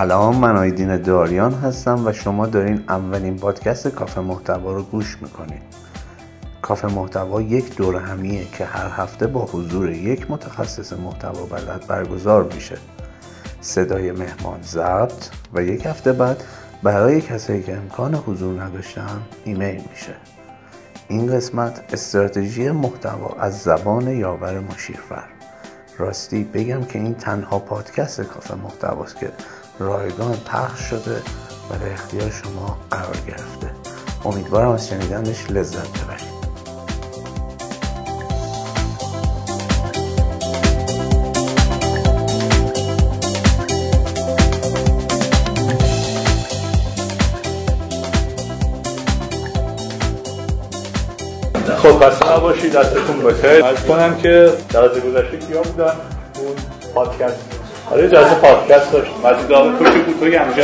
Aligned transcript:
سلام 0.00 0.36
من 0.36 0.56
آیدین 0.56 0.96
داریان 0.96 1.54
هستم 1.54 2.06
و 2.06 2.12
شما 2.12 2.46
دارین 2.46 2.84
اولین 2.88 3.36
پادکست 3.36 3.88
کافه 3.88 4.20
محتوا 4.20 4.72
رو 4.72 4.82
گوش 4.82 5.18
می‌کنید 5.22 5.62
کافه 6.62 6.88
محتوا 6.88 7.42
یک 7.42 7.76
دور 7.76 7.96
همیه 7.96 8.44
که 8.52 8.64
هر 8.64 9.02
هفته 9.02 9.26
با 9.26 9.44
حضور 9.44 9.90
یک 9.90 10.30
متخصص 10.30 10.92
محتوا 10.92 11.46
بلد 11.46 11.86
برگزار 11.88 12.50
میشه. 12.54 12.78
صدای 13.60 14.12
مهمان 14.12 14.62
ضبط 14.62 15.28
و 15.54 15.62
یک 15.62 15.86
هفته 15.86 16.12
بعد 16.12 16.44
برای 16.82 17.20
کسایی 17.20 17.62
که 17.62 17.76
امکان 17.76 18.14
حضور 18.14 18.62
نداشتن 18.62 19.22
ایمیل 19.44 19.82
میشه. 19.90 20.14
این 21.08 21.32
قسمت 21.32 21.84
استراتژی 21.92 22.70
محتوا 22.70 23.36
از 23.38 23.58
زبان 23.58 24.08
یاور 24.08 24.60
مشیرفر. 24.60 25.24
راستی 25.98 26.44
بگم 26.44 26.84
که 26.84 26.98
این 26.98 27.14
تنها 27.14 27.58
پادکست 27.58 28.20
کافه 28.20 28.54
محتواست 28.54 29.18
که 29.18 29.32
رایگان 29.80 30.36
پخش 30.36 30.80
شده 30.80 31.22
و 31.70 31.78
در 31.78 31.92
اختیار 31.92 32.30
شما 32.30 32.78
قرار 32.90 33.16
گرفته. 33.26 33.70
امیدوارم 34.24 34.70
از 34.70 34.88
شنیدنش 34.88 35.50
لذت 35.50 35.88
ببرید. 35.88 36.40
خب 51.78 51.98
خسته 51.98 52.32
نباشید 52.32 52.72
دستتون 52.72 53.22
بخیر 53.22 53.64
از 53.64 53.84
کنم 53.84 54.16
که 54.16 54.52
در 54.68 54.84
از 54.84 54.90
گذشته 54.90 55.38
کیا 55.38 55.62
بودن؟ 55.62 55.94
اون 56.38 56.54
پادکست 56.94 57.49
آره 57.90 58.08
جلسه 58.08 58.34
پادکست 58.34 58.92
داشت 58.92 59.10
مجید 59.24 59.52
آقا 59.52 59.70
تو 59.78 59.84
که 59.84 59.98
بود؟ 59.98 60.20
توی 60.20 60.36
همجا 60.36 60.62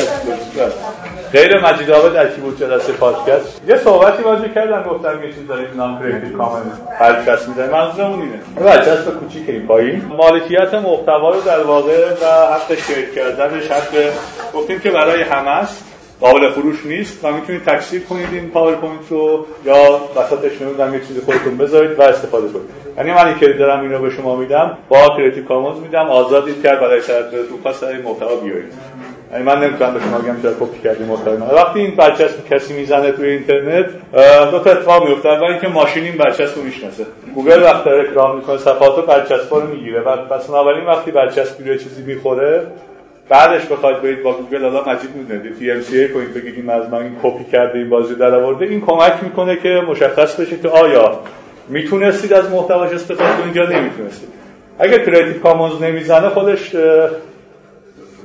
غیر 1.33 1.61
مجید 1.61 1.91
آقا 1.91 2.09
در 2.09 2.27
بود 2.27 2.61
جلسه 2.61 2.93
پادکست؟ 2.93 3.63
یه 3.69 3.77
صحبتی 3.77 4.23
واجه 4.23 4.49
کردن 4.49 4.83
گفتم 4.83 5.23
یه 5.23 5.33
چیز 5.33 5.47
داریم 5.49 5.69
نام 5.77 5.99
کریتیو 5.99 6.39
کامن 6.39 6.63
پادکست 6.99 7.49
می‌ذاریم 7.49 7.73
منظورمون 7.73 8.21
اینه. 8.21 8.71
بچسب 8.71 9.11
کوچیک 9.11 9.49
این 9.49 9.67
پایین. 9.67 10.03
مالکیت 10.09 10.75
محتوا 10.75 11.31
رو 11.31 11.41
در 11.41 11.63
واقع 11.63 12.11
و 12.23 12.55
حق 12.55 12.75
شیر 12.75 13.11
کردنش 13.15 13.71
حق 13.71 14.13
گفتیم 14.55 14.79
که 14.81 14.91
برای 14.91 15.23
همه 15.23 15.51
است. 15.51 15.85
قابل 16.21 16.51
فروش 16.51 16.87
نیست. 16.87 17.25
و 17.25 17.33
می‌تونید 17.33 17.65
تکثیر 17.65 18.03
کنید 18.05 18.29
این 18.33 18.51
پاورپوینت 18.51 19.11
رو 19.11 19.47
یا 19.65 20.01
وسطش 20.17 20.63
نمی‌دونم 20.63 20.95
یه 20.95 21.01
چیزی 21.01 21.21
خودتون 21.21 21.57
بذارید 21.57 21.99
و 21.99 22.03
استفاده 22.03 22.49
کنید. 22.49 22.86
یعنی 22.99 23.13
من 23.13 23.39
که 23.39 23.49
دارم 23.49 23.81
اینو 23.81 23.99
به 23.99 24.11
شما 24.11 24.37
میدم 24.37 24.79
با 24.89 25.09
Creative 25.17 25.45
Commons 25.45 25.81
میدم 25.81 26.07
آزادید 26.07 26.63
که 26.63 26.73
هر 26.73 26.81
بلایی 26.81 27.01
سر 27.01 27.83
این 27.83 28.03
محتوا 28.03 28.37
بیارید 28.37 28.73
یعنی 29.33 29.45
من 29.45 29.65
نمی‌تونم 29.65 29.95
به 29.95 30.01
شما 30.01 30.19
بگم 30.19 30.43
چرا 30.43 30.53
کپی 30.61 30.79
کردی 30.85 31.07
محتوای 31.07 31.37
من. 31.37 31.55
وقتی 31.55 31.81
این 31.81 31.97
برچسب 31.97 32.49
کسی 32.51 32.75
می‌زنه 32.75 33.13
توی 33.13 33.29
اینترنت 33.29 33.87
دو 34.51 34.59
تا 34.59 34.71
اتفاق 34.71 35.09
میفته 35.09 35.29
اول 35.29 35.45
اینکه 35.45 35.69
ماشین 35.69 36.05
این 36.05 36.17
برچسب 36.17 36.57
رو 36.57 36.63
می‌شناسه. 36.63 37.07
گوگل 37.35 37.63
وقتی 37.63 37.91
داره 37.91 38.09
crawl 38.09 38.37
می‌کنه 38.37 38.59
صفحات 38.59 39.07
برچسب 39.07 39.55
رو 39.55 39.67
می‌گیره. 39.67 40.01
و 40.01 40.17
پس 40.17 40.49
بنابراین 40.49 40.87
وقتی 40.87 41.11
برچسب 41.11 41.61
روی 41.61 41.79
چیزی 41.79 42.03
می‌خوره 42.03 42.63
بعدش 43.29 43.67
بخواید 43.67 44.03
برید 44.03 44.23
با 44.23 44.33
گوگل 44.33 44.63
حالا 44.63 44.93
مجید 44.93 45.11
می‌دونید 45.17 45.59
DMCA 45.59 46.09
کنید 46.09 46.35
بگید 46.35 46.55
این 46.57 46.71
از 46.71 46.91
من 46.91 47.11
کپی 47.23 47.45
کرده 47.45 47.79
این 47.79 47.91
بازی 47.91 48.15
در 48.15 48.35
آورده. 48.35 48.65
این 48.65 48.81
کمک 48.81 49.13
می‌کنه 49.23 49.57
که 49.57 49.83
مشخص 49.89 50.41
بشه 50.41 50.57
که 50.57 50.69
آیا 50.69 51.21
می‌تونستید 51.69 52.33
از 52.33 52.51
محتواش 52.51 52.93
استفاده 52.93 53.43
کنید 53.43 53.57
یا 53.57 53.69
نمی‌تونستید. 53.69 54.29
اگه 54.79 54.99
Creative 54.99 55.43
Commons 55.43 55.83
نمی‌زنه 55.83 56.29
خودش 56.29 56.75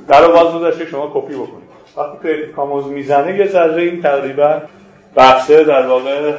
در 0.08 0.28
باز 0.28 0.54
گذاشته 0.54 0.86
شما 0.86 1.10
کپی 1.14 1.34
بکنید. 1.34 1.62
وقتی 1.96 2.18
Creative 2.22 2.54
Commons 2.54 2.86
می‌زنه 2.86 3.38
یه 3.38 3.46
ذره 3.46 3.82
این 3.82 4.02
تقریبا 4.02 4.62
بحثه 5.14 5.64
در 5.64 5.86
واقع 5.86 6.32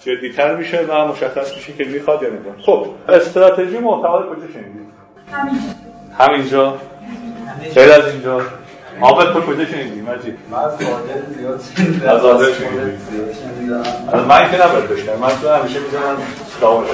جدیتر 0.00 0.56
میشه 0.56 0.80
و 0.88 1.08
مشخص 1.08 1.56
میشه 1.56 1.72
که 1.72 1.84
می‌خواد 1.84 2.22
یا 2.22 2.28
نمی‌خواد. 2.28 2.56
خب 2.60 2.86
استراتژی 3.08 3.78
محتوا 3.78 4.22
کجا 4.22 4.52
شنیدید؟ 4.52 4.88
همینجا. 6.18 6.74
خیلی 7.74 7.92
از 7.92 8.12
اینجا. 8.12 8.40
عابد 9.00 9.32
تو 9.32 9.40
کجا 9.40 9.64
شنیدی 9.64 10.00
مجید؟ 10.00 10.38
من 10.50 10.58
از 10.58 12.24
عادل 12.24 12.44
زیاد 12.44 12.52
شنیدم. 13.32 13.82
از 14.12 14.26
من 14.26 14.50
که 14.50 14.64
نباید 14.64 14.88
بشنم. 14.88 15.18
من 15.20 15.28
تو 15.42 15.48
همیشه 15.48 15.80
می‌زنم 15.80 16.16
داون 16.60 16.84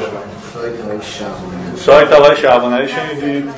سایت 1.77 2.13
آقای 2.13 2.37
شعبانری 2.37 2.89
شنیدید 2.89 3.51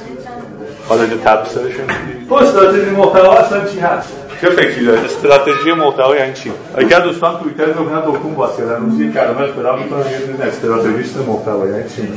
کالج 0.88 1.10
تبصره 1.24 1.72
شنیدید 1.72 2.28
تو 2.28 2.34
استراتژی 2.34 2.90
محتوا 2.90 3.32
اصلا 3.32 3.64
چی 3.64 3.78
هست؟ 3.78 4.12
چه 4.40 4.50
فکری 4.50 4.84
داره 4.86 5.00
استراتژی 5.00 5.72
محتوا 5.72 6.16
یعنی 6.16 6.32
چی؟ 6.32 6.52
اگر 6.74 7.00
دوستان 7.00 7.40
توییتر 7.40 7.64
رو 7.64 7.84
ببینن 7.84 8.00
دکون 8.00 8.34
باز 8.34 8.56
کردن 8.56 8.76
روزی 8.76 9.12
کلمه 9.12 9.40
اختراع 9.40 9.78
می‌کنن 9.78 10.10
یه 10.10 10.18
دونه 10.18 10.44
استراتژیست 10.44 11.16
محتوا 11.16 11.66
یعنی 11.66 11.84
چی؟ 11.88 12.08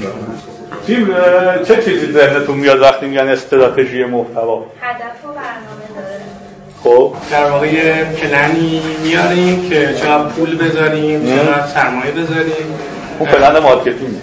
چی 0.87 1.07
چه 1.67 1.83
چیزی 1.83 2.11
ذهنتون 2.11 2.57
میاد 2.57 2.81
وقتی 2.81 3.05
میگن 3.05 3.27
استراتژی 3.27 4.03
محتوا؟ 4.05 4.65
هدف 4.81 5.25
و 5.25 5.27
برنامه 5.27 5.85
داره. 5.95 6.19
خب. 6.83 7.13
در 7.31 7.49
واقع 7.49 7.73
یه 7.73 8.05
پلنی 8.21 8.81
میاریم 9.03 9.69
که 9.69 9.93
چقدر 9.93 10.23
پول 10.23 10.57
بذاریم 10.57 11.35
چقدر 11.35 11.67
سرمایه 11.67 12.11
بذاریم. 12.11 12.53
اون 13.19 13.29
plan 13.29 13.59
marketing. 13.59 14.15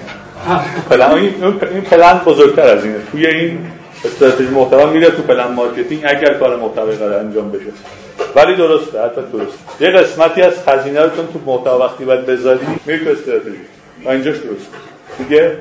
plan 0.90 1.10
این 1.10 1.34
این 1.72 1.80
پلن 1.80 2.18
بزرگتر 2.18 2.62
از 2.62 2.84
اینه. 2.84 2.96
توی 3.12 3.26
این 3.26 3.58
استراتژی 4.04 4.48
محتوا 4.48 4.86
میره 4.86 5.10
تو 5.10 5.22
plan 5.22 5.52
marketing 5.52 6.04
اگر 6.06 6.34
کار 6.34 6.56
محتوایی 6.56 6.96
قرار 6.96 7.18
انجام 7.18 7.50
بشه. 7.50 7.72
ولی 8.34 8.56
درسته 8.56 9.02
حتی 9.02 9.20
درست 9.32 9.58
یه 9.80 9.90
قسمتی 9.90 10.42
از 10.42 10.54
هزینه 10.68 11.02
رو 11.02 11.08
تو 11.08 11.40
محتوا 11.46 11.78
وقتی 11.78 12.04
باید 12.04 12.26
بذاری 12.26 12.66
میره 12.86 13.04
تو 13.04 13.10
استراتژی. 13.10 13.60
و 14.04 14.08
اینجاش 14.08 14.36
درست. 14.36 14.70
دیگه؟ 15.18 15.56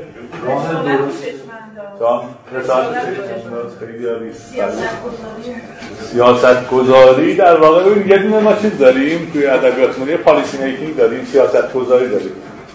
سیاست 6.11 6.69
گذاری 6.69 7.35
در 7.35 7.57
واقع 7.57 7.83
ببین 7.83 8.07
یه 8.07 8.17
دونه 8.17 8.39
ما 8.39 8.53
چیز 8.53 8.77
داریم 8.77 9.29
توی 9.33 9.45
ادبیات 9.45 9.99
یه 10.07 10.17
پالیسی 10.17 10.57
میکینگ 10.57 10.95
داریم 10.95 11.25
سیاست 11.25 11.73
گذاری 11.73 12.09
داریم. 12.09 12.31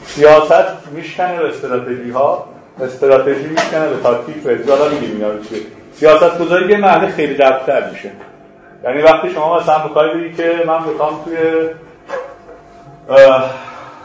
سیاست 0.06 0.65
میشکنه 0.94 1.38
به 1.38 1.48
استراتژی 1.48 2.10
ها 2.10 2.48
استراتژی 2.83 3.47
میشکنه 3.47 3.89
به 3.89 3.97
تاکتیک 4.03 4.47
و 4.47 4.49
اجرا 4.49 4.89
میگیم 4.89 5.11
اینا 5.17 5.31
رو 5.33 5.45
چیه. 5.45 5.61
سیاست 5.95 6.39
گذاری 6.39 6.73
یه 6.73 6.77
معنی 6.77 7.07
خیلی 7.07 7.35
دقیق‌تر 7.35 7.91
میشه. 7.91 8.11
یعنی 8.85 9.03
وقتی 9.03 9.31
شما 9.31 9.61
مثلا 9.61 9.85
می‌خوای 9.85 10.15
بگی 10.15 10.35
که 10.35 10.63
من 10.67 10.89
می‌خوام 10.89 11.25
توی 11.25 11.37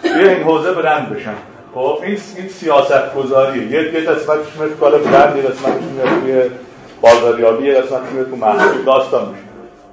توی 0.04 0.30
این 0.30 0.44
حوزه 0.44 0.72
بلند 0.72 1.10
بشم. 1.10 1.34
خب 1.74 2.00
این 2.04 2.18
این 2.38 2.50
سیاست 2.50 3.14
گذاریه 3.16 3.72
یه 3.72 3.94
یه 3.94 4.00
قسمتش 4.00 4.56
میاد 4.60 4.80
کالا 4.80 4.98
بلند 4.98 5.36
یه 5.36 5.42
قسمتش 5.42 5.84
میاد 5.84 6.08
توی 6.22 6.42
بازاریابی 7.02 7.68
یه 7.68 7.82
قسمتش 7.82 8.12
میاد 8.14 8.30
تو 8.30 8.36
محصول 8.36 8.84
داستان 8.86 9.30
میشه. 9.30 9.44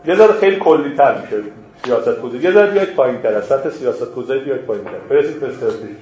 یه 0.04 0.14
ذره 0.14 0.40
خیلی 0.40 0.56
کلی 0.56 0.96
تر 0.96 1.14
میشه 1.20 1.36
سیاست 1.84 2.22
گذاری 2.22 2.44
یه 2.44 2.52
ذره 2.52 2.70
بیاید 2.70 2.94
پایین 2.94 3.22
تر 3.22 3.40
سطح 3.40 3.70
سیاست 3.70 4.14
گذاری 4.14 4.40
بیاید 4.40 4.60
پایین 4.60 4.84
تر. 4.84 4.90
برسید 5.10 5.40
به 5.40 5.46
استراتژی. 5.46 5.96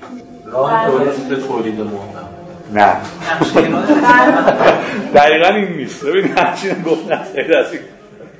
راه 0.52 0.90
درست 0.90 1.46
تولید 1.46 1.80
محتوا 1.80 2.39
نه. 2.72 2.92
دقیقا 5.14 5.48
این 5.48 5.68
نیست. 5.76 6.04
ببین 6.04 6.38
همچین 6.38 6.82
گفت 6.82 7.12
نه 7.12 7.20
خیلی 7.34 7.54
از 7.54 7.72
این. 7.72 7.80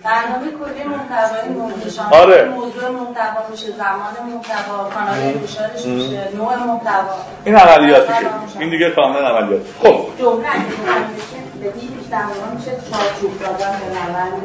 برنامه 0.04 0.46
کلی 0.46 0.84
محتوایی 0.88 1.48
موضوع 1.48 2.04
آره. 2.10 2.48
موضوع 2.48 2.90
محتوا 2.90 3.48
میشه 3.50 3.66
زمان 3.66 4.34
محتوا 4.34 4.90
کانال 4.94 5.18
انتشارش 5.18 5.86
میشه 5.86 6.28
نوع 6.36 6.56
محتوا. 6.56 7.14
این 7.44 7.56
عملیاتیشه 7.56 8.26
این 8.58 8.70
دیگه 8.70 8.90
کاملا 8.90 9.28
عملیات 9.28 9.60
خب. 9.82 10.06
جمله 10.18 10.36
معنی 10.36 11.14
بشه 11.16 11.68
بدید 11.68 12.10
در 12.10 12.24
میشه 12.54 12.70
چارچوب 12.90 13.38
دادن 13.40 13.72
به 13.80 13.86
روند 13.86 14.42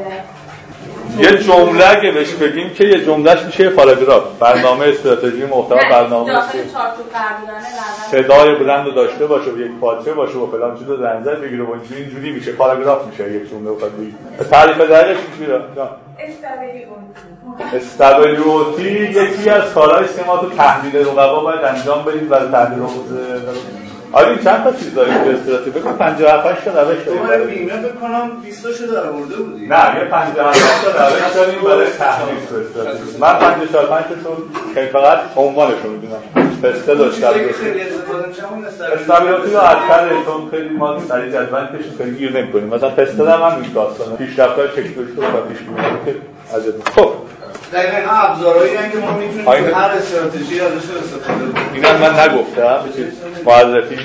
یه 1.20 1.38
جمله 1.38 1.90
اگه 1.90 2.12
بهش 2.12 2.34
بگیم 2.34 2.70
که 2.70 2.84
یه 2.84 3.06
جملهش 3.06 3.42
میشه 3.44 3.70
پاراگراف 3.70 4.24
برنامه 4.40 4.86
استراتژی 4.86 5.46
محتوا 5.46 5.78
برنامه 5.92 6.34
صدای 8.12 8.56
بلند 8.56 8.86
رو 8.86 8.92
داشته 8.92 9.26
باشه 9.26 9.52
و 9.52 9.60
یک 9.60 9.72
پادچه 9.82 10.14
باشه 10.14 10.38
و 10.38 10.52
فلان 10.52 10.78
چیز 10.78 10.90
رو 10.90 10.98
در 10.98 11.20
نظر 11.20 11.36
بگیره 11.36 11.64
و 11.64 11.76
اینجوری 11.98 12.32
میشه. 12.32 12.52
پاراگراف 12.52 13.08
میشه 13.08 13.32
یک 13.32 13.50
جمله 13.50 13.72
بخواد 13.72 13.92
بگی 13.98 14.14
تعریف 14.52 14.78
دقیقش 14.78 15.18
میشه؟ 15.40 15.62
استابیلیتی 17.74 19.10
یکی 19.10 19.50
از 19.50 19.74
کارهایی 19.74 20.08
که 20.08 20.24
ما 20.28 20.38
تو 20.38 20.50
تحلیل 20.50 20.96
رقبا 20.96 21.40
باید 21.40 21.64
انجام 21.64 22.04
بدیم. 22.06 22.30
برای 22.30 22.52
تحلیل 22.52 22.80
حوزه 22.80 23.42
آره 24.16 24.44
چند 24.44 24.64
تا 24.64 24.72
چیز 24.72 24.94
داریم 24.94 25.14
تو 25.14 25.30
استراتژی؟ 25.30 25.70
بگم 25.70 25.92
57 25.92 26.66
تا 26.66 26.82
روش 26.82 26.98
داریم 27.28 27.48
بیمه 27.48 27.78
بکنم 27.78 28.32
20 28.44 28.72
شو 28.72 28.86
در 28.86 29.08
آورده 29.08 29.36
بودی؟ 29.36 29.68
نه 29.68 29.96
یه 30.00 30.06
57 30.06 30.86
تا 30.86 31.08
روش 31.08 31.34
داریم 31.36 31.62
برای 31.62 31.88
تو 32.50 32.56
استراتژی. 32.56 33.18
من 33.20 33.40
54 33.40 33.86
5 33.86 34.04
تاشون 34.04 34.38
که 34.76 34.90
فقط 34.94 35.20
عنوانش 35.36 35.76
رو 35.84 35.90
می‌دونم 35.92 36.22
که 36.62 36.68
استابیلیتی 36.68 37.54
خیلی 37.54 37.82
استفاده 37.82 38.28
میشه 38.28 38.52
اون 38.52 38.66
استابیلیتی 38.66 39.54
رو 39.54 39.60
اکثر 39.60 40.10
چون 40.26 40.50
خیلی 40.52 40.70
ما 40.70 41.00
سریع 41.10 41.32
جدول 41.32 41.66
کشیم 41.66 41.94
خیلی 41.98 42.12
گیر 42.12 42.32
نمی‌کنیم. 42.42 42.68
مثلا 42.68 42.90
پستل 42.90 43.28
هم 43.28 43.42
همین 43.42 43.72
داستانه 43.74 44.16
پیشرفت‌های 44.16 44.68
تکنولوژی 44.68 45.16
رو 45.16 45.42
پیش 45.50 45.60
می‌بریم 45.68 46.06
که 46.06 46.16
عجب 46.56 46.74
خب. 46.96 47.12
دقیقا 47.74 47.98
اینا 47.98 48.12
ابزارهایی 48.12 48.72
که 48.72 48.98
ما 48.98 49.12
می‌تونیم 49.18 49.76
هر 49.76 49.92
استراتژی 50.00 50.62
ازش 50.62 50.76
استفاده 50.76 51.40
کنیم. 51.40 51.74
اینم 51.74 51.96
من 52.02 52.20
نگفتم. 52.20 52.80
معرفی 53.46 53.98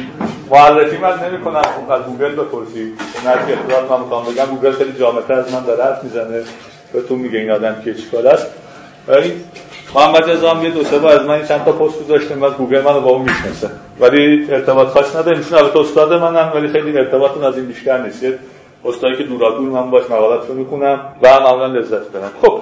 معرفی 0.50 0.96
من 0.96 1.28
نمی 1.28 1.40
کنم 1.44 1.62
از 1.90 2.02
گوگل 2.02 2.32
بپرسی. 2.32 2.92
نه 3.25 3.32
که 3.46 3.58
اطلاعات 3.60 3.90
من 3.90 4.00
می‌خوام 4.00 4.25
بگم 4.25 4.44
گوگل 4.44 4.72
خیلی 4.72 4.92
جامعتر 4.98 5.34
از 5.34 5.52
من 5.52 5.64
داره 5.64 5.84
حرف 5.84 6.04
می‌زنه. 6.04 6.42
بهتون 6.92 7.19
میگه 7.19 7.38
این 7.38 7.50
آدم 7.50 7.76
که 7.84 7.94
چیکار 7.94 8.26
است. 8.26 8.46
ولی 9.08 9.32
محمد 9.94 10.31
رضا 10.31 10.54
هم 10.54 10.64
یه 10.64 10.70
دو 10.70 10.84
سه 10.84 10.98
بار 10.98 11.12
از 11.12 11.26
من 11.26 11.46
چند 11.46 11.64
تا 11.64 11.72
پست 11.72 12.04
گذاشته. 12.04 12.34
بعد 12.34 12.56
گوگل 12.56 12.81
منو 12.81 13.00
با 13.00 13.10
اون 13.10 13.22
می‌شناسه. 13.22 13.70
ولی 14.00 14.46
ارتباط 14.50 14.88
خاص 14.88 15.16
نداریم. 15.16 15.38
ایشون 15.38 15.58
البته 15.58 15.78
استاد 15.78 16.12
منن 16.12 16.52
ولی 16.54 16.69
خیلی 16.69 16.98
ارتباطون 16.98 17.44
از 17.44 17.56
این 17.56 17.66
بیشتر 17.66 18.02
نیست. 18.02 18.25
استادی 18.84 19.16
که 19.16 19.22
دورادور 19.22 19.69
من 19.69 19.90
باش 19.90 20.04
مقالات 20.04 20.48
رو 20.48 20.54
می‌خونم 20.54 21.00
و 21.22 21.40
معمولا 21.40 21.66
لذت 21.66 22.08
برم 22.12 22.31
خب 22.42 22.60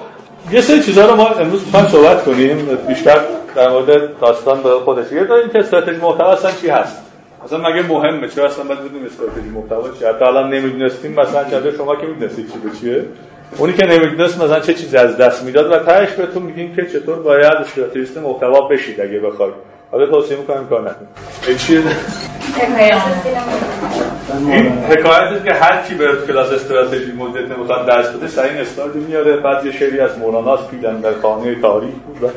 یه 0.51 0.61
سری 0.61 0.83
چیزها 0.83 1.05
رو 1.05 1.15
ما 1.15 1.27
امروز 1.27 1.65
می‌خوایم 1.65 1.87
صحبت 1.87 2.25
کنیم 2.25 2.77
بیشتر 2.87 3.19
در 3.55 3.69
مورد 3.69 4.19
داستان 4.19 4.63
به 4.63 4.69
خودش. 4.69 5.11
یه 5.11 5.23
داریم 5.23 5.49
که 5.49 5.59
استراتژی 5.59 5.97
محتوا 5.97 6.31
اصلا 6.31 6.51
چی 6.51 6.69
هست؟ 6.69 7.01
اصلا 7.45 7.69
مگه 7.69 7.81
مهمه؟ 7.81 8.27
چرا 8.27 8.45
اصلا 8.45 8.63
باید 8.63 8.79
بدونیم 8.79 9.05
استراتژی 9.05 9.49
محتوا 9.49 9.89
چیه 9.99 10.09
حتی 10.09 10.25
الان 10.25 10.53
نمی‌دونستیم 10.53 11.11
مثلا 11.11 11.43
چه 11.43 11.77
شما 11.77 11.95
که 11.95 12.07
می‌دونستید 12.07 12.51
چی 12.53 12.59
به 12.59 12.69
چیه؟ 12.79 13.05
اونی 13.57 13.73
که 13.73 13.85
نمی‌دونست 13.85 14.41
مثلا 14.41 14.59
چه 14.59 14.73
چیزی 14.73 14.97
از 14.97 15.17
دست 15.17 15.43
می‌داد 15.43 15.71
و 15.71 15.79
تهش 15.79 16.09
بهتون 16.09 16.43
میگیم 16.43 16.75
که 16.75 16.85
چطور 16.85 17.15
باید 17.15 17.53
استراتژیست 17.53 18.17
محتوا 18.17 18.61
بشید 18.61 19.01
اگه 19.01 19.19
بخواید 19.19 19.53
حالا 19.91 20.05
توصیه 20.05 20.37
می‌کنم 20.37 20.67
کار 20.67 20.81
نکنید 20.81 21.09
این 21.47 21.57
چیه؟ 21.57 21.81
حکایت. 22.57 23.01
این 24.39 24.67
حکایتی 24.67 25.49
که 25.49 25.53
هر 25.53 25.81
کی 25.87 25.95
به 25.95 26.07
کلاس 26.27 26.51
استراتژی 26.51 27.11
مدت 27.11 27.51
نمی‌خواد 27.51 27.87
درس 27.87 28.09
بده 28.09 28.27
سعی 28.27 28.49
این 28.49 28.59
استارد 28.59 28.95
میاره 28.95 29.37
بعد 29.37 29.65
یه 29.65 29.71
شعری 29.71 29.99
از 29.99 30.17
موراناس 30.17 30.59
پیدن 30.67 30.99
در 30.99 31.13
خانه 31.21 31.61
تاریخ 31.61 31.93
بود. 31.93 32.31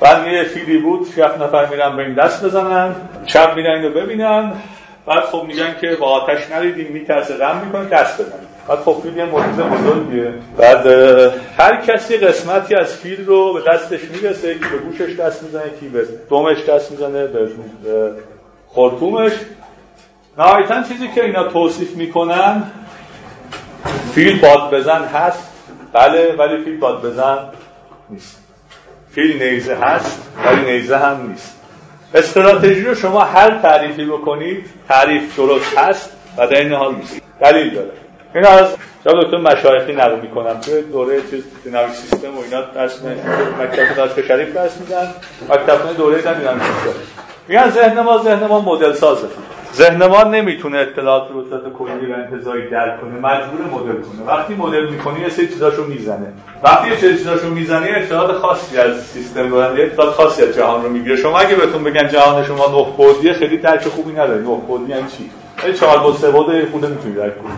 بعد 0.00 0.26
یه 0.26 0.44
فیلی 0.44 0.78
بود 0.78 1.08
شف 1.16 1.40
نفر 1.40 1.66
میرن 1.66 1.96
به 1.96 2.02
این 2.02 2.14
دست 2.14 2.44
بزنن 2.44 2.94
شب 3.26 3.56
میرن 3.56 3.74
اینو 3.74 3.90
ببینن. 3.90 4.52
بعد 5.06 5.24
خب 5.24 5.44
میگن 5.46 5.74
که 5.80 5.96
با 6.00 6.06
آتش 6.06 6.50
نریدیم 6.50 6.92
میترسه 6.92 7.34
غم 7.34 7.60
می‌کنه 7.64 7.84
دست 7.84 8.20
بزنن 8.20 8.49
بعد 8.68 8.78
خب 8.78 8.96
فیل 9.02 9.16
یه 9.16 9.24
معجزه 9.24 9.62
بزرگیه. 9.62 10.34
بعد 10.56 10.86
هر 11.58 11.76
کسی 11.76 12.16
قسمتی 12.16 12.74
از 12.74 12.96
فیل 12.96 13.26
رو 13.26 13.52
به 13.52 13.62
دستش 13.72 14.00
می‌رسه 14.14 14.54
که 14.54 14.60
به 14.60 14.78
گوشش 14.78 15.16
دست 15.16 15.42
می‌زنه 15.42 15.70
کی 15.80 15.88
به 15.88 16.08
دومش 16.30 16.64
دست 16.68 16.90
می‌زنه 16.90 17.26
به 17.26 17.46
به 17.84 18.12
خرطومش 18.68 19.32
نهایتا 20.38 20.82
چیزی 20.82 21.08
که 21.08 21.24
اینا 21.24 21.48
توصیف 21.48 21.96
می‌کنن 21.96 22.62
فیل 24.14 24.40
باد 24.40 24.74
بزن 24.74 25.04
هست. 25.04 25.50
بله 25.92 26.34
ولی 26.38 26.64
فیل 26.64 26.78
باد 26.78 27.02
بزن 27.02 27.38
نیست. 28.10 28.42
فیل 29.10 29.42
نیزه 29.42 29.74
هست 29.74 30.28
ولی 30.46 30.72
نیزه 30.72 30.96
هم 30.96 31.26
نیست. 31.30 31.56
استراتژی 32.14 32.84
رو 32.84 32.94
شما 32.94 33.20
هر 33.20 33.58
تعریفی 33.62 34.04
بکنید 34.04 34.66
تعریف 34.88 35.36
درست 35.36 35.78
هست 35.78 36.12
و 36.36 36.46
در 36.46 36.58
این 36.58 36.72
حال 36.72 36.94
نیست 36.94 37.20
دلیل 37.40 37.74
داره. 37.74 37.90
این 38.34 38.44
از 38.44 38.76
جناب 39.04 39.24
دکتر 39.24 39.36
مشایخی 39.36 39.92
نقل 39.92 40.20
می‌کنم. 40.20 40.60
توی 40.60 40.82
دوره 40.82 41.20
چیز 41.30 41.44
دینامیک 41.64 41.90
سیستم 41.90 42.38
و 42.38 42.40
اینا 42.44 42.60
درس 42.74 43.04
مکتب 43.60 43.96
دانشگاه 43.96 44.24
شریف 44.24 44.54
درس 44.54 44.80
میدن. 44.80 45.06
مکتب 45.48 45.96
دوره 45.96 46.16
دینامیک 46.16 46.62
سیستم. 46.62 47.00
میگن 47.48 47.70
ذهن 47.70 48.00
ما 48.00 48.18
ذهن 48.18 48.46
ما 48.46 48.60
مدل 48.60 48.92
سازه. 48.92 49.26
ذهن 49.74 50.06
ما 50.06 50.22
نمی‌تونه 50.22 50.78
اطلاعات 50.78 51.30
رو 51.32 51.48
صورت 51.48 51.72
کلی 51.72 52.12
و 52.12 52.14
انتزاعی 52.14 52.68
درک 52.68 53.00
کنه 53.00 53.10
مجبور 53.10 53.60
مدل 53.60 54.02
کنه. 54.02 54.26
وقتی 54.26 54.54
مدل 54.54 54.88
می‌کنی 54.88 55.20
یه 55.20 55.28
سری 55.28 55.48
چیزاشو 55.48 55.84
می‌زنه. 55.84 56.32
وقتی 56.62 56.90
یه 56.90 56.96
سری 56.96 57.18
چیزاشو 57.18 57.48
می‌زنه 57.48 57.92
اطلاعات 57.96 58.32
خاصی 58.32 58.78
از 58.78 59.02
سیستم 59.06 59.50
رو 59.50 59.56
اطلاعات 59.56 60.14
خاصی 60.14 60.42
از 60.42 60.54
جهان 60.54 60.82
رو 60.82 60.88
می‌گیره. 60.88 61.16
شما 61.16 61.38
اگه 61.38 61.56
بهتون 61.56 61.84
بگن 61.84 62.08
جهان 62.08 62.44
شما 62.44 62.94
نه 63.24 63.32
خیلی 63.32 63.56
درک 63.56 63.88
خوبی 63.88 64.12
نداره 64.12 64.40
نه 64.40 64.88
یعنی 64.88 65.08
چی؟ 65.18 65.30
ولی 65.64 65.74
چهار 65.74 66.14
سه 66.14 66.30
بعد 66.30 66.70
خود 66.70 66.86
می‌تونی 66.86 67.14
درک 67.14 67.32
کنی. 67.42 67.52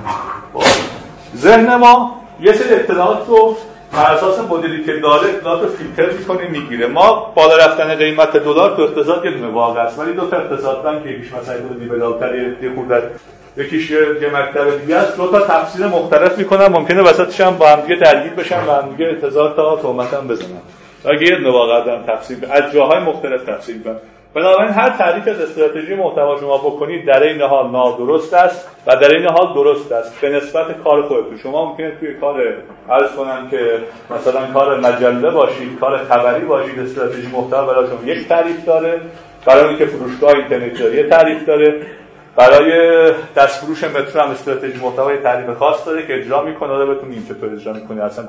ذهن 1.36 1.74
ما 1.74 2.20
یه 2.40 2.52
سری 2.52 2.74
اطلاعات 2.74 3.28
رو 3.28 3.56
بر 3.92 4.14
اساس 4.14 4.38
مدلی 4.38 4.84
که 4.84 4.92
داره 4.92 5.28
اطلاعات 5.28 5.62
رو 5.62 5.68
فیلتر 5.68 6.12
می‌کنه 6.12 6.48
می‌گیره. 6.48 6.86
ما 6.86 7.32
بالا 7.34 7.56
رفتن 7.56 7.94
قیمت 7.94 8.36
دلار 8.36 8.76
تو 8.76 8.82
اقتصاد 8.82 9.24
یه 9.24 9.30
دونه 9.30 9.48
واقع 9.48 9.80
است. 9.80 9.98
ولی 9.98 10.12
دو 10.12 10.26
تا 10.26 10.36
اقتصاد 10.36 11.02
که 11.04 11.10
یکیش 11.10 11.32
مثلا 11.32 11.54
یه 11.54 11.62
لیبرالتر 11.80 12.34
یه 12.34 12.74
خورده 12.74 13.10
یکیش 13.56 13.90
یه 13.90 14.30
مکتب 14.34 14.80
دیگه 14.80 14.96
است. 14.96 15.16
دو 15.16 15.30
تا 15.30 15.40
تفسیر 15.40 15.86
مختلف 15.86 16.38
می‌کنن. 16.38 16.66
ممکنه 16.66 17.02
وسطش 17.02 17.40
هم 17.40 17.56
با 17.56 17.68
هم 17.68 17.80
دیگه 17.80 17.94
درگیر 17.96 18.32
بشن 18.32 18.66
و 18.66 18.70
هم 18.70 18.90
دیگه 18.90 19.26
هزار 19.26 19.54
تا 19.56 19.76
تهمت 19.76 20.14
هم 20.14 20.28
بزنن. 20.28 20.60
اگه 21.04 21.22
یه 21.22 21.50
واقعا 21.50 22.02
تفسیر 22.02 22.38
از 22.50 22.72
جاهای 22.72 23.00
مختلف 23.00 23.44
تفسیر 23.44 23.76
می‌کنن. 23.76 23.96
بنابراین 24.34 24.72
هر 24.72 24.90
تعریف 24.90 25.28
از 25.28 25.40
استراتژی 25.40 25.94
محتوا 25.94 26.40
شما 26.40 26.58
بکنید 26.58 27.06
در 27.06 27.22
این 27.22 27.40
حال 27.40 27.70
نادرست 27.70 28.34
است 28.34 28.68
و 28.86 28.96
در 28.96 29.16
این 29.16 29.26
حال 29.26 29.54
درست 29.54 29.92
است. 29.92 30.20
به 30.20 30.28
نسبت 30.28 30.82
کار 30.84 31.02
خودتون. 31.02 31.38
شما 31.42 31.64
ممکنه 31.64 31.92
توی 32.00 32.14
کار 32.14 32.54
عرض 32.90 33.10
کنم 33.10 33.48
که 33.50 33.78
مثلا 34.10 34.46
کار 34.52 34.80
مجله 34.80 35.30
باشید 35.30 35.78
کار 35.80 35.98
خبری 35.98 36.44
باشید 36.44 36.80
استراتژی 36.80 37.26
محتوا 37.32 37.66
برای 37.66 37.86
یک 38.04 38.28
تعریف 38.28 38.64
داره. 38.64 39.00
برای 39.46 39.68
اینکه 39.68 39.86
فروشگاه 39.86 40.34
اینترنتی 40.34 40.78
داره 40.78 41.08
تعریف 41.08 41.46
داره. 41.46 41.82
برای 42.36 42.72
دستفروش 43.36 43.84
مترو 43.84 44.20
هم 44.20 44.30
استراتژی 44.30 44.78
محتوا 44.78 45.12
یه 45.12 45.18
تعریف 45.18 45.56
خاص 45.56 45.86
داره 45.86 46.06
که 46.06 46.14
اجرا 46.14 46.42
می‌کنه. 46.42 46.68
حالا 46.68 46.94
بتون 46.94 47.10
این 47.10 47.24
چطور 47.24 47.52
اجرا 47.52 47.72
می‌کنی 47.72 48.00
اصلا 48.00 48.24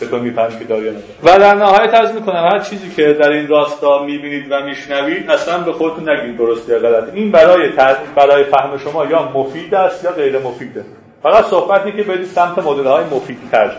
چطور 0.00 0.20
می‌فهمی 0.20 0.58
که 0.58 0.64
داره 0.64 0.90
نداره. 0.90 1.04
و 1.22 1.38
در 1.38 1.54
نهایت 1.54 1.94
عرض 1.94 2.12
می‌کنم 2.12 2.48
هر 2.52 2.58
چیزی 2.58 2.90
که 2.90 3.12
در 3.12 3.30
این 3.30 3.48
راستا 3.48 4.02
می‌بینید 4.02 4.46
و 4.50 4.60
میشنوید 4.60 5.30
اصلا 5.30 5.58
به 5.58 5.72
خودتون 5.72 6.08
نگید 6.08 6.38
درست 6.38 6.68
یا 6.68 6.78
غلط 6.78 7.14
این 7.14 7.30
برای 7.30 7.68
تعریف 7.72 8.10
برای 8.16 8.44
فهم 8.44 8.78
شما 8.78 9.04
یا 9.04 9.32
مفید 9.34 9.74
است 9.74 10.04
یا 10.04 10.10
غیر 10.10 10.38
مفیده 10.38 10.84
فقط 11.22 11.44
صحبتی 11.44 11.92
که 11.92 12.02
برید 12.02 12.26
سمت 12.26 12.58
مدل 12.58 12.84
های 12.84 13.04
مفیدتر 13.04 13.70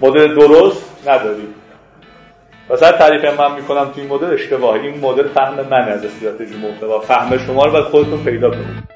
مدل 0.00 0.34
درست 0.34 1.08
ندارید. 1.08 1.54
مثلا 2.70 2.92
تعریف 2.92 3.40
من 3.40 3.54
می‌کنم 3.54 3.84
تو 3.84 4.00
این 4.00 4.08
مدل 4.08 4.34
اشتباهه. 4.34 4.80
این 4.80 5.00
مدل 5.00 5.28
فهم 5.28 5.54
من 5.70 5.88
از 5.88 6.04
استراتژی 6.04 6.56
محتوا. 6.56 7.00
فهم 7.00 7.38
شما 7.38 7.64
رو 7.64 7.72
باید 7.72 7.84
خودتون 7.84 8.24
پیدا 8.24 8.50
کنید. 8.50 8.95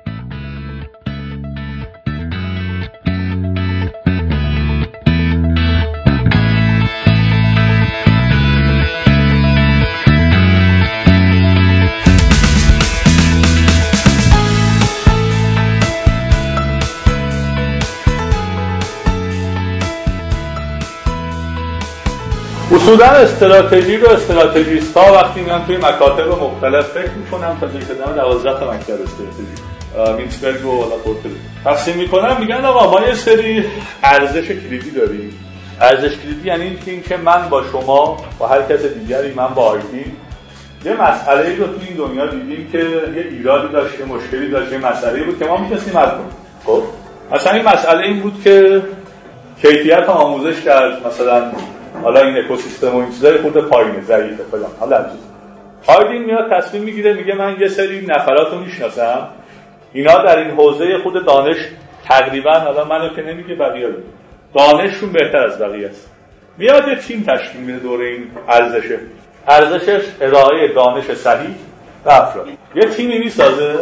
اصولا 22.80 23.06
استراتژی 23.06 23.96
رو 23.96 24.08
استراتژیست 24.10 24.96
ها 24.96 25.12
وقتی 25.12 25.40
میان 25.40 25.66
توی 25.66 25.76
مکاتب 25.76 26.28
مختلف 26.28 26.86
فکر 26.86 27.10
می‌کنن 27.10 27.60
تا 27.60 27.66
جایی 27.66 27.84
که 27.84 27.94
دارم 27.94 28.16
12 28.16 28.60
تا 28.60 28.72
مکتب 28.72 28.92
استراتژی. 28.92 30.22
مینسبرگ 30.22 30.66
و 30.66 30.82
حالا 30.82 30.96
پورتل. 30.96 31.28
تقسیم 31.64 31.96
می‌کنن 31.96 32.40
میگن 32.40 32.64
آقا 32.64 32.90
ما 32.90 33.06
یه 33.06 33.14
سری 33.14 33.64
ارزش 34.02 34.48
کلیدی 34.48 34.90
داریم. 34.90 35.32
ارزش 35.80 36.16
کلیدی 36.16 36.48
یعنی 36.48 36.62
اینکه 36.62 36.90
اینکه 36.90 37.16
من 37.16 37.48
با 37.48 37.62
شما 37.72 38.16
با 38.38 38.46
هر 38.46 38.62
کس 38.62 38.84
دیگری 38.84 39.34
من 39.34 39.48
با 39.48 39.62
آیدی 39.62 40.04
یه 40.84 40.92
مسئله 40.92 41.56
رو 41.56 41.66
تو 41.66 41.80
این 41.88 41.96
دنیا 41.96 42.26
دیدیم 42.26 42.68
که 42.72 42.78
یه 42.78 43.26
ایرادی 43.30 43.72
داشت 43.72 44.00
یه 44.00 44.06
مشکلی 44.06 44.50
داشت 44.50 44.72
یه 44.72 44.78
مسئله 44.78 45.22
بود 45.22 45.38
که 45.38 45.44
ما 45.44 45.56
می‌تونستیم 45.56 45.98
حل 45.98 46.08
کنیم. 46.08 46.30
خب؟ 46.66 46.82
مثلا 47.32 47.52
این 47.52 47.68
مسئله 47.68 48.04
این 48.04 48.20
بود 48.20 48.40
که 48.44 48.82
کیفیت 49.62 50.08
آموزش 50.08 50.58
در 50.64 50.92
مثلا 51.06 51.52
حالا 52.02 52.20
این 52.20 52.38
اکوسیستم 52.38 52.96
و 52.96 52.98
این 52.98 53.10
چیزای 53.10 53.38
خود 53.38 53.68
پایینه 53.68 54.00
ضعیفه 54.00 54.42
فلان. 54.50 54.70
حالا 54.80 55.02
چیز 55.02 55.20
هایدین 55.88 56.24
میاد 56.24 56.50
تصمیم 56.50 56.82
می‌گیره 56.82 57.12
میگه 57.12 57.34
من 57.34 57.56
یه 57.60 57.68
سری 57.68 58.06
نفرات 58.06 58.52
رو 58.52 58.58
می‌شناسم. 58.58 59.28
اینا 59.92 60.22
در 60.22 60.38
این 60.38 60.50
حوزه 60.50 60.98
خود 60.98 61.26
دانش 61.26 61.56
تقریبا 62.04 62.52
حالا 62.52 62.84
منو 62.84 63.08
که 63.08 63.22
نمیگه 63.22 63.54
بقیه 63.54 63.86
رو. 63.86 63.94
دانششون 64.54 65.12
بهتر 65.12 65.38
از 65.38 65.58
بقیه 65.58 65.88
است. 65.88 66.10
میاد 66.58 66.88
یه 66.88 66.96
تیم 66.96 67.24
تشکیل 67.28 67.60
میده 67.60 67.78
دور 67.78 68.00
این 68.00 68.26
ارزشه. 68.48 68.98
ارزشش 69.48 70.04
ارائه 70.20 70.68
دانش 70.74 71.04
صحیح 71.04 71.54
به 72.04 72.22
افراد. 72.22 72.48
یه 72.74 72.82
تیمی 72.82 73.18
می‌سازه. 73.18 73.74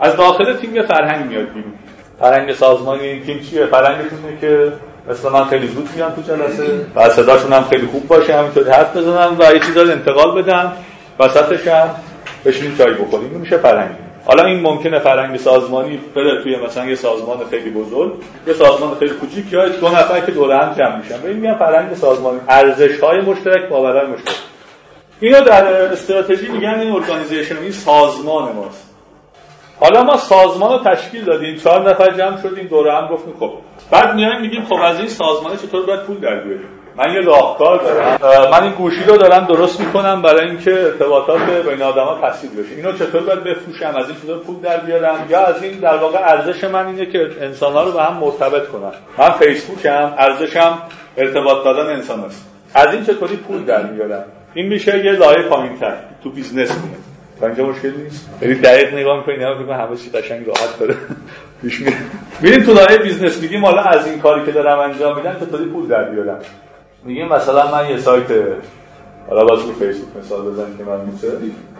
از 0.00 0.16
داخل 0.16 0.56
تیم 0.56 0.76
یه 0.76 0.82
فرهنگ 0.82 1.26
میاد 1.26 1.52
بیرون. 1.52 1.72
فرهنگ 2.20 2.52
سازمانی 2.52 3.02
این 3.02 3.22
تیم 3.22 3.40
چیه؟ 3.40 3.66
فرهنگشون 3.66 4.18
اینه 4.24 4.40
که 4.40 4.72
مثلا 5.10 5.30
من 5.30 5.44
خیلی 5.44 5.66
زود 5.66 5.88
میان 5.96 6.14
تو 6.14 6.22
جلسه 6.22 6.86
و 6.94 7.08
صداشون 7.08 7.52
هم 7.52 7.64
خیلی 7.64 7.86
خوب 7.86 8.08
باشه 8.08 8.38
همینطوری 8.38 8.70
حرف 8.70 8.96
بزنن 8.96 9.36
و 9.38 9.54
یه 9.54 9.60
چیزا 9.60 9.80
انتقال 9.80 10.42
بدن 10.42 10.72
وسطش 11.18 11.68
هم 11.68 11.90
بشینیم 12.44 12.78
چای 12.78 12.94
بخوریم 12.94 13.30
میشه 13.30 13.56
فرهنگ 13.56 13.96
حالا 14.28 14.44
این 14.44 14.60
ممکنه 14.60 14.98
فرهنگ 14.98 15.36
سازمانی 15.36 16.00
بره 16.14 16.42
توی 16.42 16.56
مثلا 16.56 16.86
یه 16.86 16.94
سازمان 16.94 17.38
خیلی 17.50 17.70
بزرگ 17.70 18.12
یه 18.46 18.54
سازمان 18.54 18.94
خیلی 18.94 19.10
کوچیک 19.10 19.52
یا 19.52 19.68
دو 19.68 19.88
نفر 19.88 20.20
که 20.20 20.32
دور 20.32 20.52
هم 20.52 20.74
جمع 20.74 20.96
میشن. 20.96 21.20
به 21.20 21.28
این 21.28 21.36
میگن 21.36 21.54
فرهنگ 21.54 21.94
سازمانی 21.94 22.40
ارزش 22.48 23.00
های 23.00 23.20
مشترک 23.20 23.68
باورهای 23.68 24.06
مشترک. 24.06 24.36
اینو 25.20 25.40
در 25.40 25.92
استراتژی 25.92 26.48
میگن 26.48 26.80
این 26.80 26.92
ارگانیزیشن 26.92 27.56
این 27.56 27.72
سازمان 27.72 28.52
ماست. 28.52 28.87
حالا 29.80 30.02
ما 30.02 30.16
سازمان 30.16 30.72
رو 30.72 30.78
تشکیل 30.84 31.24
دادیم 31.24 31.56
چهار 31.56 31.90
نفر 31.90 32.10
جمع 32.10 32.42
شدیم 32.42 32.66
دوره 32.66 32.94
هم 32.94 33.08
گفتیم 33.08 33.34
خب. 33.40 33.52
بعد 33.90 34.14
میایم 34.14 34.40
میگیم 34.40 34.64
خب 34.64 34.78
از 34.82 34.98
این 34.98 35.08
سازمان 35.08 35.56
چطور 35.56 35.86
باید 35.86 36.00
پول 36.00 36.16
در 36.16 36.40
بیاریم؟ 36.40 36.68
من 36.96 37.12
یه 37.14 37.20
راهکار 37.20 37.78
دارم. 37.78 38.50
من 38.50 38.62
این 38.62 38.72
گوشی 38.72 39.04
رو 39.04 39.16
دارم 39.16 39.44
درست 39.44 39.80
می‌کنم 39.80 40.22
برای 40.22 40.48
اینکه 40.48 40.72
ارتباطات 40.72 41.40
بین 41.40 41.82
آدما 41.82 42.18
تسهیل 42.22 42.50
بشه. 42.50 42.74
اینو 42.76 42.92
چطور 42.92 43.20
باید 43.20 43.44
بفروشم؟ 43.44 43.94
از 43.96 44.08
این 44.08 44.16
چطور 44.22 44.38
پول 44.38 44.60
در 44.60 44.76
بیارم؟ 44.76 45.26
یا 45.28 45.40
از 45.40 45.62
این 45.62 45.78
در 45.78 45.96
واقع 45.96 46.18
ارزش 46.18 46.64
من 46.64 46.86
اینه 46.86 47.06
که 47.06 47.30
انسان 47.40 47.72
ها 47.72 47.82
رو 47.82 47.92
به 47.92 48.02
هم 48.02 48.14
مرتبط 48.14 48.68
کنم. 48.68 48.92
من 49.18 49.30
فیسبوکم 49.30 50.14
ارزشم 50.18 50.78
ارتباط 51.16 51.64
دادن 51.64 51.92
انسان 51.92 52.20
است. 52.20 52.50
از 52.74 52.94
این 52.94 53.04
چطوری 53.04 53.36
پول 53.36 53.64
در 53.64 53.82
میارم؟ 53.82 54.24
این 54.54 54.66
میشه 54.66 55.04
یه 55.04 55.12
لایه 55.12 55.42
پایینتر 55.48 55.96
تو 56.22 56.30
business 56.30 56.70
تا 57.40 57.46
اینجا 57.46 57.66
مشکل 57.66 57.92
نیست. 58.04 58.28
یعنی 58.42 58.54
دقیق 58.54 58.94
نگاه 58.94 59.16
می‌کنید 59.16 59.40
نگاه 59.40 59.58
می‌کنید 59.58 59.80
همه 59.80 59.96
چی 59.96 60.10
قشنگ 60.10 60.46
راحت 60.46 60.78
داره. 60.78 60.94
پیش 61.62 61.80
میره 61.80 61.96
میریم 62.40 62.62
تو 62.64 62.72
لایه 62.72 62.98
business 62.98 63.42
میگیم 63.42 63.64
حالا 63.64 63.82
از 63.82 64.06
این 64.06 64.18
کاری 64.20 64.46
که 64.46 64.52
دارم 64.52 64.78
انجام 64.78 65.16
میدم 65.16 65.36
چطوری 65.40 65.64
پول 65.64 65.86
در 65.88 66.04
بیارم؟ 66.04 66.38
میگیم 67.04 67.28
مثلا 67.28 67.70
من 67.70 67.90
یه 67.90 67.98
سایت 67.98 68.26
حالا 69.28 69.44
باز 69.44 69.60
رو 69.60 69.72
فیسبوک 69.72 70.24
مثال 70.24 70.40
بزنیم 70.40 70.78
که 70.78 70.84
من 70.84 71.00
میشه 71.00 71.28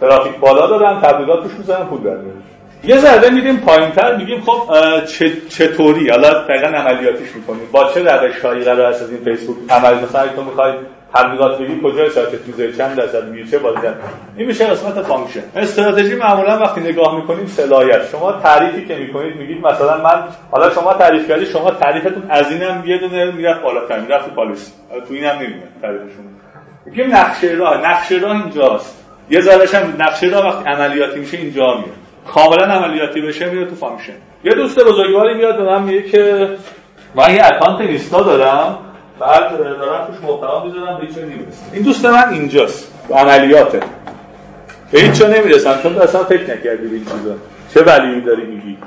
ترافیک 0.01 0.35
بالا 0.35 0.67
دارم 0.67 1.01
تبلیغات 1.01 1.43
توش 1.43 1.51
می‌ذارم 1.59 1.87
پول 1.87 1.99
در 1.99 2.17
میارم. 2.17 2.43
یه 2.83 2.97
ذره 2.97 3.29
میریم 3.29 3.57
پایینتر 3.57 4.15
میگیم 4.15 4.41
خب 4.41 4.75
چطوری؟ 5.49 6.09
حالا 6.09 6.33
دقیقا 6.33 6.67
عملیاتیش 6.67 7.35
می‌کنیم. 7.35 7.67
با 7.71 7.91
چه 7.93 8.03
روش‌هایی 8.03 8.63
قرار 8.63 8.81
است 8.81 9.01
از 9.01 9.09
این 9.11 9.19
فیسبوک 9.23 9.57
عمل 9.69 9.93
مثلا 10.03 10.27
تو 10.27 10.43
می‌خوای 10.43 10.73
تبلیغات 11.13 11.57
بگی 11.57 11.81
کجای 11.83 12.09
سایت 12.09 12.47
میزه 12.47 12.73
چند 12.73 12.95
درصد 12.95 13.27
میگه 13.27 13.51
چه 13.51 13.59
بازی 13.59 13.87
این 14.37 14.47
میشه 14.47 14.65
قسمت 14.65 15.01
فانکشن 15.01 15.43
استراتژی 15.55 16.15
معمولا 16.15 16.59
وقتی 16.59 16.81
نگاه 16.81 17.15
می‌کنیم 17.15 17.45
سلایت 17.45 18.09
شما 18.11 18.31
تعریفی 18.31 18.85
که 18.85 18.95
می‌کنید 18.95 19.35
میگید 19.35 19.65
مثلا 19.65 19.97
من 19.97 20.23
حالا 20.51 20.69
شما 20.69 20.93
تعریف 20.93 21.27
کردی 21.27 21.45
شما 21.45 21.71
تعریفتون 21.71 22.23
از 22.29 22.51
اینم 22.51 22.83
یه 22.85 22.97
دونه 22.97 23.31
می‌رفت 23.31 23.61
بالاتر 23.61 23.99
می‌رفت 23.99 24.25
تو 24.25 24.35
پالیسی 24.35 24.71
تو 25.07 25.13
اینم 25.13 25.35
نمیاد 25.35 25.69
تعریفشون. 25.81 26.25
میگیم 26.85 27.15
نقشه 27.15 27.47
راه. 27.47 27.77
نقشه 27.77 28.15
راه 28.15 28.31
اینجاست. 28.31 29.05
یه 29.29 29.41
ذرهش 29.41 29.75
هم 29.75 29.93
نقشه 29.99 30.27
راه 30.27 30.45
وقتی 30.45 30.69
عملیاتی 30.69 31.19
میشه 31.19 31.37
اینجا 31.37 31.73
میاد. 31.73 31.95
کاملا 32.27 32.65
عملیاتی 32.65 33.21
بشه 33.21 33.49
میاد 33.49 33.69
تو 33.69 33.75
function. 33.75 34.13
یه 34.43 34.51
دوست 34.51 34.79
بزرگواری 34.79 35.33
میاد 35.33 35.57
به 35.57 35.63
من 35.63 35.83
میگه 35.83 36.01
که 36.01 36.49
من 37.15 37.35
یه 37.35 37.45
account 37.45 37.81
اینستا 37.81 38.21
دارم. 38.21 38.77
بعد 39.19 39.57
دارم 39.57 40.07
توش 40.07 40.15
محتوا 40.15 40.65
می‌ذارم 40.65 40.97
به 40.97 41.05
هیچ 41.07 41.17
نمی‌رسم 41.17 41.65
این 41.73 41.83
دوست 41.83 42.05
من 42.05 42.29
اینجاست. 42.29 42.91
عملیاته. 43.11 43.79
به 44.91 44.99
هیچ 44.99 45.21
نمی‌رسم 45.21 45.79
چون 45.83 45.97
اصلا 45.97 46.23
فکر 46.23 46.43
نکردی 46.43 46.87
به 46.87 46.95
این 46.95 47.05
چیزا. 47.05 47.35
چه 47.73 47.81
value 47.81 48.14
ی 48.14 48.21
داری 48.21 48.45
میگی؟ 48.45 48.77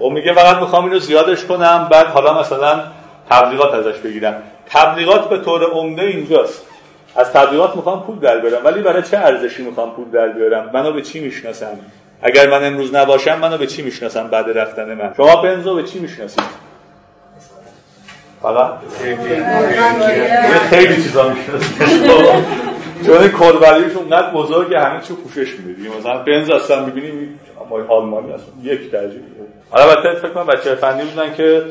و 0.00 0.08
میگه 0.08 0.32
فقط 0.32 0.56
می‌خوام 0.56 0.84
اینو 0.84 0.98
زیادش 0.98 1.44
کنم 1.44 1.88
بعد 1.90 2.06
حالا 2.06 2.40
مثلا 2.40 2.80
تبلیغات 3.30 3.74
ازش 3.74 3.98
بگیرم. 3.98 4.42
تبلیغات 4.70 5.28
به 5.28 5.38
طور 5.38 5.64
عمده 5.64 6.02
اینجاست. 6.02 6.66
از 7.16 7.32
تبلیغات 7.32 7.76
می‌خوام 7.76 8.02
پول 8.02 8.18
در 8.18 8.38
بیارم 8.38 8.64
ولی 8.64 8.82
برای 8.82 9.02
چه 9.02 9.18
ارزشی 9.18 9.62
می‌خوام 9.62 9.90
پول 9.90 10.10
در 10.10 10.28
بیارم؟ 10.28 10.70
منو 10.72 10.92
به 10.92 11.02
چی 11.02 11.20
می‌شناسم 11.20 11.78
اگر 12.22 12.50
من 12.50 12.64
امروز 12.64 12.94
نباشم 12.94 13.38
منو 13.38 13.58
به 13.58 13.66
چی 13.66 13.82
می‌شناسم 13.82 14.28
بعد 14.28 14.58
رفتن 14.58 14.94
من؟ 14.94 15.14
شما 15.16 15.42
بنزو 15.42 15.74
به 15.74 15.82
چی 15.82 15.98
می‌شناسید؟ 15.98 16.71
فقط 18.42 18.70
خیلی 20.70 21.02
چیزا 21.02 21.28
می‌شناسید 21.28 22.10
چون 23.06 23.28
core 23.28 23.53
value 23.53 23.84
ش 23.84 23.96
اونقدر 23.96 24.30
بزرگه 24.30 24.80
همه 24.80 25.00
چی 25.00 25.14
پوشش 25.14 25.54
میده. 25.54 25.98
مثلا 25.98 26.18
بنز 26.18 26.50
هستن 26.50 26.84
می‌بینیم 26.84 27.40
آلمانی 27.88 28.32
هستن. 28.32 28.52
یک 28.62 28.90
درجه. 28.90 29.16
حالا 29.70 29.90
البته 29.90 30.14
فکر 30.14 30.28
کنم 30.28 30.46
بچه 30.46 30.74
فنی 30.74 31.02
بودن 31.04 31.34
که 31.34 31.62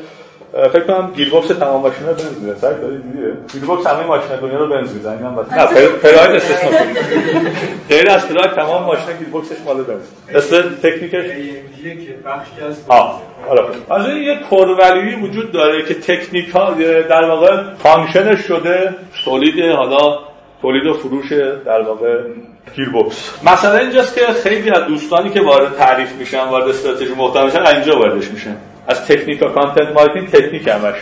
فکر 0.52 0.80
کنم 0.80 1.12
گیربکس 1.16 1.48
تمام 1.48 1.82
ماشینا 1.82 2.12
بنز 2.12 2.38
میده 2.40 2.58
سر 2.58 2.72
داری 2.72 2.96
دیدی 2.96 3.18
گیربکس 3.52 3.86
همه 3.86 4.06
ماشینا 4.06 4.36
دنیا 4.36 4.58
رو 4.58 4.68
بنز 4.68 4.94
می‌زنن 4.94 5.16
اینم 5.16 5.38
نه 5.40 5.88
پراید 5.88 6.30
استثنا 6.30 6.70
کنید. 6.70 6.96
غیر 7.88 8.10
از 8.10 8.28
پراید 8.28 8.50
تمام 8.50 8.84
ماشینا 8.84 9.18
گیربکسش 9.18 9.56
مال 9.66 9.82
بنز 9.82 10.02
است 10.34 10.54
تکنیکش؟ 10.82 11.24
حالا 13.48 13.62
از 13.90 14.06
این 14.06 14.22
یه 14.22 14.38
core 14.50 14.76
value 14.76 15.08
ی 15.08 15.14
وجود 15.14 15.52
داره 15.52 15.84
که 15.84 15.94
تکنیک 15.94 16.48
ها 16.48 16.74
در 17.10 17.24
واقع 17.24 17.62
function 17.78 18.36
شده 18.36 18.94
تولید 19.24 19.64
حالا 19.64 20.18
تولید 20.62 20.86
و 20.86 20.94
فروش 20.94 21.32
در 21.66 21.82
واقع 21.82 22.18
گیربکس 22.76 23.30
مثلا 23.46 23.78
اینجاست 23.78 24.14
که 24.14 24.26
خیلی 24.26 24.70
از 24.70 24.84
دوستانی 24.84 25.30
که 25.30 25.40
وارد 25.40 25.76
تعریف 25.76 26.12
میشن 26.12 26.44
وارد 26.44 26.68
استراتژی 26.68 27.14
محتوا 27.14 27.44
میشن 27.44 27.66
اینجا 27.66 27.98
واردش 27.98 28.30
میشن. 28.30 28.56
از 28.86 29.06
تکنیک 29.06 29.42
و 29.42 29.48
content 29.48 29.92
marketing 29.94 30.28
تکنیک 30.28 30.68
همش. 30.68 30.94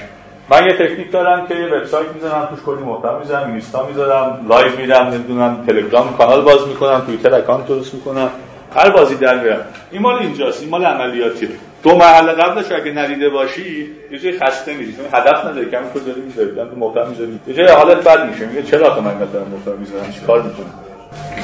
من 0.50 0.66
یه 0.66 0.72
تکنیک 0.72 1.12
دارم 1.12 1.46
که 1.46 1.54
یه 1.54 1.66
وبسایت 1.66 2.06
می‌ذارم 2.14 2.48
توش 2.50 2.58
کلی 2.66 2.82
محتوا 2.84 3.18
می‌ذارم 3.18 3.50
اینستا 3.50 3.86
می‌ذارم 3.86 4.46
live 4.48 4.76
میرم 4.76 5.06
نمی‌دونم 5.06 5.64
تلگرام 5.66 6.16
کانال 6.16 6.42
باز 6.42 6.68
می‌کنم 6.68 7.02
توییتر 7.06 7.34
account 7.34 7.66
درست 7.66 7.94
می‌کنم. 7.94 8.30
هر 8.76 8.90
بازی 8.90 9.14
در 9.14 9.42
میرم. 9.42 9.60
این 9.90 10.02
مال 10.02 10.18
اینجاست 10.18 10.60
این 10.60 10.70
مال 10.70 10.84
عملیاتی 10.84 11.48
دو 11.82 11.96
مرحله 11.96 12.32
قبلش 12.32 12.72
اگه 12.72 12.92
ندیده 12.92 13.28
باشی 13.28 13.90
یه 14.10 14.18
جای 14.18 14.38
خسته 14.38 14.74
میشی. 14.74 14.92
چون 14.92 15.04
هدف 15.12 15.44
نداری 15.44 15.70
کمی 15.70 15.90
کد 15.94 16.06
داری 16.06 16.20
می‌ذاری 16.20 16.48
تو 16.48 16.76
محتوا 16.76 17.04
می‌ذاری. 17.04 17.40
یه 17.46 17.54
جای 17.54 17.66
حالت 17.66 18.08
بد 18.08 18.30
میشه. 18.30 18.46
میگه 18.46 18.62
چرا 18.62 18.90
تو 18.90 19.00
من 19.00 19.14
مثلا 19.14 19.44
محتوا 19.52 19.74
می‌ذارم؟ 19.74 20.12
چیکار 20.12 20.42
می‌کنم؟ 20.42 20.89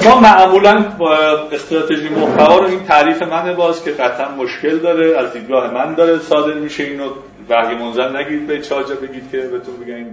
ما 0.05 0.19
معمولا 0.19 0.85
استراتژی 1.51 2.09
محتوا 2.09 2.57
رو 2.57 2.65
این 2.65 2.83
تعریف 2.83 3.21
من 3.21 3.53
باز 3.53 3.83
که 3.83 3.91
قطعا 3.91 4.31
مشکل 4.31 4.77
داره 4.77 5.17
از 5.17 5.33
دیدگاه 5.33 5.73
من 5.73 5.93
داره 5.93 6.19
صادر 6.19 6.53
میشه. 6.53 6.83
اینو 6.83 7.09
بقیه 7.49 7.77
منظر 7.77 8.17
نگید 8.17 8.47
به 8.47 8.61
چاجا 8.61 8.95
بگید 8.95 9.31
که 9.31 9.37
بهتون 9.37 9.75
بگم 9.85 10.05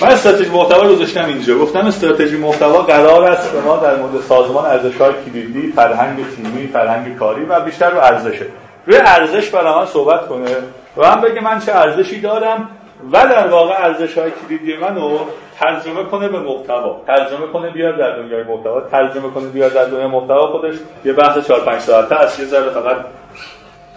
من 0.00 0.08
استراتژی 0.08 0.50
محتوا 0.50 0.82
رو 0.82 0.94
گذاشتم 0.94 1.24
اینجا. 1.24 1.58
گفتم 1.58 1.86
استراتژی 1.86 2.36
محتوا 2.36 2.82
قرار 2.82 3.24
است 3.24 3.52
به 3.52 3.60
ما 3.60 3.76
در 3.76 3.96
مورد 3.96 4.22
سازمان 4.22 4.64
ارزش‌های 4.66 5.12
کلیدی 5.26 5.72
فرهنگ 5.72 6.18
تیمی 6.36 6.66
فرهنگ 6.66 7.16
کاری 7.16 7.44
و 7.44 7.60
بیشتر 7.60 7.90
رو 7.90 7.98
ارزشه 7.98 8.46
روی 8.86 8.96
ارزش 8.96 9.50
برای 9.50 9.74
من 9.74 9.86
صحبت 9.86 10.28
کنه 10.28 10.50
و 10.96 11.16
من 11.16 11.20
بگه 11.20 11.40
من 11.40 11.58
چه 11.58 11.72
ارزشی 11.72 12.20
دارم 12.20 12.68
و 13.12 13.26
در 13.26 13.48
واقع 13.48 13.74
ارزش 13.84 14.18
های 14.18 14.30
کلیدی 14.30 14.76
منو 14.76 15.18
ترجمه 15.58 16.04
کنه 16.04 16.28
به 16.28 16.38
محتوا. 16.38 17.00
ترجمه 17.06 17.46
کنه 17.52 17.70
بیاد 17.70 17.96
در 17.96 18.16
دنیای 18.16 18.42
محتوا. 18.42 18.80
ترجمه 18.80 19.30
کنه 19.34 19.48
بیاد 19.48 19.72
در 19.72 19.84
دنیای 19.84 20.06
محتوا 20.06 20.46
خودش. 20.46 20.74
یه 21.04 21.12
بحث 21.12 21.38
4 21.48 21.60
5 21.60 21.80
ساعته 21.80 22.14
است 22.14 22.40
یه 22.40 22.46
ذره 22.46 22.70
فقط 22.70 22.96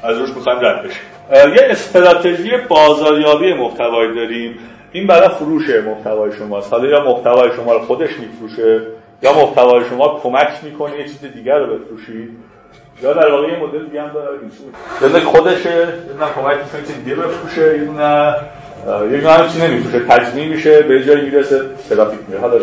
از 0.03 0.17
روش 0.17 0.29
می‌خوایم 0.35 0.59
رد 0.59 0.85
یه 1.31 1.62
استراتژی 1.69 2.57
بازاریابی 2.57 3.53
محتوایی 3.53 4.15
داریم. 4.15 4.59
این 4.91 5.07
برای 5.07 5.29
فروش 5.29 5.69
محتوای 5.69 6.31
شماست. 6.31 6.74
حالا 6.74 6.88
یا 6.88 7.03
محتوای 7.03 7.50
شما 7.55 7.74
رو 7.74 7.79
خودش 7.79 8.09
میفروشه 8.19 8.81
یا 9.21 9.33
محتوای 9.33 9.85
شما 9.89 10.19
کمک 10.24 10.50
می‌کنه 10.63 10.97
یه 11.00 11.03
چیز 11.03 11.21
دیگر 11.21 11.59
رو 11.59 11.77
بفروشید. 11.77 12.29
یا 13.03 13.13
در 13.13 13.31
واقع 13.31 13.47
یه 13.47 13.59
مدل 13.59 13.85
دیگه 13.85 14.01
هم 14.01 14.12
داره. 14.13 15.19
خودشه. 15.19 15.69
یه 15.69 15.88
کمک 16.35 16.57
می‌کنه 16.57 16.81
چیز 16.88 17.03
دیگه 17.03 17.15
بفروشه 17.15 17.77
یه 17.77 17.83
دونه 18.86 19.32
هم 19.32 19.50
چی 19.50 19.60
نمیفروشه 19.60 20.00
تجمیع 20.00 20.48
میشه 20.48 20.82
به 20.82 21.04
جایی 21.04 21.25
می‌رسه 21.25 21.62
ترافیک 21.89 22.20
میره 22.27 22.42
حالا 22.42 22.58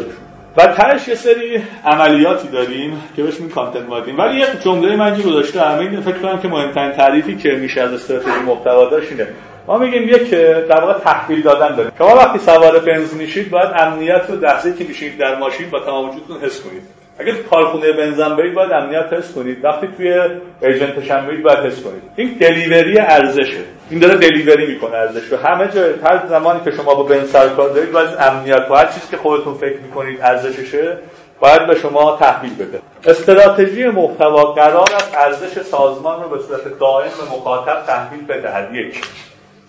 و 0.56 0.66
ترش 0.66 1.08
یه 1.08 1.14
سری 1.14 1.62
عملیاتی 1.84 2.48
داریم 2.48 3.02
که 3.16 3.22
بهش 3.22 3.34
میگیم 3.34 3.50
content 3.50 3.88
marketing 3.88 4.18
ولی 4.18 4.38
یه 4.38 4.46
جمله 4.64 4.96
من 4.96 5.12
اینجا 5.12 5.28
گذاشته 5.28 5.60
همه 5.60 6.00
فکر 6.00 6.18
کنم 6.18 6.40
که 6.40 6.48
مهمترین 6.48 6.92
تعریفی 6.92 7.36
که 7.36 7.50
میشه 7.50 7.80
از 7.80 7.92
استراتژی 7.92 8.40
محتوا 8.46 8.84
داشت 8.90 9.10
اینه. 9.10 9.26
ما 9.66 9.78
میگیم 9.78 10.08
یک 10.08 10.30
در 10.68 10.80
واقع 10.80 10.98
تحویل 10.98 11.42
دادن 11.42 11.76
داریم. 11.76 11.92
شما 11.98 12.16
وقتی 12.16 12.38
سوار 12.38 12.78
بنز 12.78 13.14
میشید 13.14 13.50
باید 13.50 13.68
امنیت 13.76 14.22
رو 14.28 14.40
لحظه 14.40 14.74
که 14.74 14.84
میشید 14.84 15.18
در 15.18 15.38
ماشین 15.38 15.70
با 15.70 15.80
تمام 15.80 16.08
وجودتون 16.08 16.36
حس 16.40 16.60
کنید. 16.60 17.01
اگه 17.18 17.32
کارخونه 17.32 17.92
بنزن 17.92 18.36
برید 18.36 18.54
باید 18.54 18.72
امنیت 18.72 19.12
حس 19.12 19.32
کنید. 19.32 19.64
وقتی 19.64 19.88
توی 19.96 20.20
ایجنت 20.62 20.94
برید 21.08 21.42
باید 21.42 21.58
حس 21.58 21.82
کنید. 21.82 22.02
این 22.16 22.36
دلیوری 22.40 22.98
ارزشه. 22.98 23.62
این 23.90 24.00
داره 24.00 24.14
دلیوری 24.14 24.66
می‌کنه 24.66 24.96
ارزش 24.96 25.32
و 25.32 25.36
همه 25.36 25.68
جا 25.68 25.82
هر 26.04 26.26
زمانی 26.28 26.60
که 26.64 26.70
شما 26.70 26.94
با 26.94 27.02
بنز 27.02 27.30
سر 27.30 27.48
کار 27.48 27.68
دارید 27.68 27.92
باید 27.92 28.08
امنیت 28.20 28.66
و 28.70 28.74
هر 28.74 28.86
چیزی 28.86 29.06
که 29.10 29.16
خودتون 29.16 29.54
فکر 29.54 29.78
می‌کنید 29.78 30.18
ارزششه 30.22 30.98
باید 31.40 31.66
به 31.66 31.74
شما 31.74 32.16
تحویل 32.20 32.54
بده. 32.54 32.80
استراتژی 33.04 33.84
محتوا 33.84 34.44
قرار 34.44 34.88
است 34.96 35.14
ارزش 35.14 35.62
سازمان 35.62 36.22
رو 36.22 36.28
به 36.28 36.38
صورت 36.38 36.78
دائم 36.78 37.10
به 37.18 37.36
مخاطب 37.36 37.82
تحویل 37.86 38.26
بدهد. 38.26 38.74
یک. 38.74 39.00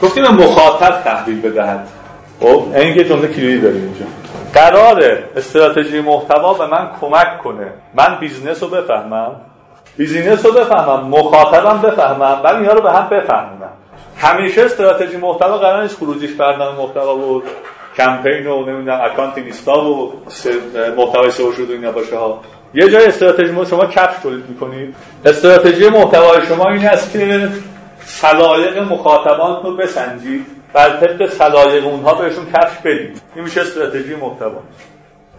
گفتیم 0.01 0.23
مخاطب 0.23 1.01
تحویل 1.03 1.41
بدهد. 1.41 1.87
خب 2.39 2.65
این 2.75 2.93
که 2.93 3.03
جمله 3.03 3.27
کلیدی 3.27 3.61
داریم 3.61 3.81
اینجا. 3.81 4.22
قرار 4.53 5.03
استراتژی 5.35 6.01
محتوا 6.01 6.53
به 6.53 6.67
من 6.67 6.89
کمک 7.01 7.37
کنه. 7.37 7.67
من 7.93 8.17
business 8.19 8.63
رو 8.63 8.69
بفهمم. 8.69 9.31
business 9.97 10.45
رو 10.45 10.51
بفهمم. 10.51 11.07
مخاطبم 11.07 11.81
بفهمم. 11.81 12.41
ولی 12.43 12.57
اینا 12.57 12.73
رو 12.73 12.81
به 12.81 12.91
هم 12.91 13.09
بفهمونم 13.09 13.69
همیشه 14.17 14.61
استراتژی 14.61 15.17
محتوا 15.17 15.57
قرار 15.57 15.81
نیست 15.81 15.97
خروجیش 15.97 16.31
برنامه 16.31 16.77
محتوا 16.77 17.15
و 17.15 17.43
کمپین 17.97 18.47
و 18.47 18.65
نمی‌دونم 18.65 19.01
account 19.03 19.55
اینستا 19.55 19.85
و 19.85 20.13
محتوای 20.97 21.31
SEO 21.31 21.51
شده 21.51 21.73
اینا 21.73 21.91
ها. 22.19 22.41
یه 22.73 22.89
جای 22.89 23.05
استراتژی 23.05 23.51
ما 23.51 23.65
شما 23.65 23.85
کفش 23.85 24.21
تولید 24.23 24.49
می‌کنید. 24.49 24.95
استراتژی 25.25 25.89
محتوای 25.89 26.45
شما 26.47 26.69
این 26.69 26.85
است 26.85 27.13
که 27.13 27.49
سلایق 28.05 28.91
مخاطبان 28.91 29.63
رو 29.63 29.75
بسنجید. 29.75 30.45
بر 30.73 30.89
طبق 30.89 31.29
سلایق 31.29 31.87
اونها 31.87 32.13
بهشون 32.13 32.45
کفش 32.45 32.77
بدید 32.77 33.21
این 33.35 33.43
میشه 33.43 33.61
استراتژی 33.61 34.15
محتوا. 34.15 34.61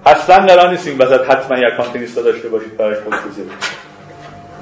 اصلا 0.06 0.46
قرار 0.46 0.70
نیست 0.70 0.88
این 0.88 0.98
وسط 0.98 1.30
حتما 1.30 1.58
یک 1.58 1.64
اکانتینیستا 1.72 2.22
داشته 2.22 2.48
باشید 2.48 2.76
برای 2.76 2.94
خود 2.94 3.14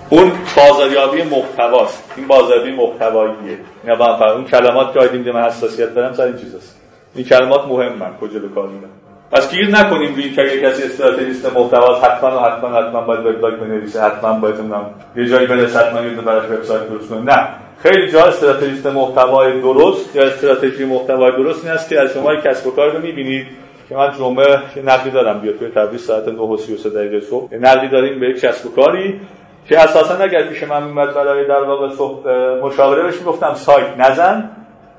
اون 0.09 0.33
بازاریابی 0.57 1.23
محتواست. 1.23 2.13
این 2.17 2.27
بازاریابی 2.27 2.73
محتواییه. 2.73 3.59
اینا 3.85 3.97
با 3.97 4.33
اون 4.33 4.45
کلمات 4.45 4.93
که 4.93 5.01
آیدیم 5.01 5.33
من 5.33 5.43
حساسیت 5.43 5.95
دارم 5.95 6.15
سر 6.15 6.23
این 6.23 6.37
چیزاست. 6.37 6.81
این 7.15 7.25
کلمات 7.25 7.67
مهمن. 7.69 8.17
کجا 8.21 8.39
به 8.39 8.49
کار 8.49 8.69
میرن؟ 8.69 8.91
پس 9.33 9.51
گیر 9.51 9.71
نکنیم 9.71 10.15
روی 10.15 10.31
که 10.31 10.61
کسی 10.63 10.83
استراتژیست 10.83 11.47
محتوا 11.57 12.01
حتما 12.01 12.37
و 12.37 12.41
حتما 12.41 12.69
حتما 12.69 13.01
باید 13.01 13.27
وبلاگ 13.27 13.55
بنویسه 13.61 14.03
حتما 14.03 14.33
باید 14.33 14.57
اونم 14.57 14.87
یه 15.17 15.27
جایی 15.27 15.47
برسه 15.47 15.79
حتما 15.79 16.01
یه 16.01 16.11
براش 16.11 16.51
وبسایت 16.51 16.89
درست 16.89 17.09
کنه. 17.09 17.21
نه. 17.21 17.49
خیلی 17.83 18.11
جا 18.11 18.25
استراتژیست 18.25 18.87
محتوای 18.87 19.61
درست 19.61 20.17
یا 20.17 20.25
استراتژی 20.25 20.85
محتوای 20.85 21.33
درست 21.33 21.65
این 21.65 21.75
است 21.75 21.89
که 21.89 22.01
از 22.01 22.11
شما 22.11 22.37
کسب 22.37 22.67
و 22.67 22.71
کار 22.71 22.91
رو 22.91 22.99
می‌بینید 22.99 23.47
که 23.89 23.97
من 23.97 24.13
جمعه 24.19 24.59
نقدی 24.85 25.11
دارم 25.11 25.41
بیاد 25.41 25.59
توی 25.59 25.69
تدریس 25.69 26.07
ساعت 26.07 26.29
9 26.29 26.41
و 26.41 26.57
33 26.57 26.91
دقیقه 26.91 27.21
صبح. 27.21 27.55
نقدی 27.55 27.89
داریم 27.89 28.21
به 28.21 28.29
یک 28.29 28.41
کسب 28.41 28.67
و 28.67 28.71
کاری 28.71 29.21
که 29.67 29.79
اساسا 29.79 30.15
اگر 30.15 30.43
پیش 30.43 30.63
من 30.63 30.83
میمد 30.83 31.15
برای 31.15 31.47
در 31.47 31.63
واقع 31.63 31.89
مشاوره 32.63 33.03
بهش 33.03 33.15
گفتم 33.27 33.55
سایت 33.55 33.99
نزن. 33.99 34.51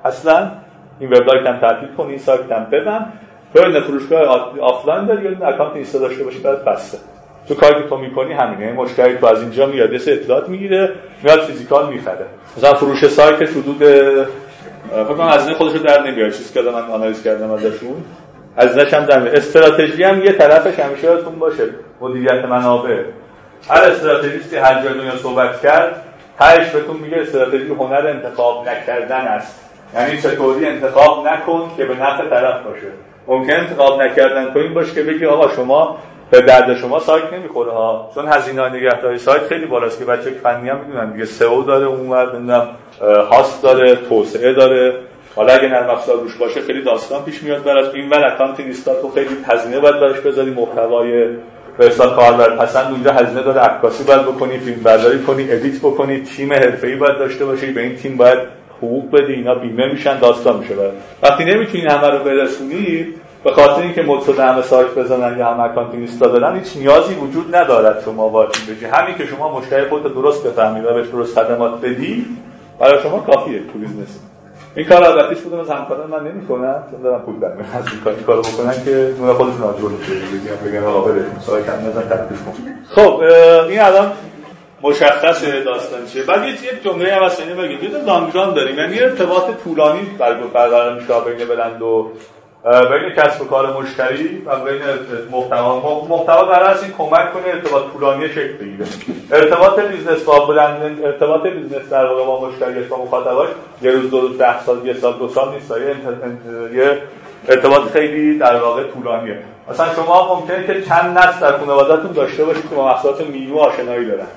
اصلا 0.06 0.52
این 1.00 1.10
وبلاگ 1.10 1.48
هم 1.48 1.60
تعطیل 1.60 1.90
کن 1.98 2.08
این 2.08 2.18
سایت 2.18 2.52
هم 2.52 2.68
ببن 2.72 3.13
تو 3.54 3.82
فروشگاه 3.82 4.22
آفلاین 4.62 5.06
داری 5.06 5.24
یا 5.24 5.48
account 5.48 5.75
اینستا 5.75 6.00
داشته 6.00 6.24
باشی 6.24 6.40
بعد 6.40 6.66
بسته 6.66 6.98
تو 7.48 7.56
کاری 7.56 7.84
که 7.84 7.90
تو 7.90 7.98
می‌کنی 7.98 8.34
همینه. 8.34 8.74
مشتری 8.74 9.18
تو 9.18 9.26
از 9.26 9.42
اینجا 9.42 9.66
میاد 9.66 9.94
یه 9.94 10.00
اطلاعات 10.08 10.50
می‌گیره 10.50 10.92
میاد 11.24 11.40
physical 11.40 11.94
می‌خره. 11.94 12.26
مثلا 12.58 12.74
فروش 12.74 13.08
سایت 13.08 13.42
حدود 13.42 13.78
فکر 14.90 15.04
کنم 15.04 15.28
از 15.28 15.50
خودش 15.50 15.74
رو 15.74 15.80
در 15.80 16.04
نمیاره. 16.04 16.32
چیزی 16.32 16.54
که 16.54 16.62
من 16.62 16.82
آنالیز 16.92 17.24
کردم 17.24 17.52
ازشون. 17.52 17.96
از 18.58 18.78
هم 18.78 19.06
در 19.06 19.36
استراتژی 19.36 20.04
هم 20.04 20.24
یه 20.24 20.32
طرفش 20.32 20.80
همیشه 20.80 21.04
یادتون 21.04 21.40
باشه. 21.40 21.64
مدیریت 22.02 22.46
منابع. 22.46 23.00
هر 23.70 23.82
استراتژیستی 23.82 24.56
هر 24.56 24.84
جای 24.84 24.94
دنیا 24.94 25.16
صحبت 25.16 25.62
کرد 25.62 26.04
تهش 26.40 26.70
بهتون 26.70 26.96
میگه 26.96 27.18
استراتژی 27.18 27.68
هنر 27.68 28.08
انتخاب 28.08 28.70
نکردن 28.70 29.22
است. 29.22 29.60
یعنی 29.96 30.22
چطوری 30.22 30.66
انتخاب 30.66 31.28
نکن 31.28 31.72
که 31.78 31.86
به 31.86 31.94
نفع 31.94 32.30
طرف 32.30 32.64
باشه. 32.64 32.88
ممکن 33.28 33.54
انتخاب 33.54 34.02
نکردن 34.02 34.58
این 34.58 34.74
باشه 34.74 34.94
که 34.94 35.04
بگی 35.04 35.26
آقا 35.26 35.48
شما 35.56 35.98
به 36.34 36.42
درد 36.42 36.78
شما 36.78 37.00
سایت 37.00 37.34
نمی‌خوره 37.34 37.72
ها. 37.72 38.12
چون 38.16 38.28
هزینه 38.28 38.70
نگهداری 38.70 39.18
سایت 39.18 39.41
خیلی 39.41 39.65
بالاست 39.65 40.00
که 40.00 40.06
بچه 40.06 40.32
فنی 40.43 40.69
هم 40.69 40.78
می‌دونن 40.78 41.12
دیگه. 41.12 41.26
سئو 41.26 41.63
داره 41.63 41.86
اونور 41.86 42.36
نمی‌دونم 42.36 42.67
هاست 43.32 43.63
داره 43.63 43.96
توسعه 43.96 44.54
داره. 44.54 44.93
حالا 45.36 45.54
اگه 45.54 45.67
نرم 45.67 45.89
افزار 45.89 46.17
روش 46.17 46.36
باشه 46.36 46.62
خیلی 46.62 46.82
داستان 46.82 47.24
پیش 47.24 47.43
میاد 47.43 47.63
براش. 47.63 47.86
این 47.93 48.10
ور 48.10 48.26
account 48.26 48.60
اینستا 48.60 48.93
تو 49.02 49.10
خیلی 49.10 49.30
هزینه 49.48 49.80
باید 49.80 50.00
براش 50.00 50.19
بذاری. 50.19 50.52
محتوای 50.52 51.28
فرستا 51.78 52.10
کاربر 52.10 52.56
پسند 52.56 52.91
اونجا 52.91 53.12
هزینه 53.12 53.41
داره. 53.41 53.60
عکاسی 53.60 54.04
باید 54.04 54.22
بکنی 54.22 54.58
فیلم 54.58 54.84
برداری 54.84 55.19
کنی 55.19 55.52
edit 55.52 55.80
بکنی. 55.80 56.22
تیم 56.22 56.54
حرفه‌ای 56.54 56.96
باید 56.96 57.17
داشته 57.17 57.46
باشی. 57.46 57.72
به 57.72 57.82
این 57.82 57.96
تیم 57.96 58.17
باید 58.17 58.39
حقوق 58.78 59.12
بدی. 59.12 59.34
اینا 59.34 59.56
بیمه 59.56 59.91
میشن 59.91 60.19
داستان 60.19 60.58
میشه 60.58 60.76
برد. 60.76 60.93
وقتی 61.24 61.46
نمی‌تونی 61.46 61.84
همه 61.84 62.10
رو 62.10 62.19
برسونی 62.19 63.08
به 63.43 63.51
خاطر 63.51 63.82
اینکه 63.82 64.01
مده 64.02 64.39
همه 64.39 64.62
سایت 64.62 64.95
بزنن 64.95 65.38
یا 65.38 65.47
همه 65.47 65.63
account 65.63 65.93
اینستا 65.93 66.27
دارن 66.27 66.60
هیچ 66.60 66.77
نیازی 66.77 67.13
وجود 67.13 67.56
ندارد 67.56 68.03
شما 68.06 68.29
وارد 68.29 68.49
بشی 68.49 68.86
همین 68.86 69.17
که 69.17 69.25
شما 69.25 69.60
مشتری 69.60 69.89
خودت 69.89 70.13
درست 70.13 70.47
بفهمی 70.47 70.79
و 70.79 70.93
بهش 70.93 71.08
درست 71.08 71.39
خدمات 71.39 71.82
بدی 71.82 72.25
برای 72.79 73.03
شما 73.03 73.19
کافیه 73.19 73.60
تو 73.73 73.79
بیزنس 73.79 74.19
این 74.75 74.86
کار 74.86 75.03
البته 75.03 75.36
بودم 75.36 75.60
از 75.60 75.69
همکاران 75.69 76.10
من 76.10 76.32
نمی‌کنن 76.32 76.75
چون 76.91 77.01
دارم 77.01 77.21
پول 77.21 77.39
در 77.39 77.47
از 77.47 77.88
این 77.88 78.01
کار 78.03 78.13
کارو 78.13 78.41
بکنن 78.41 78.86
که 78.86 79.13
نون 79.19 79.34
خودشون 79.34 79.63
آجور 79.63 79.91
بگم 79.91 80.71
بگم 80.71 80.86
آقا 80.86 81.01
بده 81.01 81.25
سایت 81.39 81.69
هم 81.69 81.88
نزن 81.88 82.01
کن 82.01 82.53
خب 82.89 83.21
این 83.69 83.82
الان 83.82 84.12
مشخص 84.82 85.43
داستان 85.65 86.06
چیه؟ 86.06 86.23
بعد 86.23 86.43
یه 86.43 86.53
جمله 86.84 87.13
هم 87.13 87.21
واسه 87.21 87.43
بگیم 87.43 87.84
یه 87.84 88.03
لانگران 88.06 88.53
داریم. 88.53 88.77
یعنی 88.77 88.99
ارتباط 88.99 89.43
طولانی 89.63 90.01
برقرار 90.53 90.93
میشه 90.93 91.13
بین 91.25 91.47
بلند 91.47 91.82
و 91.82 92.12
بین 92.63 93.10
کسب 93.17 93.41
و 93.41 93.45
کار 93.45 93.82
مشتری 93.82 94.41
و 94.45 94.56
بین 94.56 94.82
محتوا. 95.32 96.06
محتوا 96.10 96.41
قرار 96.41 96.69
است 96.69 96.86
کمک 96.97 97.34
کنه 97.34 97.43
ارتباط 97.45 97.84
طولانی 97.93 98.30
شکل 98.30 98.54
بگیره. 98.54 98.86
ارتباط 99.32 99.80
business 99.80 100.24
با 100.23 100.45
برند 100.46 101.00
ارتباط 101.04 101.47
business 101.48 101.89
در 101.89 102.06
واقع 102.06 102.26
با 102.26 102.47
مشتری 102.47 102.84
با 102.84 102.97
مخاطباش 102.97 103.49
یه 103.82 103.91
روز 103.91 104.10
دو 104.10 104.21
روز 104.21 104.38
ده 104.38 104.63
سال 104.63 104.86
یه 104.86 104.93
سال 104.93 105.13
دو 105.13 105.28
سال 105.28 105.54
نیست. 105.54 105.73
یه 106.73 106.97
ارتباط 107.47 107.82
خیلی 107.93 108.38
در 108.38 108.56
واقع 108.56 108.84
طولانیه. 108.84 109.38
مثلا 109.69 109.93
شما 109.95 110.36
ممکنه 110.36 110.67
که 110.67 110.82
چند 110.82 111.17
نسل 111.17 111.39
در 111.39 111.58
خانواده‌تون 111.58 112.12
داشته 112.12 112.45
باشید 112.45 112.69
که 112.69 112.76
با 112.76 112.86
محصولات 112.88 113.21
میهن 113.22 113.62
آشنایی 113.62 114.06
دارن. 114.06 114.28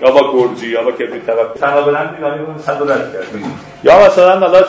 یا 0.00 0.10
با 0.10 0.32
گرجی 0.32 0.66
یا 0.66 0.82
با 0.82 0.92
کبریت 0.92 1.54
تنها 1.60 1.82
برند 1.82 2.18
رو 2.22 2.62
صد 2.62 2.82
یا 3.84 4.06
مثلا 4.06 4.40
حالا 4.40 4.62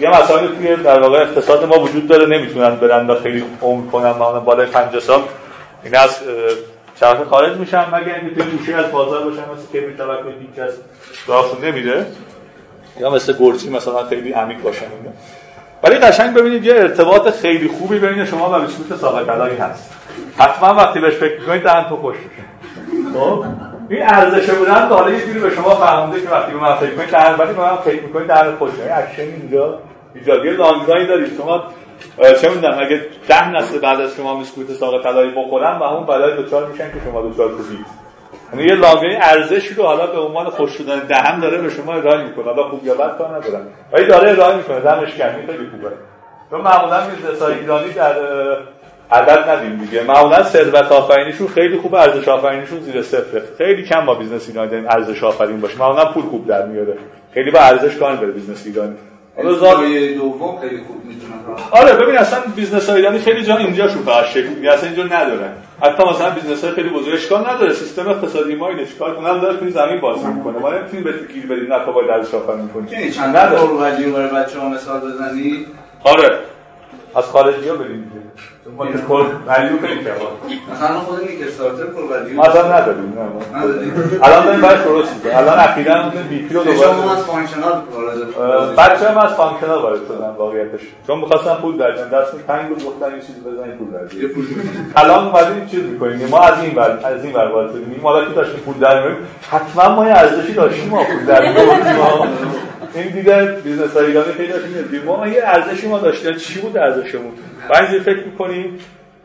یه 0.00 0.10
مسائل 0.10 0.46
توی 0.46 0.76
در 0.76 1.00
واقع 1.00 1.18
اقتصاد 1.18 1.64
ما 1.64 1.78
وجود 1.78 2.08
داره 2.08 2.26
نمی‌تونن 2.26 2.76
برن 2.76 3.14
خیلی 3.14 3.44
عمر 3.62 3.90
کنن 3.90 4.10
مثلا 4.10 4.40
بالای 4.40 4.66
50 4.66 5.00
سال. 5.00 5.20
این 5.84 5.96
از 5.96 6.20
چرخ 7.00 7.22
خارج 7.22 7.56
میشن 7.56 7.84
مگر 7.92 8.14
اینکه 8.14 8.34
توی 8.34 8.50
گوشه 8.50 8.74
از 8.74 8.92
بازار 8.92 9.24
باشن 9.24 9.42
مثل 9.42 9.66
کبریت 9.72 9.96
طبق 9.98 10.26
هیچ 10.40 10.58
از 10.58 10.72
راهشون 11.26 11.64
نمیره 11.64 12.06
یا 13.00 13.10
مثل 13.10 13.34
گرجی 13.38 13.70
مثلا 13.70 14.04
خیلی 14.04 14.32
عمیق 14.32 14.62
باشن 14.62 14.84
اینا 14.84 15.14
ولی 15.82 15.94
قشنگ 15.94 16.34
ببینید 16.34 16.64
یه 16.64 16.74
ارتباط 16.74 17.30
خیلی 17.30 17.68
خوبی 17.68 17.98
بین 17.98 18.24
شما 18.24 18.58
و 18.58 18.60
بیسکویت 18.60 19.00
ساقه 19.00 19.32
هست. 19.64 19.90
حتما 20.38 20.74
وقتی 20.74 21.00
بهش 21.00 21.14
فکر 21.14 21.44
کنید 21.46 21.62
دهن 21.62 21.88
تو 21.88 21.96
خوش 21.96 22.16
میشه. 22.16 22.42
خب؟ 23.18 23.44
این 23.88 24.02
ارزش 24.02 24.50
بودن 24.50 24.88
حالا 24.88 25.10
یه 25.10 25.26
جوری 25.26 25.40
به 25.40 25.50
شما 25.50 25.74
فهمونده 25.74 26.20
که 26.20 26.28
وقتی 26.28 26.52
به 26.52 26.58
من 26.58 26.74
فکر 26.74 26.94
کنید 26.94 27.10
در 27.10 27.34
ولی 27.34 27.52
به 27.52 27.60
من 27.60 27.76
فکر 27.76 28.02
می‌کنید 28.02 28.26
در 28.26 28.52
خوش 28.52 28.70
یعنی 28.78 28.90
اکشن 28.90 29.22
اینجا. 29.22 29.78
ایجادی 30.14 30.50
لانگرانی 30.50 31.06
دارید. 31.06 31.36
شما 31.38 31.64
چه 32.40 32.48
می‌دونم 32.48 32.78
اگه 32.78 33.00
ده 33.28 33.50
نسل 33.50 33.78
بعد 33.78 34.00
از 34.00 34.16
شما 34.16 34.40
بیسکویت 34.40 34.70
ساقه 34.70 35.02
طلایی 35.02 35.30
بخورن 35.30 35.78
و 35.78 35.82
اون 35.82 36.06
بلای 36.06 36.36
دچار 36.36 36.66
میشن 36.66 36.88
که 36.88 36.96
شما 37.04 37.22
دچار 37.22 37.48
خوبید. 37.48 37.86
یعنی 38.52 38.64
یه 38.64 38.74
long 38.74 38.98
run 38.98 39.16
ارزشی 39.16 39.74
رو 39.74 39.82
حالا 39.84 40.06
به 40.06 40.18
عنوان 40.18 40.50
خشک 40.50 40.70
شدن 40.70 40.98
دهن 40.98 41.40
داره 41.40 41.58
به 41.58 41.70
شما 41.70 41.94
ارائه 41.94 42.24
می‌کنه. 42.24 42.44
حالا 42.44 42.68
خوب 42.68 42.86
یا 42.86 42.94
بد 42.94 43.18
کار 43.18 43.28
ندارم. 43.28 43.66
ولی 43.92 44.06
داره 44.06 44.30
ارائه 44.30 44.56
می‌کنه. 44.56 44.80
دمش 44.80 45.16
گرم 45.16 45.32
خیلی 45.46 45.70
خوبه. 45.70 45.92
چون 46.50 46.60
معمولا 46.60 47.00
business 47.00 47.42
ایرانی 47.42 47.92
در 47.92 48.14
عدد 49.12 49.48
ندیم 49.48 49.76
دیگه. 49.76 50.02
معمولا 50.02 50.42
ثروت 50.42 50.92
آفرینیشون 50.92 51.48
خیلی 51.48 51.78
خوب 51.78 51.94
ارزش 51.94 52.28
آفرینیشون 52.28 52.80
زیر 52.80 53.02
صفره. 53.02 53.42
خیلی 53.58 53.82
کم 53.82 54.06
با 54.06 54.14
business 54.14 54.48
ایرانی 54.48 54.70
داریم 54.70 54.86
ارزش 54.88 55.24
آفرین 55.24 55.60
باشه. 55.60 55.78
معمولا 55.78 56.04
پول 56.04 56.22
خوب 56.22 56.46
در 56.46 56.66
میاره. 56.66 56.96
خیلی 57.34 57.50
با 57.50 57.58
ارزش 57.58 57.96
کار 57.96 58.16
بره 58.16 58.30
business 58.30 58.66
ایرانی. 58.66 58.96
حالا 59.36 59.54
زاد 59.54 59.84
دوم 60.16 60.60
خیلی 60.60 60.80
خوب 60.86 60.96
آره 61.70 61.92
ببین 61.92 62.18
اصلا 62.18 62.38
بیزنس 62.56 62.90
ایرانی 62.90 63.18
خیلی 63.18 63.42
جا 63.42 63.56
اینجا 63.56 63.88
شو 63.88 63.98
فقط 63.98 64.24
شکل 64.24 64.68
اصلا 64.68 64.88
اینجا 64.88 65.04
ندارن. 65.04 65.52
حتی 65.82 66.04
مثلا 66.04 66.30
بیزنس 66.30 66.64
های 66.64 66.72
خیلی 66.72 66.88
بزرگ 66.88 67.14
اشکال 67.14 67.40
نداره. 67.40 67.72
سیستم 67.72 68.08
اقتصادی 68.08 68.54
ما 68.54 68.68
این 68.68 68.80
اشکال 68.80 69.10
اونم 69.10 69.40
داره 69.40 69.56
توی 69.56 69.70
زمین 69.70 70.00
بازی 70.00 70.26
می‌کنه. 70.26 70.58
ما 70.58 70.72
نمی‌تونیم 70.72 71.04
به 71.04 71.12
گیر 71.34 71.46
بدیم 71.46 71.72
نه 71.72 71.84
باید 71.92 72.10
ارزش 72.10 72.34
آفرین 72.34 72.68
کنیم 72.68 72.88
یعنی 72.92 73.10
چند 73.10 73.34
تا 73.34 73.76
ولی 73.76 74.10
برای 74.10 74.44
بچه‌ها 74.44 74.68
مثال 74.68 75.00
بزنی؟ 75.00 75.66
آره. 76.04 76.38
از 77.16 77.24
خارجی 77.24 77.68
ها 77.68 77.76
بریم 77.76 78.12
ولیو 78.78 79.78
خیلی 79.80 80.04
کمه 80.04 80.14
مثلا 80.74 81.00
خود 81.00 81.20
نیک 81.20 81.48
استارتر 81.48 81.84
پر 81.84 82.00
ولیو 82.00 82.36
ما 82.36 82.42
اصلا 82.44 82.78
نداریم 82.78 83.12
نه. 83.16 84.22
الان 84.22 84.44
داریم 84.44 84.60
برای 84.60 84.84
درست 84.84 85.14
می‌کنیم. 85.14 85.36
الان 85.36 85.58
اخیرا 85.58 86.02
بی 86.28 86.38
پی 86.38 86.54
رو 86.54 86.64
شما 86.64 86.72
دوباره 86.74 87.12
از 87.12 87.24
فانکشنال 87.24 87.72
بچه 88.78 89.08
هم 89.08 89.18
از 89.18 89.32
فانکشنال 89.34 89.82
وارد 89.82 90.00
شدن 90.08 90.30
واقعیتش. 90.38 90.80
چون 91.06 91.18
می‌خواستن 91.18 91.54
پول 91.54 91.76
در 91.76 91.90
دست 91.90 92.32
تنگ 92.46 92.68
بود 92.68 92.84
گفتن 92.84 93.06
این 93.06 93.20
چیزی 93.20 93.40
بزنید 93.40 93.76
پول 93.78 93.90
در 93.90 94.14
یه. 94.14 94.30
الان 94.96 95.26
اومدیم 95.26 95.66
چیز 95.66 95.82
می‌کنیم. 95.82 96.28
ما 96.28 96.38
از 96.38 96.62
این 96.62 96.74
ور 96.74 96.98
از 97.04 97.24
این 97.24 97.34
ور 97.34 97.48
وارد 97.48 97.70
شدیم. 97.70 97.90
این 97.90 98.00
مالا 98.02 98.24
که 98.24 98.34
داشتیم 98.34 98.60
پول 98.60 98.74
در 98.74 99.02
حتما 99.50 99.94
ما 99.94 100.06
یه 100.06 100.12
ارزشی 100.12 100.52
داشتیم 100.52 100.88
ما 100.88 101.04
پول 101.04 101.24
در. 101.26 101.42
این 102.96 103.12
دیگه 103.12 103.44
بیزنس 103.64 103.96
های 103.96 104.06
ایرانی 104.06 104.32
داشتیم 104.32 104.70
می‌دیدیم. 104.70 105.02
ما 105.02 105.26
یه 105.26 105.42
ارزشی 105.44 105.88
ما 105.88 105.98
داشتیم؟ 105.98 106.36
چی 106.36 106.60
بود 106.60 106.78
ارزشمون؟ 106.78 107.32
و 107.70 107.76
اینجوری 107.76 108.00
فکر 108.00 108.24
می‌کنیم 108.24 108.78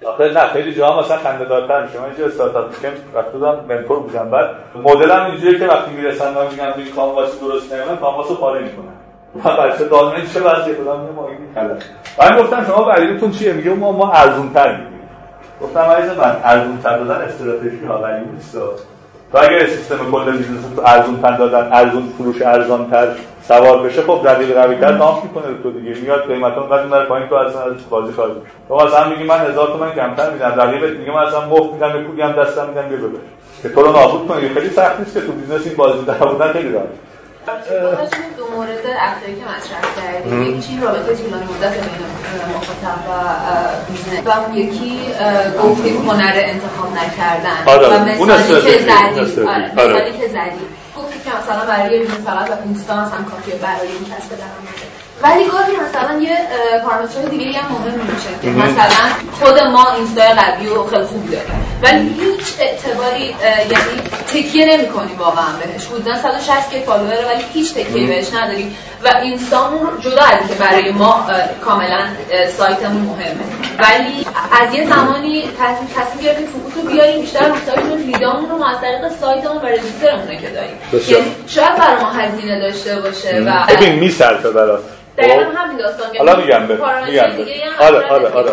آخه 0.06 0.34
نه 0.34 0.48
خیلی 0.48 0.74
جاها 0.74 1.02
مثلا 1.02 1.18
خنده 1.18 1.46
دارتر 1.46 1.84
میشه. 1.84 2.00
من 2.00 2.06
اینجا 2.06 2.26
استارتاپ 2.26 2.68
میشم 2.68 2.94
رفته 3.16 3.32
بودم 3.32 3.66
منتور 3.70 4.00
بودم. 4.00 4.30
بعد 4.30 4.50
مدلم 4.84 5.26
اینجوریه 5.26 5.60
که 5.60 5.66
وقتی 5.66 5.92
می‌رسن 5.92 6.34
من 6.34 6.48
میگم 6.52 6.74
این 6.78 6.96
canvas 6.96 7.40
درست 7.40 7.74
نمیاد 7.74 8.00
canvas 8.00 8.30
رو 8.30 8.36
پاره 8.36 8.62
می‌کنن 8.62 8.94
و 9.46 9.62
بچه 9.62 9.84
دادن 9.84 10.26
چه 10.34 10.40
وضعیه 10.40 10.76
خودم 10.76 11.00
میگم 11.00 11.14
ما 11.16 11.28
این 11.28 11.38
غلط 11.56 11.84
من 12.20 12.42
گفتم 12.42 12.66
شما 12.66 12.86
value 12.86 13.14
تون 13.14 13.32
چیه؟ 13.32 13.54
میگه 13.54 13.70
ما 13.70 13.92
ما 13.92 14.12
ارزون 14.12 14.54
تر 14.54 14.72
میگیم. 14.72 15.00
گفتم 15.62 15.80
عزیز 15.80 16.18
من 16.18 16.36
ارزون 16.44 16.78
تر 16.84 16.98
دادن 16.98 17.22
استراتژی 17.22 17.86
ها 17.86 18.02
value 18.02 18.26
نیست. 18.34 18.58
تو 19.32 19.38
اگه 19.38 19.68
سیستم 19.68 20.12
کل 20.12 20.32
business 20.32 20.76
تو 20.76 20.82
ارزون 20.86 21.22
تر 21.22 21.38
دادن 21.38 21.70
ارزون 21.74 22.14
فروش 22.18 22.42
ارزان 22.42 22.90
تر 22.90 23.08
سوار 23.42 23.84
بشه 23.84 24.02
خب 24.02 24.28
رقیب 24.28 24.54
قوی 24.54 24.76
تر 24.76 24.92
ناف 24.92 25.24
می‌کنه 25.24 25.44
تو 25.64 25.72
دیگه. 25.72 26.02
میاد 26.02 26.28
قیمتا 26.28 26.62
اونقدر 26.62 26.84
می‌بره 26.84 27.06
پایین 27.06 27.28
تو 27.30 27.36
اصلا 27.36 27.62
از 27.62 27.72
بازی 27.90 28.14
خارج. 28.14 28.32
تو 28.68 28.76
مثلا 28.76 29.10
میگی 29.10 29.24
من 29.24 29.40
هزار 29.40 29.68
تومن 29.68 29.92
کمتر 29.92 30.30
میدم. 30.30 30.54
رقیبت 30.58 30.98
میگه 31.00 31.12
من 31.12 31.24
اصلا 31.24 31.46
مفت 31.46 31.74
میدم 31.74 31.98
یه 31.98 32.04
پولی 32.04 32.22
هم 32.22 32.32
دستم 32.32 32.68
میدم 32.68 32.88
بیا 32.90 32.98
ببر. 32.98 33.20
که 33.64 33.70
تو 33.70 33.82
رو 33.82 33.92
نابود 33.92 34.28
کنه 34.28 34.50
خیلی 34.54 34.70
سخت 34.70 35.00
نیست 35.00 35.14
که 35.14 35.22
تو 35.22 35.32
business 35.32 35.68
این 35.68 35.76
بازی 35.76 36.06
در 36.06 36.14
بودن 36.14 36.52
خیلی 36.52 36.72
راحت. 36.72 36.86
دو 38.38 38.48
مورد 38.56 38.86
اخیری 39.00 39.36
که 39.40 39.46
مطرح 39.46 39.82
کردیم 39.96 40.58
یکی 40.58 40.80
رابطه 40.82 41.16
طولانی 41.16 41.44
مدت 41.44 41.74
بین 41.74 42.02
مخاطب 42.56 43.00
و 43.10 43.12
business. 43.92 44.28
و 44.28 44.40
اون 44.40 44.58
یکی 44.58 45.00
اه، 45.20 45.52
گفتید 45.52 45.96
هنر 45.96 46.34
انتخاب 46.36 46.94
نکردن. 46.94 47.64
آره، 47.66 47.88
و 47.88 48.20
اون 48.20 48.32
مثالی 48.32 48.62
که 48.62 48.76
استراتژی. 48.76 49.42
آره، 49.42 49.72
آره. 49.78 49.94
مثالی 49.94 50.18
که 50.18 50.28
زدید 50.28 50.70
گفتید 50.98 51.24
که 51.24 51.30
مثلا 51.44 51.66
برای 51.66 51.94
یه 51.94 52.00
business 52.00 52.26
فقط 52.26 52.50
و 52.50 52.70
مثلا 52.94 53.24
کافیه 53.32 53.56
برای 53.56 53.88
این 53.88 54.06
کسب 54.06 54.30
درآمد. 54.30 54.91
ولی 55.24 55.46
گاهی 55.48 55.74
مثلا 55.76 56.20
یه 56.22 56.38
پارامترهای 56.86 57.30
دیگه 57.30 57.60
هم 57.60 57.72
مهم 57.72 58.00
میشه. 58.00 58.30
که 58.42 58.50
مثلا 58.50 59.06
خود 59.40 59.60
ما 59.60 59.92
اینستا 59.92 60.34
قوی 60.42 60.68
و 60.68 60.84
خیلی 60.84 61.04
خوب 61.04 61.32
داریم 61.32 61.68
ولی 61.84 62.10
هیچ 62.24 62.48
اعتباری 62.60 63.26
یعنی 63.70 64.02
تکیه 64.28 64.66
نمی 64.66 64.88
کنیم 64.88 65.18
واقعا 65.18 65.52
بهش. 65.60 65.86
حدودا 65.86 66.18
160 66.22 66.70
K 66.70 66.80
follower 66.80 67.26
ولی 67.26 67.44
هیچ 67.54 67.74
تکیه 67.74 68.08
بهش 68.08 68.34
نداریم 68.34 68.78
و 69.04 69.18
اینستامون 69.22 69.88
رو 69.88 69.98
جدا 70.00 70.22
از 70.22 70.48
که 70.48 70.54
برای 70.54 70.92
ما 70.92 71.28
کاملا 71.66 72.00
سایتمون 72.58 73.02
مهمه 73.02 73.44
ولی 73.80 74.26
از 74.62 74.74
یه 74.74 74.88
زمانی 74.88 75.50
تصمیم 75.60 75.90
تصمیم 75.96 76.26
گرفتیم 76.26 76.46
focus 76.48 76.74
رو 76.78 76.92
بیاریم 76.92 77.22
بیشتر 77.22 77.48
رو 77.48 77.56
سایت 77.66 77.86
lead 78.06 78.31
امون 78.31 78.50
رو 78.50 78.58
ما 78.58 78.70
از 78.70 78.82
طریق 78.82 79.10
سایتمون 79.10 79.58
و 79.58 79.66
register 79.66 80.14
مونه 80.14 80.38
که 80.38 80.50
داریم 80.50 80.78
بسیار. 80.94 81.20
یعنی 81.20 81.36
شاید 81.48 81.76
برای 81.76 82.02
ما 82.02 82.10
هزینه 82.12 82.60
داشته 82.60 82.96
باشه 82.96 83.44
و 83.46 83.74
ببین 83.76 84.00
می‌صرفه 84.00 84.50
برات 84.50 84.84
دقیقا 85.18 85.44
خب؟ 85.44 85.58
همین 85.58 85.78
داستان 85.78 86.18
حالا 86.18 86.36
میگم 86.36 86.56
آره، 86.56 86.76
مطرحه 86.76 87.22
آره، 87.22 87.36
دیگه. 87.36 88.36
آره. 88.36 88.52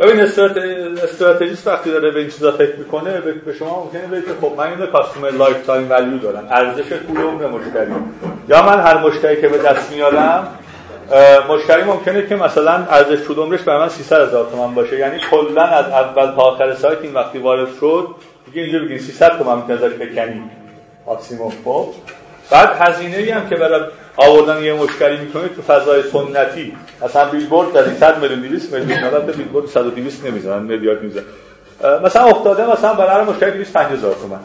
ببین 0.00 0.20
استرات- 0.20 0.56
استراتژیست 1.02 1.66
وقتی 1.66 1.90
داره 1.90 2.10
به 2.10 2.20
این 2.20 2.28
چیزا 2.28 2.52
فکر 2.52 2.76
می‌کنه 2.76 3.20
به 3.20 3.52
شما 3.52 3.84
ممکنه 3.84 4.06
بگه 4.06 4.22
خب 4.40 4.52
من 4.56 4.66
اینو 4.70 4.86
customer 4.86 5.30
lifetime 5.30 5.90
value 5.90 6.18
دارم. 6.18 6.46
ارزش 6.50 6.88
طول 7.06 7.20
عمر 7.22 7.46
مشتری. 7.46 7.92
یا 8.48 8.62
من 8.62 8.80
هر 8.80 8.98
مشتری 8.98 9.40
که 9.40 9.48
به 9.48 9.58
دست 9.58 9.92
میارم 9.92 10.48
مشتری 11.48 11.82
ممکنه 11.82 12.26
که 12.26 12.36
مثلا 12.36 12.72
ارزش 12.72 13.24
طول 13.26 13.36
عمرش 13.38 13.60
برای 13.60 13.80
من 13.80 13.88
300 13.88 14.20
هزار 14.28 14.46
تومان 14.50 14.74
باشه. 14.74 14.98
یعنی 14.98 15.18
کلا 15.30 15.62
از 15.62 15.86
اول 15.86 16.26
تا 16.26 16.42
آخر 16.42 16.74
سایت 16.74 16.98
این 17.02 17.14
وقتی 17.14 17.38
وارد 17.38 17.68
شد 17.80 18.08
دیگه 18.46 18.62
اینجا 18.62 18.78
بگین 18.78 18.98
300 18.98 19.38
تومان 19.38 19.58
می‌تونی 19.58 19.78
ازش 19.78 19.94
بکنی. 19.94 20.42
ماکسیموم 21.06 21.52
خب. 21.64 21.88
بعد 22.50 22.68
هزینه 22.80 23.16
ای 23.16 23.30
هم 23.30 23.48
که 23.48 23.56
برای 23.56 23.80
آوردن 24.16 24.62
یه 24.62 24.72
مشتری 24.72 25.16
می‌کنید 25.16 25.54
تو 25.56 25.62
فضای 25.62 26.02
سنتی. 26.02 26.76
مثلا 27.04 27.24
بیلبورد 27.24 27.72
در 27.72 27.84
100 28.00 28.22
میلیون 28.22 28.40
200 28.40 28.74
میلیون 28.74 29.04
البته 29.04 29.32
بیلبورد 29.32 29.66
100 29.66 29.86
و 29.86 29.90
200 29.90 30.26
نمی‌زنن 30.26 30.62
میلیارد 30.62 31.02
می‌زنن 31.02 31.24
مثلا 32.04 32.24
افتاده 32.24 32.72
مثلا 32.72 32.94
برای 32.94 33.10
هر 33.10 33.24
250 33.24 33.92
هزار 33.92 34.14
تومان 34.14 34.40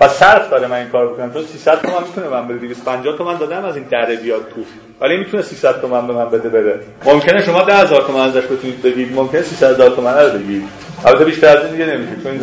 پس 0.00 0.18
صرف 0.18 0.50
داره 0.50 0.66
من 0.66 0.76
این 0.76 0.88
کار 0.88 1.08
بکنم 1.08 1.32
چون 1.32 1.44
300 1.44 1.80
تومن 1.82 2.02
می‌تونه 2.06 2.28
من 2.28 2.48
بده 2.48 2.58
250 2.58 3.18
تومن 3.18 3.38
دادم 3.38 3.64
از 3.64 3.76
این 3.76 3.84
دره 3.90 4.16
بیاد 4.16 4.40
تو. 4.40 4.64
ولی 5.00 5.16
می‌تونه 5.16 5.42
300 5.42 5.80
تومن 5.80 6.06
به 6.06 6.12
من 6.12 6.30
بده 6.30 6.48
بره. 6.48 6.80
ممکنه 7.04 7.42
شما 7.42 7.62
10000 7.62 8.02
تومن 8.02 8.20
ازش 8.20 8.42
بتونید 8.44 8.82
بگیرید 8.82 9.14
ممکنه 9.14 9.42
300 9.42 9.70
هزار 9.70 9.90
تومن 9.90 10.14
رو 10.18 10.38
بگیرید 10.38 10.68
البته 11.04 11.24
بیشتر 11.24 11.56
از 11.56 11.64
این 11.64 11.72
دیگه 11.72 11.86
نمیشه 11.86 12.22
چون 12.22 12.32
این 12.32 12.40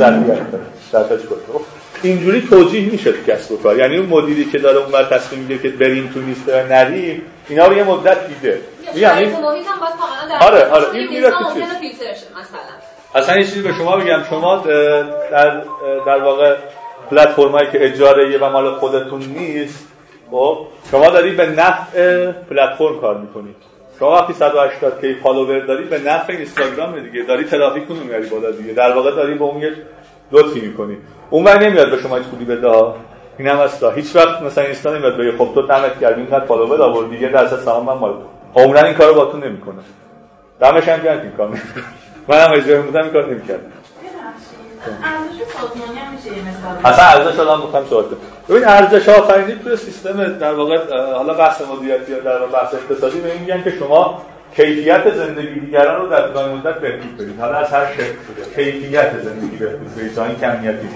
ظرفش 0.91 1.25
کنه 1.25 1.39
اینجوری 2.05 2.47
توجیه 2.49 2.91
میشه 2.91 3.11
تو 3.11 3.31
کسب 3.31 3.51
و 3.51 3.57
کار. 3.57 3.77
یعنی 3.77 3.97
اون 3.97 4.09
مدیری 4.09 4.45
که 4.45 4.57
داره 4.57 4.77
اونور 4.77 5.03
تصمیم 5.03 5.41
می‌گیره 5.41 5.59
که 5.59 5.69
بریم 5.69 6.11
تو 6.13 6.19
لیست 6.19 6.47
یا 6.47 6.67
نریم 6.67 7.21
اینا 7.49 7.67
رو 7.67 7.77
یه 7.77 7.83
مدت 7.83 8.27
دیده. 8.27 8.59
میگم 8.95 9.17
این 9.17 9.31
کاملا 9.31 9.55
در 10.29 10.47
آره، 10.47 10.69
آره، 10.69 10.85
این 10.93 11.09
میره 11.09 11.29
تو 11.29 11.37
چیز. 11.53 12.01
اصلا 13.15 13.37
یه 13.37 13.43
چیزی 13.43 13.61
به 13.61 13.73
شما 13.73 13.97
بگم 13.97 14.23
شما 14.29 14.57
در 15.31 15.61
در 16.05 16.23
واقع 16.23 16.55
پلتفرمایی 17.11 17.71
که 17.71 17.85
اجاره 17.85 18.37
و 18.37 18.49
مال 18.49 18.75
خودتون 18.75 19.21
نیست 19.21 19.87
خب 20.31 20.67
شما 20.91 21.09
داری 21.09 21.31
به 21.31 21.45
نفع 21.45 22.31
پلتفرم 22.31 23.01
کار 23.01 23.17
می‌کنید 23.17 23.55
شما 23.99 24.11
وقتی 24.11 24.33
180 24.33 25.01
K 25.01 25.13
follower 25.13 25.59
داری 25.59 25.83
به 25.83 25.99
نفع 25.99 26.33
اینستاگرام 26.33 26.99
دیگه. 26.99 27.23
داری 27.23 27.43
ترافیک 27.43 27.83
رو 27.87 27.95
میاری 27.95 28.29
بالا 28.29 28.51
دیگه. 28.51 28.73
در 28.73 28.91
واقع 28.91 29.11
داری 29.11 29.33
به 29.33 29.43
اون 29.43 29.61
یک 29.61 29.73
لطفی 30.31 30.61
می‌کنی. 30.61 30.97
اون 31.29 31.43
ور 31.43 31.59
نمیاد 31.59 31.91
به 31.91 31.97
شما 31.97 32.15
هیچ 32.15 32.27
پولی 32.27 32.45
بده. 32.45 32.71
این 33.37 33.47
هم 33.47 33.57
هستا. 33.57 33.91
هیچ 33.91 34.15
وقت 34.15 34.41
مثلا 34.41 34.63
اینستا 34.63 34.93
نمیاد 34.93 35.17
بگه 35.17 35.37
خب 35.37 35.51
تو 35.53 35.61
خدمت 35.61 35.99
کردی 35.99 36.21
اینقدر 36.21 36.45
follower 36.45 36.81
آوردی. 36.81 37.17
یه 37.17 37.29
درصد 37.29 37.59
سهام 37.59 37.85
من 37.85 37.93
مال 37.93 38.11
تو. 38.11 38.61
عمرا 38.61 38.85
این 38.85 38.93
کارو 38.93 39.13
با 39.13 39.25
تو 39.25 39.37
نمی‌کنه. 39.37 39.81
دمش 40.59 40.89
هم 40.89 41.03
گرم 41.03 41.21
این 41.21 41.31
کار 41.31 41.47
می‌کنه. 41.47 41.83
منم 42.27 42.51
جاش 42.51 42.81
بودم 42.81 43.01
این 43.01 43.11
کار 43.11 43.25
نمی‌کردم. 43.25 43.71
اصلا 46.85 47.05
ارزش 47.05 47.39
آدم 47.39 47.61
می‌خوام 47.61 47.85
صحبت 47.85 48.05
کنم. 48.05 48.17
ببین 48.49 48.67
ارزش 48.67 49.09
آفرینی 49.09 49.59
توی 49.63 49.77
سیستم 49.77 50.37
در 50.37 50.53
واقع 50.53 50.77
حالا 51.13 51.33
بحث 51.33 51.61
مدیریتی 51.61 52.11
یا 52.11 52.19
در 52.19 52.45
بحث 52.45 52.73
اقتصادی 52.73 53.19
به 53.19 53.33
میگن 53.39 53.63
که 53.63 53.71
شما 53.71 54.21
کیفیت 54.55 55.13
زندگی 55.15 55.59
دیگران 55.59 56.01
رو 56.01 56.07
در 56.09 56.27
طولانی 56.27 56.53
مدت 56.53 56.79
بهبود 56.79 57.17
بدید. 57.17 57.39
حالا 57.39 57.55
از 57.57 57.69
هر 57.73 57.85
شکل 57.93 58.03
کیفیت 58.55 59.11
زندگی 59.23 59.57
بهبود 59.57 59.95
بدید. 59.95 60.15
تا 60.15 60.25
این 60.25 60.35
کمیتی 60.35 60.87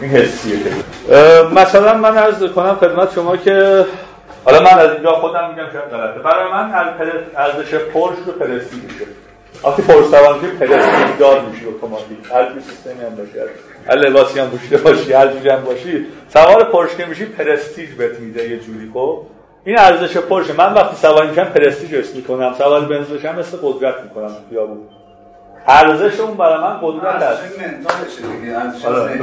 این 0.00 0.10
حسیه 0.10 0.56
مثلا 1.54 1.94
من 1.98 2.16
عرض 2.16 2.42
کنم 2.44 2.74
خدمت 2.74 3.12
شما 3.14 3.36
که 3.36 3.84
حالا 4.44 4.60
من 4.60 4.78
از 4.78 4.90
اینجا 4.92 5.12
خودم 5.12 5.48
میگم 5.50 5.68
شاید 5.72 5.84
غلطه. 5.84 6.18
برای 6.20 6.52
من 6.52 6.74
ار- 6.74 7.24
ارزش 7.36 7.74
پرش 7.74 8.16
رو 8.26 8.32
پرستیژه 8.32 9.04
وقتی 9.64 9.82
پرش 9.82 10.04
سوار 10.06 10.34
میشی 10.40 10.56
پدرستیج 10.56 11.18
دار 11.18 11.40
میشی 11.40 11.66
اتوماتیک. 11.66 12.18
هر 12.34 12.48
سیستمی 12.60 13.04
هم 13.04 13.14
باشی 13.16 13.32
هر 13.88 13.96
لباسی 13.96 14.40
هم 14.40 14.50
پوشیده 14.50 14.76
باشی 14.76 15.12
هر 15.12 15.26
جوری 15.26 15.48
هم 15.48 15.64
باشی. 15.64 16.06
سوار 16.28 16.64
پرش 16.64 16.96
که 16.96 17.04
میشی 17.06 17.24
پرستیج 17.24 17.90
بهت 17.90 18.18
میده 18.20 18.48
یه 18.50 18.58
جوری 18.58 18.90
خب؟ 18.94 19.22
این 19.64 19.78
ارزش 19.78 20.16
پورشه 20.16 20.50
من 20.50 20.74
وقتی 20.74 20.96
سوار 20.96 21.26
میشم 21.26 21.44
پرستیج 21.44 21.94
حس 21.94 22.14
می‌کنم. 22.14 22.54
سوار 22.58 22.80
بنز 22.80 23.06
بشم 23.06 23.38
مثل 23.38 23.56
قدرت 23.62 23.94
می‌کنم 24.02 24.28
تو 24.28 24.34
خیابون. 24.50 24.78
ارزش 25.68 26.20
اون 26.20 26.36
برای 26.36 26.60
من 26.60 26.80
قدرت 26.82 27.22
است. 27.22 27.42
ارزش 27.42 27.58
mental 27.58 28.13
شه 28.13 28.40
دیگه 28.40 28.58
ارزش 28.58 28.84
آره،. 28.84 29.20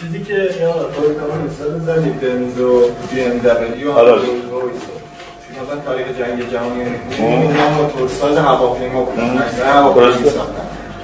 چیزی 0.00 0.24
که 0.24 0.34
یا 0.34 0.72
خودت 0.72 1.18
هم 1.20 1.46
مثال 1.46 1.78
زدید 1.78 2.20
بنز 2.20 2.60
و 2.60 2.90
BMW 3.10 3.92
آره. 3.92 4.12
مثلا 4.12 5.80
تاریخ 5.86 6.06
جنگ 6.18 6.50
جهانی 6.50 6.82
اینا 7.18 7.70
موتورساز 7.70 8.36
هواپیما 8.38 9.04
بودن 9.04 9.38
اکثر 9.38 9.64
هواپیما. 9.64 10.10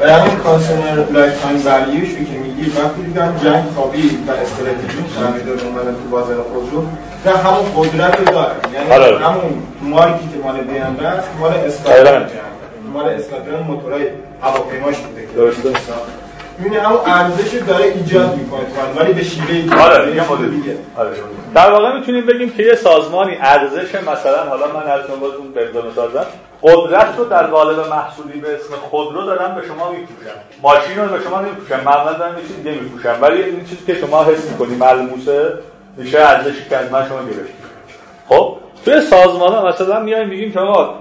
و 0.00 0.12
همین 0.12 0.36
consumer 0.36 1.10
lifetime 1.12 1.42
value 1.42 1.62
شو 1.66 2.24
که 2.24 2.38
میگی 2.38 2.70
وقتی 2.70 3.02
دیدم 3.02 3.40
جنگ 3.44 3.64
خوابید 3.74 4.30
استراتژی 4.30 5.04
تعمیر 5.16 5.64
اومدن 5.64 5.94
تو 5.94 6.08
بازار 6.10 6.42
خودرو 6.42 6.84
نه 7.26 7.32
همون 7.32 7.64
قدرت 7.76 8.18
رو 8.18 8.24
داره 8.24 8.54
یعنی 8.74 8.90
آره. 8.90 9.18
همون 9.18 9.62
مارکی 9.82 10.28
که 10.28 10.38
مال 10.44 10.60
بی 10.60 10.78
ام 10.78 10.96
مال. 11.40 11.52
اسکاتلند 11.52 12.30
مال 12.92 13.08
اسکاتلند 13.08 13.66
موتورهای 13.66 14.06
هواپیماش 14.42 14.96
بوده 14.96 15.20
که 15.20 15.32
درسته. 15.36 15.68
همون 16.64 17.00
ارزش 17.06 17.54
رو 17.54 17.66
داره 17.66 17.84
ایجاد 17.84 18.36
می‌کنه 18.36 18.60
ولی 18.96 19.12
به 19.12 19.24
شیوه 19.24 19.46
دیگه 19.46 19.76
آره 19.76 20.16
یه 20.16 20.32
مدل. 20.32 20.48
دیگه 20.48 20.76
آره. 20.96 21.10
در 21.54 21.70
واقع 21.70 21.98
می‌تونیم 21.98 22.26
بگیم 22.26 22.50
که 22.50 22.62
یه 22.62 22.74
سازمانی 22.74 23.36
ارزش 23.40 23.94
مثلا 23.94 24.44
حالا 24.48 24.66
من 24.66 24.90
از 24.90 25.00
باز 25.20 25.32
اون 25.34 25.48
مثال 25.90 26.10
زدم. 26.10 26.26
قدرت 26.62 27.14
رو 27.18 27.24
در 27.24 27.46
قالب 27.46 27.78
محصولی 27.78 28.40
به 28.40 28.54
اسم 28.54 28.74
خودرو 28.90 29.22
دارن 29.22 29.54
به 29.54 29.62
شما 29.66 29.90
میفروشن. 29.90 30.36
ماشین 30.62 30.98
رو 30.98 31.18
به 31.18 31.24
شما 31.24 31.40
نمیفروشن. 31.40 31.84
معمولا 31.84 32.12
دارن 32.12 32.38
یه 32.38 32.42
چیز 32.42 32.56
دیگه 32.56 33.12
ولی 33.20 33.42
این 33.42 33.64
چیزی 33.64 33.86
که 33.86 33.94
شما 33.94 34.24
حس 34.24 34.50
می‌کنی 34.50 34.74
ملموسه 34.76 35.52
میشه 35.96 36.18
ارزشی 36.20 36.68
که 36.70 36.76
از 36.76 36.92
من 36.92 37.08
شما 37.08 37.18
گرفتید 37.18 37.66
خب؟ 38.28 38.56
توی 38.86 39.00
سازمان 39.00 39.52
ها 39.52 39.66
مثلا 39.66 40.00
میایم 40.00 40.28
میگیم 40.28 40.52
که 40.52 40.60
آقا 40.60 40.94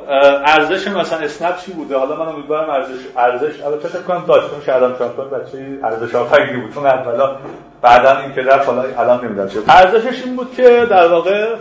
ارزش 0.45 0.87
مثلا 0.87 1.19
اسنپ 1.19 1.57
چی 1.57 1.71
بوده؟ 1.71 1.97
حالا 1.97 2.15
من 2.15 2.27
امیدوارم 2.27 2.69
ارزش 2.69 2.99
ارزش 3.17 3.61
البته 3.61 3.87
فکر 3.87 4.01
کنم 4.01 4.23
داشت 4.27 4.49
چون 4.51 4.61
شهرام 4.65 4.97
چاپان 4.99 5.29
بچه 5.29 5.79
ارزش 5.83 6.15
آفرینی 6.15 6.61
بود. 6.61 6.73
چون 6.73 6.85
اولا 6.85 7.35
بعدا 7.81 8.17
این 8.17 8.33
که 8.33 8.51
حالا 8.65 8.83
الان 8.97 9.25
نمی‌دونم 9.25 9.49
چه 9.49 9.59
ارزشش 9.67 10.23
این 10.23 10.35
بود 10.35 10.53
که 10.55 10.87
در 10.89 11.07
واقع 11.07 11.55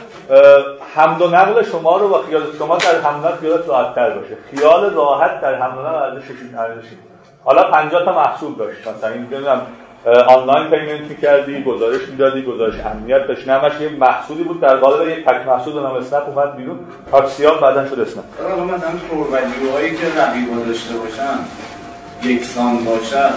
حمل 0.95 1.23
و 1.23 1.29
نقل 1.29 1.63
شما 1.63 1.97
رو 1.97 2.09
با 2.09 2.23
خیال 2.23 2.43
شما 2.59 2.77
در 2.77 3.01
حمل 3.01 3.25
و 3.25 3.29
نقل 3.29 3.67
راحت 3.69 3.95
تر 3.95 4.11
باشه. 4.11 4.37
خیال 4.51 4.95
راحت 4.95 5.41
در 5.41 5.55
حمل 5.55 5.79
و 5.79 5.81
نقل 5.81 6.03
ارزشش 6.03 6.31
ارزشی. 6.59 6.97
حالا 7.45 7.63
50 7.63 8.05
تا 8.05 8.13
محصول 8.13 8.55
داشت. 8.55 8.89
مثلا 8.89 9.11
این 9.11 9.23
نمی‌دونم 9.23 9.61
online 10.07 10.71
payment 10.71 11.11
می‌کردی 11.11 11.63
گزارش 11.63 12.09
می‌دادی 12.09 12.43
گزارش 12.43 12.75
امنیت 12.95 13.27
داشت. 13.27 13.49
همش 13.49 13.73
یه 13.81 13.89
محصولی 13.89 14.43
بود 14.43 14.61
در 14.61 14.77
قالب 14.77 15.09
یک 15.09 15.25
پک 15.25 15.47
محصول 15.47 15.83
نام 15.83 15.97
اسنپ 15.97 16.23
اومد 16.29 16.57
بیرون. 16.57 16.79
تاکسی 17.11 17.45
ها 17.45 17.55
بعدا 17.55 17.89
شد 17.89 18.01
اسنپ. 18.01 18.25
حالا 18.43 18.65
مثلا 18.65 18.91
پروردیوهایی 19.11 19.91
که 19.91 20.07
رقیب 20.21 20.67
داشته 20.67 20.95
باشن 20.95 21.39
یکسان 22.23 22.85
باشن 22.85 23.31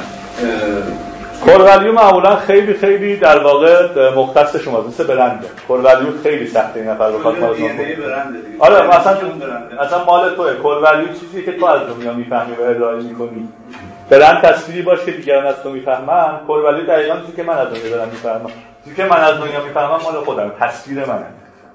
core 1.46 1.66
value 1.66 1.92
معمولا 1.92 2.36
خیلی 2.36 2.74
خیلی 2.74 3.18
در 3.18 3.40
واقع 3.40 3.88
مختص 4.16 4.56
شما 4.56 4.82
مثل 4.82 5.04
برنده. 5.04 5.48
core 5.68 5.92
value 5.92 6.22
خیلی 6.24 6.48
سخته 6.48 6.80
این 6.80 6.90
نفر 6.90 7.12
بخواد 7.12 7.40
مال 7.40 7.56
آره 8.60 8.88
مثلا 8.88 9.18
مثلا 9.82 10.06
مال 10.06 10.36
توه. 10.36 10.54
core 10.54 10.78
value 10.78 11.08
چیزی 11.08 11.44
که 11.44 11.52
تو 11.52 11.66
از 11.66 11.82
دنیا 11.82 12.14
می‌فهمی 12.14 12.56
و 12.56 12.62
ارائه 12.62 13.04
می‌کنی. 13.04 13.48
برند 14.10 14.42
تصویری 14.42 14.82
باش 14.82 15.00
که 15.06 15.12
دیگران 15.12 15.46
از 15.46 15.56
تو 15.64 15.70
می‌فهمن. 15.70 16.40
کورولیو 16.48 16.86
دقیقاً 16.86 17.20
چیزی 17.20 17.32
که 17.36 17.44
من 17.44 17.58
از 17.58 17.68
دنیا 17.68 17.90
دارم 17.90 18.10
می‌فهمم. 18.10 18.50
چیزی 18.84 18.96
که 18.96 19.04
من 19.04 19.18
از 19.18 19.38
دنیا 19.38 19.64
می‌فهمم 19.64 20.00
مال 20.04 20.24
خودم. 20.26 20.52
تصویر 20.60 21.00
منه. 21.00 21.26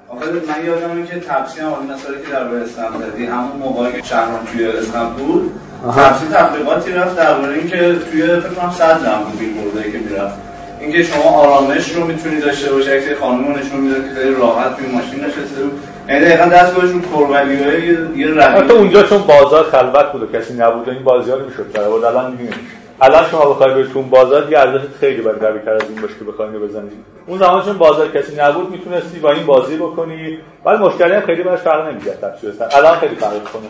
آخه 0.08 0.26
من 0.26 0.66
یادمه 0.66 1.06
که 1.06 1.20
تپسی 1.20 1.60
هم 1.60 1.66
اون 1.66 1.92
مثالی 1.92 2.16
که 2.22 2.32
در 2.32 2.40
اسلام 2.40 2.92
زدی 2.98 3.26
همون 3.26 3.56
موقعی 3.56 3.92
که 3.92 4.02
شهران 4.02 4.46
توی 4.52 4.66
اسلام 4.66 5.12
بود 5.12 5.60
تپسی 5.96 6.26
تبلیغاتی 6.26 6.92
رفت 6.92 7.16
درباره 7.16 7.54
اینکه 7.54 7.76
توی 8.10 8.40
فکر 8.40 8.54
کنم 8.54 8.70
100 8.70 9.04
درهم 9.04 9.22
بود 9.22 9.74
برده 9.74 9.92
که 9.92 9.98
می‌رفت. 9.98 10.34
اینکه 10.80 11.02
شما 11.02 11.30
آرامش 11.30 11.92
رو 11.92 12.04
می‌تونی 12.04 12.40
داشته 12.40 12.72
باشی 12.72 13.08
که 13.08 13.16
خانم 13.20 13.58
نشون 13.58 13.80
میده 13.80 14.08
که 14.08 14.14
خیلی 14.14 14.34
راحت 14.34 14.76
توی 14.76 14.86
ماشین 14.86 15.24
نشسته 15.24 15.62
بود. 15.62 15.80
یعنی 16.08 16.24
دقیقا 16.24 16.44
دست 16.44 16.74
رو 16.74 17.00
کورولیوهای 17.00 17.86
یه 18.16 18.28
رقیب 18.28 18.64
حتی 18.64 18.72
اونجا 18.72 19.02
چون 19.02 19.22
بازار 19.22 19.64
خلوت 19.64 20.12
بود 20.12 20.22
و 20.22 20.38
کسی 20.38 20.54
نبود 20.54 20.88
این 20.88 21.04
بازی 21.04 21.30
ها 21.30 21.36
رو 21.36 21.44
می‌شد 21.44 21.72
در 21.72 21.84
آورد 21.84 22.04
الان 22.04 22.32
نمیشه 22.32 22.54
الان 23.00 23.30
شما 23.30 23.44
بخوای 23.44 23.74
برید 23.74 23.92
تو 23.92 24.02
بازار 24.02 24.52
یه 24.52 24.58
ارزش 24.58 24.86
خیلی 25.00 25.22
باید 25.22 25.38
قوی 25.38 25.58
تر 25.58 25.70
از 25.70 25.82
این 25.88 26.02
باشه 26.02 26.14
که 26.18 26.24
بخوای 26.24 26.48
بزنید. 26.48 26.92
اون 27.26 27.38
زمان 27.38 27.64
چون 27.64 27.78
بازار 27.78 28.08
کسی 28.08 28.36
نبود 28.36 28.70
می‌تونستی 28.70 29.18
با 29.18 29.32
این 29.32 29.46
بازی 29.46 29.76
بکنی. 29.76 30.38
ولی 30.64 30.78
مشکلی 30.78 31.12
هم 31.12 31.20
خیلی 31.20 31.42
براش 31.42 31.60
فرق 31.60 31.88
نمی‌کرد 31.88 32.20
تفسیر 32.20 32.52
الان 32.72 32.98
خیلی 32.98 33.14
فرق 33.14 33.30
کنه. 33.30 33.62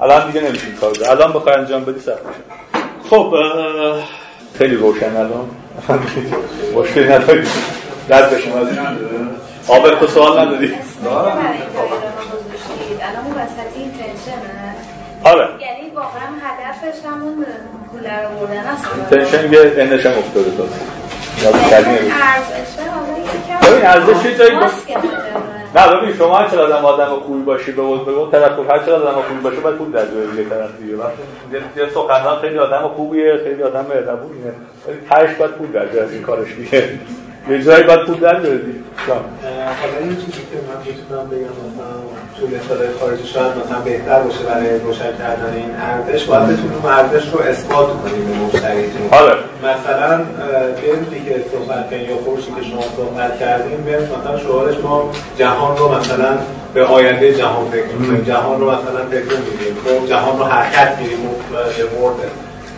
الان 0.00 0.30
دیگه 0.30 0.46
نمیشه 0.46 0.66
کار 0.80 0.92
الان 1.10 1.32
بخوای 1.32 1.54
انجام 1.54 1.84
بدی 1.84 2.00
سخت 2.00 2.26
میشه 2.26 2.40
خب 3.10 3.34
خیلی 4.58 4.76
روشن 4.76 5.16
الان. 5.16 5.50
مشکلی 6.76 7.04
نداری. 7.04 7.42
درد 8.08 8.38
شما 8.38 8.60
آبر 9.68 9.94
تو 9.94 10.06
سوال 10.06 10.38
نداری. 10.38 10.74
الان 13.02 13.24
اون 13.24 13.34
وسطی 13.34 13.78
این 13.80 13.90
تنشنه 13.92 14.74
آره. 15.24 15.48
یعنی 15.60 15.90
واقعا 15.94 16.28
هدفش 16.42 17.04
همون 17.06 17.46
پول 17.90 18.04
رو 18.04 18.46
بردن 18.46 18.66
است 18.66 18.84
تنشن 19.10 19.52
یه 19.52 19.74
اندش 19.78 20.06
هم 20.06 20.18
افتاده 20.18 20.50
حالا 21.44 21.58
ببین 23.62 23.86
ارزش 23.86 24.24
یه 24.24 24.36
جایی 24.38 24.54
ماسک 24.54 24.96
نه 25.74 25.88
ببین 25.88 26.16
شما 26.16 26.38
هر 26.38 26.48
چقدر 26.48 26.62
آدم 26.62 26.84
آدم 26.84 27.20
خوبی 27.26 27.42
باشی 27.42 27.72
به 27.72 27.82
به 27.82 28.10
اون 28.10 28.30
طرف 28.30 28.58
هر 28.70 28.78
چقدر 28.78 28.92
آدم 28.92 29.22
خوبی 29.22 29.40
باشه 29.40 29.56
باید 29.56 29.76
پول 29.76 29.90
در 29.92 30.04
یه 30.36 30.48
طرف 30.48 30.70
دیگه. 30.80 30.94
یه 31.76 31.88
سخنران 31.94 32.40
خیلی 32.40 32.58
آدم 32.58 32.88
خوبیه 32.96 33.40
خیلی 33.44 33.62
آدم 33.62 33.86
مهربونیه. 33.88 34.52
ولی 34.88 34.96
تهش 35.10 35.36
باید 35.36 35.50
پول 35.50 35.72
در 35.72 35.84
بیاری 35.84 36.14
این 36.14 36.22
کارش 36.22 36.54
دیگه. 36.54 36.88
یه 37.50 37.62
جایی 37.62 37.84
باید 37.84 38.04
پول 38.06 38.20
در 38.20 38.40
بیاری 38.40 38.84
حالا 39.80 39.98
این 40.00 40.16
چیزی 40.16 40.32
که 40.50 40.56
من 40.68 40.78
می‌تونم 40.86 41.26
بگم 41.28 41.54
مثلا 41.64 41.94
تو 42.36 42.46
مثال 42.46 42.98
خارجی 43.00 43.26
شاید 43.26 43.52
مثلا 43.64 43.80
بهتر 43.80 44.20
باشه 44.20 44.38
برای 44.38 44.78
روشن 44.78 45.12
کردن 45.18 45.52
این 45.56 45.70
ارزش 45.76 46.24
باید 46.24 46.42
بتونیم 46.42 46.84
ارزش 46.84 47.28
رو 47.32 47.40
اثبات 47.40 47.88
کنیم 48.02 48.24
به 48.26 48.34
مشتریتون. 48.44 49.08
آره. 49.10 49.34
مثلا 49.62 50.20
روزی 51.00 51.20
که 51.24 51.44
صحبت 51.52 51.90
کردیم 51.90 52.10
یا 52.10 52.16
خورشی 52.16 52.50
که 52.56 52.62
شما 52.70 52.82
صحبت 52.96 53.38
کردیم 53.40 53.84
به 53.84 53.98
مثلا 53.98 54.38
شعارش 54.38 54.76
ما 54.76 55.10
جهان 55.38 55.76
رو 55.76 55.94
مثلا 55.98 56.38
به 56.74 56.84
آینده 56.84 57.34
جهان 57.34 57.70
فکر 57.70 58.24
جهان 58.26 58.60
رو 58.60 58.70
مثلا 58.70 59.06
فکر 59.10 59.22
می‌کنیم 59.22 59.76
خب 59.84 60.08
جهان 60.08 60.38
رو 60.38 60.44
حرکت 60.44 60.96
به 60.96 61.84
ورده. 62.00 62.28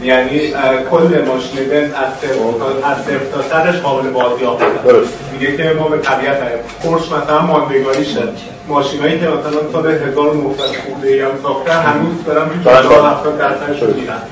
یعنی 0.02 0.54
کل 0.90 1.24
ماشین 1.26 1.68
بنز 1.70 1.90
از 1.92 2.14
صفر 2.20 2.90
از 2.90 2.96
صفر 3.04 3.24
تا 3.32 3.42
صدش 3.42 3.80
قابل 3.80 4.10
بازیافت. 4.10 4.84
درست 4.84 5.12
میگه 5.32 5.56
که 5.56 5.62
ما 5.78 5.88
به 5.88 5.98
طبیعت 5.98 6.38
پرش 6.82 7.02
مثلا 7.12 7.42
ماندگاری 7.42 8.04
شد 8.04 8.32
ماشینایی 8.68 9.20
که 9.20 9.26
مثلا 9.26 9.72
سال 9.72 9.86
1900 9.86 10.62
خورده 10.62 11.16
یا 11.16 11.28
ساخته 11.42 11.72
هنوز 11.72 12.24
دارن 12.24 12.48
تو 12.64 12.70
70 12.70 13.38
درصدش 13.38 13.82
رو 13.82 13.94
میرن 13.94 14.22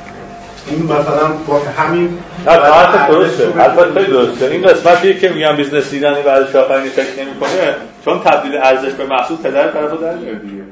این 0.70 0.82
مثلا 0.82 1.28
با 1.46 1.60
همین 1.78 2.18
نه 2.46 2.52
حرف 2.52 3.10
درسته. 3.10 3.62
البته 3.62 4.00
خیلی 4.00 4.12
درسته. 4.12 4.46
این 4.46 4.62
قسمتی 4.62 5.14
که 5.14 5.28
میگم 5.28 5.56
بیزنس 5.56 5.90
دیدنی 5.90 6.22
بعد 6.22 6.50
شاپنگ 6.52 6.88
فکر 6.88 7.24
نمی‌کنه 7.24 7.74
چون 8.04 8.20
تبدیل 8.20 8.56
ارزش 8.56 8.92
به 8.92 9.06
محصول 9.06 9.36
پدر 9.36 9.68
طرفو 9.68 9.96
در 9.96 10.14
میاره 10.14 10.38
دیگه 10.38 10.62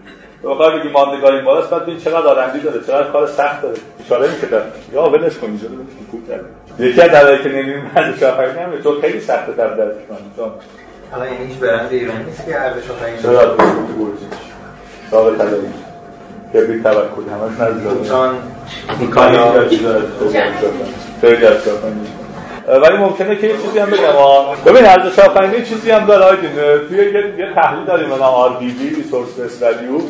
بخوای 0.44 0.78
بگی 0.78 0.88
ماندگاری 0.88 1.36
این 1.36 1.44
بالاست 1.44 1.70
بعد 1.70 1.82
ببین 1.82 1.98
چقدر 1.98 2.26
آرندی 2.26 2.60
داره 2.60 2.80
چقدر 2.86 3.10
کار 3.10 3.26
سخت 3.26 3.62
داره. 3.62 3.76
اشاره 4.04 4.30
میشه 4.34 4.46
در 4.46 4.60
یا 4.92 5.02
ولش 5.10 5.38
کن 5.38 5.46
اینجا 5.46 5.68
کن 5.68 5.86
خوب 6.10 6.28
در 6.28 6.84
یکی 6.86 7.00
از 7.00 7.10
دلایلی 7.10 7.42
که 7.42 7.48
نمی‌دونم 7.48 7.90
بعد 7.94 8.18
شاپنگ 8.20 8.58
نمیره 8.58 8.82
چون 8.82 9.00
خیلی 9.00 9.20
سخته 9.20 9.52
تر 9.52 9.74
درش 9.74 9.94
چون 10.36 10.50
حالا 11.10 11.26
یعنی 11.26 11.46
هیچ 11.46 11.58
برند 11.58 11.88
ایرانی 11.92 12.24
نیست 12.24 12.46
که 12.46 12.60
ارزش 12.60 12.90
آفرین 12.90 13.16
چرا؟ 13.22 13.56
تو 13.56 13.64
گورجی 13.96 14.26
ثابت 15.10 15.38
طلایی 15.38 15.62
کبریت 16.52 16.82
توکل 16.82 17.28
همش 17.30 17.60
نزدیک 17.60 18.08
چون 18.08 18.30
میکانی 19.00 19.38
خیلی 21.20 21.46
از 21.46 21.56
ولی 22.68 22.96
ممکنه 22.96 23.36
که 23.36 23.46
یه 23.46 23.56
چیزی 23.62 23.78
هم 23.78 23.90
بگم. 23.90 24.16
آه. 24.16 24.56
ببین 24.64 24.84
ارزش 24.84 25.18
آفرینی 25.18 25.64
چیزی 25.64 25.90
هم 25.90 26.06
داره 26.06 26.24
آیدین 26.24 26.50
توی 26.88 26.98
یه, 26.98 27.38
یه 27.38 27.54
تحلیل 27.54 27.84
داریم 27.84 28.08
به 28.08 28.16
نام 28.16 28.52
RBV 28.54 28.96
Resource 28.96 29.40
Best 29.40 29.62
Value 29.62 30.02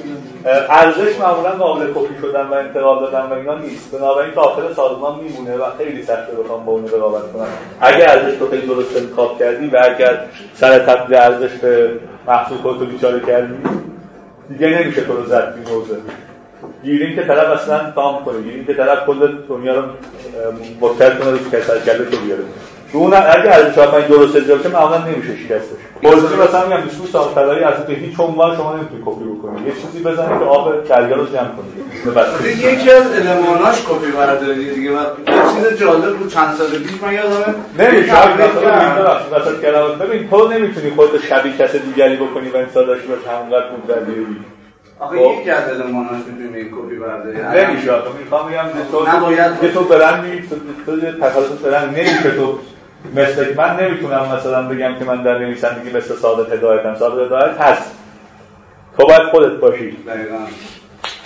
ارزش 0.46 1.18
معمولا 1.20 1.50
قابل 1.50 1.87
کپی 1.94 2.14
شدن 2.22 2.46
و 2.46 2.55
انتقال 2.55 3.00
دادن 3.00 3.26
و 3.26 3.33
اینا 3.33 3.59
نیست. 3.59 3.96
بنابراین 3.96 4.35
داخل 4.35 4.74
سازمان 4.74 5.20
میمونه 5.20 5.57
و 5.57 5.64
خیلی 5.78 6.02
سخته 6.02 6.33
بخوام 6.44 6.64
با 6.64 6.72
اون 6.72 6.88
رقابت 6.88 7.33
کنم. 7.33 7.46
اگر 7.81 8.11
ارزش 8.11 8.38
رو 8.40 8.50
خیلی 8.50 8.66
درست 8.66 8.96
انتخاب 8.96 9.38
کردی 9.38 9.66
و 9.66 9.81
اگر 9.85 10.18
سر 10.55 10.78
تبدیل 10.78 11.16
ارزش 11.16 11.52
به 11.62 11.90
محصول 12.28 12.59
خودتو 12.59 12.87
بیچاره 12.87 13.20
کردی 13.20 13.55
دیگه 14.48 14.68
نمیشه 14.68 15.00
تو 15.00 15.16
رو 15.16 15.26
زد 15.26 15.55
این 15.57 15.74
موضوع 15.74 15.96
که 17.16 17.22
طرف 17.22 17.61
اصلا 17.61 17.92
تام 17.94 18.24
کنه. 18.24 18.40
گیریم 18.42 18.64
که 18.64 18.74
طرف 18.74 19.07
کل 19.07 19.33
دنیا 19.48 19.74
رو 19.74 19.83
مبتل 20.81 21.16
کنه 21.16 21.31
رو 21.31 21.38
کسر 21.38 21.78
کرده 21.78 22.05
تو 22.05 22.16
بیاره. 22.16 22.42
اون 22.92 23.14
اگه 23.14 23.50
از 23.50 23.74
چاپنج 23.74 24.05
درست 24.05 24.37
اجرا 24.37 24.57
بشه 24.57 24.68
معمولا 24.68 24.98
نمیشه 24.98 25.37
شکستش. 25.37 25.91
بازی 26.02 26.36
مثلا 26.36 26.66
میگم 26.66 26.82
سال 27.12 27.34
طلایی 27.34 27.64
از 27.64 27.86
تو 27.86 27.92
هیچ 27.92 28.20
عنوان 28.20 28.56
شما 28.56 28.76
نمی‌تونی 28.76 29.02
کپی 29.06 29.24
بکنی. 29.24 29.66
یه 29.66 29.72
چیزی 29.82 30.04
بزنید 30.04 30.38
که 30.38 30.44
آب 30.44 30.84
دریا 30.84 31.16
رو 31.16 31.26
جمع 31.26 31.48
کنه 31.48 31.72
یکی 32.50 32.90
از 32.90 33.06
الماناش 33.26 33.82
کپی 33.88 34.10
برداری 34.10 34.74
دیگه 34.74 34.90
و 34.90 34.94
یه 34.94 35.04
چیز 35.54 35.80
جالب 35.80 36.16
بود 36.16 36.28
چند 36.28 36.54
سال 36.54 36.66
پیش 36.66 37.02
من 37.02 37.12
یادمه. 37.12 37.54
نمیشه 37.78 38.12
مثلا 39.32 39.54
کلمات 39.62 39.98
ببین 39.98 40.28
تو 40.30 40.48
نمی‌تونی 40.48 40.90
خودت 40.90 41.22
شبیه 41.28 41.56
کس 41.56 41.76
دیگری 41.76 42.16
بکنی 42.16 42.48
و 42.48 42.56
انسان 42.56 42.86
داشته 42.86 43.08
باشه 43.08 43.30
همونقدر 43.30 43.66
پول 43.68 43.94
در 43.94 44.02
آخه 45.00 45.20
یکی 45.20 45.50
از 45.50 45.80
الماناش 45.80 46.20
می‌تونی 46.26 46.64
کپی 46.64 46.96
برداری 46.96 47.66
نمیشه. 47.66 47.92
آخه 47.92 48.08
می‌خوام 48.24 48.50
بگم 48.50 48.64
تو 48.92 49.06
نباید 49.16 49.72
تو 49.74 49.84
برندی 49.84 50.42
تو 50.86 51.00
تخصص 51.20 51.64
برند 51.64 51.98
نمیشه 51.98 52.30
تو 52.30 52.58
مثل 53.14 53.54
من 53.56 53.76
نمی‌تونم 53.80 54.28
مثلا 54.36 54.62
بگم 54.62 54.98
که 54.98 55.04
من 55.04 55.22
در 55.22 55.38
نویسندگی 55.38 55.96
مثل 55.96 56.14
صادق 56.14 56.52
هدایتم 56.52 56.94
صادق 56.94 57.26
هدایت 57.26 57.60
هست. 57.60 57.94
تو 58.98 59.06
باید 59.06 59.22
خودت 59.22 59.52
باشی. 59.60 59.96
دقیقاً. 60.06 60.36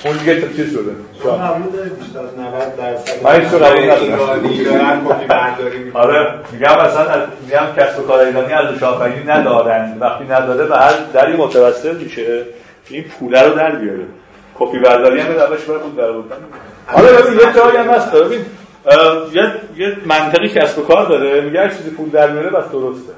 اون 0.04 0.16
دیگه 0.16 0.40
تو 0.40 0.46
چیز 0.56 0.72
شده؟ 0.72 0.92
شما. 1.22 1.36
قبول 1.36 1.72
دارید 1.72 1.98
بیشتر 1.98 2.18
از 2.18 2.38
90 2.38 2.76
درصد 2.76 3.24
من 3.24 3.30
این 3.30 3.48
قبول 3.48 5.24
ندارم. 5.24 5.90
آره. 5.94 6.34
میگم 6.52 6.72
مثلا 6.84 7.26
میگم 7.46 7.66
کسب 7.76 8.00
و 8.00 8.02
کار 8.02 8.20
ایرانی 8.20 8.52
از 8.52 8.82
آفرینی 8.82 9.24
ندارن. 9.26 9.96
وقتی 10.00 10.24
نداره 10.24 10.66
به 10.66 10.76
هر 10.76 10.94
دری 11.12 11.36
متوسل 11.36 11.96
میشه. 11.96 12.42
این 12.88 13.04
پوله 13.04 13.42
رو 13.42 13.54
در 13.54 13.70
بیاره. 13.70 14.04
کپی 14.58 14.78
برداری 14.78 15.20
هم 15.20 15.26
روش 15.28 15.64
برای 15.64 15.80
پول 15.80 15.94
در 15.96 16.08
آوردن. 16.10 16.36
حالا 16.86 17.08
ببین 17.08 17.32
یه 17.32 17.52
جایی 17.54 17.76
هم 17.76 17.90
هست. 17.90 18.12
ببین 18.12 18.40
یه 19.32 19.52
یه 19.76 19.96
منطقی 20.04 20.48
کسب 20.48 20.78
و 20.78 20.82
کار 20.82 21.06
داره. 21.06 21.40
میگه 21.40 21.60
هر 21.60 21.68
چیزی 21.68 21.90
پول 21.90 22.08
در 22.08 22.30
میاره 22.30 22.50
بس 22.50 22.70
درسته. 22.70 23.12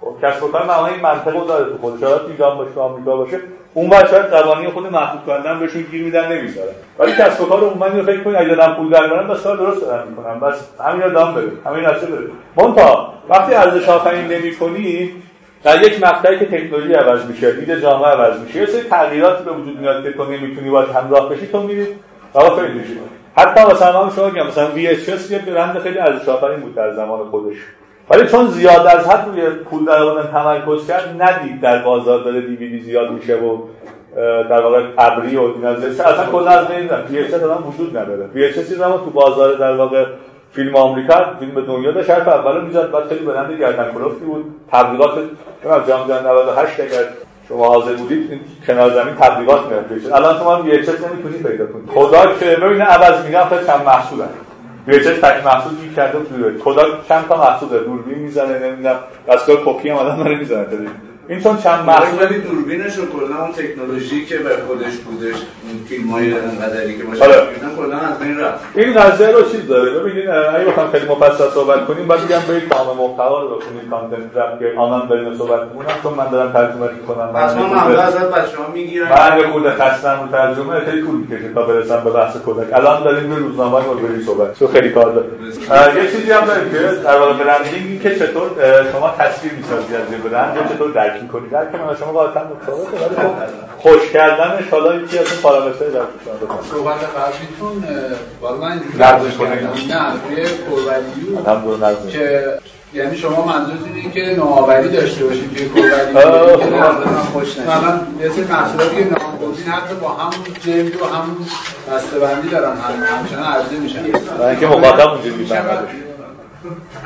خب 0.00 0.14
کسب 0.22 0.42
و 0.42 0.48
کار 0.48 0.62
معنا 0.62 0.86
این 0.86 1.00
منطق 1.00 1.36
رو 1.36 1.46
داره 1.46 1.64
تو 1.64 1.78
خودش 1.78 2.00
شاید 2.00 2.20
ایران 2.30 2.58
باشه 2.58 2.80
آمریکا 2.80 3.16
باشه. 3.16 3.40
اون 3.74 3.90
وقت 3.90 4.10
شاید 4.10 4.24
قوانین 4.24 4.70
خود 4.70 4.86
محدود 4.86 5.20
کنن 5.26 5.58
بهشون 5.60 5.82
گیر 5.82 6.04
میدن 6.04 6.32
نمی‌ذاره 6.32 6.74
ولی 6.98 7.12
کسب 7.12 7.40
و 7.40 7.46
کار 7.46 7.60
عمومی 7.60 8.00
رو 8.00 8.06
فکر 8.06 8.22
کنید 8.22 8.36
اگه 8.36 8.54
دارن 8.54 8.74
پول 8.74 8.90
در 8.90 9.06
میارن 9.06 9.28
بس 9.28 9.42
کار 9.42 9.56
درست 9.56 9.80
دارن 9.80 10.08
می‌کنن. 10.08 10.40
بس 10.40 10.68
همین 10.80 11.02
ادام 11.02 11.34
بره 11.34 11.50
همین 11.66 11.84
نشه 11.84 12.06
بره 12.06 12.30
منتها 12.56 13.14
وقتی 13.28 13.54
ارزش 13.54 13.88
آفرینی 13.88 14.38
نمی‌کنی 14.38 15.10
در 15.62 15.82
یک 15.82 16.02
مقطعی 16.02 16.38
که 16.38 16.46
تکنولوژی 16.46 16.92
عوض 16.92 17.26
میشه 17.26 17.52
دید 17.52 17.80
جامعه 17.80 18.08
عوض 18.08 18.40
میشه 18.40 18.58
یه 18.58 18.66
سری 18.66 18.82
تغییراتی 18.82 19.44
به 19.44 19.52
وجود 19.52 19.78
میاد 19.80 20.02
که 20.02 20.12
تو 20.12 20.24
نمی‌تونی 20.24 20.70
باید 20.70 20.88
همراه 20.88 21.28
بشی 21.28 21.46
تو 21.46 21.62
میری. 21.62 21.86
خیلی 22.56 22.78
میشی 22.78 22.98
حتی 23.36 23.72
مثلا 23.72 24.04
من 24.04 24.10
شما 24.10 24.28
میگم 24.28 24.46
مثلا 24.46 24.68
VHS 24.74 25.30
یه 25.30 25.38
برند 25.38 25.78
خیلی 25.78 25.98
ارزش 25.98 26.28
آفرین 26.28 26.60
بود 26.60 26.74
در 26.74 26.94
زمان 26.94 27.30
خودش. 27.30 27.56
ولی 28.10 28.28
چون 28.28 28.46
زیاد 28.46 28.86
از 28.86 29.08
حد 29.08 29.28
روی 29.28 29.50
پول 29.50 29.84
در 29.84 30.02
آوردن 30.02 30.30
تمرکز 30.30 30.86
کرد 30.86 31.22
ندید 31.22 31.60
در 31.60 31.78
بازار 31.78 32.24
داره 32.24 32.40
دیویدی 32.40 32.80
زیاد 32.80 33.10
میشه 33.10 33.36
و 33.36 33.58
در 34.50 34.60
واقع 34.60 34.82
ابری 34.98 35.36
و 35.36 35.40
اینا. 35.40 35.68
اصلا 35.68 36.26
کلا 36.32 36.50
از 36.50 36.68
بین 36.68 36.88
رفت 36.88 37.12
VHS 37.12 37.34
هم 37.34 37.68
وجود 37.68 37.96
نداره. 37.96 38.28
VHS 38.34 38.54
چیزی 38.54 38.76
تو 38.76 39.10
بازار 39.12 39.54
در 39.54 39.76
واقع 39.76 40.04
فیلم 40.52 40.76
آمریکا 40.76 41.24
فیلم 41.38 41.60
دنیا 41.66 41.90
داشت. 41.90 42.10
حرف 42.10 42.28
اولو 42.28 42.60
می‌زد 42.60 42.90
بعد 42.90 43.08
خیلی 43.08 43.24
برند 43.24 43.60
گردن 43.60 43.92
کلفتی 43.92 44.24
بود. 44.24 44.54
تبلیغات 44.72 45.18
جام 45.88 46.06
جهانی 46.06 46.28
98 46.28 46.80
اگر 46.80 47.04
شما 47.48 47.68
حاضر 47.68 47.92
بودید 47.92 48.30
این 48.30 48.40
کنار 48.66 48.90
زمین 48.90 49.14
تبلیغات 49.14 49.66
میاد 49.66 50.14
الان 50.14 50.38
شما 50.38 50.58
VHS 50.58 50.88
نمی‌تونید 50.88 51.42
پیدا 51.42 51.66
کنید. 51.66 51.88
خدا 51.88 52.34
که 52.34 52.44
ببین 52.44 52.80
عوض 52.80 53.26
میگم 53.26 53.44
خیلی 53.44 53.66
چند 53.66 53.82
محصول 53.86 54.20
هست 54.20 54.34
VHS 54.88 55.20
تک 55.22 55.44
محصول 55.44 55.76
گیر 55.76 55.92
کرده 55.92 56.18
خدا 56.64 56.82
چند 57.08 57.28
تا 57.28 57.36
محصول 57.36 57.68
دوربین 57.68 58.18
می‌زنه 58.18 58.58
نمی‌دونم. 58.58 58.96
دستگاه 59.28 59.56
کپی 59.64 59.88
هم 59.88 59.96
آدم 59.96 60.16
داره 60.16 60.36
می‌زنه. 60.36 60.66
این 61.28 61.40
چون 61.40 61.56
چند 61.56 61.84
محصول 61.84 62.26
ولی 62.26 62.38
دوربینش 62.38 62.96
رو 62.96 63.04
کلا 63.06 63.42
اون 63.42 63.52
تکنولوژی 63.52 64.26
که 64.26 64.36
به 64.38 64.50
خودش 64.68 64.96
بودش 64.96 65.34
اون 65.34 65.84
فیلمای 65.88 66.34
انقدری 66.34 66.98
که 66.98 67.04
باشه 67.04 67.20
کلا 67.76 67.98
از 67.98 68.18
بین 68.18 68.40
رفت. 68.40 68.64
این 68.74 68.94
قضیه 68.94 69.28
رو 69.28 69.42
چیز 69.42 69.66
داره؟ 69.66 69.90
ببینید 69.90 70.28
اگه 70.28 70.64
بخوام 70.64 70.90
خیلی 70.90 71.06
مفصل 71.06 71.50
صحبت 71.54 71.86
کنیم 71.86 72.08
بعد 72.08 72.20
میگم 72.20 72.40
برید 72.48 72.68
کام 72.68 72.96
محتوا 72.96 73.42
رو 73.42 73.48
بخونید 73.56 73.90
کانتنت 73.90 74.36
رپ 74.36 74.58
که 74.58 74.72
آنان 74.76 75.08
بریم 75.08 75.36
صحبت 75.38 75.60
کنم 75.60 75.86
چون 76.02 76.14
من 76.14 76.30
دارم 76.30 76.52
ترجمه 76.52 76.88
می‌کنم. 76.92 77.30
من 77.34 77.54
معمولا 77.54 78.02
ازت 78.02 78.30
بچه‌ها 78.30 78.72
می‌گیرن 78.72 79.08
من 79.08 79.38
یه 79.38 79.46
خورده 79.46 79.70
خستم 79.70 80.20
رو 80.22 80.38
ترجمه 80.38 80.80
خیلی 80.80 81.02
طول 81.02 81.14
می‌کشه 81.14 81.52
تا 81.54 81.62
برسم 81.62 82.00
به 82.04 82.10
بحث 82.10 82.36
کودک. 82.36 82.72
الان 82.72 83.02
داریم 83.02 83.28
به 83.30 83.36
روزنامه 83.36 83.80
بریم 83.80 84.22
صحبت. 84.26 84.58
چون 84.58 84.68
خیلی 84.68 84.90
کار 84.90 85.12
داره. 85.12 85.26
یه 86.02 86.10
چیزی 86.10 86.32
هم 86.32 86.44
داریم 86.46 86.70
که 86.70 86.78
در 87.04 87.18
واقع 87.18 87.32
برندینگ 87.44 88.02
که 88.02 88.14
چطور 88.14 88.50
شما 88.92 89.14
تصویر 89.18 89.52
می‌سازید 89.52 89.96
از 89.96 90.32
برند 90.32 90.74
چطور 90.74 90.92
درک 91.14 91.22
می‌کنید 91.22 91.50
در 91.50 91.66
کنار 91.66 91.96
شما 91.96 92.12
قاطعا 92.12 92.44
متفاوته 92.44 93.06
ولی 93.06 93.16
خب 93.16 93.34
خوش 93.78 94.10
کردنش 94.10 94.68
حالا 94.70 94.94
یکی 94.94 95.18
از 95.18 95.26
اون 95.26 95.40
پارامترهای 95.42 95.92
در 95.92 96.00
شما 96.24 96.62
صحبت 96.70 96.96
قبلیتون 96.96 97.84
والا 98.40 98.56
من 98.56 98.80
کنید 99.38 99.92
نه 99.92 100.12
توی 100.28 100.46
کورولیو 100.70 102.10
که 102.10 102.58
یعنی 102.94 103.16
شما 103.16 103.44
منظور 103.44 103.76
اینه 103.94 104.10
که 104.10 104.36
نوآوری 104.36 104.88
داشته 104.88 105.24
باشید 105.24 105.54
توی 105.54 105.68
کورولیو 105.68 106.56
که 106.56 106.70
نه 106.70 106.82
خوش 107.32 107.58
نشه 107.58 107.62
مثلا 107.62 108.00
سری 108.34 108.44
محصولاتی 108.44 108.96
که 108.96 109.04
نامگزین 109.04 109.66
حتی 109.66 109.94
با 109.94 110.08
همون 110.08 110.44
جلد 110.64 111.02
و 111.02 111.04
همون 111.04 111.36
بسته‌بندی 111.92 112.48
دارن 112.48 112.76
همچنان 112.76 113.52
عرضه 113.52 113.76
میشن 113.76 114.02
برای 114.02 114.50
اینکه 114.50 114.66
مخاطب 114.66 115.08
اونجوری 115.08 115.36
میفهمدش 115.36 116.03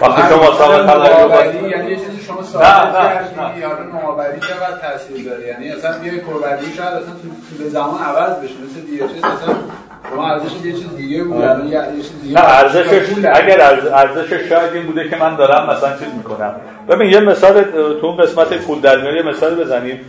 وقتی 0.00 0.22
شما 0.34 0.52
سال 0.58 0.86
نوآوری 0.86 1.68
یعنی 1.68 1.90
یه 1.90 1.96
چیزی 1.96 2.22
شما 2.26 2.42
ثابت 2.42 2.64
کردی 2.66 3.60
یا 3.60 3.68
نوآوری 3.92 4.40
چقدر 4.40 4.78
تاثیر 4.82 5.30
داره؟ 5.30 5.46
یعنی 5.46 5.70
اصلا 5.70 6.04
یه 6.04 6.18
کورولیو 6.18 6.74
شاید 6.76 6.88
اصلا 6.88 7.14
تو 7.58 7.68
زمان 7.68 8.00
عوض 8.02 8.36
بشه 8.42 8.54
مثل 8.64 8.80
دیگه 8.80 9.08
چیز 9.08 9.24
اصلا 9.24 9.54
شما 10.10 10.28
ارزش 10.28 10.52
یه 10.64 10.72
چیز 10.72 10.96
دیگه 10.96 11.24
بود 11.24 11.64
یه 11.70 11.80
چیز 11.96 12.22
دیگه 12.22 12.34
نه 12.34 12.44
ارزشش 12.44 13.24
اگر 13.34 13.60
ارزشش 13.92 14.48
شاید 14.48 14.72
این 14.72 14.86
بوده 14.86 15.08
که 15.08 15.16
من 15.16 15.36
دارم 15.36 15.70
مثلا 15.70 15.98
چیز 15.98 16.14
می‌کنم. 16.16 16.54
ببین 16.88 17.08
یه 17.12 17.20
مثال 17.20 17.64
تو 18.00 18.06
اون 18.06 18.16
قسمت 18.16 18.54
پول 18.54 18.80
در 18.80 19.00
میاری 19.00 19.22
مثال 19.22 19.54
بزنیم. 19.54 20.00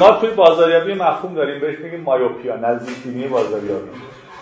ما 0.00 0.12
توی 0.12 0.30
بازاریابی 0.30 0.94
مفهوم 0.94 1.34
داریم 1.34 1.60
بهش 1.60 1.78
میگیم 1.78 2.00
مایوپیا 2.00 2.56
نزدیکبینی 2.56 3.26
بازاریابی. 3.28 3.88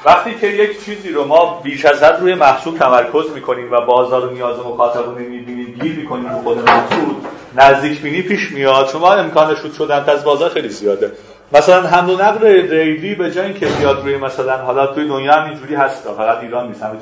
وقتی 0.04 0.34
که 0.34 0.46
یک 0.46 0.84
چیزی 0.84 1.10
رو 1.10 1.24
ما 1.24 1.60
بیش 1.62 1.84
از 1.84 2.02
حد 2.02 2.20
روی 2.20 2.34
محصول 2.34 2.78
تمرکز 2.78 3.30
می‌کنیم 3.34 3.72
و 3.72 3.80
بازار 3.80 4.26
و 4.26 4.30
نیاز 4.30 4.58
مخاطبون 4.58 5.14
می‌بینیم 5.14 5.78
گیر 5.82 5.96
می‌کنیم 5.96 6.28
رو 6.28 6.42
خود 6.42 6.58
محصول 6.58 7.14
نزدیک 7.56 8.00
بینی 8.00 8.22
پیش 8.22 8.52
میاد 8.52 8.88
شما 8.88 9.12
امکان 9.12 9.54
شد 9.54 9.72
شدن 9.72 10.04
از 10.06 10.24
بازار 10.24 10.50
خیلی 10.50 10.68
زیاده. 10.68 11.12
مثلا 11.52 11.82
حمل 11.82 12.10
و 12.10 12.16
نقل 12.16 12.46
ریلی 12.46 13.14
به 13.14 13.30
جای 13.30 13.44
اینکه 13.44 13.66
بیاد 13.66 14.02
روی 14.04 14.16
مثلا 14.16 14.56
حالا 14.56 14.86
توی 14.86 15.08
دنیا 15.08 15.32
هم 15.32 15.48
اینجوری 15.48 15.74
هست 15.74 16.08
فقط 16.16 16.38
ایران 16.38 16.68
نیست 16.68 16.82
همه 16.82 16.92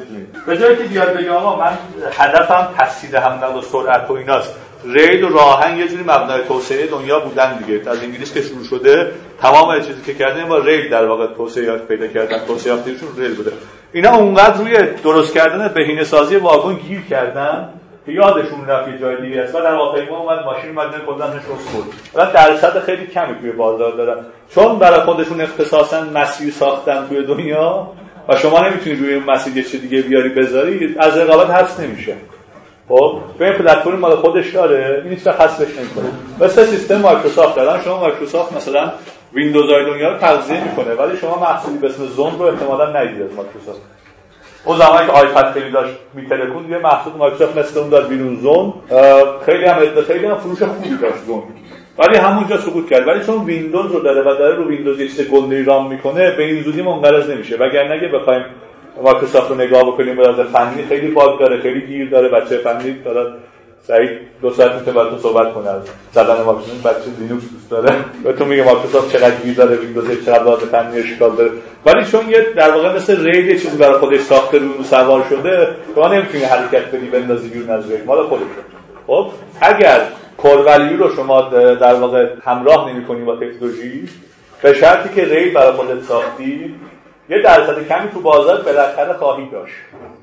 به 0.46 0.58
جای 0.58 0.76
که 0.76 0.82
بیاد 0.82 1.12
بگه 1.12 1.30
آقا 1.30 1.64
من 1.64 1.78
هدفم 2.12 2.68
تسهیل 2.78 3.16
حمل 3.16 3.56
و 3.58 3.62
سرعت 3.62 4.10
و 4.10 4.12
ایناست. 4.12 4.54
ریل 4.84 5.24
و 5.24 5.28
راهن 5.28 5.78
یه 5.78 5.88
جوری 5.88 6.02
مبنای 6.02 6.40
توسعه 6.48 6.86
دنیا 6.86 7.20
بودن 7.20 7.58
دیگه. 7.58 7.90
از 7.90 8.02
انگلیس 8.02 8.34
که 8.34 8.42
شروع 8.42 8.64
شده 8.64 9.12
تمام 9.40 9.80
چیزی 9.80 10.02
که 10.06 10.14
کردن 10.14 10.48
با 10.48 10.58
ریل 10.58 10.88
در 10.90 11.06
واقع 11.06 11.26
توسعه 11.26 11.64
یافت 11.64 11.88
پیدا 11.88 12.06
کردن. 12.06 12.38
توسعه 12.46 12.72
یافتیشون 12.72 13.08
ریل 13.16 13.34
بوده. 13.34 13.52
اینا 13.92 14.10
اونقدر 14.16 14.58
روی 14.58 14.76
درست 15.04 15.34
کردن 15.34 15.68
بهینه 15.68 16.04
سازی 16.04 16.36
واگن 16.36 16.78
گیر 16.88 17.00
کردن 17.10 17.68
که 18.06 18.12
یادشون 18.12 18.66
رفت 18.66 18.88
یه 18.88 18.98
جای 18.98 19.22
دیگه 19.22 19.40
است. 19.40 19.54
و 19.54 19.60
در 19.60 19.74
واقع 19.74 20.10
ما 20.10 20.18
اومد 20.18 20.44
ماشین 20.44 20.78
اومد 20.78 21.04
کلنش 21.06 21.44
رو 21.44 21.54
بود 21.72 21.94
و 22.14 22.26
درصد 22.34 22.78
خیلی 22.78 23.06
کمی 23.06 23.34
توی 23.40 23.52
بازار 23.52 23.92
دارن. 23.92 24.24
چون 24.54 24.78
برای 24.78 25.00
خودشون 25.00 25.40
اختصاصا 25.40 26.04
مسیر 26.14 26.52
ساختن 26.52 27.06
توی 27.08 27.24
دنیا 27.24 27.88
و 28.28 28.36
شما 28.36 28.68
نمی‌تونید 28.68 29.00
روی 29.00 29.18
مسیر 29.18 29.64
چیز 29.64 29.80
دیگه 29.80 30.02
بیاری 30.02 30.28
بذاری 30.28 30.96
از 30.98 31.18
رقابت 31.18 31.50
حذف 31.50 31.80
نمیشه. 31.80 32.16
خب 32.88 33.18
به 33.38 33.44
این 33.44 33.54
پلتفرم 33.54 33.98
مال 33.98 34.16
خودش 34.16 34.54
داره 34.54 35.00
این 35.04 35.12
هیچ 35.12 35.26
حذفش 35.26 35.78
نمی‌کنه. 35.78 36.12
مثل 36.40 36.64
سیستم 36.64 36.96
مایکروسافت 36.96 37.56
دارن 37.56 37.82
شما 37.82 38.00
مایکروسافت 38.00 38.56
مثلا 38.56 38.92
ویندوز 39.32 39.70
های 39.70 39.84
دنیا 39.84 40.12
رو 40.12 40.18
تغذیه 40.18 40.64
می‌کنه 40.64 40.94
ولی 40.94 41.16
شما 41.16 41.38
محصولی 41.38 41.78
به 41.78 41.86
اسم 41.86 42.06
Zune 42.06 42.38
رو 42.38 42.44
احتمالاً 42.44 43.00
ندیدید 43.00 43.22
از 43.22 43.34
مایکروسافت. 43.36 43.80
اون 44.64 44.78
زمانی 44.78 45.06
که 45.06 45.12
iPod 45.12 45.52
خیلی 45.52 45.70
داشت 45.70 45.94
میترکون 46.14 46.70
یه 46.70 46.78
محصول 46.78 47.12
مایکروسافت 47.18 47.58
مثل 47.58 47.80
اون 47.80 47.88
داد 47.88 48.08
بیرون 48.08 48.36
Zune 48.36 48.74
خیلی 49.46 49.64
هم 49.64 50.02
خیلی 50.06 50.26
هم 50.26 50.36
فروش 50.36 50.62
خوبی 50.62 50.88
داشت 50.88 51.24
Zune 51.26 51.42
ولی 51.98 52.16
همونجا 52.16 52.58
سقوط 52.58 52.90
کرد. 52.90 53.08
ولی 53.08 53.24
چون 53.24 53.44
ویندوز 53.44 53.92
رو 53.92 54.00
داره 54.00 54.20
و 54.20 54.34
داره 54.34 54.54
رو 54.54 54.68
ویندوز 54.68 55.00
یه 55.00 55.08
چیز 55.08 55.30
گنده 55.30 55.64
run 55.64 55.88
می‌کنه 55.90 56.30
به 56.30 56.42
این 56.42 56.62
زودی 56.62 56.82
منقرض 56.82 57.30
نمیشه. 57.30 57.56
وگرنه 57.56 57.94
اگه 57.94 58.08
بخوایم 58.08 58.44
مایکروسافت 59.02 59.50
رو 59.50 59.56
نگاه 59.56 59.82
بکنیم 59.82 60.16
به 60.16 60.44
فنی 60.44 60.84
خیلی 60.88 61.08
باگ 61.08 61.40
داره 61.40 61.60
خیلی 61.60 61.80
گیر 61.86 62.10
داره 62.10 62.28
بچه 62.28 62.58
فنی 62.58 62.96
داره 63.04 63.32
سعید 63.82 64.10
دو 64.42 64.50
ساعت 64.50 64.72
می‌تونه 64.72 64.92
براتون 64.92 65.18
صحبت 65.18 65.54
کنه. 65.54 65.68
از 65.68 65.82
زدن 66.12 66.42
مایکروسافت 66.42 66.82
بچه 66.86 67.10
لینوکس 67.18 67.44
دوست 67.52 67.70
داره. 67.70 67.94
بهتون 68.24 68.48
میگه 68.48 68.62
مایکروسافت 68.62 69.12
چقدر 69.12 69.36
گیر 69.44 69.54
داره 69.54 69.76
ویندوز 69.76 70.24
چقدر 70.26 70.44
لازم 70.44 70.66
فنی 70.66 70.98
اشکال 70.98 71.36
داره. 71.36 71.50
ولی 71.86 72.04
چون 72.04 72.28
یه 72.28 72.46
در 72.56 72.70
واقع 72.70 72.96
مثل 72.96 73.24
ریل 73.24 73.46
یه 73.46 73.58
چیزی 73.58 73.76
برای 73.76 73.98
خودش 73.98 74.20
ساخته 74.20 74.58
رو 74.58 74.82
سوار 74.84 75.24
شده 75.30 75.68
شما 75.94 76.08
نمی‌تونی 76.08 76.44
حرکت 76.44 76.94
بدی 76.94 77.06
بندازی 77.06 77.48
بیرون 77.48 77.70
از 77.70 77.90
ریل 77.90 78.04
مال 78.04 78.26
خودش. 78.26 78.42
خب 79.06 79.26
اگر 79.60 80.00
core 80.36 80.63
value 80.63 80.96
رو 80.96 81.16
شما 81.16 81.40
در 81.80 81.94
واقع 81.94 82.26
همراه 82.44 82.90
نمی‌کنی 82.90 83.24
با 83.24 83.36
تکنولوژی 83.36 84.08
به 84.62 84.74
شرطی 84.74 85.14
که 85.14 85.24
ریل 85.24 85.54
برای 85.54 85.72
خودت 85.72 86.02
ساختی 86.02 86.74
یه 87.28 87.42
درصد 87.42 87.88
کمی 87.88 88.10
تو 88.14 88.20
بازار 88.20 88.62
بالاخره 88.62 89.12
خواهی 89.12 89.48
داشت. 89.52 89.74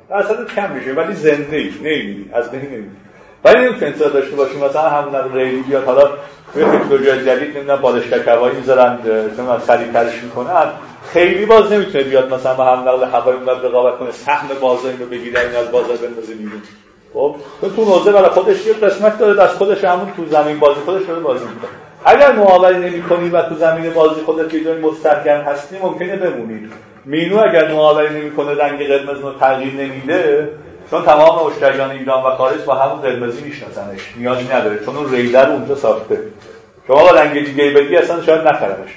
درصد 0.09 0.47
کم 0.55 0.71
میشه 0.71 0.93
ولی 0.93 1.13
زنده 1.13 1.57
ای 1.57 1.73
نمیری 1.79 2.29
از 2.33 2.51
بین 2.51 2.61
نمیری 2.61 2.91
ولی 3.43 3.59
نمی‌تونی 3.59 3.85
انتظار 3.85 4.09
داشته 4.09 4.35
باشیم 4.35 4.63
مثلا 4.63 4.89
همون 4.89 5.33
ریلی 5.33 5.61
بیاد 5.61 5.83
حالا 5.83 6.09
توی 6.53 6.63
تکنولوژی 6.63 7.25
جدید 7.25 7.57
نمی‌دونم 7.57 7.81
بالشکک 7.81 8.27
هوایی 8.27 8.55
می‌ذارن 8.55 8.99
نمی‌دونم 9.05 9.59
سریعترش 9.59 10.23
می‌کنن 10.23 10.65
خیلی 11.13 11.45
باز 11.45 11.71
نمی‌تونه 11.71 12.03
بیاد 12.03 12.33
مثلا 12.33 12.53
با 12.53 12.65
هم 12.65 12.89
نقل 12.89 13.07
هوایی 13.07 13.37
اونقدر 13.37 13.67
رقابت 13.67 13.99
کنه 13.99 14.11
سهم 14.11 14.47
بازار 14.61 14.91
اینو 14.91 15.05
بگیره 15.05 15.39
این 15.39 15.55
از 15.55 15.71
بازار 15.71 15.97
بندازه 15.97 16.33
بیرون. 16.33 16.61
خب 17.13 17.35
تو 17.75 17.83
حوزه 17.83 18.11
برای 18.11 18.29
خودش 18.29 18.65
یه 18.65 18.73
قسمت 18.73 19.19
داره 19.19 19.43
از 19.43 19.49
خودش 19.49 19.83
همون 19.83 20.11
تو 20.15 20.25
زمین 20.25 20.59
بازی 20.59 20.79
خودش 20.85 21.05
داره 21.05 21.19
بازی 21.19 21.45
می‌کنه. 21.45 21.69
اگر 22.05 22.31
نوآوری 22.31 22.77
نمی‌کنی 22.77 23.29
و 23.29 23.41
تو 23.41 23.55
زمین 23.55 23.93
بازی 23.93 24.21
خودت 24.21 24.53
یه 24.53 24.63
جای 24.63 24.81
مستحکم 24.81 25.41
هستی 25.41 25.77
ممکنه 25.81 26.15
بمونید 26.15 26.71
مینو 27.09 27.39
اگر 27.39 27.67
نوآوری 27.67 28.09
نمی‌کنه 28.19 28.53
رنگ 28.53 28.87
قرمز 28.87 29.19
رو 29.19 29.33
تغییر 29.33 29.73
نمیده 29.73 30.49
چون 30.89 31.01
تمام 31.01 31.47
مشتریان 31.47 31.91
ایران 31.91 32.23
و 32.23 32.35
خارج 32.35 32.61
با 32.65 32.75
همون 32.75 33.01
قرمزی 33.01 33.41
میشناسنش. 33.41 34.13
نیازی 34.17 34.47
نداره 34.53 34.85
چون 34.85 34.95
اون 34.95 35.11
ریدر 35.11 35.49
اونجا 35.49 35.75
ساخته. 35.75 36.19
شما 36.87 37.03
با 37.03 37.11
رنگ 37.11 37.45
دیگه 37.45 37.71
بدی 37.71 37.97
اصلا 37.97 38.21
شاید 38.21 38.47
نخرنش 38.47 38.89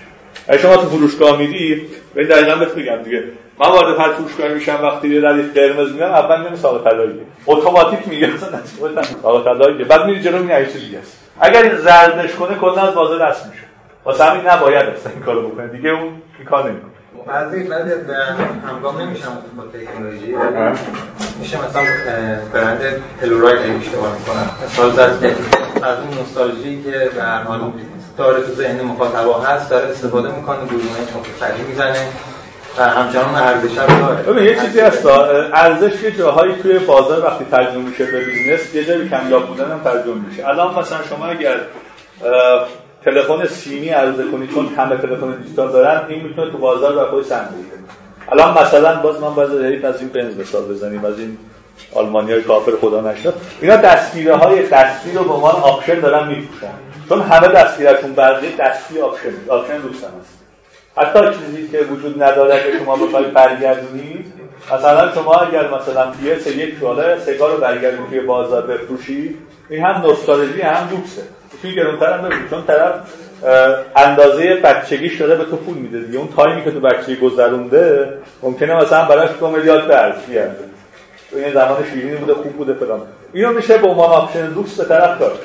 اگه 0.49 0.59
شما 0.59 0.77
تو 0.77 0.83
فروشگاه 0.83 1.39
میدی 1.39 1.83
به 2.15 2.25
دقیقا 2.25 2.55
بهت 2.57 2.77
میگم 2.77 2.97
دیگه. 2.97 3.23
من 3.59 3.69
وارد 3.69 4.01
هر 4.01 4.13
فروشگاهی 4.13 4.55
میشم 4.55 4.79
وقتی 4.83 5.09
یه 5.09 5.29
ردیف 5.29 5.55
قرمز 5.55 5.93
میگم 5.93 6.11
اول 6.11 6.41
میگم 6.41 6.57
ساق 6.57 6.85
طلاییه 6.85 7.23
اتوماتیک 7.47 8.09
میگه 8.09 8.27
مثلا 8.27 8.59
ساق 9.23 9.45
طلاییه 9.45 9.85
بعد 9.85 10.07
میری 10.07 10.23
جلو 10.23 10.39
میگه 10.39 10.67
چیز 10.67 10.85
دیگه 10.85 10.99
است. 10.99 11.19
اگر 11.41 11.63
این 11.63 11.75
زردش 11.75 12.35
کنه 12.35 12.57
کلا 12.57 12.83
از 12.83 12.95
بازار 12.95 13.29
دست 13.31 13.47
میشه. 13.47 13.63
واسه 14.05 14.25
همین 14.25 14.47
نباید 14.47 14.87
اصلا 14.87 15.13
این 15.13 15.23
کارو 15.23 15.49
بکنه. 15.49 15.67
دیگه 15.67 15.91
اون 15.91 16.13
کار 16.51 16.71
نمی‌کنه. 16.71 16.92
بعضی 17.27 17.63
بعضی 17.63 17.91
همگام 18.69 19.01
نمیشم 19.01 19.39
با 19.57 19.63
تکنولوژی. 19.65 20.35
میشه 21.41 21.59
مثلا 21.65 21.83
برند 22.53 22.81
تلوراید 23.21 23.59
اشتباه 23.59 24.19
می‌کنم. 24.19 24.51
مثال 24.65 25.01
از 25.83 25.99
اون 25.99 26.19
نوستالژی 26.19 26.83
که 26.83 27.11
به 27.15 27.23
هر 27.23 27.43
حال 27.43 27.73
داره 28.19 28.43
تو 28.43 28.53
ذهن 28.53 28.81
مخاطبا 28.81 29.41
هست 29.41 29.71
داره 29.71 29.89
استفاده 29.89 30.37
می‌کنه 30.37 30.57
گلوله 30.57 30.85
متفری 31.19 31.63
می‌زنه 31.63 32.07
و 32.79 32.83
همچنان 32.83 33.35
ارزش 33.35 33.79
هم 33.79 34.25
داره. 34.27 34.45
یه 34.45 34.61
چیزی 34.61 34.81
هست 34.81 35.07
ارزش 35.07 36.03
یه 36.03 36.11
جاهایی 36.11 36.55
توی 36.63 36.79
بازار 36.79 37.25
وقتی 37.27 37.45
ترجمه 37.51 37.89
میشه 37.89 38.05
به 38.05 38.25
business 38.25 38.75
یه 38.75 38.85
جایی 38.85 39.09
کمیاب 39.09 39.47
بودن 39.47 39.71
هم 39.71 39.81
ترجمه 39.85 40.15
میشه. 40.29 40.49
الان 40.49 40.79
مثلا 40.79 40.99
شما 41.09 41.27
اگر 41.27 41.57
تلفن 43.05 43.47
سیمی 43.47 43.89
عرضه 43.89 44.25
کنید 44.25 44.51
چون 44.55 44.67
همه 44.67 44.97
تلفن 44.97 45.37
دیجیتال 45.37 45.73
دارن 45.73 46.01
این 46.09 46.23
می‌تونه 46.23 46.51
تو 46.51 46.59
بازار 46.59 46.93
به 46.95 47.11
خودش 47.11 47.27
سهم 47.27 47.49
الان 48.33 48.59
مثلا 48.63 49.01
باز 49.01 49.21
من 49.21 49.35
باز 49.35 49.51
از 49.85 50.01
این 50.01 50.09
بنز 50.09 50.37
مثال 50.37 50.63
بزنیم 50.63 51.05
از 51.05 51.19
این 51.19 51.39
آلمانی 51.95 52.33
های 52.33 52.43
کافر 52.43 52.73
خدانشناس 52.81 53.35
اینا 53.61 53.77
دستگیره 53.77 54.37
های 54.37 54.69
دستی 54.69 55.13
رو 55.13 55.25
به 55.25 55.33
عنوان 55.33 55.55
آپشن 55.55 56.01
دارن 56.01 56.29
میفروشن. 56.29 56.75
چون 57.09 57.21
همه 57.21 57.49
دستگیرشون 57.49 58.13
برقی 58.13 58.57
دستی 58.59 59.01
آپشن 59.01 59.29
آپشن 59.49 59.79
دوستن 59.79 60.09
هست. 60.21 60.39
حتی 60.97 61.39
چیزی 61.39 61.69
که 61.69 61.79
وجود 61.79 62.23
نداره 62.23 62.63
که 62.63 62.79
شما 62.79 62.97
بخواید 62.97 63.33
برگردونید 63.33 64.33
مثلا 64.75 65.15
شما 65.15 65.35
اگر 65.35 65.71
مثلا 65.71 66.11
PS 66.11 66.47
یک 66.47 66.75
سگا 67.27 67.51
رو 67.51 67.57
برگردونید 67.57 68.11
توی 68.11 68.21
بازار 68.21 68.63
بفروشید 68.63 69.39
این 69.71 69.85
هم 69.85 70.03
نوستالژی 70.03 70.61
هم 70.61 70.89
لوکسه 70.91 71.23
توی 71.63 71.75
گرونتر 71.75 72.13
هم 72.13 72.29
چون 72.51 72.65
طرف 72.67 72.95
اندازه 73.97 74.55
بچگیش 74.55 75.21
داره 75.21 75.35
به 75.37 75.45
تو 75.45 75.57
پول 75.57 75.77
میده 75.77 76.01
دیگه. 76.01 76.19
اون 76.19 76.29
تایمی 76.37 76.65
که 76.65 76.71
تو 76.71 76.81
بچگی 76.81 77.17
گذرونده 77.17 78.13
ممکنه 78.43 78.75
مثلا 78.75 79.05
براش 79.05 79.31
دو 79.41 79.51
میلیارد 79.51 79.89
برد 79.89 80.27
بیارده 80.29 80.65
این 81.33 81.53
زمان 81.53 81.77
شیرینی 81.95 82.17
بوده 82.17 82.35
خوب 82.35 82.53
بوده 82.53 82.75
فلان. 82.75 83.01
اینو 83.33 83.53
میشه 83.53 83.79
به 83.79 83.87
عنوان 83.87 84.11
آپشن 84.11 84.55
لوکس 84.55 84.81
به 84.81 84.85
طرف 84.85 85.19
داشت 85.19 85.41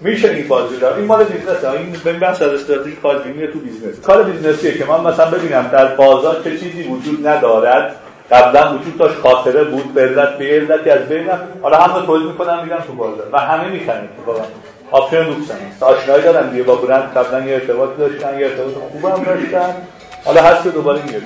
میشه 0.00 0.30
این 0.30 0.48
بازی 0.48 0.76
دار 0.76 0.94
این 0.94 1.04
مال 1.04 1.24
business 1.24 1.61
ه. 1.61 1.70
این 1.70 1.96
به 2.04 2.12
بحث 2.12 2.42
از 2.42 2.52
استراتژی 2.52 2.96
خارج 3.02 3.22
تو 3.52 3.58
business. 3.58 4.00
کار 4.00 4.22
business 4.22 4.67
یه 4.67 4.78
که 4.78 4.84
من 4.84 5.00
مثلا 5.00 5.30
ببینم 5.30 5.70
در 5.72 5.86
بازار 5.86 6.36
چه 6.44 6.50
چیزی 6.58 6.82
وجود 6.82 7.26
ندارد. 7.26 7.96
قبلا 8.30 8.74
وجود 8.74 8.98
داشت 8.98 9.14
خاطره 9.14 9.64
بود 9.64 9.94
به 9.94 10.00
علت 10.00 10.38
به 10.38 10.44
علتی 10.44 10.90
از 10.90 11.08
بین 11.08 11.28
حالا 11.62 11.76
هم 11.76 12.06
تولید 12.06 12.26
می‌کنم 12.26 12.60
میگم 12.64 12.76
تو 12.86 12.92
بازار. 12.92 13.26
و 13.32 13.38
همه 13.38 13.68
می‌خرن. 13.68 14.08
اتفاقا 14.18 14.44
آپشن 14.92 15.24
لوکس 15.24 15.50
هم 15.50 15.56
آشنایی 15.88 16.22
دارن 16.22 16.50
دیگه 16.50 16.62
با 16.62 16.76
برند 16.76 17.14
قبلا 17.14 17.44
یه 17.46 17.54
ارتباطی 17.54 17.96
داشتن 17.98 18.38
یه 18.38 18.46
ارتباط 18.46 18.74
خوب 18.74 19.04
هم 19.04 19.24
داشتن. 19.24 19.74
حالا 20.24 20.42
هست 20.42 20.68
دوباره 20.68 21.02
میاد 21.02 21.22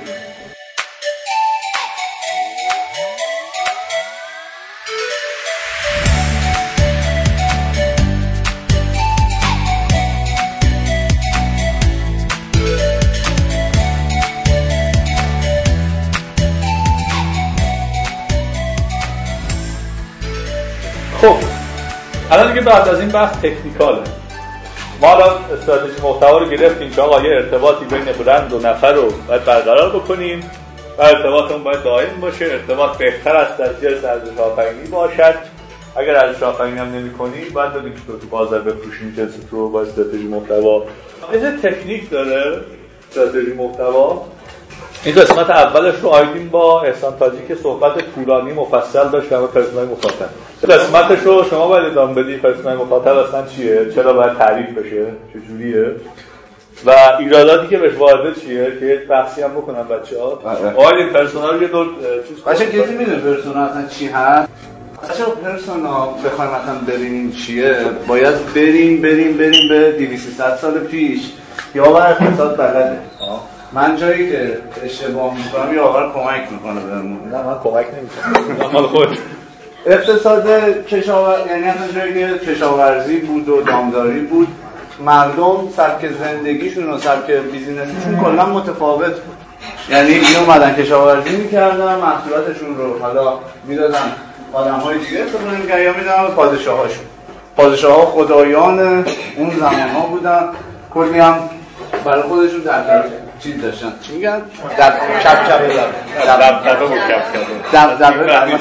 الان 22.31 22.49
دیگه 22.53 22.61
بعد 22.61 22.89
از 22.89 23.01
این 23.01 23.09
بحث 23.09 23.37
تکنیکاله. 23.37 24.03
ما 25.01 25.15
الان 25.15 25.45
استراتژی 25.55 26.03
محتوا 26.03 26.39
رو 26.39 26.49
گرفتیم 26.49 26.91
که 26.91 27.03
آقا 27.03 27.21
یه 27.21 27.35
ارتباطی 27.35 27.85
بین 27.85 28.05
برند 28.05 28.53
و 28.53 28.59
نفر 28.59 28.93
رو 28.93 29.13
باید 29.29 29.45
برقرار 29.45 29.91
بکنیم 29.91 30.51
و 30.99 31.03
ارتباطمون 31.03 31.65
باید 31.65 31.83
دائم 31.83 32.21
باشه. 32.21 32.45
ارتباط 32.45 32.97
بهتر 32.97 33.37
از 33.37 33.57
در 33.57 33.73
جنس 33.73 34.05
ارزش 34.05 34.39
آفرینی 34.39 34.89
باشد. 34.89 35.35
اگر 35.97 36.17
ارزش 36.17 36.43
آفرینی 36.43 36.79
هم 36.79 36.93
نمی‌کنی 36.93 37.45
باید 37.45 37.73
ببینی 37.73 37.95
که 37.95 38.01
تو 38.21 38.27
بازار 38.31 38.61
بفروشیم 38.61 39.15
جنس 39.17 39.31
رو 39.51 39.69
با 39.69 39.83
استراتژی 39.83 40.29
محتوا. 40.29 40.85
این 41.33 41.61
تکنیک 41.63 42.11
داره 42.11 42.61
استراتژی 43.11 43.53
محتوا. 43.53 44.25
این 45.07 45.15
قسمت 45.15 45.51
اولش 45.51 45.95
رو 46.03 46.09
آیدیم 46.09 46.49
با 46.49 46.83
احسان 46.83 47.17
تاجی 47.19 47.37
که 47.49 47.55
صحبت 47.55 47.93
طولانی 48.15 48.53
مفصل 48.53 49.09
داشت 49.09 49.31
در 49.31 49.41
پرسونای 49.41 49.87
مخاطب. 49.87 50.29
قسمتش 50.69 51.23
رو 51.23 51.45
شما 51.51 51.69
باید 51.69 51.85
ادامه 51.85 52.23
بدی 52.23 52.37
پرسونای 52.37 52.77
مخاطب 52.77 53.17
اصلا 53.17 53.47
چیه؟ 53.47 53.93
چرا 53.95 54.13
باید 54.13 54.39
تعریف 54.39 54.79
بشه؟ 54.79 55.07
چجوریه 55.35 55.91
و 56.87 56.93
ایراداتی 57.19 57.69
که 57.69 57.79
بهش 57.79 57.95
وارده 57.99 58.41
چیه؟ 58.41 58.65
که 58.81 59.03
بحثی 59.11 59.43
هم 59.43 59.51
بکنم 59.51 59.89
بچه‌ها. 59.89 60.35
بله. 60.35 60.71
آقای 60.71 61.03
این 61.03 61.13
پرسونا 61.13 61.51
رو 61.51 61.63
یه 61.63 61.69
دور 61.69 61.87
چیز 62.29 62.45
بچه 62.45 62.67
کسی 62.67 62.95
می‌دونه 62.95 63.19
پرسونا 63.19 63.65
اصلا 63.65 63.87
چی 63.87 64.07
هست؟ 64.07 64.49
بچه 65.03 65.25
پرسونا 65.45 66.07
بخوایم 66.07 66.51
مثلا 66.51 66.95
ببینیم 66.95 67.33
چیه. 67.33 67.77
باید 68.09 68.35
بریم 68.55 69.03
بریم 69.03 69.37
بریم 69.37 69.69
به 69.69 69.93
200 69.93 70.57
سال 70.57 70.79
پیش. 70.79 71.21
یا 71.75 71.99
اقتصاد 71.99 72.57
بلده. 72.57 72.99
من 73.77 73.97
جایی 73.97 74.31
که 74.31 74.59
اشتباه 74.85 75.35
می‌کنم 75.37 75.75
یا 75.75 75.85
آور 75.85 76.13
کمک 76.13 76.53
می‌کنه 76.53 76.81
بهمون. 76.81 77.29
نه 77.29 77.43
من 77.43 77.59
کمک 77.65 77.87
نمی‌کنم. 77.97 78.71
مال 78.73 78.87
خود. 78.87 79.19
اقتصاد 79.87 80.49
کشاورزی 80.87 81.49
یعنی 81.49 81.65
اصلا 81.65 82.01
جایی 82.01 82.15
که 82.15 82.39
کشاورزی 82.39 83.19
بود 83.19 83.49
و 83.49 83.63
دامداری 83.63 84.21
بود 84.21 84.49
مردم 85.05 85.69
سبک 85.77 86.09
زندگیشون 86.21 86.91
و 86.91 86.99
سبک 86.99 87.31
بیزینسشون 87.31 88.21
کلا 88.25 88.47
متفاوت 88.47 89.15
بود. 89.15 89.37
یعنی 89.91 90.11
این 90.11 90.37
اومدن 90.37 90.75
کشاورزی 90.75 91.37
می‌کردن 91.37 91.95
محصولاتشون 91.99 92.77
رو 92.77 92.99
حالا 92.99 93.33
می‌دادن 93.65 94.13
آدم 94.53 94.75
های 94.75 94.99
دیگه. 94.99 95.23
استفاده 95.23 95.57
می‌کردن 95.57 95.83
یا 95.83 95.93
می‌دادن 95.93 96.23
به 96.23 96.35
پادشاه 96.35 96.79
هاشون 96.79 97.05
پادشاه 97.57 97.97
ها 97.97 98.07
خدایان 98.07 99.05
اون 99.37 99.51
زمان 99.61 99.89
ها 99.89 100.07
بودن. 100.07 100.49
کلی 100.95 101.19
هم 101.19 101.39
برای 102.05 102.23
خودشون 102.23 102.61
در 102.61 102.83
چیز 103.39 103.63
داشتن؟ 103.63 103.93
چی 104.03 104.13
میگن؟ 104.13 104.43
در 104.79 104.91
کپ 104.91 105.49
کپ 105.49 105.61
در 106.27 106.61
در 106.61 106.77
بود 106.77 106.99
کپ 106.99 107.73
در 107.73 107.95
در 107.95 108.27
در 108.27 108.59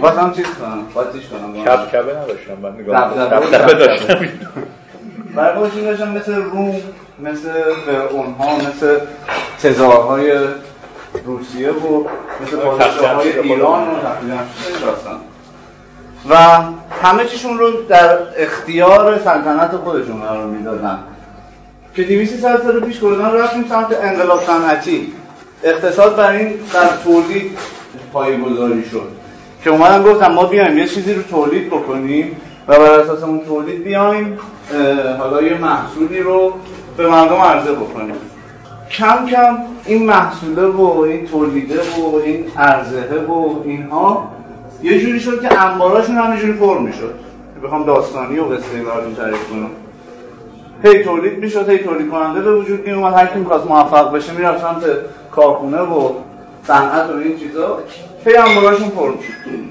واسه 0.00 0.20
هم 0.20 0.32
چیز 0.32 0.46
کنم 0.46 0.86
بازیش 0.94 1.22
کنم. 1.26 1.64
کپ 1.64 1.90
کپ 1.92 2.16
نداشتم 2.22 2.54
من 2.62 2.72
نگاه 2.72 3.26
دبدبه 3.26 3.74
داشتم. 3.74 4.28
برای 5.34 5.58
خودشون 5.58 5.82
داشتن 5.84 6.08
مثل 6.08 6.34
روم 6.34 6.80
مثل 7.18 7.48
اونها 8.10 8.56
مثل 8.56 8.98
تزارهای 9.62 10.32
روسیه 11.24 11.70
و 11.70 12.04
مثل 12.42 12.56
پادشاه 12.56 13.10
های 13.10 13.38
ایران 13.38 13.82
و 13.82 13.94
داستان 14.86 15.20
و 16.28 16.36
همه 17.02 17.24
چیشون 17.24 17.58
رو 17.58 17.82
در 17.82 18.18
اختیار 18.36 19.18
سلطنت 19.18 19.76
خودشون 19.76 20.20
قرار 20.20 20.46
می‌دادن. 20.46 20.98
که 21.96 22.02
200 22.02 22.40
سال 22.40 22.80
پیش 22.80 23.00
کردن 23.00 23.30
رفتیم 23.30 23.64
سمت 23.68 23.98
انقلاب 24.02 24.42
صنعتی. 24.42 25.12
اقتصاد 25.64 26.16
بر 26.16 26.30
این 26.30 26.48
در 26.72 26.88
تولید 27.04 27.58
پایه‌گذاری 28.12 28.84
شد. 28.84 29.08
که 29.64 29.70
اومدن 29.70 30.02
گفتم 30.02 30.32
ما 30.32 30.44
بیایم 30.44 30.78
یه 30.78 30.86
چیزی 30.86 31.14
رو 31.14 31.22
تولید 31.22 31.66
بکنیم 31.66 32.36
و 32.68 32.78
بر 32.78 33.00
اساس 33.00 33.22
اون 33.22 33.40
تولید 33.40 33.84
بیایم 33.84 34.38
حالا 35.18 35.42
یه 35.42 35.58
محصولی 35.58 36.20
رو 36.20 36.52
به 36.96 37.08
مردم 37.08 37.36
عرضه 37.36 37.72
بکنیم. 37.72 38.14
کم 38.90 39.26
کم 39.26 39.58
این 39.86 40.06
محصوله 40.06 40.66
و 40.66 41.00
این 41.00 41.26
تولیده 41.26 41.80
و 41.80 42.14
این 42.24 42.46
عرضه 42.56 43.20
و 43.28 43.62
اینها 43.64 44.32
یه 44.82 45.00
جوری 45.00 45.20
شد 45.20 45.42
که 45.42 45.62
انباراشون 45.62 46.16
همینجوری 46.16 46.52
پر 46.52 46.78
می‌شد. 46.78 47.14
بخوام 47.64 47.86
داستانی 47.86 48.38
و 48.38 48.44
قصه 48.44 48.82
براتون 48.86 49.14
تعریف 49.14 49.48
کنم. 49.50 49.70
هی 50.84 51.04
تولید 51.04 51.38
می‌شد 51.38 51.68
هی 51.68 51.78
تولید 51.78 52.10
کننده 52.10 52.40
به 52.40 52.56
وجود 52.56 52.86
می 52.86 52.92
اومد 52.92 53.14
هر 53.14 53.26
کی 53.26 53.38
می‌خواست 53.38 53.66
موفق 53.66 54.12
بشه 54.16 54.32
می‌رفت 54.32 54.60
سمت 54.60 54.82
کارخونه 55.30 55.78
و 55.78 56.12
صنعت 56.66 57.10
و 57.10 57.16
این 57.18 57.38
چیزا. 57.38 57.78
هی 58.26 58.36
انباراشون 58.36 58.88
پر 58.88 59.10
می‌شد. 59.10 59.64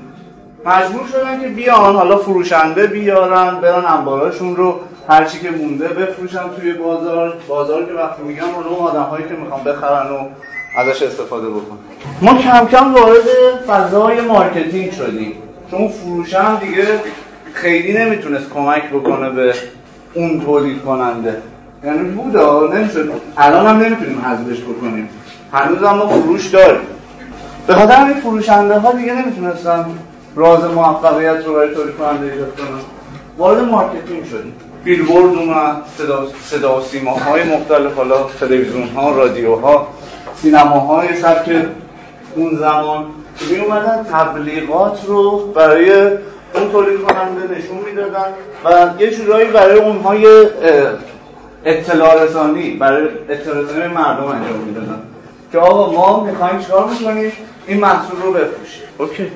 مجبور 0.66 1.08
شدن 1.12 1.42
که 1.42 1.48
بیان 1.48 1.96
حالا 1.96 2.18
فروشنده 2.18 2.88
بیارن 2.88 3.62
برن 3.62 3.86
انباراشون 3.86 4.56
رو 4.56 4.80
هر 5.10 5.26
چی 5.26 5.40
که 5.40 5.52
مونده 5.52 5.88
بفروشن 5.88 6.50
توی 6.60 6.74
بازار. 6.74 7.34
بازار 7.48 7.86
که 7.86 7.94
وقتی 7.94 8.24
میگم 8.24 8.44
اون 8.44 8.88
آدم 8.88 9.04
هایی 9.04 9.26
که 9.28 9.34
می‌خوان 9.34 9.64
بخرن 9.64 10.12
و 10.12 10.28
ازش 10.78 11.02
استفاده 11.02 11.50
بکنن. 11.50 11.78
ما 12.22 12.34
کم 12.34 12.66
کم 12.66 12.94
وارد 12.94 13.28
فضای 13.68 14.22
marketing 14.22 14.92
شدیم. 14.92 15.34
چون 15.72 15.88
فروشم 15.88 16.60
دیگه 16.62 16.86
خیلی 17.54 17.98
نمی‌تونست 17.98 18.50
کمک 18.54 18.90
بکنه 18.90 19.30
به 19.30 19.54
اون 20.14 20.42
تولید 20.46 20.84
کننده. 20.84 21.42
یعنی 21.84 22.10
بودا 22.10 22.68
نمی‌شد. 22.74 23.12
الان 23.38 23.66
هم 23.66 23.78
نمی‌تونیم 23.78 24.22
حذفش 24.22 24.62
بکنیم. 24.62 25.10
هنوز 25.54 25.82
ما 25.82 26.08
فروش 26.08 26.48
داریم. 26.48 26.82
به 27.68 27.74
خاطر 27.74 28.06
این 28.06 28.14
فروشنده 28.14 28.80
ها 28.80 28.92
دیگه 28.92 29.14
نمی‌تونستن 29.14 29.86
راز 30.36 30.64
موفقیت 30.64 31.46
رو 31.46 31.54
برای 31.54 31.76
تولید 31.76 31.96
کننده 31.96 32.32
ایجاد 32.32 32.56
کنن. 32.56 32.80
وارد 33.38 33.64
marketing 33.64 34.26
شدیم. 34.26 34.54
بیلبورد 34.84 35.38
اومد 35.38 35.76
صدا, 35.98 36.28
صدا 36.46 36.78
و 36.78 36.82
سیماهای 36.82 37.44
مختلف 37.44 37.96
حالا 37.96 38.16
تلویزیون 38.40 38.88
ها 38.88 39.12
رادیو 39.12 39.56
ها 39.56 39.88
سینما 40.42 40.80
های 40.80 41.16
سبک 41.16 41.66
اون 42.36 42.58
زمان. 42.58 43.06
می 43.50 43.58
اومدن 43.58 44.06
تبلیغات 44.12 45.06
رو 45.08 45.38
برای 45.56 46.18
اون 46.56 46.72
تولید 46.72 47.02
کننده 47.02 47.58
نشون 47.58 47.78
می‌دادن 47.86 48.26
و 48.66 49.02
یه 49.02 49.12
جورایی 49.12 49.52
برای 49.52 49.80
اونها 49.80 50.16
یه 50.16 50.50
اطلاع 51.66 52.24
رسانی 52.24 52.70
برای 52.70 53.08
اطلاع 53.30 53.64
رسانی 53.64 53.94
مردم 53.94 54.26
انجام 54.26 54.60
می‌دادن 54.66 55.00
که 55.52 55.58
آقا 55.58 55.94
ما 55.94 56.24
می‌خوایم 56.24 56.60
چیکار 56.60 56.90
می‌کنیم 56.90 57.32
این 57.68 57.80
محصول 57.80 58.22
رو 58.22 58.34
بفروشیم. 58.34 58.84
اوکی. 58.98 59.32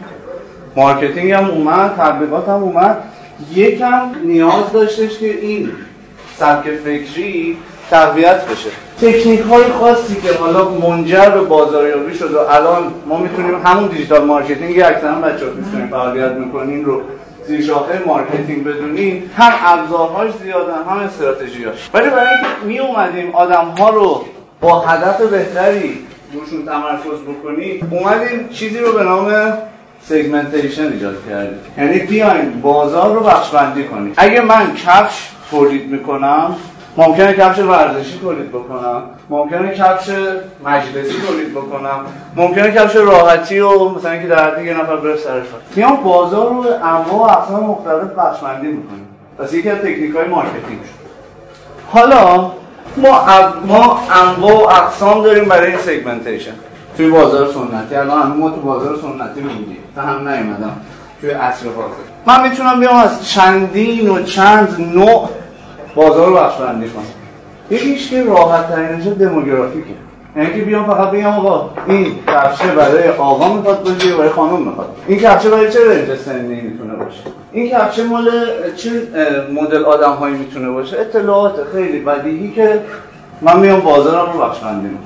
marketing 0.75 1.31
هم 1.31 1.45
اومد 1.49 1.95
تبلیغات 1.97 2.49
هم 2.49 2.63
اومد. 2.63 3.03
یکم 3.53 4.11
نیاز 4.23 4.71
داشتش 4.73 5.17
که 5.17 5.25
این 5.25 5.71
سبک 6.37 6.69
فکری 6.69 7.57
تقویت 7.91 8.45
بشه. 8.45 8.69
تکنیک 9.01 9.39
های 9.39 9.63
خاصی 9.63 10.15
که 10.15 10.33
حالا 10.33 10.69
منجر 10.69 11.29
به 11.29 11.41
بازاریابی 11.41 12.15
شد 12.15 12.33
و 12.33 12.39
الان 12.39 12.93
ما 13.05 13.17
می‌تونیم 13.17 13.61
همون 13.65 13.87
digital 13.87 14.25
marketing 14.25 14.79
اکثرا 14.79 15.15
بچه‌ها 15.15 15.51
می‌تونیم 15.51 15.87
فعالیت 15.87 16.31
می‌کنین 16.31 16.85
رو 16.85 17.01
زیر 17.47 17.65
شاخه 17.65 18.01
marketing 18.05 18.63
بدونیم 18.63 19.31
هم 19.37 19.53
ابزارهاش 19.65 20.31
زیادن 20.43 20.83
هم 20.89 20.97
استراتژیاش 20.97 21.89
ولی 21.93 22.09
برای 22.09 22.27
اینکه 22.27 22.47
می 22.65 22.79
اومدیم 22.79 23.35
آدم 23.35 23.65
ها 23.79 23.89
رو 23.89 24.25
با 24.61 24.79
هدف 24.79 25.21
بهتری 25.21 25.99
روشون 26.33 26.65
تمرکز 26.65 27.21
بکنیم 27.21 27.87
اومدیم 27.91 28.49
چیزی 28.49 28.79
رو 28.79 28.93
به 28.93 29.03
نام 29.03 29.53
segmentation 30.01 30.83
ایجاد 30.83 31.15
کردیم. 31.29 31.59
یعنی 31.77 31.99
بیاین 31.99 32.61
بازار 32.61 33.13
رو 33.13 33.19
بخشبندی 33.19 33.83
کنیم. 33.83 34.13
اگه 34.17 34.41
من 34.41 34.73
کفش 34.73 35.29
تولید 35.51 35.91
می‌کنم 35.91 36.55
ممکنه 36.97 37.33
کفش 37.33 37.59
ورزشی 37.59 38.19
تولید 38.19 38.49
بکنم 38.49 39.01
ممکنه 39.29 39.73
کفش 39.73 40.09
مجلسی 40.65 41.21
تولید 41.27 41.51
بکنم 41.51 41.99
ممکنه 42.35 42.71
کفش 42.71 42.95
راحتی 42.95 43.59
و 43.59 43.89
مثلا 43.89 44.11
اینکه 44.11 44.27
در 44.27 44.63
یه 44.63 44.73
نفر 44.73 44.95
بره 44.95 45.17
سرش. 45.17 45.45
بازار 46.03 46.49
رو 46.49 46.65
انواع 46.83 47.35
و 47.35 47.39
اقسام 47.39 47.63
مختلف 47.63 48.11
بخشبندی 48.17 48.67
می‌کنیم 48.67 49.07
پس 49.39 49.53
یکی 49.53 49.69
از 49.69 49.77
تکنیک 49.77 50.15
های 50.15 50.27
marketing 50.27 50.79
شد. 50.83 51.07
حالا 51.91 52.51
ما 52.97 53.23
ما 53.67 53.99
انواع 54.11 54.53
و 54.53 54.83
اقسام 54.83 55.23
داریم 55.23 55.45
برای 55.45 55.67
این 55.67 55.77
segmentation 55.77 56.53
توی 56.97 57.09
بازار 57.09 57.47
سنتی. 57.53 57.95
الان 57.95 58.27
ما 58.27 58.49
تو 58.49 58.61
بازار 58.61 58.95
سنتی 58.95 59.41
میگیم 59.41 59.77
تا 59.95 60.01
هم 60.01 60.27
نیومدم. 60.29 60.75
توی 61.21 61.29
عصر 61.29 61.65
حاضر. 61.65 62.07
من 62.25 62.49
می‌تونم 62.49 62.79
بیام 62.79 62.95
از 62.95 63.27
چندین 63.27 64.09
و 64.09 64.23
چند 64.23 64.91
نوع 64.95 65.29
بازار 65.97 66.27
رو 66.27 66.35
بخشبندی 66.35 66.89
کنم. 66.89 67.03
یکیش 67.69 68.09
که 68.09 68.23
راحت 68.23 68.69
ترینش 68.69 69.07
دموگرافیکه. 69.07 69.93
یعنی 70.35 70.53
که 70.53 70.61
بیام 70.61 70.85
فقط 70.85 71.11
بگم 71.11 71.27
آقا 71.27 71.69
این 71.87 72.05
کفشه 72.27 72.67
برای 72.67 73.09
آقا 73.09 73.53
می‌خواد 73.53 73.83
باشه 73.83 74.15
برای 74.15 74.29
خانم 74.29 74.61
می‌خواد. 74.61 74.95
این 75.07 75.19
کفشه 75.19 75.49
برای 75.49 75.71
چه 75.71 75.79
رنج 75.89 76.19
سنی 76.19 76.61
می‌تونه 76.61 76.93
باشه؟ 76.93 77.19
این 77.51 77.69
کفشه 77.69 78.03
مال 78.03 78.29
چه 78.75 78.89
مدل 79.53 79.85
آدم 79.85 80.11
هایی 80.11 80.35
می‌تونه 80.35 80.69
باشه. 80.69 80.99
اطلاعات 80.99 81.53
خیلی 81.73 81.99
بدیهی 81.99 82.51
که 82.51 82.79
من 83.41 83.59
میام 83.59 83.79
بازارم 83.79 84.33
رو 84.33 84.39
می‌کنم. 84.81 84.99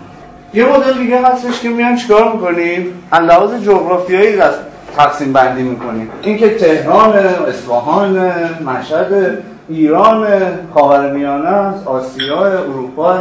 یه 0.54 0.66
مدل 0.66 0.94
دیگه 0.94 1.22
هستش 1.22 1.62
که 1.62 1.70
میام 1.70 1.96
چیکار 1.96 2.34
می‌کنیم؟ 2.34 2.94
لحاظ 3.14 3.54
جغرافیایی 3.64 4.38
تقسیم 4.98 5.34
بندی 5.34 5.64
می‌کنیم. 5.64 6.10
اینکه 6.22 6.50
تهران 6.50 7.14
اصفهان 7.48 8.32
مشهد 8.66 9.38
ایران 9.72 10.28
خاورمیانه 10.74 11.48
است 11.48 11.88
آسیا 11.88 12.46
اروپا 12.46 13.20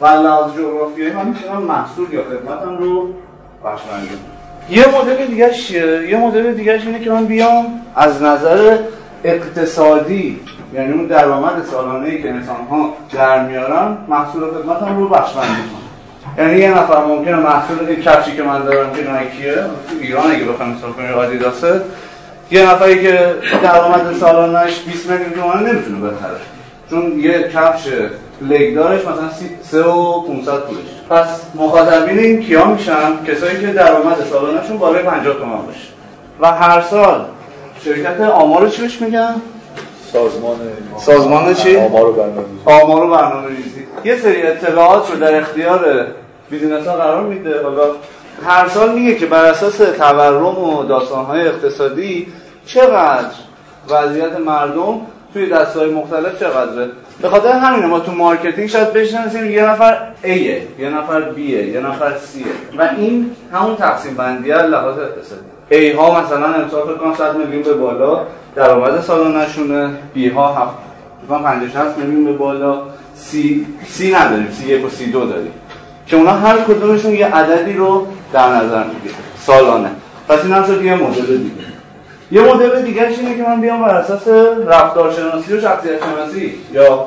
و 0.00 0.06
لحاظ 0.06 0.52
جغرافیایی 0.52 1.12
من 1.12 1.26
می‌تونم 1.26 1.62
محصول 1.62 2.12
یا 2.12 2.22
خدمتم 2.22 2.78
رو 2.78 3.08
بخشبندی 3.64 4.08
یه 4.70 4.84
مدل 4.88 5.26
دیگه 5.26 5.50
یه 6.08 6.16
مدل 6.18 6.52
دیگه 6.52 6.72
اینه 6.72 7.00
که 7.00 7.10
من 7.10 7.24
بیام 7.24 7.64
از 7.96 8.22
نظر 8.22 8.78
اقتصادی 9.24 10.40
یعنی 10.74 10.92
اون 10.92 11.06
درآمد 11.06 11.64
سالانه 11.70 12.08
ای 12.08 12.22
که 12.22 12.30
انسان 12.30 12.66
ها 12.70 12.94
در 13.12 13.46
میارن 13.46 13.96
محصول 14.08 14.42
خدمتم 14.50 14.96
رو 14.96 15.08
کنم. 15.08 15.24
یعنی 16.38 16.60
یه 16.60 16.70
نفر 16.78 17.04
ممکنه 17.04 17.36
محصول 17.36 17.86
این 17.88 18.00
کفشی 18.00 18.36
که 18.36 18.42
من 18.42 18.62
دارم 18.64 18.92
که 18.92 19.10
نایکیه 19.10 19.54
ایران 20.00 20.30
اگه 20.30 20.44
بخوام 20.44 20.70
مثال 20.70 20.92
کنیم 20.92 21.12
آدیداسه 21.12 21.82
یه 22.50 22.70
نفری 22.70 23.02
که 23.02 23.34
درآمد 23.62 24.14
سالانش 24.20 24.80
20 24.80 25.10
میلیون 25.10 25.30
تومان 25.30 25.66
نمی‌تونه 25.66 25.98
بخره. 25.98 26.36
چون 26.90 27.20
یه 27.20 27.42
کفش 27.54 27.88
لگدارش 28.40 29.00
مثلا 29.00 29.30
3 29.62 29.82
و 29.82 30.22
500 30.22 30.52
پولش 30.52 30.78
پس 31.10 31.42
مخاطبین 31.54 32.18
این 32.18 32.42
کیا 32.42 32.64
میشن؟ 32.64 33.24
کسایی 33.26 33.60
که 33.60 33.66
درآمد 33.66 34.16
سالانشون 34.30 34.78
بالای 34.78 35.02
50 35.02 35.34
تومان 35.34 35.66
باشه. 35.66 35.88
و 36.40 36.52
هر 36.52 36.80
سال 36.80 37.24
شرکت 37.84 38.20
آمار 38.20 38.68
چی 38.68 38.82
بهش 38.82 39.02
میگن؟ 39.02 39.34
سازمان 40.12 40.56
سازمان 40.98 41.54
چی؟ 41.54 41.76
آمار 41.76 42.06
و 42.06 42.12
برنامه‌ریزی. 42.12 42.60
آمار 42.64 43.04
و 43.04 43.10
برنامه‌ریزی. 43.10 43.86
یه 44.04 44.16
سری 44.16 44.42
اطلاعات 44.42 45.10
رو 45.10 45.16
در 45.16 45.34
اختیار 45.40 46.06
business 46.50 46.86
ها 46.86 46.96
قرار 46.96 47.22
میده. 47.22 47.62
حالا 47.62 47.82
هر 48.46 48.68
سال 48.68 48.94
میگه 48.94 49.14
که 49.14 49.26
بر 49.26 49.44
اساس 49.44 49.76
تورم 49.76 50.58
و 50.58 50.84
داستانهای 50.84 51.48
اقتصادی 51.48 52.26
چقدر 52.66 53.30
وضعیت 53.90 54.40
مردم 54.40 55.00
توی 55.32 55.46
دستهای 55.46 55.90
مختلف 55.90 56.40
چقدره؟ 56.40 56.90
به 57.22 57.28
خاطر 57.28 57.52
همینه 57.52 57.86
ما 57.86 58.00
تو 58.00 58.12
marketing 58.12 58.68
شاید 58.68 58.92
بشناسیم 58.92 59.50
یه 59.50 59.62
نفر 59.62 59.98
A 60.24 60.26
یه 60.26 60.90
نفر 60.90 61.22
B 61.36 61.38
یه 61.38 61.80
نفر 61.80 62.10
C 62.10 62.46
و 62.78 62.88
این 62.96 63.30
همون 63.52 63.76
تقسیم 63.76 64.14
بندی 64.14 64.48
لحاظ 64.48 64.98
اقتصادی. 64.98 65.42
A 65.70 65.96
ها 65.96 66.20
مثلا 66.20 66.54
امسال 66.54 66.82
فکر 66.82 66.94
کنم 66.94 67.14
100 67.14 67.36
میلیون 67.36 67.62
به 67.62 67.74
بالا 67.74 68.26
درآمد 68.54 69.00
سالانه‌شونه 69.00 69.90
B 70.16 70.32
ها 70.34 70.54
7 70.54 70.74
فکر 71.28 71.38
50 71.38 71.68
60 71.68 71.98
میلیون 71.98 72.24
به 72.24 72.32
بالا. 72.32 72.82
C 73.30 73.34
C 73.98 74.02
نداریم 74.02 74.48
C 74.60 74.68
1 74.68 74.84
و 74.84 74.88
C 74.88 75.12
2 75.12 75.26
داریم. 75.26 75.52
که 76.06 76.16
اونا 76.16 76.32
هر 76.32 76.56
کدومشون 76.58 77.14
یه 77.14 77.26
عددی 77.26 77.72
رو 77.72 78.06
در 78.32 78.48
نظر 78.48 78.84
می‌گیره. 78.84 79.14
سالانه. 79.40 79.90
پس 80.28 80.44
این 80.44 80.52
هم 80.52 80.64
شد 80.64 80.82
یه 80.82 80.94
مدل 80.94 81.36
دیگه. 81.36 81.68
یه 82.30 82.54
مدل 82.54 82.82
دیگه 82.82 83.02
اینه 83.02 83.36
که 83.36 83.42
من 83.42 83.60
بیام 83.60 83.82
بر 83.82 83.94
اساس 83.94 84.28
رفتارشناسی 84.66 85.54
و 85.54 85.60
شخصیت 85.60 86.04
شناسی 86.04 86.54
یا 86.72 87.06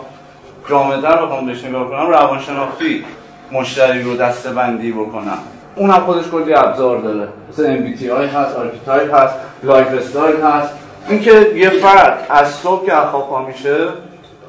جامع‌تر 0.69 1.25
بخوام 1.25 1.45
بهش 1.45 1.65
نگاه 1.65 1.89
کنم 1.89 2.07
روانشناختی 2.07 3.05
مشتری 3.51 4.03
رو 4.03 4.17
دسته 4.17 4.49
بندی 4.49 4.91
بکنم. 4.91 5.37
اون 5.75 5.89
هم 5.89 5.99
خودش 5.99 6.27
کلی 6.31 6.53
ابزار 6.53 6.97
داره. 6.97 7.27
مثل 7.49 7.77
MBTI 7.77 8.35
هست، 8.35 8.55
archetype 8.55 9.15
هست، 9.15 9.35
lifestyle 9.63 10.41
هست. 10.41 10.73
اینکه 11.09 11.51
یه 11.55 11.69
فرد 11.69 12.27
از 12.29 12.49
صبح 12.49 12.85
که 12.85 12.91
خواب 12.91 13.47
میشه 13.47 13.77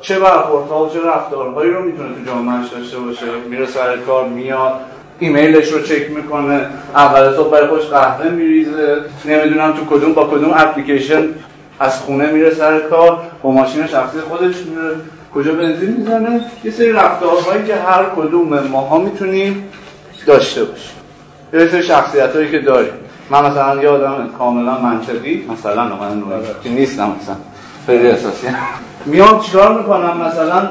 چه 0.00 0.18
برخوردها 0.18 0.84
و 0.84 0.90
چه 0.90 1.00
رفتارهایی 1.06 1.70
رو 1.70 1.82
می‌تونه 1.82 2.08
تو 2.08 2.24
جامعهش 2.26 2.68
داشته 2.68 2.98
باشه. 2.98 3.26
میره 3.50 3.66
سر 3.66 3.96
کار 3.96 4.24
میاد. 4.24 4.72
ایمیلش 5.22 5.72
رو 5.72 5.82
چک 5.82 6.10
می‌کنه 6.10 6.66
اول 6.94 7.36
صبح 7.36 7.50
برای 7.50 7.68
خوش 7.68 7.86
قهوه 7.86 8.30
میریزه. 8.30 8.96
نمی‌دونم 9.24 9.72
تو 9.72 9.84
کدوم 9.84 10.12
با 10.12 10.24
کدوم 10.24 10.52
اپلیکیشن 10.56 11.22
از 11.80 12.00
خونه 12.00 12.32
میره 12.32 12.54
سر 12.54 12.78
کار 12.78 13.18
با 13.42 13.50
ماشین 13.50 13.86
شخصی 13.86 14.18
خودش 14.20 14.54
میره. 14.56 14.94
کجا 15.34 15.54
بنزین 15.54 15.94
می‌زنه؟ 15.98 16.40
یه 16.64 16.70
سری 16.70 16.92
رفتارهایی 16.92 17.64
که 17.66 17.74
هر 17.74 18.04
کدوم 18.16 18.58
ماها 18.58 18.98
می‌تونیم 18.98 19.68
داشته 20.26 20.64
باشیم. 20.64 20.94
یه 21.52 21.68
سری 21.68 21.82
شخصیت 21.82 22.36
هایی 22.36 22.50
که 22.50 22.58
داریم. 22.58 22.92
من 23.30 23.44
مثلا 23.46 23.82
یه 23.82 23.88
آدم 23.88 24.28
کاملا 24.38 24.78
منطقی 24.78 25.44
مثلا 25.52 25.84
من 25.84 26.22
که 26.64 26.70
نیستم 26.70 27.12
مثلا. 27.22 27.36
خیلی 27.86 28.08
اساسی 28.08 28.46
میام 29.06 29.40
چیکار 29.40 29.78
می‌کنم؟ 29.78 30.16
مثلا 30.26 30.68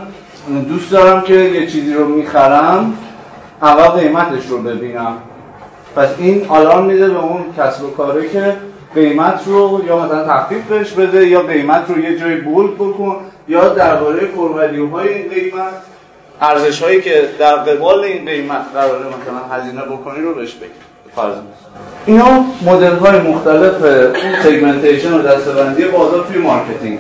دوست 0.70 0.92
دارم 0.92 1.22
که 1.22 1.34
یه 1.34 1.68
چیزی 1.68 1.94
رو 1.94 2.08
می‌خرم. 2.08 2.94
اول 3.62 3.88
قیمتش 3.88 4.46
رو 4.50 4.58
ببینم. 4.58 5.18
پس 5.96 6.10
این 6.18 6.46
آلارم 6.50 6.86
میده 6.86 7.10
به 7.10 7.20
اون 7.20 7.46
کسب 7.58 7.84
و 7.84 7.90
کاره 7.90 8.30
که 8.30 8.56
قیمت 8.96 9.42
رو 9.46 9.82
یا 9.88 9.98
مثلا 10.00 10.28
تخفیف 10.28 10.66
بهش 10.66 10.92
بده 10.92 11.28
یا 11.28 11.42
قیمت 11.42 11.84
رو 11.90 12.00
یه 12.00 12.20
جای 12.20 12.36
بولد 12.36 12.76
بکن 12.76 13.16
یا 13.48 13.70
درباره 13.70 14.30
های 14.94 15.14
این 15.14 15.30
قیمت 15.30 15.74
ارزش 16.42 16.84
هایی 16.84 17.02
که 17.02 17.30
در 17.40 17.56
قبال 17.56 18.04
این 18.04 18.26
قیمت 18.26 18.62
قراره 18.74 19.06
مثلا 19.06 19.56
هزینه 19.58 19.82
بکنی 19.82 20.22
رو 20.22 20.34
بهش 20.34 20.54
بگی. 20.54 20.70
فرض 21.16 21.36
اینا 22.06 22.46
مدل 22.66 22.96
های 22.96 23.20
مختلف 23.20 23.74
سگمنتیشن 24.44 25.14
و 25.14 25.22
دستبندی 25.22 25.84
بازار 25.86 26.26
توی 26.28 26.38
مارکتینگ 26.38 27.00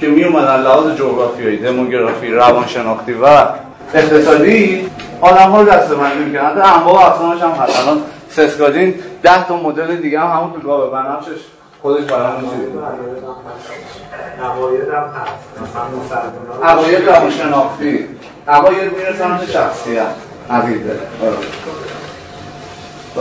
که 0.00 0.06
می 0.06 0.24
اومدن 0.24 0.62
لحاظ 0.62 0.96
جغرافیایی، 0.96 1.56
دموگرافی، 1.56 2.30
روانشناختی 2.30 3.12
و 3.12 3.26
اقتصادی 3.94 4.86
آدم 5.20 5.50
ها 5.50 5.60
رو 5.60 5.70
دسته 5.70 5.94
بندی 5.94 6.24
می‌کنن 6.24 6.44
حتی 6.44 6.60
انواع 6.60 7.06
اقسامش 7.06 7.42
هم 7.42 7.50
هست. 7.50 7.80
الان 7.80 8.02
سسکادین 8.30 8.94
10 9.22 9.48
تا 9.48 9.56
مدل 9.56 9.96
دیگه 9.96 10.20
هم 10.20 10.26
همون 10.26 10.52
تو 10.52 10.60
گاوه. 10.60 10.90
بنفشش 10.92 11.40
خودش 11.82 12.04
برامون 12.04 12.50
چیزی 12.50 12.78
عقاید 14.44 14.88
هم 14.88 15.04
هست. 15.20 16.14
عقاید 16.62 17.08
روانشناختی. 17.08 18.08
عقاید 18.48 18.96
میره 18.96 19.16
سمت 19.18 19.50
شخصیت 19.50 20.06
عقیده 20.50 20.98
آره. 21.22 21.32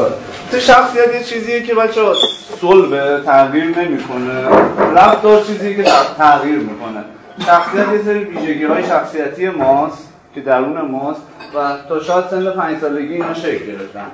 آره. 0.05 0.13
تو 0.51 0.59
شخصیت 0.59 1.15
یه 1.15 1.23
چیزیه 1.23 1.63
که 1.63 1.75
بچه 1.75 2.01
صلبه 2.61 3.21
تغییر 3.25 3.79
نمی‌کنه. 3.79 4.47
رفتار 4.95 5.41
چیزی 5.41 5.75
که 5.75 5.83
تغییر 6.17 6.59
می‌کنه. 6.59 7.03
شخصیت 7.45 7.93
یه 7.93 8.03
سری 8.05 8.19
ویژگی 8.19 8.65
های 8.65 8.83
شخصیتی 8.83 9.49
ماست 9.49 10.07
که 10.35 10.41
درون 10.41 10.81
ماست. 10.81 11.21
و 11.55 11.59
تا 11.89 11.99
شاید 11.99 12.25
سن 12.27 12.51
پنج 12.51 12.77
سالگی 12.81 13.13
اینا 13.13 13.33
شکل 13.33 13.65
گرفتن. 13.65 14.05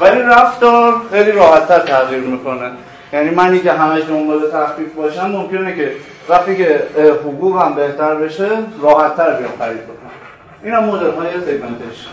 ولی 0.00 0.20
رفتار 0.20 0.94
خیلی 1.10 1.32
راحتتر 1.32 1.78
تغییر 1.78 2.20
می‌کنه. 2.20 2.70
یعنی 3.12 3.30
منی 3.30 3.58
که 3.58 3.72
همش 3.72 4.02
دنبال 4.08 4.50
تخفیف 4.52 4.94
باشم 4.94 5.30
ممکنه 5.30 5.76
که 5.76 5.92
وقتی 6.28 6.56
که 6.56 6.82
حقوقم 7.24 7.74
بهتر 7.74 8.14
بشه 8.14 8.48
راحتتر 8.82 9.32
بیام 9.32 9.50
خرید 9.58 9.82
بکنم. 9.82 10.10
این 10.62 10.74
هم 10.74 10.84
مدل 10.84 11.10
های 11.10 11.30
segmentation 11.46 12.06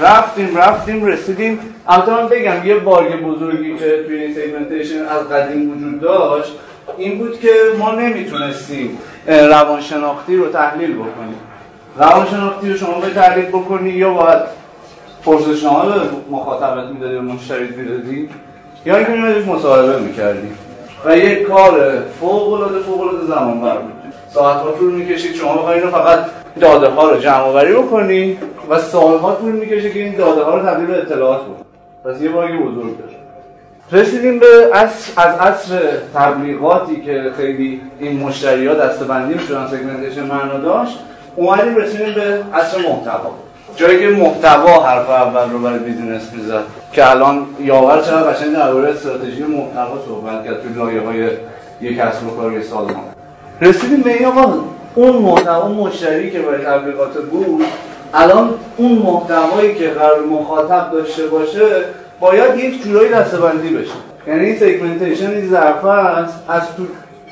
رفتیم 0.00 0.56
رفتیم 0.56 1.04
رسیدیم. 1.04 1.60
البته 1.88 2.10
من 2.10 2.28
بگم 2.28 2.66
یه 2.66 2.74
bug 2.74 3.22
بزرگی 3.22 3.76
که 3.76 4.04
توی 4.06 4.18
این 4.18 4.34
segmentation 4.34 5.02
از 5.06 5.28
قدیم 5.28 5.70
وجود 5.70 6.00
داشت 6.00 6.52
این 6.98 7.18
بود 7.18 7.40
که 7.40 7.52
ما 7.78 7.92
نمی‌تونستیم 7.92 8.98
روانشناختی 9.26 10.36
رو 10.36 10.48
تحلیل 10.48 10.94
بکنیم. 10.94 11.38
روانشناختی 11.96 12.70
رو 12.70 12.76
شما 12.76 13.00
به 13.00 13.10
تحلیل 13.10 13.44
بکنی 13.44 13.90
یا 13.90 14.14
باید 14.14 14.42
پرسشنامه 15.24 15.94
به 15.94 16.00
مخاطبت 16.30 16.86
می‌دادی 16.86 17.14
و 17.14 17.22
مشتریت 17.22 17.76
می‌دادی؟ 17.76 18.28
یا 18.86 18.96
اینکه 18.96 19.12
میومدید 19.12 19.48
مصاحبه 19.48 19.98
می‌کردی. 19.98 20.48
و 21.04 21.16
یک 21.16 21.42
کار 21.42 22.02
فوق 22.20 22.52
العاده 22.52 22.78
فوق 22.78 23.00
العاده 23.00 23.26
زمان 23.26 23.60
بر 23.60 23.76
بود. 23.76 23.92
ساعت 24.28 24.56
ها 24.56 24.72
طول 24.72 24.92
می‌کشید 24.92 25.34
شما 25.34 25.56
بخواید 25.56 25.84
فقط 25.84 26.18
داده 26.60 26.88
ها 26.88 27.10
رو 27.10 27.20
جمع 27.20 27.40
آوری 27.40 27.72
بکنی 27.72 28.38
و 28.70 28.78
سال 28.78 29.18
ها 29.18 29.34
طول 29.34 29.52
می‌کشه 29.52 29.90
که 29.90 29.98
این 29.98 30.16
داده 30.16 30.42
ها 30.42 30.56
رو 30.56 30.66
تبدیل 30.66 30.86
به 30.86 30.98
اطلاعات 30.98 31.40
بود 31.44 31.66
پس 32.04 32.22
یه 32.22 32.28
bug 32.28 32.49
ی 32.49 32.56
بزرگ 32.56 32.98
داشت 32.98 33.16
رسیدیم 33.92 34.38
به 34.38 34.46
از 34.72 35.38
عصر 35.40 35.78
تبلیغاتی 36.14 37.00
که 37.00 37.30
خیلی 37.36 37.80
این 38.00 38.20
مشتری 38.20 38.66
ها 38.66 38.74
دسته‌بندی 38.74 39.34
می‌شدن 39.34 39.66
segmentation 39.66 40.22
معنا 40.22 40.58
داشت. 40.58 40.98
اومدیم 41.36 41.76
رسیدیم 41.76 42.14
به 42.14 42.42
عصر 42.54 42.78
محتوا. 42.78 43.30
جایی 43.76 43.98
که 44.00 44.08
محتوا 44.08 44.82
حرف 44.86 45.10
اول 45.10 45.52
رو 45.52 45.58
برای 45.58 45.78
business 45.78 46.22
می‌زد 46.32 46.62
که 46.92 47.10
الان 47.10 47.46
یاور 47.60 48.02
چقدر 48.02 48.30
قشنگ 48.30 48.52
درباره 48.52 48.90
استراتژی 48.90 49.42
محتوا 49.42 49.98
صحبت 50.06 50.44
کرد 50.44 50.62
تو 50.62 50.84
لایه 50.84 51.00
های 51.00 51.28
یک 51.80 51.96
کسب 51.98 52.26
و 52.26 52.36
کار 52.36 52.62
سازمان. 52.62 53.04
رسیدیم 53.60 54.00
به 54.00 54.12
این 54.12 54.24
آقا 54.24 54.54
اون 54.94 55.16
محتوا 55.16 55.68
مشتری 55.68 56.30
که 56.30 56.38
برای 56.38 56.64
تبلیغات 56.64 57.18
بود 57.18 57.64
الان 58.14 58.54
اون 58.76 58.92
محتوایی 58.92 59.74
که 59.74 59.88
قرار 59.88 60.20
مخاطب 60.20 60.90
داشته 60.92 61.26
باشه 61.26 61.66
باید 62.20 62.58
یک 62.58 62.84
جورایی 62.84 63.08
دسته‌بندی 63.08 63.74
بشه. 63.76 63.94
یعنی 64.26 64.44
این 64.44 64.58
segmentation 64.58 65.30
این 65.30 65.50
ظرفه 65.50 65.88
است 65.88 66.34
از 66.48 66.62
تو 66.76 66.82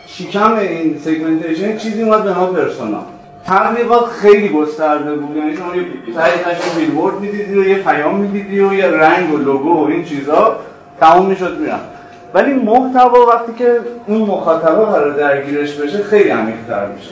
شکم 0.06 0.56
این 0.58 1.00
segmentation 1.04 1.76
چیزی 1.76 2.02
اومد 2.02 2.24
به 2.24 2.30
نام 2.30 2.54
persona 2.54 3.02
تبلیغات 3.48 4.06
خیلی 4.08 4.48
گسترده 4.48 5.14
بود. 5.14 5.36
یعنی 5.36 5.56
شما 5.56 5.76
یه 5.76 5.84
تایید 6.14 6.58
بیلبورد 6.76 7.20
می‌دیدی 7.20 7.58
و 7.58 7.68
یه 7.68 7.82
پیام 7.82 8.14
می‌دیدی 8.14 8.60
و 8.60 8.72
یه 8.72 8.86
رنگ 8.86 9.34
و 9.34 9.36
لوگو 9.36 9.84
و 9.84 9.88
این 9.88 10.04
چیزا 10.04 10.56
تموم 11.00 11.26
می‌شد 11.26 11.58
میرم 11.58 11.80
ولی 12.34 12.52
محتوا 12.52 13.26
وقتی 13.26 13.52
که 13.58 13.80
اون 14.06 14.18
مخاطبه 14.18 14.84
قرار 14.84 15.10
درگیرش 15.10 15.74
بشه 15.74 16.02
خیلی 16.02 16.30
عمیق‌تر 16.30 16.86
میشه. 16.86 17.10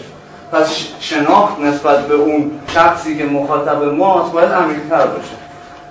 پس 0.53 0.87
شناخت 1.01 1.61
نسبت 1.61 2.07
به 2.07 2.15
اون 2.15 2.51
شخصی 2.69 3.19
که 3.19 3.25
مخاطب 3.25 3.83
ماست 3.85 4.33
باید 4.33 4.51
عمیق‌تر 4.51 5.07
باشه. 5.07 5.35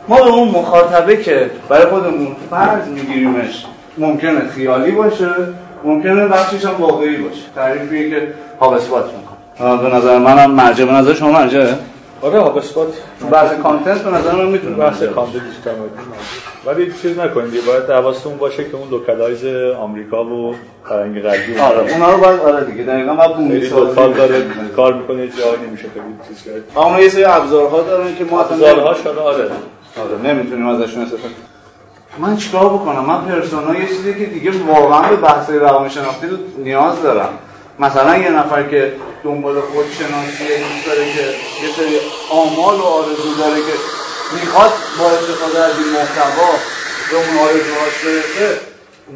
ما 0.07 0.15
به 0.15 0.29
اون 0.29 0.49
مخاطبه 0.49 1.17
که 1.17 1.49
برای 1.69 1.85
خودمون 1.85 2.35
فرض 2.49 2.87
میگیریمش 2.87 3.65
ممکنه 3.97 4.47
خیالی 4.47 4.91
باشه 4.91 5.29
ممکنه 5.83 6.27
بخشش 6.27 6.65
هم 6.65 6.75
واقعی 6.79 7.17
باشه. 7.17 7.41
تعریفی 7.55 8.09
که 8.09 8.27
HubSpot 8.59 9.05
می‌کنه 9.05 9.34
به 9.59 9.95
نظر 9.95 10.17
منم 10.17 10.51
مرجع 10.51 10.85
به 10.85 10.91
نظر 10.91 11.13
شما 11.13 11.31
مرجعه 11.31 11.77
آره 12.21 12.39
HubSpot 12.39 12.87
بحث 13.31 13.53
content 13.63 14.03
به 14.03 14.11
نظر 14.11 14.31
من 14.31 14.45
می‌تونه 14.45 14.75
بحث 14.75 15.03
content 15.03 15.41
ولی 16.65 16.93
چیز 17.01 17.19
نکنید 17.19 17.65
باید 17.65 17.89
حواستون 17.89 18.37
باشه 18.37 18.63
که 18.63 18.75
اون 18.75 18.89
localize 18.89 19.45
آمریکا 19.75 20.25
و 20.25 20.55
فرنگ 20.89 21.21
غربی 21.21 21.57
آره 21.57 21.93
اونا 21.93 22.11
رو 22.11 22.17
باید 22.17 22.39
آره 22.39 22.65
دیگه 22.65 22.83
دقیقاً 22.83 23.13
باید 23.15 23.35
بومی 23.35 23.65
سازی 23.65 23.95
کار 23.95 24.09
داره 24.09 24.43
کار 24.75 24.93
می‌کنه 24.93 25.27
جایی 25.27 25.67
نمیشه 25.67 25.83
خیلی 25.93 26.05
چیز 26.27 26.43
کرد. 26.43 26.85
اما 26.85 26.99
یه 26.99 27.09
سری 27.09 27.23
ابزارها 27.23 27.81
دارن 27.81 28.15
که 28.15 28.25
ما 28.25 28.41
ابزارها 28.41 28.93
شده 28.93 29.19
آره. 29.19 29.43
آره 29.43 30.33
نمی‌تونیم 30.33 30.67
ازشون 30.67 31.03
استفاده 31.03 31.33
من 32.19 32.37
چیکار 32.37 32.65
بکنم؟ 32.65 33.05
من 33.05 33.25
persona 33.25 33.79
یه 33.79 33.87
چیزی 33.87 34.13
که 34.13 34.25
دیگه 34.25 34.51
واقعا 34.67 35.09
به 35.09 35.15
بحث 35.15 35.49
روانشناختی 35.49 36.27
رو 36.27 36.37
نیاز 36.63 37.01
دارم. 37.01 37.29
مثلا 37.79 38.17
یه 38.17 38.29
نفر 38.29 38.63
که 38.63 38.93
دنبال 39.23 39.61
خودشناسی 39.61 40.47
دوست 40.47 40.85
داره 40.85 41.05
که 41.13 41.21
یه 41.63 41.69
سری 41.77 41.97
آمال 42.31 42.75
و 42.79 42.83
آرزو 42.83 43.33
داره 43.39 43.59
که 43.67 43.75
می‌خواد 44.35 44.71
با 44.99 45.05
استفاده 45.05 45.59
از 45.65 45.73
این 45.79 45.89
محتوا 45.93 46.51
به 47.11 47.15
اون 47.17 47.37
آرزوهاش 47.37 47.95
برسه 48.05 48.59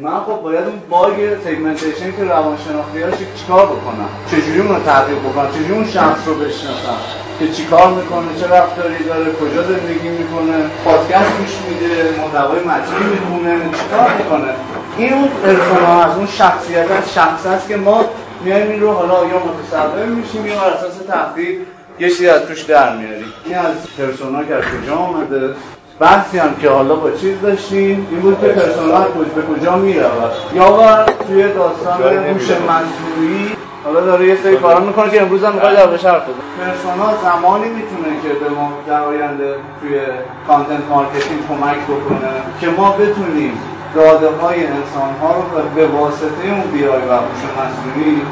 من 0.02 0.20
خب 0.26 0.42
باید 0.42 0.64
اون 0.64 0.80
باگ 0.90 1.14
سگمنتیشن 1.44 2.16
که 2.16 2.24
روانشناختی 2.24 3.02
هاش 3.02 3.14
چیکار 3.40 3.66
بکنم؟ 3.66 4.08
چجوری 4.30 4.60
اون 4.60 4.68
رو 4.68 4.82
تحقیق 4.82 5.18
بکنم؟ 5.18 5.50
چجوری 5.52 5.72
اون 5.72 5.90
شخص 5.90 6.20
رو 6.26 6.34
بشناسم؟ 6.34 6.98
که 7.38 7.48
چیکار 7.52 7.92
می‌کنه؟ 7.92 8.28
چه 8.40 8.46
رفتاری 8.46 9.04
داره؟ 9.04 9.32
کجا 9.32 9.62
زندگی 9.62 10.08
می‌کنه؟ 10.08 10.56
پادکست 10.84 11.32
گوش 11.38 11.54
میده 11.68 12.14
محتوای 12.18 12.60
متنی 12.60 13.04
می‌خونه 13.14 13.56
چیکار 13.82 14.10
می‌کنه؟ 14.18 14.54
این 14.96 15.12
اون 15.12 15.28
پرسونا 15.28 16.02
از 16.02 16.16
اون 16.16 16.26
شخصیت 16.26 16.90
از 16.90 17.14
شخص 17.14 17.46
است 17.46 17.68
که 17.68 17.76
ما 17.76 18.04
میایم 18.44 18.70
این 18.70 18.80
رو 18.80 18.92
حالا 18.92 19.14
یا 19.14 19.36
متصور 19.38 20.04
میشیم 20.04 20.46
یا 20.46 20.54
بر 20.54 20.70
اساس 20.70 20.96
تحقیق 21.08 21.58
یه 21.98 22.08
چیزی 22.08 22.28
از 22.28 22.42
توش 22.42 22.62
در 22.62 22.96
میاریم. 22.96 23.32
این 23.44 23.58
از 23.58 23.74
پرسونا 23.98 24.44
که 24.44 24.54
از 24.54 24.64
کجا 24.64 24.96
آمده؟ 24.96 25.54
بحثی 26.00 26.38
هم 26.38 26.54
که 26.62 26.70
حالا 26.70 26.94
با 26.96 27.10
چیز 27.10 27.40
داشتیم 27.42 28.06
این 28.10 28.20
بود 28.20 28.40
که 28.40 28.46
پرسونا 28.46 29.00
به 29.34 29.42
کجا 29.42 29.76
می‌رود 29.76 30.32
یا 30.54 31.06
توی 31.28 31.52
داستان 31.52 32.02
هوش 32.02 32.50
مصنوعی 32.50 33.56
حالا 33.84 34.00
داره 34.00 34.26
یه 34.26 34.36
سری 34.42 34.56
کارا 34.56 34.80
می‌کنه 34.80 35.10
که 35.10 35.22
امروز 35.22 35.44
هم 35.44 35.52
می‌خواد 35.54 35.76
حرف 35.76 35.98
بزنه. 36.00 36.66
پرسونا 36.66 37.16
زمانی 37.22 37.68
می‌تونه 37.68 38.22
که 38.22 38.28
به 38.28 38.48
ما 38.48 38.72
در 38.88 39.00
آینده 39.00 39.54
توی 39.80 40.00
content 40.46 40.88
marketing 40.90 41.40
کمک 41.48 41.78
بکنه 41.84 42.30
که 42.60 42.68
ما 42.68 42.92
بتونیم 42.92 43.58
داده 43.94 44.28
های 44.36 44.66
انسان 44.66 45.10
ها 45.22 45.34
رو 45.34 45.68
به 45.74 45.86
واسطه 45.86 46.44
اون 46.50 46.70
بیای 46.72 47.02
و 47.08 47.12
هوش 47.12 47.42
مصنوعی 47.58 48.22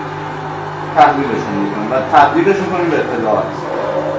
تحلیلشون 0.96 1.54
می‌کنیم 1.62 1.92
و 1.92 1.94
تبدیلشون 2.18 2.66
کنیم 2.66 2.90
به 2.90 2.96
اطلاعات. 2.98 3.44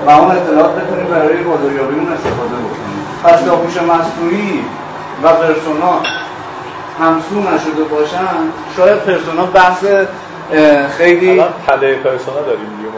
و 0.08 0.10
اون 0.10 0.32
اطلاعات 0.32 0.76
بتونیم 0.76 1.06
برای 1.06 1.44
بازاریابیمون 1.44 2.14
استفاده 2.14 2.56
بکنیم 2.56 3.00
پس 3.24 3.42
تا 3.42 3.56
هوش 3.56 3.78
مصنوعی 3.78 4.66
و 5.24 5.34
persona 5.34 5.94
همسو 7.00 7.40
نشده 7.40 7.84
باشن 7.84 8.38
شاید 8.78 8.98
persona 8.98 9.46
بحث 9.46 9.84
خیلی 10.98 11.44
تله 11.68 11.96
persona 11.96 12.42
داریم 12.42 12.66
دیگه 12.78 12.90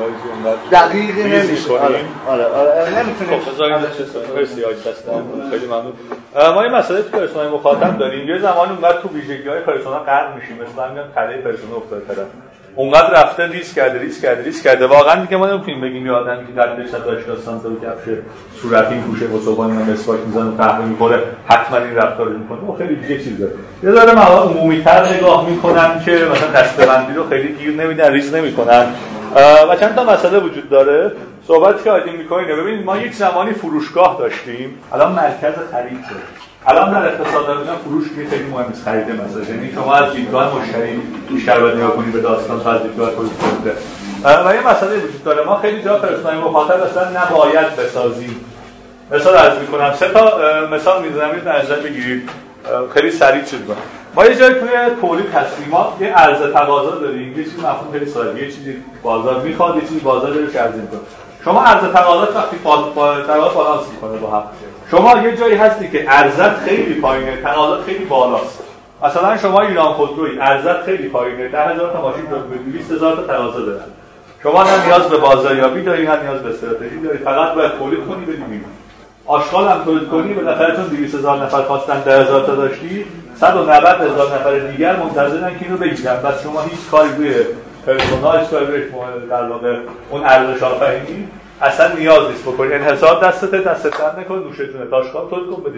ما 0.44 0.56
دقیقی 0.72 1.24
نمیشه. 1.24 1.72
آره 1.72 2.00
آره 2.28 2.46
آره 2.46 3.00
نمی‌تونیم. 3.00 3.40
خب 3.40 3.62
مرسی 4.36 4.64
آج 4.64 4.76
خیلی 5.52 5.66
ممنون. 5.66 5.94
ما 6.56 6.64
یه 6.64 6.72
مسئله 6.72 7.02
تو 7.02 7.18
persona 7.18 7.44
ی 7.44 7.48
مخاطب 7.48 7.98
داریم. 7.98 8.30
یه 8.30 8.40
زمانی 8.40 8.72
اونقدر 8.72 9.02
تو 9.02 9.10
ویژگی 9.10 9.50
های 9.50 9.60
persona 9.60 10.00
غرق 10.00 10.36
میشیم. 10.36 10.58
مثلا 10.58 10.90
میگم 10.90 11.08
تله 11.16 11.38
persona 11.38 11.76
افتاده 11.76 12.16
طرف. 12.16 12.28
اونقدر 12.76 13.22
رفته 13.22 13.48
ریز 13.48 13.74
کرده 13.74 14.00
ریز 14.00 14.22
کرده 14.22 14.44
ریز 14.44 14.64
کرده. 14.64 14.88
واقعا 14.88 15.22
دیگه 15.22 15.38
ما 15.38 15.48
نمی‌تونیم 15.48 15.82
بگیم 15.82 16.06
یه 16.06 16.12
آدمی 16.12 16.48
که 16.48 16.54
قدش 16.62 16.90
180 16.90 17.40
سانتی 17.40 17.68
و 17.68 17.76
کفش 17.76 18.18
صورتی 18.62 18.96
پوشه 18.96 19.26
و 19.26 19.40
صبحانه 19.40 19.74
من 19.74 19.92
مسواک 19.94 20.20
و 20.36 20.40
قهوه 20.40 20.86
می‌خوره 20.86 21.24
حتما 21.48 21.78
این 21.78 21.96
رفتار 21.96 22.26
رو 22.26 22.38
می‌کنه. 22.38 22.60
و 22.60 22.76
خیلی 22.78 22.96
دیگه 22.96 23.24
چیز 23.24 23.40
داره. 23.40 23.54
یه 23.84 23.92
ذره 23.92 24.16
من 24.16 24.22
عمومی 24.22 24.84
تر 24.84 25.14
نگاه 25.14 25.50
می‌کنن 25.50 26.02
که 26.06 26.12
مثلا 26.12 26.62
دسته‌بندی 26.62 27.14
رو 27.14 27.30
خیلی 27.30 27.54
گیر 27.54 27.84
نمیدن 27.84 28.12
ریز 28.12 28.36
نمی‌کنن. 28.36 28.86
و 29.70 29.76
چند 29.76 29.96
تا 29.96 30.04
مسئله 30.04 30.40
وجود 30.40 30.70
داره. 30.70 31.12
صحبت 31.48 31.84
که 31.84 31.92
آیدین 31.92 32.16
می‌کنیم 32.16 32.48
ببینید 32.48 32.86
ما 32.86 32.98
یک 32.98 33.14
زمانی 33.14 33.54
فروشگاه 33.54 34.18
داشتیم. 34.20 34.78
الان 34.94 35.12
مرکز 35.12 35.54
خرید 35.72 36.02
داریم 36.02 36.51
الان 36.68 36.92
در 36.92 37.06
اقتصاد 37.08 37.48
دارم 37.48 37.78
فروش 37.86 38.04
که 38.10 38.30
خیلی 38.30 38.44
مهم 38.44 38.66
است 38.72 38.84
خرید 38.84 39.06
مثلا 39.12 39.56
یعنی 39.56 39.72
شما 39.72 39.94
از 39.94 40.14
دیدگاه 40.14 40.58
مشتری 40.58 41.02
بیشتر 41.30 41.60
باید 41.60 41.76
نگاه 41.76 41.96
کنید 41.96 42.14
به 42.14 42.22
داستان 42.22 42.64
تا 42.64 42.72
از 42.72 42.84
دیدگاه 42.84 43.12
خود 43.12 43.32
و 44.24 44.56
یه 44.56 44.68
مسئله 44.68 44.98
وجود 44.98 45.24
داره. 45.24 45.44
ما 45.44 45.60
خیلی 45.60 45.84
جا 45.84 45.98
پرسونای 45.98 46.38
مخاطب 46.38 46.82
اصلا 46.82 47.10
نباید 47.10 47.76
بسازیم. 47.76 48.46
مثال 49.12 49.36
عرض 49.36 49.58
می‌کنم. 49.58 49.94
سه 49.94 50.10
تا 50.10 50.40
مثال 50.72 51.04
می‌زنم. 51.04 51.32
در 51.46 51.62
نظر 51.64 51.76
بگیرید. 51.76 52.30
خیلی 52.94 53.12
سریع 53.12 53.44
چیز 53.44 53.60
کنم 53.68 53.78
ما 54.16 54.26
یه 54.26 54.36
جایی 54.36 54.54
توی 54.54 54.70
تولید 55.02 55.26
ما 55.70 55.98
یه 56.00 56.14
عرضه 56.14 56.52
تقاضا 56.52 56.96
داریم. 56.96 57.38
یه 57.38 57.44
چیزی 57.44 57.58
مفهوم 57.58 57.92
خیلی 57.92 58.06
ساده. 58.06 58.44
یه 58.44 58.52
چیزی 58.52 58.76
بازار 59.04 59.42
می‌خواد 59.42 59.76
یه 59.76 59.82
چیزی 59.82 60.00
بازار 60.00 60.34
داره 60.34 60.46
عرضه 60.46 60.78
می‌کنه. 60.78 61.00
شما 61.44 61.64
عرضه 61.64 61.88
تقاضا 61.88 62.32
وقتی 62.36 62.58
تقاضا 63.28 63.50
بالانس 63.50 63.88
می‌کنه 63.92 64.18
با 64.18 64.30
هم 64.30 64.44
شما 64.92 65.22
یه 65.24 65.38
جایی 65.38 65.56
هستی 65.56 65.90
که 65.90 66.00
عرضت 66.10 66.58
خیلی 66.58 66.94
پایینه 66.94 67.42
تقاضا 67.42 67.84
خیلی 67.84 68.06
بالاست. 68.06 68.64
مثلا 69.04 69.38
شما 69.38 69.62
ایران 69.62 69.94
خودروی 69.94 70.40
ارزت 70.40 70.84
خیلی 70.84 71.10
پایینه 71.10 71.48
10000 71.48 71.94
تا 71.94 72.02
ماشین 72.02 72.26
دارید 72.26 72.74
20000 72.74 73.16
تا 73.16 73.24
تقاضا 73.24 73.60
دارن. 73.60 73.84
شما 74.44 74.64
نه 74.64 74.86
نیاز 74.86 75.02
به 75.10 75.18
بازاریابی 75.18 75.82
داری 75.82 76.08
نه 76.08 76.22
نیاز 76.24 76.44
به 76.44 76.50
استراتژی 76.50 77.00
داری 77.04 77.18
فقط 77.18 77.54
باید 77.56 77.72
تولید 77.72 78.00
کنی 78.08 78.26
بدی 78.26 78.62
آشغال 79.26 79.68
هم 79.68 79.84
تولید 79.84 80.10
کنی 80.10 80.34
بالاخره 80.34 80.76
چون 80.76 80.86
200 80.86 81.16
هزار 81.16 81.44
نفر 81.44 81.62
خواستن 81.62 82.02
10000 82.02 82.46
تا 82.46 82.56
داشتی 82.56 83.06
190 83.36 84.02
هزار 84.02 84.36
نفر 84.36 84.60
دیگر 84.60 84.96
منتظرن 84.96 85.60
که 85.60 85.66
اینو 85.66 85.78
بگیرن. 85.78 86.16
پس 86.16 86.44
شما 86.44 86.62
هیچ 86.62 86.80
کاری 86.92 87.10
روی 87.18 87.36
پرسونال 87.88 88.40
هیچ 88.40 88.50
کاری 88.50 88.66
روی 88.66 88.82
در 89.30 89.44
واقع 89.44 89.76
اون 90.10 90.24
ارزش 90.24 90.64
آفرینی 90.64 91.28
اصلا 91.62 91.96
نیاز 91.96 92.30
نیست 92.30 92.44
بکنی 92.44 92.74
انحصار 92.74 93.24
دستت 93.24 93.64
دستت 93.64 93.94
نکن 94.20 94.36
نوشتونه 94.36 94.86
تاشقال 94.90 95.30
تولید 95.30 95.56
کن 95.56 95.64
بده 95.64 95.78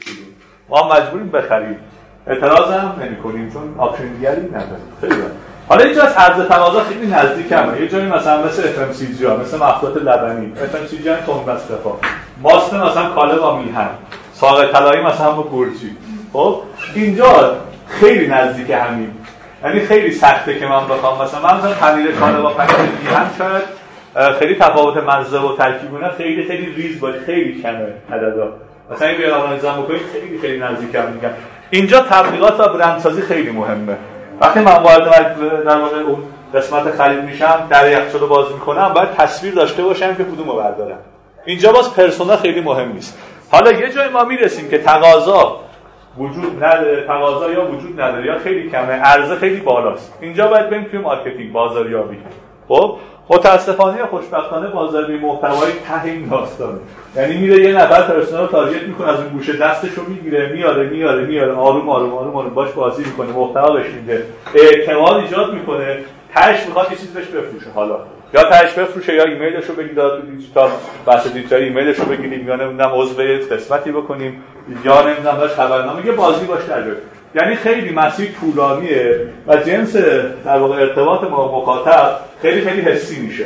ما 0.69 0.89
مجبوریم 0.89 1.29
بخریم. 1.29 1.79
اعتراض 2.27 2.71
هم 2.71 2.95
نمی 3.01 3.17
کنیم 3.17 3.49
چون 3.53 3.75
آپشن 3.77 4.07
دیگری 4.07 4.41
نداریم. 4.41 4.93
خیلی 5.01 5.15
حالا 5.69 5.83
اینجا 5.83 6.03
از 6.03 6.13
عرض 6.13 6.47
تقاضا 6.47 6.79
خیلی 6.83 7.07
نزدیک 7.07 7.51
همه 7.51 7.81
یه 7.81 7.87
جایی 7.87 8.05
مثلا 8.05 8.43
مثل 8.45 8.63
FMCG 8.63 9.25
ها 9.25 9.35
مثل 9.35 9.57
محصولات 9.57 9.97
لبنی. 9.97 10.53
FMCG 10.55 11.07
ها 11.07 11.15
تون 11.25 11.45
ها 11.85 11.99
ماست 12.41 12.73
مثلا 12.73 13.09
کاله 13.09 13.35
با 13.35 13.57
میهن. 13.57 13.89
ساق 14.33 14.71
طلایی 14.71 15.03
مثلا 15.03 15.31
با 15.31 15.49
گرجی 15.51 15.97
خب؟ 16.33 16.61
اینجا 16.95 17.55
خیلی 17.87 18.27
نزدیک 18.27 18.69
همین. 18.69 19.11
یعنی 19.63 19.79
خیلی 19.79 20.11
سخته 20.11 20.59
که 20.59 20.65
من 20.65 20.87
بخوام. 20.87 21.21
مثلا 21.21 21.39
من 21.41 21.57
مثلا 21.57 21.71
پنیر 21.71 22.11
کاله 22.11 22.41
با 22.41 22.49
پنیر 22.49 22.89
میهن 23.01 23.25
شاید 23.37 23.82
خیلی 24.39 24.55
تفاوت 24.55 24.97
مزه 24.97 25.39
و 25.39 25.55
ترکیبونه 25.57 26.09
خیلی 26.09 26.43
خیلی 26.43 26.73
ریز 26.75 26.99
باشه 26.99 27.19
خیلی 27.19 27.61
کمه 27.61 27.93
عددا. 28.11 28.47
مثلا 28.91 29.07
این 29.07 29.17
بیان 29.17 29.41
آنالیزم 29.41 29.71
بکنید 29.71 30.01
خیلی 30.13 30.39
خیلی 30.39 30.59
نزدیک 30.59 30.95
هم 30.95 31.11
میگم. 31.11 31.29
اینجا 31.69 31.99
تبلیغات 31.99 32.59
و 32.59 32.77
برندسازی 32.77 33.21
خیلی 33.21 33.51
مهمه. 33.51 33.97
وقتی 34.41 34.59
من 34.59 34.83
وارد 34.83 35.35
در 35.65 35.77
واقع 35.77 35.97
اون 35.97 36.23
قسمت 36.53 36.95
خرید 36.95 37.23
میشم 37.23 37.67
در 37.69 37.91
یخچال 37.91 38.21
رو 38.21 38.27
باز 38.27 38.51
می‌کنم 38.53 38.93
باید 38.93 39.11
تصویر 39.11 39.53
داشته 39.53 39.83
باشم 39.83 40.15
که 40.15 40.23
کدوم 40.23 40.49
رو 40.49 40.55
بردارم. 40.55 40.97
اینجا 41.45 41.71
باز 41.71 41.95
persona 41.95 42.37
خیلی 42.37 42.61
مهم 42.61 42.91
نیست. 42.91 43.17
حالا 43.51 43.71
یه 43.71 43.89
جای 43.89 44.09
ما 44.09 44.23
می‌رسیم 44.23 44.69
که 44.69 44.77
تقاضا 44.77 45.59
وجود 46.17 46.63
نداره 46.63 47.07
تقاضا 47.07 47.51
یا 47.51 47.71
وجود 47.71 48.01
نداره 48.01 48.25
یا 48.25 48.39
خیلی 48.39 48.69
کمه 48.69 48.93
عرضه 48.93 49.35
خیلی 49.35 49.59
بالاست. 49.59 50.17
اینجا 50.21 50.47
باید 50.47 50.69
بریم 50.69 50.83
توی 50.83 50.99
marketing 50.99 51.51
بازاریابی. 51.51 52.17
خب 52.67 52.97
متاسفانه 53.29 53.97
یا 53.97 54.07
خوشبختانه 54.07 54.67
بازاریابی 54.67 55.17
محتوایی 55.17 55.73
ته 55.73 56.05
این 56.05 56.29
داستانه. 56.29 56.79
یعنی 57.15 57.37
میره 57.37 57.63
یه 57.63 57.75
نفر 57.75 58.01
persona 58.01 58.41
رو 58.41 58.51
target 58.51 58.83
می‌کنه 58.83 59.09
از 59.09 59.19
اون 59.19 59.29
گوشه 59.29 59.53
دستش 59.53 59.89
رو 59.89 60.03
می‌گیره 60.07 60.51
میاره 60.53 60.89
میاره 60.89 61.25
میاره 61.25 61.53
آروم 61.53 61.89
آروم 61.89 62.13
آروم 62.13 62.35
آروم 62.35 62.53
باش 62.53 62.71
بازی 62.71 63.03
می‌کنه 63.03 63.27
محتوا 63.27 63.73
بهش 63.73 63.87
میده. 63.87 64.25
اعتماد 64.55 65.23
ایجاد 65.23 65.53
می‌کنه. 65.53 65.97
تهش 66.35 66.65
می‌خواد 66.67 66.91
یه 66.91 66.97
چیزی 66.97 67.13
بهش 67.13 67.27
بفروشه 67.27 67.69
حالا. 67.75 67.99
یا 68.33 68.43
تاش 68.43 68.73
بفروشه 68.73 69.15
یا 69.15 69.23
ایمیلش 69.23 69.65
رو 69.65 69.75
بگید 69.75 69.95
تو 69.95 70.21
دیجیتال 70.21 70.69
بحث 71.05 71.27
دیجیتال 71.27 71.59
ایمیلش 71.59 71.99
رو 71.99 72.05
بگیریم 72.05 72.47
یا 72.47 72.55
نمی‌دونم 72.55 72.91
عضو 72.93 73.23
قسمتی 73.51 73.91
بکنیم. 73.91 74.43
یا 74.85 75.01
نمی‌دونم 75.01 75.37
داش 75.37 75.51
خبرنامه 75.51 76.05
یه 76.05 76.11
بازی 76.11 76.45
باش 76.45 76.63
در 76.63 76.81
یعنی 77.35 77.55
خیلی 77.55 77.91
مسیر 77.91 78.31
طولانیه 78.41 79.19
و 79.47 79.57
جنس 79.57 79.95
در 80.45 80.57
واقع 80.57 80.75
ارتباط 80.75 81.23
ما 81.23 81.61
مخاطب 81.61 82.19
خیلی 82.41 82.61
خیلی 82.61 82.81
حسی 82.81 83.19
میشه. 83.19 83.45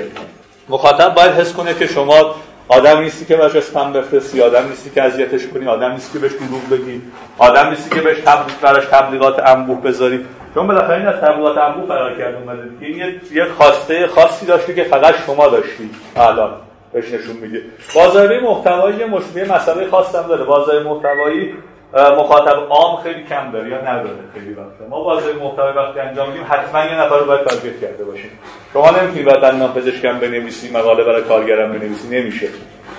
مخاطب 0.70 1.14
باید 1.14 1.32
حس 1.32 1.54
کنه 1.54 1.74
که 1.74 1.88
شما 1.88 2.36
آدم 2.68 3.00
نیستی 3.00 3.26
که 3.26 3.36
براش 3.36 3.56
اسپم 3.56 3.94
بفرستی 3.94 4.42
آدم 4.42 4.68
نیستی 4.70 4.90
که 4.90 5.04
اذیتش 5.04 5.48
کنی 5.48 5.68
آدم 5.68 5.92
نیستی 5.92 6.14
که 6.14 6.20
بهش 6.20 6.32
دروغ 6.32 6.82
بگی 6.82 7.02
آدم 7.38 7.70
نیستی 7.70 7.96
که 7.96 8.02
بهش 8.02 8.18
تبلیغ 8.18 8.60
براش 8.62 8.86
تبلیغات 8.86 9.48
انبوه 9.48 9.82
بذاری. 9.82 10.26
چون 10.54 10.68
بالاخره 10.68 10.98
این 10.98 11.08
از 11.08 11.16
تبلیغات 11.22 11.58
انبوه 11.58 11.88
فرار 11.88 12.18
کرد 12.18 12.36
اومده. 12.36 12.70
این 12.80 12.98
یه 12.98 13.22
یه 13.34 13.46
خواسته 13.46 14.08
خاصی 14.08 14.46
داشتی 14.46 14.76
که 14.76 14.84
فقط 14.84 15.16
شما 15.26 15.48
داشتی 15.48 15.90
الان 16.16 16.52
بهش 16.94 17.06
نشون 17.06 17.36
میده 17.36 17.62
بازاری 17.96 18.40
محتوایی 18.40 19.06
مشکل 19.06 19.52
مسئله 19.52 19.90
خاصم 19.90 20.28
داره. 20.28 20.44
بازار 20.44 20.84
محتوایی 20.84 21.54
مخاطب 21.94 22.68
عام 22.70 23.02
خیلی 23.04 23.24
کم 23.24 23.52
داره 23.52 23.70
یا 23.70 23.82
نداره 23.82 24.20
خیلی 24.34 24.54
وقتا. 24.54 24.88
ما 24.90 25.04
بازار 25.04 25.34
محتوای 25.34 25.74
وقتی 25.74 26.00
انجام 26.00 26.30
میدیم 26.30 26.46
حتما 26.50 26.86
یه 26.86 27.02
نفر 27.02 27.18
رو 27.18 27.26
باید 27.26 27.44
تارگت 27.48 27.82
کرده 27.82 28.04
باشیم. 28.04 28.32
شما 28.74 28.90
نمی‌تونید 28.90 29.26
بعد 29.26 29.42
دندان 29.42 29.74
پزشکم 29.74 30.20
بنویسی 30.20 30.72
مقاله 30.72 31.04
برای 31.04 31.22
کارگرم 31.22 31.74
بنویسی 31.74 32.20
نمیشه. 32.20 32.48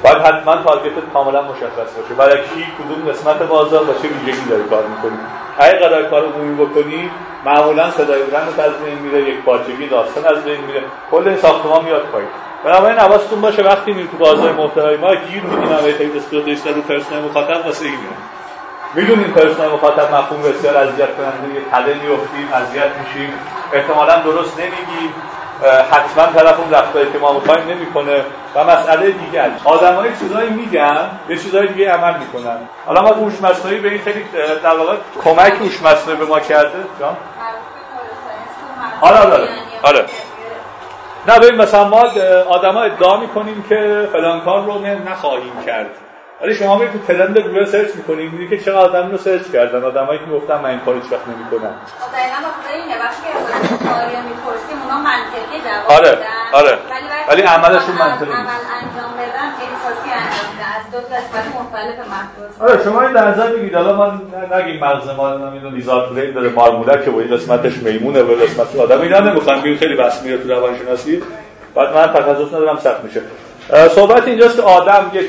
باید 0.05 0.16
حتما 0.16 0.57
تارگت 0.57 0.93
کاملا 1.14 1.43
مشخص 1.43 1.97
باشه. 1.97 2.14
برای 2.18 2.36
کی 2.36 2.64
کدوم 2.78 3.11
قسمت 3.11 3.43
بازار 3.43 3.84
با 3.84 3.93
چه 3.93 4.09
ویژگی 4.09 4.49
داری 4.51 4.62
کار 4.70 4.82
می‌کنی؟ 4.86 5.18
اگه 5.59 5.78
قرار 5.78 6.03
کار 6.03 6.24
عمومی 6.24 6.64
بکنی 6.64 7.11
معمولا 7.45 7.91
صدای 7.91 8.22
بلند 8.22 8.61
از 8.61 8.72
بین 8.84 8.99
میره 8.99 9.30
یک 9.30 9.41
پارچگی 9.41 9.86
داستان 9.86 10.36
از 10.36 10.45
بین 10.45 10.61
میره 10.61 10.82
کل 11.11 11.36
ساختمان 11.36 11.84
میاد 11.84 12.03
پایین. 12.03 12.28
بنابراین 12.64 12.99
حواستون 12.99 13.41
باشه 13.41 13.62
وقتی 13.62 13.93
میرید 13.93 14.11
تو 14.11 14.16
بازار 14.16 14.53
محتوای 14.53 14.97
ما 14.97 15.14
گیر 15.14 15.43
میدین 15.43 15.72
همه 15.72 15.93
خیلی 15.93 16.18
استراتژی 16.18 16.68
رو 16.74 16.82
پرسنل 16.82 17.20
مخاطب 17.20 17.66
واسه 17.66 17.84
این 17.84 17.95
می‌دونیم 18.95 19.32
پرسنل 19.32 19.68
مخاطب 19.68 20.14
مفهوم 20.14 20.43
بسیار 20.43 20.76
اذیت 20.76 21.16
کننده 21.16 21.55
یه 21.55 21.61
تله 21.70 21.95
میفتیم 21.95 22.49
اذیت 22.55 22.91
میشیم. 23.05 23.32
احتمالا 23.72 24.16
درست 24.20 24.59
نمیگیم. 24.59 25.14
حتما 25.91 26.26
طرف 26.26 26.61
اون 26.61 26.70
رفتاری 26.70 27.12
که 27.12 27.18
ما 27.18 27.32
می‌خوایم 27.32 27.68
نمی‌کنه. 27.68 28.24
و 28.55 28.64
مسئله 28.64 29.11
دیگر 29.11 29.51
آدمای 29.64 30.11
چیزایی 30.20 30.51
میگن 30.51 31.11
یه 31.28 31.36
چیزای 31.36 31.68
دیگه 31.68 31.93
عمل 31.93 32.14
می‌کنن. 32.18 32.59
حالا 32.86 33.03
ما 33.03 33.09
هوش 33.09 33.43
مصنوعی 33.43 33.78
به 33.78 33.89
این 33.89 34.01
خیلی 34.01 34.24
در 34.62 34.76
واقع 34.76 34.97
کمک 35.24 35.53
هوش 35.53 35.82
مصنوعی 35.82 36.18
به 36.18 36.24
ما 36.24 36.41
کرده. 36.41 36.78
جان؟ 37.01 37.16
آره 39.01 39.18
آره 39.18 39.49
آره. 39.82 40.05
نه 41.28 41.39
ببین 41.39 41.61
مثلا 41.61 41.84
ما 41.84 42.05
آدما 42.49 42.82
ادعا 42.82 43.16
می‌کنیم 43.16 43.64
که 43.68 44.09
فلان 44.12 44.41
کار 44.41 44.64
رو 44.64 44.78
نخواهیم 45.09 45.53
کرد. 45.66 45.91
ولی 46.43 46.55
شما 46.55 46.78
میرید 46.78 46.93
تو 46.93 46.99
trend 46.99 47.39
گوگل 47.39 47.64
search 47.64 47.89
می‌کنید 47.97 48.32
می‌بینید 48.32 48.51
که 48.51 48.59
چقدر 48.64 48.78
آدم 48.78 49.11
رو 49.11 49.18
search 49.19 49.43
کردن؟ 49.53 49.84
آدمایی 49.84 50.18
که 50.18 50.24
گفتن 50.24 50.59
من 50.61 50.70
این 50.70 50.78
کارو 50.80 51.01
هیچ 51.01 51.12
وقت 51.12 51.28
نمی‌کنم 51.28 51.74
آره 55.89 56.18
آره. 56.53 56.78
ولی 57.28 57.43
عملشون 57.43 57.95
منطقی 57.95 58.30
محدود. 58.30 58.34
آره 62.61 62.84
شما 62.84 63.03
این 63.03 63.12
در 63.12 63.28
نظر 63.28 63.51
بگیرید 63.51 63.74
حالا 63.74 63.97
من 63.97 64.20
نگیم 64.59 64.80
مغز 64.84 65.09
ما 65.16 65.51
اینو 65.53 65.70
lizard 65.71 66.14
brain 66.14 66.35
داره 66.34 66.49
مارمولک 66.49 67.05
که 67.05 67.11
این 67.11 67.36
قسمتش 67.36 67.76
میمونه 67.76 68.22
و 68.22 68.34
قسمت 68.34 68.76
آدم 68.76 69.01
اینا 69.01 69.20
نمی‌خوام 69.20 69.61
خیلی 69.61 69.97
بس 69.97 70.22
میره 70.22 70.39
تو 70.39 70.49
روانشناسی. 70.49 71.22
بعد 71.74 71.95
من 71.95 72.07
تخصص 72.07 72.55
ندارم 72.55 72.78
سخت 72.78 73.05
میشه. 73.05 73.22
صحبت 73.91 74.29
اینجاست 74.29 74.57
که 74.57 74.62
آدم 74.62 75.11
یک 75.12 75.27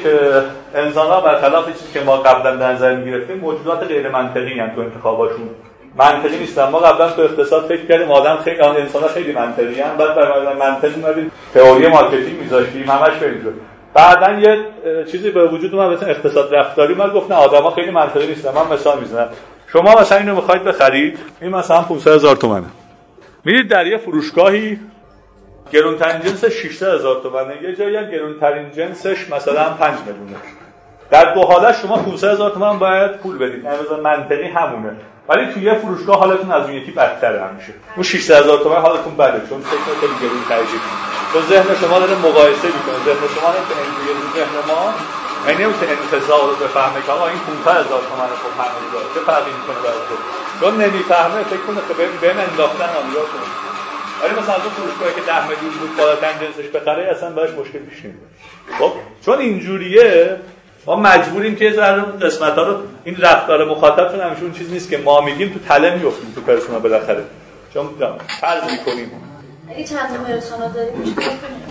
انسان 0.75 1.07
ها 1.07 1.21
برخلاف 1.21 1.65
چیزی 1.65 1.93
که 1.93 2.01
ما 2.01 2.17
قبلا 2.17 2.55
در 2.55 2.73
نظر 2.73 2.95
می‌گرفتیم 2.95 3.37
موجودات 3.37 3.83
غیر 3.83 4.09
منطقی 4.09 4.59
هم 4.59 4.69
تو 4.75 4.81
انتخاباشون. 4.81 5.49
منطقی 5.95 6.37
نیستن. 6.37 6.69
ما 6.69 6.79
قبلا 6.79 7.11
تو 7.11 7.21
اقتصاد 7.21 7.65
فکر 7.65 7.85
کردیم 7.85 8.11
آدم 8.11 8.37
خیلی 8.43 8.61
انسان 8.61 9.01
ها 9.01 9.07
خیلی 9.07 9.31
منطقی 9.31 9.81
هم 9.81 9.97
بعد 9.97 10.15
برای 10.15 10.55
منطق 10.55 10.89
اومدیم 10.95 11.31
تئوری 11.53 11.87
marketing 11.87 12.41
میذاشتیم. 12.41 12.89
همش 12.89 13.17
به 13.19 13.29
اینجور. 13.29 13.53
بعدا 13.93 14.31
یه 14.31 14.57
چیزی 15.11 15.31
به 15.31 15.47
وجود 15.47 15.75
اومد 15.75 15.97
مثلا 15.97 16.09
اقتصاد 16.09 16.55
رفتاری. 16.55 16.93
من 16.93 17.09
گفت 17.09 17.31
نه 17.31 17.37
آدما 17.37 17.71
خیلی 17.71 17.91
منطقی 17.91 18.27
نیستن. 18.27 18.49
من 18.51 18.73
مثال 18.73 18.99
می‌زنم. 18.99 19.29
شما 19.73 20.01
مثلا 20.01 20.17
اینو 20.17 20.35
می‌خواید 20.35 20.63
بخرید. 20.63 21.19
این 21.41 21.51
مثلا 21.51 21.81
500 21.81 22.11
هزار 22.11 22.35
تومنه. 22.35 22.67
میرید 23.45 23.67
در 23.67 23.87
یه 23.87 23.97
فروشگاهی 23.97 24.79
گرونترین 25.71 26.21
جنسش 26.21 26.53
600 26.53 26.95
هزار 26.95 27.21
تومنه. 27.23 27.63
یه 27.63 27.75
جایی 27.75 27.95
هم 27.95 28.11
گرونترین 28.11 28.71
جنسش 28.71 29.29
مثلا 29.29 29.69
5 29.69 29.99
میلیونه. 30.07 30.35
در 31.11 31.33
دو 31.33 31.41
حالت 31.41 31.81
شما 31.81 31.97
500 31.97 32.33
هزار 32.33 32.51
تومن 32.51 32.79
باید 32.79 33.11
پول 33.17 33.37
بدید 33.37 33.63
یعنی 33.63 34.01
منطقی 34.03 34.47
همونه. 34.47 34.95
ولی 35.29 35.53
توی 35.53 35.63
یه 35.63 35.73
فروشگاه 35.73 36.19
حالتون 36.19 36.51
از 36.51 36.63
اون 36.63 36.73
یکی 36.73 36.91
بدتر 36.91 37.33
همیشه. 37.47 37.73
اون 37.95 38.03
600 38.03 38.43
هزار 38.43 38.57
تومن 38.63 38.81
حالتون 38.81 39.15
بده 39.15 39.39
چون 39.49 39.59
فکر 39.61 39.99
خیلی 40.01 40.13
گرون 40.21 40.43
ترجیح 40.49 40.81
چون 41.33 41.41
ذهن 41.41 41.75
شما 41.81 41.99
داره 41.99 42.15
مقایسه 42.15 42.67
می‌کنه. 42.77 42.97
ذهن 43.05 43.23
شما 43.35 43.49
نمی‌تونه 43.55 43.81
اینجوری 43.85 44.29
ذهن 44.37 44.55
ما 44.69 44.81
یعنی 45.47 45.63
نمی‌تونه 45.63 45.91
انتزاع 46.03 46.41
رو 46.49 46.55
بفهمه 46.63 46.99
که 47.05 47.11
آقا 47.11 47.27
این 47.27 47.41
500 47.65 47.85
هزار 47.85 48.01
تومن 48.09 48.29
خب 48.43 48.51
5000 48.57 49.03
چه 49.13 49.19
فرقی 49.29 49.51
می‌کنه 49.59 49.79
برای 49.85 50.03
تو؟ 50.07 50.15
چون 50.59 50.73
نمی‌فهمه 50.83 51.43
فکر 51.51 51.63
کنه 51.67 51.81
که 51.87 51.93
بهم 52.21 52.37
انداختن 52.49 52.89
آمریکا 53.01 53.68
ولی 54.23 54.33
مثلا 54.41 54.55
از 54.55 54.61
اون 54.61 54.69
فروشگاهی 54.69 55.13
که 55.15 55.21
10 55.21 55.47
میلیون 55.47 55.73
بود 55.79 55.97
بالاترین 55.97 56.37
جنسش 56.41 56.69
بخره 56.69 57.03
اصلا 57.03 57.29
براش 57.29 57.49
مشکل 57.49 57.79
پیش 57.79 57.99
نمیاد. 57.99 58.29
خب 58.79 58.91
چون 59.25 59.39
اینجوریه 59.39 60.37
ما 60.85 60.95
مجبوریم 60.95 61.55
که 61.55 61.71
ذره 61.71 62.01
قسمت 62.01 62.53
ها 62.53 62.63
رو 62.63 62.77
این 63.03 63.17
رفتار 63.17 63.65
مخاطب 63.65 64.21
همیشه 64.21 64.41
اون 64.41 64.53
چیز 64.53 64.71
نیست 64.71 64.89
که 64.89 64.97
ما 64.97 65.21
میگیم 65.21 65.49
تو 65.49 65.59
تله 65.59 65.95
میفتیم 65.95 66.31
تو 66.35 66.41
پرسونا 66.41 66.79
بالاخره. 66.79 67.23
چون 67.73 67.89
فرض 68.41 68.63
می‌کنیم. 68.63 69.11
اگه 69.69 69.83
چند 69.83 70.09
تا 70.09 70.23
پرسونا 70.23 70.67
داریم 70.67 71.15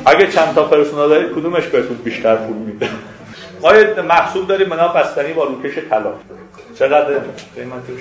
اگه 0.06 0.32
چند 0.32 0.54
تا 0.54 0.64
پرسونا 0.64 1.08
دارید 1.08 1.32
کدومش 1.32 1.66
بهتون 1.66 1.96
بیشتر 1.96 2.36
پول 2.36 2.56
میده؟ 2.56 2.88
ما 3.62 3.74
یه 3.74 4.02
محصول 4.02 4.46
داریم 4.46 4.68
به 4.68 4.76
بستنی 4.76 5.32
با 5.32 5.44
روکش 5.44 5.78
طلا. 5.90 6.12
چقدر 6.78 7.14
قیمتش؟ 7.56 8.00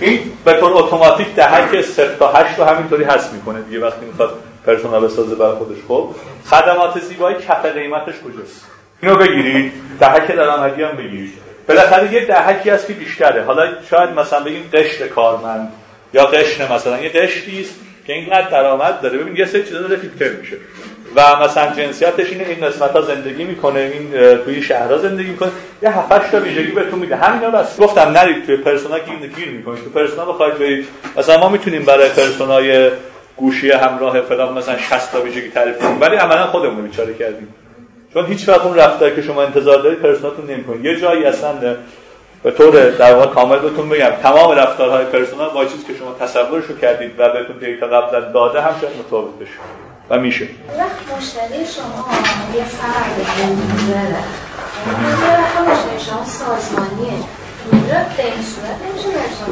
این 0.00 0.32
طور 0.44 0.72
اتوماتیک 0.72 1.34
دهک 1.34 1.80
0 1.80 2.16
تا 2.18 2.32
8 2.32 2.58
رو 2.58 2.64
همینطوری 2.64 3.04
حذف 3.04 3.32
می‌کنه 3.32 3.60
دیگه 3.60 3.80
وقتی 3.80 4.06
می‌خواد 4.06 4.30
پرسونال 4.66 5.04
بسازه 5.04 5.34
برای 5.34 5.54
خودش. 5.54 5.76
خب 5.88 6.14
خدمات 6.46 7.00
زیبایی 7.00 7.36
کف 7.36 7.66
قیمتش 7.66 8.14
کجاست؟ 8.14 8.66
اینو 9.02 9.16
بگیرید 9.16 9.72
دهک 10.00 10.26
درآمدی 10.26 10.82
هم 10.82 10.96
بگیرید. 10.96 11.32
بالاخره 11.68 12.12
یه 12.12 12.26
دهکی 12.26 12.70
هست 12.70 12.86
که 12.86 12.92
بیشتره. 12.92 13.44
حالا 13.44 13.68
شاید 13.90 14.10
مثلا 14.10 14.40
بگیم 14.40 14.70
قشر 14.72 15.08
کارمند 15.08 15.72
یا 16.14 16.26
قشر 16.26 16.74
مثلا. 16.74 17.00
یه 17.00 17.08
قشری 17.08 17.60
است 17.60 17.74
که 18.06 18.12
اینقدر 18.12 18.50
درآمد 18.50 19.00
داره. 19.00 19.18
ببین 19.18 19.36
یه 19.36 19.46
سری 19.46 19.62
چیزا 19.64 19.80
داره 19.80 19.96
فیلتر 19.96 20.28
میشه. 20.28 20.56
و 21.16 21.44
مثلا 21.44 21.74
جنسیتش 21.74 22.30
اینه 22.32 22.44
این 22.44 22.66
قسمت 22.66 22.90
ها 22.90 23.00
زندگی 23.00 23.44
می‌کنه 23.44 23.80
این 23.80 24.36
توی 24.44 24.62
شهرها 24.62 24.98
زندگی 24.98 25.30
می‌کنه. 25.30 25.50
یه 25.82 25.98
هفتش 25.98 26.30
تا 26.30 26.40
ویژگی 26.40 26.72
بهتون 26.72 26.98
میده. 26.98 27.16
همینا 27.16 27.50
بس. 27.50 27.80
گفتم 27.80 28.00
نرید 28.00 28.46
توی 28.46 28.56
پرسونا 28.56 28.98
گیر 28.98 29.30
گیر 29.30 29.48
می‌کنید. 29.50 29.84
تو 29.84 29.90
پرسونا 29.90 30.24
بخواید 30.24 30.58
برید. 30.58 30.88
مثلا 31.16 31.40
ما 31.40 31.48
می‌تونیم 31.48 31.84
برای 31.84 32.08
پرسونای 32.08 32.90
گوشی 33.36 33.70
همراه 33.70 34.20
فلان 34.20 34.52
مثلا 34.52 34.78
60 34.78 35.12
تا 35.12 35.20
ویژگی 35.20 35.48
تعریف 35.48 35.78
کنیم. 35.78 36.00
ولی 36.00 36.16
عملا 36.16 36.46
خودمون 36.46 36.82
بیچاره 36.84 37.14
کردیم. 37.14 37.54
چون 38.14 38.26
هیچ 38.26 38.48
وقت 38.48 38.60
اون 38.60 38.76
رفتاری 38.76 39.16
که 39.16 39.22
شما 39.22 39.42
انتظار 39.42 39.82
دارید 39.82 39.98
persona 39.98 40.34
تون 40.34 40.50
نمی‌کنه 40.50 40.84
یه 40.84 41.00
جایی 41.00 41.24
اصلا 41.24 41.52
به 42.42 42.50
طور 42.50 42.90
در 42.90 43.14
واقع 43.14 43.26
کامل 43.26 43.58
بهتون 43.58 43.88
بگم. 43.88 44.10
تمام 44.22 44.52
رفتارهای 44.52 45.04
persona 45.04 45.50
با 45.54 45.64
چیزی 45.64 45.84
که 45.84 45.94
شما 45.98 46.16
تصورشو 46.20 46.78
کردید 46.78 47.10
و 47.18 47.28
بهتون 47.28 47.56
data 47.60 47.86
قبلا 47.86 48.20
داده 48.20 48.60
هم 48.60 48.74
شاید 48.80 48.92
متفاوت 48.98 49.38
بشه. 49.40 49.83
و 50.10 50.18
میشه. 50.18 50.48
وقت 50.78 51.18
مشتری 51.18 51.66
شما 51.66 52.04
یه 52.56 52.64
فرد 52.64 53.16
داره 53.88 54.24
مشتری 55.70 56.00
شما 56.10 56.24
سازمانیه. 56.24 57.18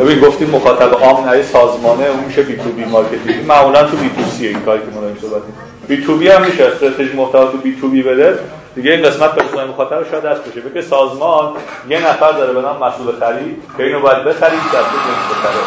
ببین 0.00 0.20
گفتیم 0.20 0.50
مخاطب 0.50 0.94
عام 1.04 1.28
نه 1.28 1.42
سازمانه 1.42 2.04
اون 2.04 2.24
میشه 2.24 2.42
B2B 2.42 2.56
marketing. 2.56 3.46
معمولا 3.46 3.84
تو 3.84 3.96
B2C 3.96 4.46
این 4.46 4.60
کاری 4.60 4.80
که 4.80 4.86
ما 4.94 5.00
داریم 5.00 5.18
صحبت 5.20 5.42
بی 5.88 6.04
تو 6.04 6.16
بی 6.16 6.28
هم 6.28 6.44
میشه. 6.44 6.64
استراتژی 6.64 7.12
محتوا 7.12 7.44
تو 7.44 7.58
بی 7.58 7.76
تو 7.80 7.88
بی 7.88 8.02
بده. 8.02 8.38
دیگه 8.74 8.90
این 8.92 9.02
قسمت 9.02 9.34
پرسونل 9.34 9.66
مخاطب 9.68 10.10
شاید 10.10 10.22
دست 10.24 10.42
بشه 10.48 10.60
بگه 10.60 10.82
سازمان 10.82 11.52
یه 11.88 12.08
نفر 12.08 12.32
داره 12.32 12.52
به 12.52 12.60
نام 12.60 12.76
مسئول 12.84 13.16
خرید 13.20 13.62
که 13.76 13.82
اینو 13.82 14.00
باید 14.00 14.24
بخرید 14.24 14.64
در 14.72 14.82
تو 14.90 14.96
جنس 15.06 15.24
بخره. 15.30 15.62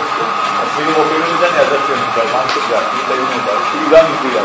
از 0.62 0.70
میگه 0.78 0.92
موقعی 1.00 1.18
می‌زنی 1.34 1.58
ازش 1.64 1.82
جنس 1.90 2.04
بخره 2.08 2.30
من 2.36 2.46
تو 2.54 2.60
جنس 2.70 2.88
خیلی 3.08 3.26
میدارم 3.32 3.64
تو 3.72 3.78
ایران 3.86 4.06
اینجوری 4.06 4.36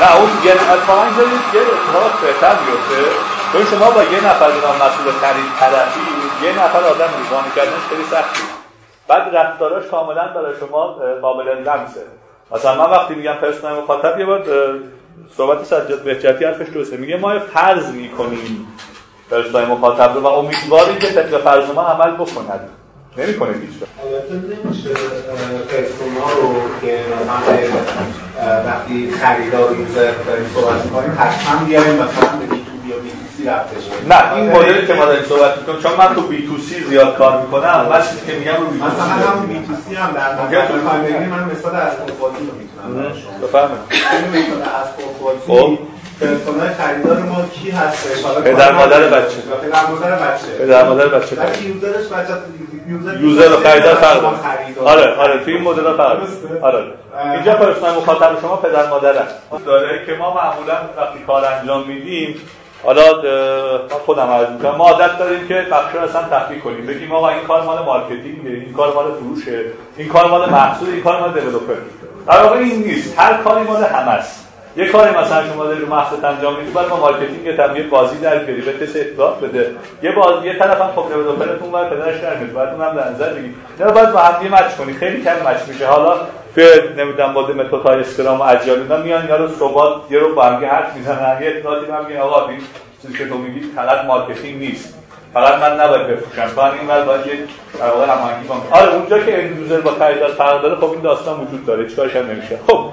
نه 0.00 0.16
اون 0.16 0.30
یه 0.44 0.52
اتفاقا 0.52 1.02
اینجا 1.02 1.22
یه 1.22 1.60
اتفاق 1.60 2.12
بهتر 2.22 2.54
میفته 2.64 3.10
چون 3.52 3.64
شما 3.70 3.90
با 3.90 4.02
یه 4.02 4.26
نفر 4.28 4.50
به 4.50 4.60
نام 4.66 4.76
مسئول 4.76 5.12
خرید 5.22 5.50
طرفی 5.60 6.00
یه 6.42 6.52
نفر 6.52 6.78
آدم 6.78 7.10
رو 7.30 7.50
کردنش 7.56 7.84
خیلی 7.88 8.04
سختی 8.10 8.42
بعد 9.08 9.36
رفتاراش 9.36 9.86
کاملا 9.86 10.28
برای 10.28 10.54
شما 10.60 10.96
قابل 11.22 11.48
لمسه. 11.48 12.00
مثلا 12.50 12.74
من 12.74 12.90
وقتی 12.90 13.14
میگم 13.14 13.32
persona 13.32 13.82
مخاطب 13.82 14.18
یه 14.18 14.26
بار 14.26 14.44
صحبت 15.36 15.64
سجاد 15.64 16.02
بهجتی 16.02 16.44
حرفش 16.44 16.68
درسته. 16.68 16.96
میگه 16.96 17.16
ما 17.16 17.38
فرض 17.38 17.92
می‌کنیم 17.92 18.66
persona 19.30 19.66
مخاطب 19.66 20.14
رو 20.14 20.20
و 20.20 20.26
امیدواریم 20.26 20.98
که 20.98 21.06
طبق 21.06 21.44
فرض 21.44 21.70
ما 21.74 21.82
عمل 21.82 22.16
بکند. 22.16 22.60
نمی‌کنه 23.16 23.52
هیچ 23.52 23.70
البته 24.04 24.34
نمیشه 24.34 24.90
persona 25.70 26.32
رو 26.40 26.54
که 26.80 26.98
وقتی 28.66 29.10
خریدار 29.10 29.76
user 29.76 30.12
داریم 30.26 30.46
صحبت 30.54 30.84
می‌کنیم 30.84 31.18
حتما 31.18 31.64
بیاریم 31.64 31.94
مثلا 31.94 32.38
به 32.38 32.56
نه 34.08 34.34
این 34.34 34.50
مدلی 34.50 34.86
که 34.86 34.94
ما 34.94 35.04
داریم 35.04 35.24
صحبت 35.24 35.58
می‌کنیم 35.58 35.80
چون 35.82 35.92
من 35.98 36.14
تو 36.14 36.20
B2C 36.20 36.84
زیاد 36.84 37.16
کار 37.16 37.40
می‌کنم 37.40 37.86
من 37.90 38.02
چیزی 38.02 38.26
که 38.26 38.38
میگم 38.38 38.60
رو 38.60 38.66
B2C 38.66 38.92
مثلا 38.92 39.30
هم 39.30 39.46
B2C 39.46 39.94
هم 39.94 40.12
در 40.12 40.32
نظر 40.32 40.98
بگیریم 40.98 41.28
من 41.28 41.44
مثال 41.44 41.76
از 41.76 41.92
قربانی 41.96 42.36
رو 42.38 42.54
می‌تونم 42.58 43.12
بفهمم 43.42 43.78
این 43.90 44.42
مثال 44.42 44.62
از 44.62 44.96
قربانی 44.96 45.78
persona 46.20 46.62
ی 46.62 46.68
خریدار 46.68 47.18
ما 47.18 47.42
کی 47.42 47.70
هستش؟ 47.70 48.24
حالا 48.24 48.40
پدر 48.40 48.72
مادر 48.72 49.08
بچه. 49.08 49.36
پدر 49.62 49.86
مادر 49.86 50.16
بچه؟ 50.16 50.46
پدر 50.58 50.88
مادر 50.88 51.08
بچه 51.08 51.36
user 51.68 51.93
ش 51.93 52.06
بچه 52.06 52.34
user 53.20 53.52
و 53.52 53.56
خریدار 53.56 53.94
فرق 53.94 54.24
آره 54.84 55.14
آره 55.14 55.44
توی 55.44 55.54
این 55.54 55.62
مدل 55.62 55.96
فرق 55.96 56.18
آره. 56.62 56.84
اینجا 57.34 57.54
persona 57.54 57.96
مخاطب 57.96 58.40
شما 58.40 58.56
پدر 58.56 58.88
مادر. 58.88 59.12
داره 59.66 60.06
که 60.06 60.12
ما 60.12 60.34
معمولا 60.34 60.74
وقتی 60.96 61.18
کار 61.26 61.44
انجام 61.44 61.88
میدیم 61.88 62.40
حالا 62.82 63.02
خودم 64.06 64.30
عرض 64.30 64.50
می‌کنم 64.50 64.74
ما 64.74 64.88
عادت 64.88 65.18
داریم 65.18 65.48
که 65.48 65.66
بخش 65.72 65.94
رو 65.94 66.00
اصلا 66.00 66.22
تحقیق 66.22 66.62
کنیم. 66.62 66.86
بگیم 66.86 67.12
آقا 67.12 67.28
این 67.28 67.44
کار 67.46 67.62
مال 67.62 67.84
marketing 67.84 68.46
این 68.46 68.72
کار 68.72 68.94
مال 68.94 69.04
فروشه 69.12 69.60
این 69.96 70.08
کار 70.08 70.30
مال 70.30 70.50
محصول 70.50 70.90
این 70.90 71.02
کار 71.02 71.20
مال 71.20 71.32
developer 71.32 71.74
در 72.26 72.42
واقع 72.42 72.56
این 72.56 72.82
نیست. 72.82 73.18
هر 73.18 73.34
کاری 73.34 73.64
مال 73.64 73.84
همه 73.84 74.10
است. 74.10 74.42
یه 74.76 74.88
کاری 74.88 75.16
مثلا 75.16 75.46
شما 75.52 75.64
داری 75.64 75.80
رو 75.80 75.88
محصول 75.88 76.24
انجام 76.24 76.56
می‌دید 76.56 76.74
بعد 76.74 76.88
ما 76.88 76.96
marketing 76.96 77.48
هم 77.48 77.76
یه 77.76 77.82
بازی 77.82 78.18
در 78.18 78.38
بیاری 78.38 78.60
به 78.60 78.86
کسی 78.86 79.00
اطلاع 79.00 79.40
بده. 79.40 79.70
یه 80.02 80.12
باز 80.12 80.44
یه 80.44 80.58
طرف 80.58 80.80
هم 80.80 80.90
خب 80.96 81.08
developer 81.08 81.56
تون 81.56 81.72
و 81.72 81.84
پدرش 81.84 82.20
در 82.20 82.36
میاد 82.36 82.52
بعد 82.52 82.68
اونم 82.68 82.96
در 82.96 83.10
نظر 83.10 83.32
بگیرید 83.32 83.56
نه 83.80 83.86
باید 83.86 84.12
با 84.12 84.18
هم 84.18 84.54
match 84.54 84.76
کنی. 84.78 84.92
خیلی 84.92 85.24
کم 85.24 85.30
match 85.30 85.68
میشه. 85.68 85.86
حالا 85.86 86.16
به 86.56 86.94
نمی‌دونم 86.96 87.34
با 87.34 87.42
متدهای 87.42 88.00
Scrum 88.00 88.40
و 88.40 88.42
Agile 88.42 88.78
اینا 88.78 88.96
میان 88.96 89.22
اینا 89.22 89.36
رو 89.36 89.48
صبح 89.48 90.12
یه 90.12 90.18
رو 90.18 90.34
با 90.34 90.42
هم 90.42 90.64
حرف 90.64 90.96
می‌زنن. 90.96 91.42
یه 91.42 91.48
اطلاعاتی 91.48 91.92
هم 91.92 92.06
میگن 92.06 92.20
آقا 92.20 92.48
این 92.48 92.60
چیزی 93.02 93.18
که 93.18 93.28
تو 93.28 93.38
میگی 93.38 93.60
فقط 93.76 94.04
marketing 94.04 94.58
نیست. 94.58 94.98
فقط 95.34 95.54
من 95.54 95.80
نباید 95.80 96.06
بفروشم. 96.06 96.46
فقط 96.46 96.72
این 96.72 96.88
ور 96.88 97.04
باید 97.04 97.26
یک 97.26 97.40
در 97.78 97.90
واقع 97.90 98.12
هماهنگی 98.12 98.48
کنم 98.48 98.60
آره 98.70 98.94
اونجا 98.94 99.18
که 99.18 99.44
end 99.44 99.82
با 99.82 99.90
خریدار 99.90 100.30
فرق 100.30 100.62
داره 100.62 100.74
خب 100.76 100.90
این 100.90 101.00
داستان 101.00 101.40
وجود 101.40 101.66
داره. 101.66 101.88
چیکارش 101.88 102.16
هم 102.16 102.26
نمیشه. 102.26 102.58
خب 102.66 102.84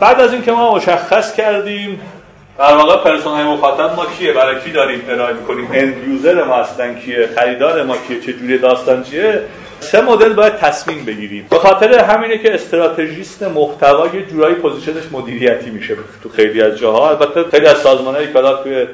بعد 0.00 0.20
از 0.20 0.32
اینکه 0.32 0.52
ما 0.52 0.74
مشخص 0.74 1.34
کردیم 1.34 2.00
در 2.58 2.76
واقع 2.76 2.96
persona 2.96 3.38
ی 3.38 3.44
مخاطب 3.44 3.96
ما 3.96 4.06
کیه؟ 4.06 4.32
برای 4.32 4.60
کی 4.60 4.72
داریم 4.72 5.02
ارائه 5.08 5.34
می‌کنیم؟ 5.34 5.68
end 5.72 6.08
user 6.08 6.44
ما 6.44 6.54
اصلا 6.54 6.94
کیه؟ 6.94 7.28
خریدار 7.36 7.82
ما 7.82 7.96
کیه؟ 8.08 8.20
چه 8.20 8.32
جوری 8.32 8.58
داستان 8.58 9.02
چیه؟ 9.02 9.40
سه 9.80 10.00
مدل 10.00 10.32
باید 10.32 10.56
تصمیم 10.56 11.04
بگیریم. 11.04 11.46
به 11.50 11.58
خاطر 11.58 11.98
همینه 11.98 12.38
که 12.38 12.54
strategist 12.54 13.42
محتوا 13.42 14.06
یه 14.06 14.26
جورایی 14.26 14.54
position 14.54 14.94
ش 14.94 15.04
مدیریتی 15.12 15.70
میشه 15.70 15.96
تو 16.22 16.28
خیلی 16.28 16.62
از 16.62 16.78
جاها. 16.78 17.08
البته 17.08 17.44
خیلی 17.44 17.66
از 17.66 17.78
سازمان‌های 17.78 18.26
که 18.26 18.40
توی 18.64 18.86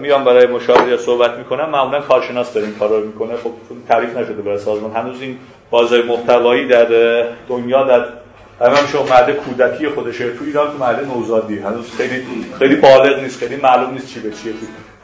میان 0.00 0.24
برای 0.24 0.46
مشاوره 0.46 0.96
صحبت 0.96 1.38
می‌کنن 1.38 1.64
معمولا 1.64 2.00
کارشناس 2.00 2.52
داریم 2.52 2.76
کارا 2.78 2.98
رو 2.98 3.06
می‌کنه. 3.06 3.36
خب 3.36 3.50
تعریف 3.88 4.16
نشده 4.16 4.42
برای 4.42 4.58
سازمان. 4.58 4.90
هنوز 4.96 5.22
این 5.22 5.38
بازار 5.70 6.02
محتوایی 6.02 6.66
در 6.66 6.86
دنیا 7.48 7.84
در 7.84 8.04
همه 8.60 8.76
شما 8.92 9.02
مرد 9.02 9.30
کودکی 9.30 9.88
خودشه. 9.88 10.30
تو 10.30 10.44
ایران 10.44 10.66
تو 10.66 10.78
مرد 10.78 11.04
نوزادی. 11.04 11.58
هنوز 11.58 11.96
خیلی 11.96 12.22
خیلی 12.58 12.74
بالغ 12.74 13.22
نیست. 13.22 13.38
خیلی 13.38 13.56
معلوم 13.56 13.92
نیست 13.92 14.14
چی 14.14 14.20
به 14.20 14.30
چیه. 14.30 14.52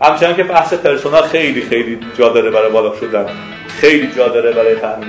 همچنان 0.03 0.37
که 0.37 0.45
بحث 0.45 0.75
پرسونال 0.75 1.23
خیلی 1.23 1.63
خیلی 1.63 1.99
جا 2.19 2.29
داره 2.29 2.51
برای 2.51 2.71
بالا 2.71 2.97
شدن. 2.97 3.27
خیلی 3.77 4.13
جا 4.17 4.29
داره 4.29 4.53
برای 4.53 4.75
تامین 4.75 5.09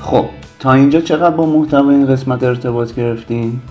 خب 0.00 0.24
تا 0.58 0.72
اینجا 0.72 1.00
چقدر 1.00 1.36
با 1.36 1.46
محتوا 1.46 1.90
این 1.90 2.06
قسمت 2.06 2.42
ارتباط 2.42 2.94
گرفتیم؟ 2.94 3.62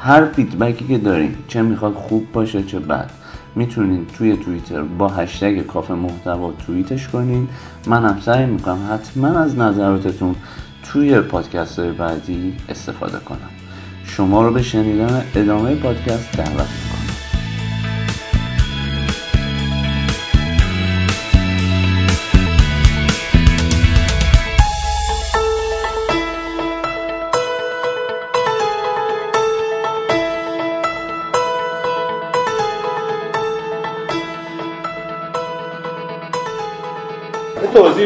هر 0.00 0.24
فیدبکی 0.24 0.84
که 0.84 0.98
دارین 0.98 1.34
چه 1.48 1.62
می‌خواد 1.62 1.94
خوب 1.94 2.32
باشه 2.32 2.62
چه 2.62 2.78
بد. 2.78 3.10
می‌تونین 3.54 4.06
توی 4.06 4.36
توییتر 4.36 4.82
با 4.82 5.08
هشتگ 5.08 5.66
کافه 5.66 5.94
محتوا 5.94 6.52
توییتش 6.52 7.08
کنین. 7.08 7.48
منم 7.86 8.20
سعی 8.20 8.46
می‌کنم 8.46 8.78
حتما 8.92 9.28
از 9.28 9.58
نظراتتون 9.58 10.34
توی 10.82 11.20
پادکست 11.20 11.78
های 11.78 11.92
بعدی 11.92 12.54
استفاده 12.68 13.18
کنم. 13.18 13.50
شما 14.04 14.42
رو 14.42 14.52
به 14.52 14.62
شنیدن 14.62 15.24
ادامه 15.34 15.74
پادکست 15.74 16.36
دعوت 16.36 16.50
می‌کنم. 16.50 17.17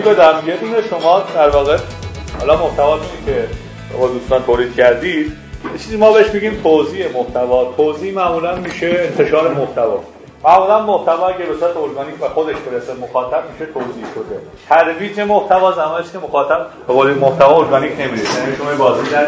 بدم 0.03 0.42
یه 0.46 0.57
دونه 0.57 0.88
شما 0.90 1.24
در 1.34 1.48
واقع 1.48 1.78
حالا 2.38 2.57
محتواتونی 2.57 3.24
که 3.26 3.48
با 3.98 4.09
دوستان 4.09 4.42
تولید 4.42 4.76
کردید 4.76 5.32
چیزی 5.78 5.96
ما 5.96 6.12
بهش 6.12 6.34
میگیم 6.34 6.61
توضیح 6.62 7.07
محتوا. 7.16 7.74
توضیح 7.76 8.14
معمولا 8.14 8.57
میشه 8.57 8.86
انتشار 8.86 9.55
محتوا. 9.55 10.00
معمولا 10.45 10.82
محتوا 10.82 11.28
اگه 11.28 11.45
به 11.45 11.55
صورت 11.57 11.76
ارگانیک 11.76 12.22
و 12.22 12.28
خودش 12.28 12.57
برسه 12.57 12.95
مخاطب 12.95 13.43
میشه 13.53 13.72
توضیح 13.72 14.05
شده. 14.14 14.40
ترویج 14.68 15.20
محتوا 15.20 15.72
زمانی 15.72 16.05
که 16.12 16.18
مخاطب 16.18 16.66
به 16.86 16.93
قول 16.93 17.14
محتوا 17.14 17.57
ارگانیک 17.57 17.93
نمی‌رسه. 18.01 18.40
یعنی 18.40 18.57
شما 18.57 18.74
بازی 18.84 19.11
در 19.11 19.26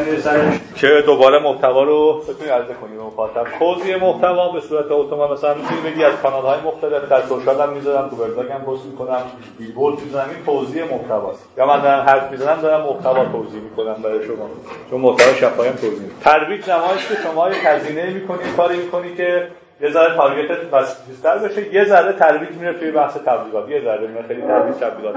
که 0.74 1.02
دوباره 1.06 1.38
محتوا 1.38 1.82
رو 1.82 2.20
بتونید 2.20 2.52
عرضه 2.52 2.74
کنید 2.74 2.96
به 2.96 3.02
مخاطب. 3.02 3.44
توضیح 3.58 3.96
محتوا 3.96 4.48
به 4.48 4.60
صورت 4.60 4.86
اتومات 4.90 5.30
مثلا 5.30 5.54
می‌تونید 5.54 5.84
بگی 5.84 6.04
از 6.04 6.12
کانال 6.22 6.42
های 6.42 6.60
مختلف 6.60 7.08
در 7.08 7.22
سوشال 7.22 7.60
هم 7.60 7.68
می‌ذارم 7.72 8.08
تو 8.08 8.16
وبلاگ 8.16 8.52
هم 8.52 8.60
پست 8.60 8.84
می‌کنم 8.84 9.22
بیلبورد 9.58 10.00
می‌ذارم 10.00 10.28
این 10.28 10.44
توزیع 10.46 10.84
محتواست 10.84 11.48
یا 11.58 11.66
من 11.66 11.80
دارم 11.80 12.06
حرف 12.06 12.30
می‌زنم 12.30 12.60
دارم 12.60 12.80
محتوا 12.86 13.24
توزیع 13.24 13.60
می‌کنم 13.60 13.94
برای 14.02 14.26
شما. 14.26 14.48
چون 14.90 15.00
محتوا 15.00 15.32
شفاهی 15.32 15.70
توزیع 15.70 16.08
ترویج 16.20 16.64
زمانی 16.64 16.98
که 17.08 17.14
شما 17.22 17.48
یه 17.48 17.68
هزینه 17.68 18.10
می‌کنید 18.10 18.56
کاری 18.56 18.76
می‌کنید 18.76 19.16
که 19.16 19.48
یه 19.80 19.90
ذره 19.90 20.16
target 20.16 20.52
ت 20.52 20.58
بیشتر 21.08 21.38
بشه. 21.38 21.74
یه 21.74 21.84
ذره 21.84 22.12
ترویج 22.12 22.50
میره 22.50 22.72
توی 22.72 22.90
بحث 22.90 23.16
تبلیغات 23.16 23.68
یه 23.68 23.80
ذره 23.84 24.06
میره 24.06 24.24
خیلی 24.28 24.42
ترویج 24.42 24.76
تبلیغات 24.76 25.14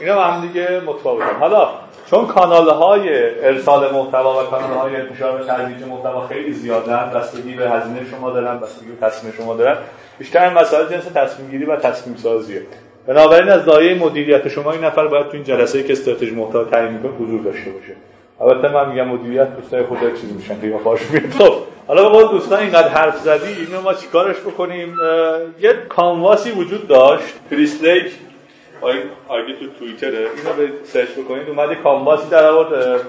اینا 0.00 0.20
هم 0.20 0.46
دیگه 0.46 0.80
متفاوتن. 0.86 1.34
حالا 1.40 1.68
چون 2.10 2.26
کانال 2.26 2.68
های 2.68 3.08
ارسال 3.46 3.92
محتوا 3.92 4.42
و 4.42 4.46
کانال 4.46 4.78
های 4.78 4.96
انتشار 4.96 5.40
و 5.40 5.44
ترویج 5.44 5.82
محتوا 5.82 6.26
خیلی 6.26 6.52
زیادن 6.52 7.10
بستگی 7.14 7.54
به 7.54 7.70
هزینه 7.70 8.00
شما 8.10 8.30
دارن 8.30 8.58
بستگی 8.58 8.90
به 8.90 9.06
تصمیم 9.06 9.32
شما 9.32 9.54
دارن 9.54 9.76
بیشتر 10.18 10.54
مسائل 10.54 10.88
جنس 10.88 11.04
تصمیم 11.04 11.50
گیری 11.50 11.64
و 11.64 11.76
تصمیم 11.76 12.16
سازیه 12.16 12.62
بنابراین 13.06 13.48
از 13.48 13.64
دایره 13.64 13.98
مدیریت 13.98 14.48
شما 14.48 14.72
این 14.72 14.84
نفر 14.84 15.06
باید 15.06 15.26
تو 15.26 15.32
این 15.32 15.44
جلسه 15.44 15.82
که 15.82 15.92
استراتژی 15.92 16.34
محتوا 16.34 16.64
تعیین 16.64 16.92
می‌کنه 16.92 17.12
حضور 17.12 17.40
داشته 17.40 17.70
باشه. 17.70 17.92
البته 18.40 18.74
من 18.74 18.88
میگم 18.88 19.08
مدیریت 19.08 19.56
دوستای 19.56 19.82
خود 19.82 19.98
چیزی 20.20 20.32
میشن 20.34 20.78
فاش 20.78 21.00
میاد 21.10 21.60
حالا 21.90 22.02
به 22.02 22.08
قول 22.08 22.30
دوستان 22.30 22.58
اینقدر 22.58 22.88
حرف 22.88 23.16
زدی 23.16 23.52
اینو 23.52 23.80
ما 23.80 23.94
چیکارش 23.94 24.36
بکنیم؟ 24.36 24.96
یه 25.60 25.72
کانواسی 25.88 26.50
وجود 26.50 26.88
داشت. 26.88 27.34
کریسلیک 27.50 28.12
آگه 29.28 29.54
تو 29.60 29.66
توییتره. 29.78 30.18
اینو 30.18 30.56
به 30.56 30.72
سرچ 30.84 31.08
بکنید 31.10 31.48
اومد 31.48 31.74
کانواسی 31.82 32.28
در 32.30 32.44
آورد 32.44 33.00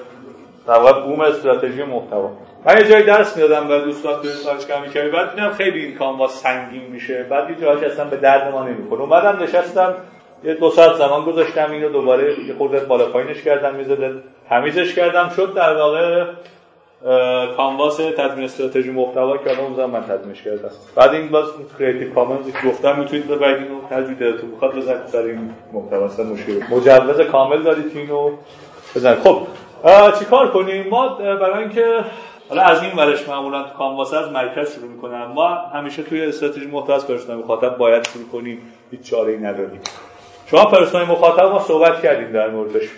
در 0.67 0.73
واقع 0.73 1.01
بوم 1.01 1.19
استراتژی 1.21 1.84
محتوا. 1.84 2.32
من 2.65 2.77
یه 2.77 2.89
جایی 2.89 3.03
درس 3.03 3.38
می‌دادم 3.38 3.67
به 3.67 3.79
دوستان 3.79 4.21
تو 4.21 4.27
search 4.28 4.66
کمی 4.65 4.89
کمی 4.93 5.09
بعد 5.09 5.36
دیدم 5.36 5.51
خیلی 5.51 5.86
این 5.86 5.97
canvas 5.97 6.41
سنگین 6.43 6.84
میشه. 6.84 7.25
بعد 7.29 7.49
یه 7.49 7.55
جایی 7.61 7.86
اصلا 7.86 8.05
به 8.05 8.17
درد 8.17 8.51
ما 8.51 8.63
نمی‌خوره 8.63 9.01
اومدم 9.01 9.43
نشستم 9.43 9.93
یه 10.43 10.53
دو 10.53 10.69
ساعت 10.69 10.95
زمان 10.95 11.25
گذاشتم 11.25 11.71
اینو 11.71 11.89
دوباره 11.89 12.39
یه 12.47 12.53
خورده 12.57 12.79
بالا 12.79 13.05
پایینش 13.05 13.43
کردم 13.43 13.75
می‌زده 13.75 14.15
تمیزش 14.49 14.95
کردم. 14.95 15.29
شد 15.36 15.53
در 15.53 15.75
واقع 15.75 16.25
canvas 17.57 17.97
تدوین 17.97 18.45
استراتژی 18.45 18.91
محتوا 18.91 19.38
که 19.38 19.49
الان 19.49 19.74
زمان 19.76 19.89
من 19.89 20.04
تدوینش 20.04 20.41
کردم. 20.41 20.70
بعد 20.95 21.14
این 21.14 21.30
باز 21.30 21.45
Creative 21.80 22.14
Commons 22.14 22.45
که 22.45 22.68
گفتم 22.68 22.99
می‌تونید 22.99 23.28
ببرید 23.28 23.58
اینو. 23.58 23.82
تجوید 23.89 24.18
دلتون 24.18 24.49
می‌خواد 24.49 24.76
بزنید 24.76 25.08
سر 25.08 25.22
این 25.22 25.54
محتوا. 25.74 26.06
اصلا 26.06 26.26
مشکل 26.26 26.52
مجوز 26.72 27.22
کامل 27.22 27.62
دارید 27.62 27.97
اینو 27.97 28.32
بزنید. 28.95 29.20
خب 29.20 29.38
چیکار 30.20 30.52
کنیم؟ 30.52 30.88
ما 30.88 31.08
برای 31.10 31.60
اینکه 31.60 31.86
حالا 32.49 32.62
از 32.62 32.84
این 32.84 32.91
ورش 32.97 33.30
معمولا 33.30 33.64
تو 33.64 33.70
کانواس 33.78 34.14
از 34.14 34.32
مرکز 34.32 34.76
شروع 34.76 34.88
می‌کنم. 34.88 35.32
ما 35.36 35.47
همیشه 35.47 36.04
توی 36.04 36.26
استراتژی 36.26 36.68
محتوا 36.68 36.99
پرسونال 36.99 37.38
مخاطب 37.38 37.78
باید 37.78 38.08
شروع 38.08 38.28
کنیم. 38.32 38.62
هیچ 38.91 39.02
چاره‌ای 39.02 39.38
نداریم. 39.38 39.82
شما 40.45 40.66
پرسونال 40.66 41.08
مخاطب 41.08 41.45
ما 41.45 41.60
صحبت 41.60 42.02
کردیم 42.02 42.32
در 42.32 42.49
موردش. 42.49 42.89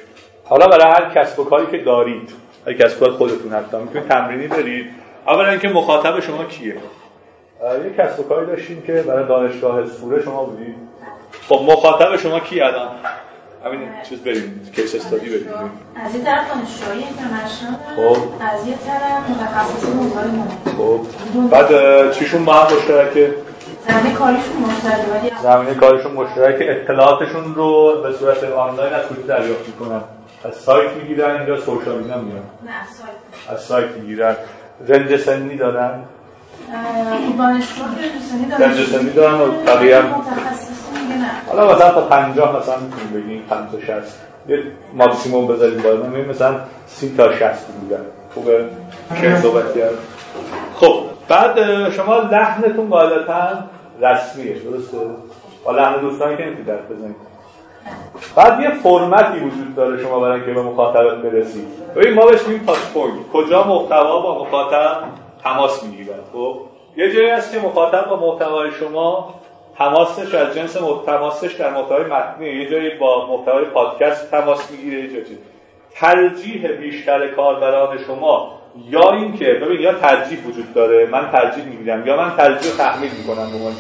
حالا 0.45 0.68
برای 0.68 0.91
هر 0.91 1.10
کسب 1.16 1.39
و 1.39 1.43
کاری 1.43 1.66
که 1.72 1.78
دارید. 1.78 2.43
کسب 2.72 3.01
و 3.01 3.05
کار 3.05 3.11
خودتون 3.11 3.53
حتی 3.53 3.78
می‌تونید 3.78 4.07
تمرینی 4.07 4.47
برید 4.47 4.86
اولا 5.28 5.49
اینکه 5.49 5.70
مخاطب 5.70 6.20
شما 6.20 6.43
کیه؟ 6.43 6.76
یه 7.84 7.93
کسب 7.97 8.20
و 8.20 8.24
کاری 8.24 8.45
داشتیم 8.45 8.82
که 8.82 8.93
برای 8.93 9.28
دانشگاه 9.28 9.88
سوره 9.88 10.24
شما 10.24 10.43
بودید 10.43 10.76
خب 11.49 11.61
مخاطب 11.68 12.16
شما 12.16 12.39
کی 12.39 12.61
الان؟ 12.61 12.88
همین 13.66 13.80
چیز 14.09 14.20
بریم 14.20 14.72
کیس 14.76 14.95
استادی 14.95 15.30
بریم. 15.30 15.47
از 16.05 16.16
این 16.16 16.24
طرف 16.24 16.49
دانشجوی 16.49 17.03
اینترنشنال 17.03 17.74
خب. 17.95 18.18
از 18.41 18.68
یه 18.68 18.76
طرف 18.76 19.30
متخصص 19.30 19.86
موضوع 19.89 20.22
خب. 20.78 20.99
بعد 21.49 22.11
چیشون 22.11 22.45
با 22.45 22.53
هم 22.53 22.76
مشترکه؟ 22.76 23.34
زمینه 23.88 24.16
کاریشون 24.16 24.55
مشترکه 24.57 25.36
زمینه 25.43 25.74
کاریشون 25.74 26.11
مشترکه. 26.11 26.72
اطلاعاتشون 26.72 27.55
رو 27.55 28.01
به 28.03 28.14
صورت 28.14 28.43
آنلاین 28.43 28.93
از 28.93 29.07
کجا 29.07 29.22
دریافت 29.22 29.68
می‌کنن؟ 29.68 30.01
از 30.46 30.56
سایت 30.56 30.91
می‌گیرن 30.91 31.36
اینجا 31.36 31.58
سوشال 31.58 31.98
میدن 31.98 32.20
میان. 32.20 32.38
نه 32.66 32.72
از 32.82 32.88
سایت 32.98 33.58
از 33.58 33.62
سایت 33.62 33.89
می‌گیرن. 33.89 34.36
رنج 34.88 35.16
سنی 35.18 35.58
دارن؟ 35.58 36.00
دانشگاه 37.38 37.88
رنج 38.60 38.86
سنی 38.86 39.10
دارن. 39.10 39.41
و 39.41 39.52
بقیه 39.52 39.98
هم؟ 39.98 40.06
نه. 40.06 40.14
حالا 41.48 41.76
مثلا 41.76 41.91
تا 41.91 42.02
50 42.02 42.58
مثلا 42.58 42.76
می‌تونیم 42.78 43.24
بگیم 43.26 43.44
5 43.50 43.72
تا 43.72 43.80
60 43.80 43.89
یه 44.48 44.64
ماکسیموم 44.94 45.48
بذاریم 45.48 45.82
بالا. 45.82 46.08
من 46.08 46.22
مثلا 46.26 46.56
30 46.88 47.16
تا 47.18 47.36
60 47.36 47.44
میگن 47.82 48.04
خوبه؟ 48.34 48.66
که 49.22 49.36
صحبت 49.41 49.76
کرد 49.76 49.94
خب 50.76 51.04
بعد 51.28 51.89
شما 51.89 52.18
لحنتون 52.18 52.89
غالبا 52.89 53.50
رسمیه 54.02 54.60
درسته؟ 54.60 54.98
با 55.64 55.72
لحن 55.72 56.02
دوستانی 56.02 56.38
که 56.38 56.46
نمی‌تونید 56.46 56.89
بزنید. 56.89 57.32
بعد 58.36 58.59
یه 58.59 58.69
فرمتی 58.69 59.39
وجود 59.39 59.75
داره 59.75 60.03
شما 60.03 60.19
برای 60.19 60.36
اینکه 60.36 60.53
به 60.53 60.61
مخاطبت 60.61 61.17
برسید 61.17 61.67
ببین 61.95 62.13
ما 62.13 62.25
بهش 62.25 62.41
میگیم 62.47 62.65
کجا 63.34 63.63
محتوا 63.63 64.21
با 64.21 64.43
مخاطب 64.45 65.03
تماس 65.43 65.84
می‌گیره 65.84 66.13
خب 66.34 66.57
یه 66.97 67.13
جایی 67.13 67.29
هست 67.29 67.53
که 67.53 67.59
مخاطب 67.59 68.09
با 68.09 68.15
محتوای 68.15 68.71
شما 68.71 69.34
تماسش 69.77 70.36
از 70.36 70.55
جنس 70.55 70.77
تماسش 71.05 71.53
در 71.53 71.69
محتوای 71.69 72.03
متنی. 72.03 72.47
یه 72.47 72.69
جایی 72.69 72.89
با 72.89 73.27
محتوای 73.27 73.65
پادکست 73.65 74.31
تماس 74.31 74.71
می‌گیره 74.71 75.01
یه 75.01 75.07
جایی. 75.07 75.38
ترجیح 75.95 76.67
بیشتر 76.67 77.27
کاربران 77.27 77.97
شما 78.07 78.51
یا 78.89 79.11
اینکه 79.11 79.53
ببین 79.53 79.81
یا 79.81 79.93
ترجیح 79.93 80.39
وجود 80.47 80.73
داره. 80.73 81.05
من 81.05 81.29
ترجیح 81.31 81.63
می‌گیرم 81.65 82.07
یا 82.07 82.17
من 82.17 82.36
ترجیح 82.38 82.71
تحمیل 82.77 83.11
می‌کنم 83.17 83.51
به 83.51 83.57
عنوان 83.57 83.75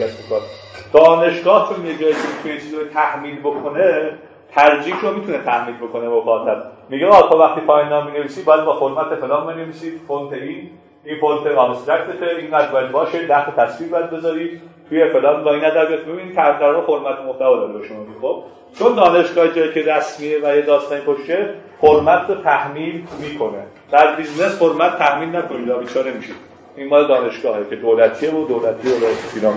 دانشگاه 0.93 1.69
چون 1.69 1.85
یه 1.85 1.97
جایی 1.97 2.13
می‌تونه 2.13 2.59
چیزی 2.59 2.75
رو 2.75 2.83
تحمیل 2.85 3.39
بکنه 3.39 4.11
ترجیح 4.55 5.01
رو 5.01 5.13
می‌تونه 5.13 5.37
تحمیل 5.37 5.75
بکنه 5.75 6.07
مخاطب 6.07 6.63
میگه 6.89 7.07
آقا 7.07 7.37
وقتی 7.37 7.61
پایین 7.61 7.89
نام 7.89 8.11
می‌نویسی 8.11 8.43
باید 8.43 8.65
با 8.65 8.79
فرمت 8.79 9.15
فلان 9.15 9.47
بنویسی 9.47 9.99
فونت 10.07 10.33
این 10.33 10.69
این 11.05 11.19
فونت 11.19 11.57
abstract 11.57 12.23
این 12.37 12.51
باید 12.71 12.91
باشه 12.91 13.27
ده 13.27 13.55
تصویر 13.55 13.89
باید 13.89 14.09
بذاری 14.09 14.61
توی 14.89 15.09
فلان 15.09 15.43
line 15.43 15.65
ادبیات. 15.65 15.99
ببین 15.99 16.31
در 16.31 16.81
فرمت 16.81 17.19
محتوا 17.27 17.55
داره 17.55 17.87
شما 17.87 17.97
خب 18.21 18.43
چون 18.79 18.95
دانشگاه 18.95 19.47
جایی 19.47 19.73
که 19.73 19.81
رسمیه 19.81 20.39
و 20.43 20.55
یه 20.55 20.61
داستانی 20.61 21.01
پشته 21.01 21.53
فرمت 21.81 22.29
رو 22.29 22.35
تحمیل 22.35 23.03
می‌کنه. 23.19 23.63
در 23.91 24.15
business 24.15 24.59
فرمت 24.59 24.97
تحمیل 24.97 25.35
نکنید 25.35 25.79
بیچاره 25.79 26.11
میشید. 26.11 26.35
این 26.75 26.87
مال 26.87 27.07
دانشگاهه 27.07 27.69
که 27.69 27.75
دولتیه 27.75 28.31
و 28.31 28.47
دولتی 28.47 28.87
و 28.87 29.07
فلان 29.33 29.53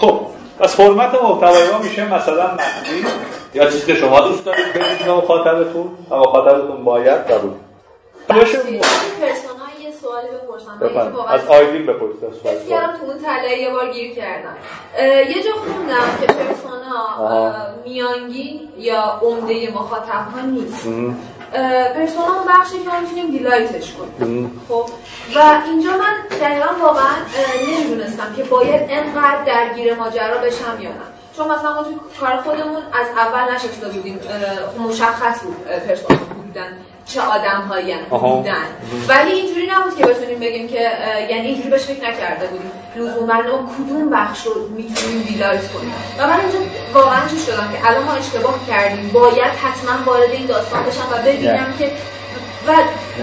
خب 0.00 0.20
پس 0.58 0.76
فرمت 0.76 1.14
محتوای 1.14 1.70
ما 1.72 1.78
میشه 1.78 2.14
مثلا 2.14 2.46
متنی 2.54 3.04
یا 3.54 3.64
چیزی 3.70 3.86
که 3.86 3.94
شما 3.94 4.20
دوست 4.20 4.44
دارید 4.44 4.72
بدید 4.72 5.06
به 5.06 5.12
مخاطبتون 5.12 5.90
و 6.10 6.16
مخاطبتون 6.16 6.84
باید 6.84 7.18
قبول. 7.18 7.50
باشه. 8.28 8.58
سوالی 10.00 10.28
بپرسم 10.28 11.16
از 11.28 11.46
آیدین 11.46 11.86
بپرسید 11.86 12.24
حس 12.44 12.68
کردم 12.68 12.96
تو 12.98 13.04
اون 13.04 13.18
تله 13.18 13.58
یه 13.58 13.70
بار 13.70 13.92
گیر 13.92 14.14
کردم. 14.14 14.56
یه 15.28 15.42
جا 15.42 15.50
خوندم 15.52 16.18
که 16.20 16.26
persona 16.26 17.56
میانگین 17.84 18.68
یا 18.78 19.20
عمده 19.22 19.72
مخاطب 19.74 20.26
ها 20.34 20.40
نیست 20.46 20.86
persona 21.94 22.26
اون 22.26 22.46
بخشی 22.48 22.78
که 22.78 22.88
ما 22.88 23.00
می‌تونیم 23.00 23.30
delight 23.30 23.78
ش 23.78 23.92
کنیم. 23.92 24.60
خب 24.68 24.90
و 25.36 25.60
اینجا 25.66 25.90
من 25.90 26.38
دقیقا 26.40 26.68
واقعا 26.80 27.14
نمی‌دونستم 27.68 28.34
که 28.36 28.42
باید 28.42 28.82
انقدر 28.88 29.44
درگیر 29.44 29.94
ماجرا 29.94 30.38
بشم 30.38 30.80
یا 30.80 30.90
نه. 30.90 30.96
چون 31.36 31.48
مثلا 31.48 31.74
ما 31.74 31.82
توی 31.82 31.94
کار 32.20 32.36
خودمون 32.36 32.76
از 32.76 33.06
اول 33.16 33.54
نشسته 33.54 33.88
بودیم 33.88 34.20
مشخص 34.88 35.40
بود 35.42 35.64
پرسونا 35.64 36.18
بودن. 36.18 36.78
چه 37.08 37.20
آدم 37.20 37.60
هایی 37.68 37.94
بودن 38.10 38.66
ولی 39.08 39.32
اینجوری 39.32 39.66
نبود 39.66 39.96
که 39.98 40.06
بتونیم 40.06 40.38
بگیم 40.38 40.68
که 40.68 40.80
یعنی 41.30 41.46
اینجوری 41.46 41.70
بهش 41.70 41.82
فکر 41.82 42.10
نکرده 42.10 42.46
بودیم. 42.46 42.70
لزوما 42.96 43.34
اون 43.34 43.68
کدوم 43.76 44.10
بخش 44.10 44.46
رو 44.46 44.52
می‌تونیم 44.68 45.22
دیلایت 45.28 45.72
کنیم. 45.72 45.92
و 46.18 46.26
من 46.26 46.40
اینجا 46.40 46.58
واقعا 46.94 47.20
چی 47.30 47.38
شدم 47.38 47.68
که 47.72 47.90
الان 47.90 48.04
ما 48.04 48.12
اشتباه 48.12 48.60
کردیم. 48.68 49.10
باید 49.12 49.52
حتما 49.64 50.12
وارد 50.12 50.30
این 50.30 50.46
داستان 50.46 50.82
بشم 50.84 51.08
و 51.12 51.22
ببینم 51.26 51.74
که 51.78 51.90
و 52.66 52.72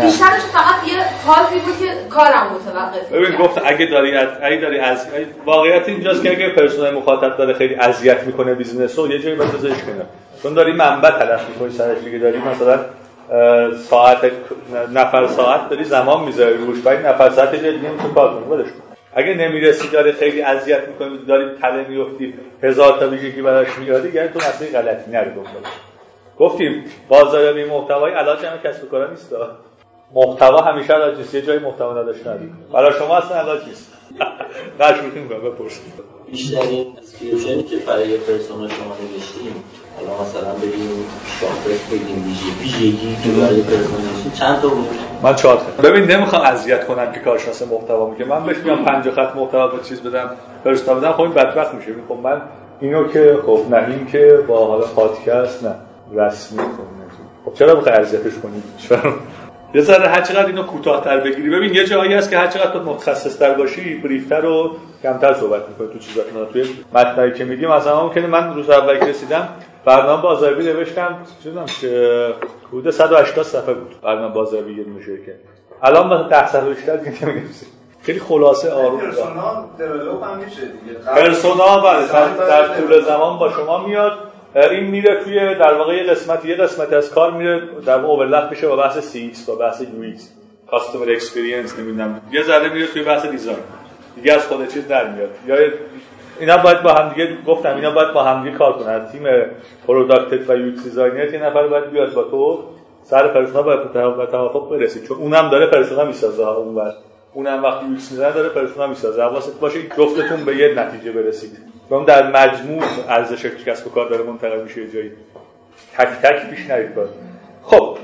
بیشترش 0.02 0.42
فقط 0.42 0.88
یه 0.88 1.04
حالفی 1.26 1.60
بود 1.60 1.80
که 1.80 1.94
کارم 2.10 2.48
متوقف 2.56 3.12
ببین 3.12 3.38
گفت 3.38 3.62
اگه 3.66 3.86
داری 3.86 4.16
از 4.16 4.30
اگه 4.44 4.58
داری 4.58 4.80
از 4.80 5.08
واقعیت 5.46 5.90
اینجاست 5.90 6.24
که 6.24 6.32
اگه 6.32 6.50
persona 6.50 6.88
ی 6.88 6.94
مخاطب 6.94 7.38
داره 7.38 7.54
خیلی 7.54 7.76
اذیت 7.76 8.24
می‌کنه 8.24 8.54
business 8.54 9.00
رو 9.00 9.12
یه 9.12 9.20
جایی 9.20 9.36
باید 9.36 9.52
بذارش 9.52 9.78
کنار 9.78 10.06
چون 10.44 10.54
داری 10.54 10.74
منبع 10.74 11.10
تلف 11.10 11.50
می‌کنی 11.50 11.72
سرش 11.78 11.98
دیگه 11.98 12.18
داری 12.18 12.38
مثلا 12.38 12.80
ساعت 13.90 14.32
نفر 14.94 15.28
ساعت 15.28 15.70
داری 15.70 15.84
زمان 15.84 16.24
می‌ذاری 16.24 16.58
روش 16.58 16.86
و 16.86 16.90
این 16.90 17.00
نفر 17.00 17.30
ساعت 17.30 17.54
نمیشه 17.54 18.14
کار 18.16 18.34
کنی 18.34 18.46
ولش 18.46 18.68
اگه 19.14 19.34
نمی‌رسی 19.34 19.90
داره 19.90 20.12
خیلی 20.12 20.42
اذیت 20.42 20.88
می‌کنی 20.88 21.18
داری 21.28 21.46
تله 21.62 21.88
میفتی 21.88 22.34
هزار 22.64 23.00
تا 23.00 23.08
ویژگی 23.10 23.42
براش 23.42 23.68
میاری 23.80 24.10
یعنی 24.14 24.30
تو 24.30 24.40
مسئله 24.40 24.70
غلطی 24.70 25.12
نری 25.12 25.32
گفتیم 26.40 26.86
بازاریابی 27.08 27.64
محتوایی 27.64 28.16
علاج 28.16 28.46
هم 28.46 28.58
کسب 28.58 28.84
و 28.84 28.88
کار 28.88 29.10
نیست. 29.10 29.36
محتوا 30.14 30.62
همیشه 30.62 30.94
علاج 30.94 31.18
نیست 31.18 31.36
یه 31.36 31.42
جای 31.42 31.60
محتوا 31.60 32.02
نداشتن 32.02 32.50
برای 32.74 32.94
شما 33.00 33.18
اصلا 33.18 33.38
علاج 33.38 33.68
نیست. 33.68 33.92
نه 34.80 35.02
می‌کنم 35.02 35.40
بپرسید 35.40 35.94
بیشترین 36.32 36.98
description 37.02 37.59
ی 37.59 37.64
که 37.64 37.78
برای 37.78 38.18
persona 38.18 38.68
شما 38.68 38.98
نوشتیم 39.02 39.64
حالا 39.98 40.22
مثلا 40.22 40.54
بریم 40.54 41.06
شاپرس 41.40 41.90
بگیم 41.92 42.38
ویژگی 42.62 43.18
که 43.24 43.30
برای 43.30 43.56
نوشتیم 43.56 44.32
چند 44.34 44.62
تا 44.62 44.68
بود. 44.68 44.88
من 45.24 45.36
چهار 45.36 45.62
ببین 45.84 46.04
نمی‌خوام 46.12 46.42
اذیت 46.42 46.88
کنم 46.88 47.12
که 47.12 47.20
کارشناس 47.20 47.62
محتوا 47.62 48.10
میگه. 48.10 48.26
من 48.26 48.46
بهش 48.46 48.58
میگم 48.58 48.86
50 48.86 49.16
خط 49.16 49.36
محتوا 49.36 49.68
با 49.68 49.80
چیز 49.80 50.02
بدم 50.02 50.30
persona 50.66 51.00
بدم. 51.00 51.12
خب 51.12 51.22
این 51.22 51.32
بدبخت 51.32 51.74
میشه. 51.74 51.92
خب 52.10 52.18
من 52.24 52.42
اینو 52.80 53.08
که 53.08 53.38
خب 53.46 53.60
نه 53.70 53.88
این 53.88 54.08
که 54.12 54.40
با 54.48 54.68
حالا 54.68 54.86
پادکست 54.86 55.64
نه 55.64 55.76
رسمی 56.16 56.60
خب 57.46 57.54
چرا 57.54 57.76
بخوای 57.76 57.96
اذیتش 57.96 58.34
کنی؟ 58.44 58.64
یه 59.74 59.82
ذره 59.82 60.08
هر 60.08 60.22
چقدر 60.22 60.46
اینو 60.46 60.64
کوتاه‌تر 60.64 61.20
بگیری. 61.20 61.50
ببین 61.50 61.74
یه 61.74 61.86
جایی 61.86 62.14
هست 62.14 62.30
که 62.30 62.38
هر 62.38 62.48
چقدر 62.48 62.72
تو 62.72 62.80
متخصص‌تر 62.80 63.54
باشی 63.54 63.96
بریفتر 63.96 64.46
و 64.46 64.72
کمتر 65.04 65.34
صحبت 65.34 65.62
می‌کنی 65.70 65.88
تو 65.88 66.00
چیزا. 66.00 66.22
نه 66.22 66.46
توی 66.54 66.66
متنی 66.94 67.32
که 67.32 67.46
میگیم 67.46 67.70
مثلا 67.70 68.04
ممکنه 68.04 68.28
من 68.28 68.54
روز 68.54 68.70
اول 68.70 68.98
که 69.00 69.06
رسیدم 69.06 69.48
برنامه 69.86 70.22
بازاریابی 70.22 70.64
نوشتم 70.66 71.18
چیزام 71.44 71.66
که 71.82 72.34
حدود 72.68 72.90
180 72.90 73.46
صفحه 73.46 73.74
بود 73.74 73.96
برنامه 74.02 74.34
بازاریابی 74.34 74.74
یه 74.74 74.84
میشه 74.84 75.18
که 75.26 75.36
الان 75.84 76.08
مثلا 76.08 76.28
10 76.28 76.48
صفحه 76.48 76.70
بیشتر 76.70 76.96
دیگه 76.96 77.26
نمی‌نویسم 77.26 77.66
خیلی 78.04 78.20
خلاصه 78.20 78.72
آروم 78.72 79.00
پرسونا 79.00 79.70
دیولپ 79.78 80.24
هم 80.24 80.38
میشه 80.38 80.62
دیگه. 80.62 81.00
persona 81.16 81.80
بله 81.80 82.08
در 82.48 82.68
طول 82.68 83.02
زمان 83.02 83.40
با 83.40 83.52
شما 83.52 83.88
میاد. 83.88 84.18
این 84.56 84.84
میره 84.84 85.24
توی 85.24 85.56
در 85.56 85.74
واقع 85.74 85.96
یه 85.96 86.04
قسمت 86.04 86.46
یه 86.46 86.56
قسمت 86.56 86.94
از 86.94 87.10
کار 87.10 87.32
میره. 87.32 87.62
در 87.86 87.98
واقع 87.98 88.08
overlap 88.08 88.50
میشه 88.50 88.68
با 88.68 88.76
بحث 88.76 89.16
CX 89.16 89.40
با 89.48 89.56
بحث 89.56 89.82
UX 89.82 90.22
customer 90.72 91.12
experience 91.12 91.80
نمی‌دونم. 91.80 92.22
یه 92.32 92.44
ذره 92.44 92.70
میره 92.70 92.88
توی 92.88 93.04
بحث 93.04 93.26
design 93.26 93.58
دیگه 94.16 94.34
از 94.34 94.48
خود 94.48 94.68
چیز 94.74 94.88
در 94.88 95.10
میاد. 95.10 95.30
یا 95.48 95.56
اینا 96.40 96.58
باید 96.58 96.82
با 96.84 96.94
هم 96.94 97.10
دیگه 97.10 97.38
گفتم 97.48 97.76
اینا 97.76 97.92
باید 97.92 98.14
با 98.14 98.24
هم 98.24 98.44
دیگه 98.44 98.58
کار 98.58 98.74
کنن. 98.74 99.08
تیم 99.12 99.24
product 99.88 100.50
و 100.50 100.58
UI 100.58 100.72
designer 100.72 101.34
یه 101.34 101.46
نفر 101.46 101.68
باید 101.68 101.92
بیاد 101.92 102.14
با 102.14 102.24
تو 102.24 102.64
سر 103.04 103.28
persona 103.28 103.62
باید 103.62 103.94
به 103.94 104.26
توافق 104.26 104.70
برسید 104.70 105.08
چون 105.08 105.18
اونم 105.18 105.50
داره 105.50 105.66
persona 105.66 106.04
می‌سازه 106.04 106.46
ها 106.46 106.56
اونور. 106.56 106.94
اونم 107.34 107.64
وقتی 107.64 107.86
UI 107.86 107.92
می‌زنه 107.92 108.32
داره 108.32 108.50
persona 108.50 108.88
می‌سازه. 108.88 109.24
حواست 109.24 109.60
باشه 109.60 109.84
جفتتون 109.84 110.46
به 110.46 110.56
یه 110.56 110.74
نتیجه 110.80 111.12
برسید. 111.12 111.58
چون 111.90 112.04
در 112.04 112.32
مجموع 112.32 112.84
ارزش 113.10 113.46
کسب 113.46 113.88
و 113.88 113.90
کار 113.90 114.10
داره 114.10 114.24
منتقل 114.24 114.62
میشه 114.62 114.92
جایی. 114.92 115.12
تک 115.98 116.08
تک 116.08 116.50
پیش 116.50 116.70
نرید 116.70 116.90
خب 117.64 117.98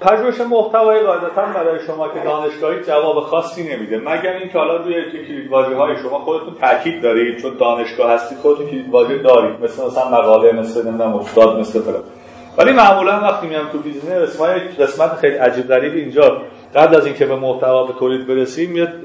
پژوهش 0.00 0.40
محتوای 0.40 1.00
قاعدتا 1.00 1.46
برای 1.54 1.86
شما 1.86 2.08
که 2.08 2.20
دانشگاهی 2.24 2.82
جواب 2.82 3.20
خاصی 3.20 3.62
نمیده. 3.62 3.98
مگر 3.98 4.32
اینکه 4.32 4.58
حالا 4.58 4.76
روی 4.76 4.94
کلید 5.10 5.52
های 5.52 5.96
شما 5.96 6.18
خودتون 6.18 6.54
تاکید 6.60 7.02
دارید؟ 7.02 7.42
چون 7.42 7.56
دانشگاه 7.60 8.10
هستید 8.10 8.38
خودتون 8.38 8.66
کلید 8.66 8.90
واژه 8.90 9.18
دارید. 9.18 9.64
مثل 9.64 9.86
مثلا 9.86 10.08
مقاله 10.08 10.52
مثل 10.52 10.88
نمی‌دونم 10.88 11.14
استاد 11.14 11.58
مثل 11.58 11.80
فلان. 11.82 12.02
ولی 12.58 12.72
معمولا 12.72 13.20
وقتی 13.20 13.46
میام 13.46 13.68
تو 13.72 13.78
business 13.78 14.40
ما 14.40 14.48
یک 14.48 14.76
قسمت 14.80 15.12
خیلی 15.12 15.36
عجیب 15.36 15.68
غریب 15.68 15.94
اینجا. 15.94 16.42
قبل 16.74 16.96
از 16.96 17.06
اینکه 17.06 17.26
به 17.26 17.36
محتوا 17.36 17.86
به 17.86 17.92
تولید 17.92 18.26
برسیم 18.26 18.70
میاد 18.70 19.00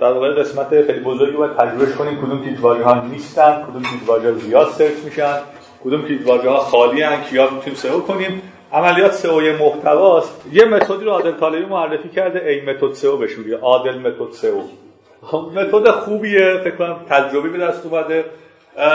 در 0.00 0.12
واقع 0.12 0.34
قسمت 0.34 0.68
خیلی 0.68 1.00
بزرگی 1.00 1.36
باید 1.36 1.56
تجربه 1.56 1.92
کنیم. 1.92 2.16
کدوم 2.16 2.44
کلیدواژه 2.44 2.84
ها 2.84 3.02
نیستن؟ 3.12 3.64
کدوم 3.70 3.82
کلیدواژه 3.82 4.32
زیاد 4.32 4.68
سرچ 4.68 5.04
میشن؟ 5.04 5.36
کدوم 5.84 6.02
کلیدواژه 6.02 6.48
ها 6.48 6.56
خالی 6.56 7.02
ان 7.02 7.20
کیا 7.20 7.50
می‌تونیم 7.50 7.74
سئو 7.74 8.00
کنیم؟ 8.00 8.42
عملیات 8.76 9.12
سئو 9.12 9.40
محتواست. 9.40 10.46
یه 10.52 10.64
متدی 10.64 11.04
رو 11.04 11.10
عادل 11.10 11.32
طالبی 11.32 11.64
معرفی 11.64 12.08
کرده 12.08 12.48
ای 12.48 12.60
متد 12.60 12.92
سئو 12.92 13.16
بشوری 13.16 13.52
عادل 13.52 13.98
متد 13.98 14.32
سئو 14.32 14.60
متد 15.32 15.90
خوبیه 15.90 16.60
فکر 16.64 16.76
کنم 16.76 16.96
تجربی 17.10 17.48
به 17.48 17.58
دست 17.58 17.86
اومده. 17.86 18.24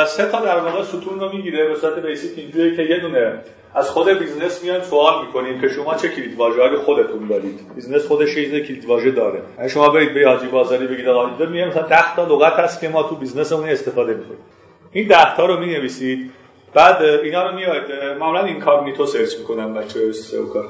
سه 0.07 0.25
تا 0.25 0.39
در 0.39 0.59
واقع 0.59 0.83
ستون 0.83 1.19
رو 1.19 1.31
می‌گیره 1.33 1.67
به 1.67 1.75
صورت 1.75 2.05
بیسیک 2.05 2.37
اینجوریه 2.37 2.75
که 2.75 2.83
یه 2.83 2.99
دونه 2.99 3.39
از 3.75 3.89
خود 3.89 4.09
business 4.09 4.63
میان 4.63 4.81
سوال 4.81 5.25
می‌کنیم 5.25 5.61
که 5.61 5.69
شما 5.69 5.95
چه 5.95 6.09
کلید 6.09 6.37
واژه 6.37 6.77
خودتون 6.77 7.27
دارید. 7.27 7.59
business 7.75 8.05
خودش 8.07 8.37
یه 8.37 8.65
کلید 8.65 8.85
واژه 8.85 9.11
داره. 9.11 9.41
یعنی 9.57 9.69
شما 9.69 9.89
برید 9.89 10.13
به 10.13 10.27
حاجی 10.27 10.47
بازاری 10.47 10.87
بگید 10.87 11.07
آقا 11.07 11.27
اینجا 11.27 11.45
میگه 11.45 11.65
مثلا 11.65 11.83
10 11.83 12.15
تا 12.15 12.25
لغت 12.25 12.53
هست 12.53 12.81
که 12.81 12.89
ما 12.89 13.03
تو 13.03 13.15
business 13.15 13.54
مون 13.54 13.69
استفاده 13.69 14.13
می‌کنیم. 14.13 14.37
این 14.91 15.07
10 15.07 15.35
تا 15.35 15.45
رو 15.45 15.59
می‌نویسید. 15.59 16.31
بعد 16.73 17.01
اینا 17.01 17.49
رو 17.49 17.55
میاد 17.55 17.91
معمولا 18.19 18.45
این 18.45 18.59
کار 18.59 18.83
میتو 18.83 19.05
search 19.05 19.37
می‌کنن 19.37 19.73
بچه 19.73 20.11
SEO 20.11 20.45
کار. 20.45 20.69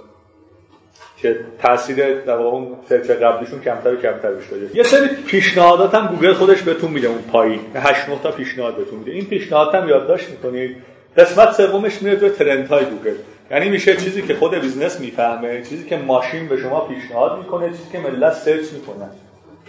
که 1.18 1.40
تاثیر 1.62 2.14
در 2.14 2.34
اون 2.34 2.76
search 2.90 3.10
قبلیشون 3.10 3.62
کمتر 3.62 3.94
و 3.94 3.96
کمتر 3.96 4.32
بشه 4.32 4.76
یه 4.76 4.84
سری 4.84 5.08
پیشنهادات 5.08 5.96
هم 5.96 6.08
گوگل 6.08 6.34
خودش 6.34 6.62
بهتون 6.62 6.92
میده 6.92 7.08
اون 7.08 7.22
پایین. 7.22 7.60
8 7.76 8.10
9 8.10 8.20
تا 8.24 8.32
پیشنهاد 8.32 8.76
بهتون 8.76 9.00
میده. 9.00 9.12
این 9.12 9.26
پیشنهادات 9.26 9.76
هم 9.76 9.90
یادداشت 9.90 10.30
می‌کنید. 10.30 10.76
قسمت 11.18 11.54
سومش 11.54 12.02
میره 12.02 12.16
توی 12.16 12.30
trend 12.30 12.68
های 12.68 12.86
گوگل. 12.86 13.16
یعنی 13.52 13.70
میشه 13.70 13.96
چیزی 13.96 14.22
که 14.22 14.36
خود 14.36 14.56
business 14.56 15.00
می‌فهمه 15.00 15.62
چیزی 15.70 15.90
که 15.90 15.98
ماشین 15.98 16.48
به 16.48 16.58
شما 16.58 16.80
پیشنهاد 16.80 17.38
می‌کنه 17.38 17.70
چیزی 17.70 17.92
که 17.92 18.00
ملت 18.00 18.34
search 18.34 18.74
می‌کنن 18.74 19.10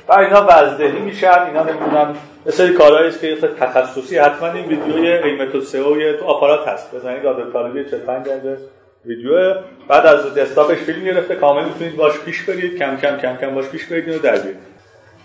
و 0.09 0.12
اینا 0.12 0.46
وزن‌دهی 0.49 0.99
میشن 0.98 1.42
اینا 1.46 1.62
نمی‌دونم 1.62 2.16
سری 2.48 2.72
کارهایی 2.74 3.09
است 3.09 3.20
که 3.20 3.36
تخصصی 3.61 4.18
حتما 4.18 4.53
این 4.53 4.64
ویدیوی 4.64 5.12
ایمتو 5.12 5.61
SEO 5.61 6.12
تو 6.12 6.24
آپارات 6.24 6.68
هست. 6.68 6.94
بزنید 6.94 7.26
عادل 7.26 7.53
طالبی 7.53 7.84
45 7.90 8.26
دقیقه 8.26 8.59
ویدیو 9.07 9.55
بعد 9.88 10.07
از 10.07 10.34
دسکتاپش 10.34 10.76
فیلم 10.76 11.05
گرفته 11.05 11.34
کامل 11.34 11.64
می‌تونید 11.64 11.96
باش 11.96 12.20
پیش 12.24 12.42
برید. 12.42 12.78
کم 12.78 12.96
کم 12.96 13.16
کم 13.16 13.36
کم 13.36 13.55
باش 13.55 13.68
پیش 13.68 13.86
برید 13.86 14.09
و 14.09 14.18
در 14.18 14.32
بیارید. 14.32 14.57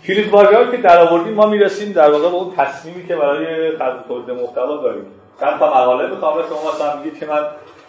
کلید 0.06 0.28
واژه‌ای 0.28 0.70
که 0.70 0.76
در 0.76 0.98
آوردیم 0.98 1.34
ما 1.34 1.46
می‌رسیم 1.46 1.92
در 1.92 2.10
واقع 2.10 2.28
به 2.28 2.34
اون 2.34 2.52
تصمیمی 2.56 3.06
که 3.06 3.16
برای 3.16 3.76
خلق 3.76 4.04
تولید 4.08 4.30
محتوا 4.30 4.76
داریم. 4.76 5.06
چند 5.40 5.58
تا 5.58 5.66
مقاله 5.66 6.10
می‌خوام 6.10 6.34
شما 6.48 6.72
مثلا 6.72 6.96
میگید 6.96 7.20
که 7.20 7.26
من 7.26 7.46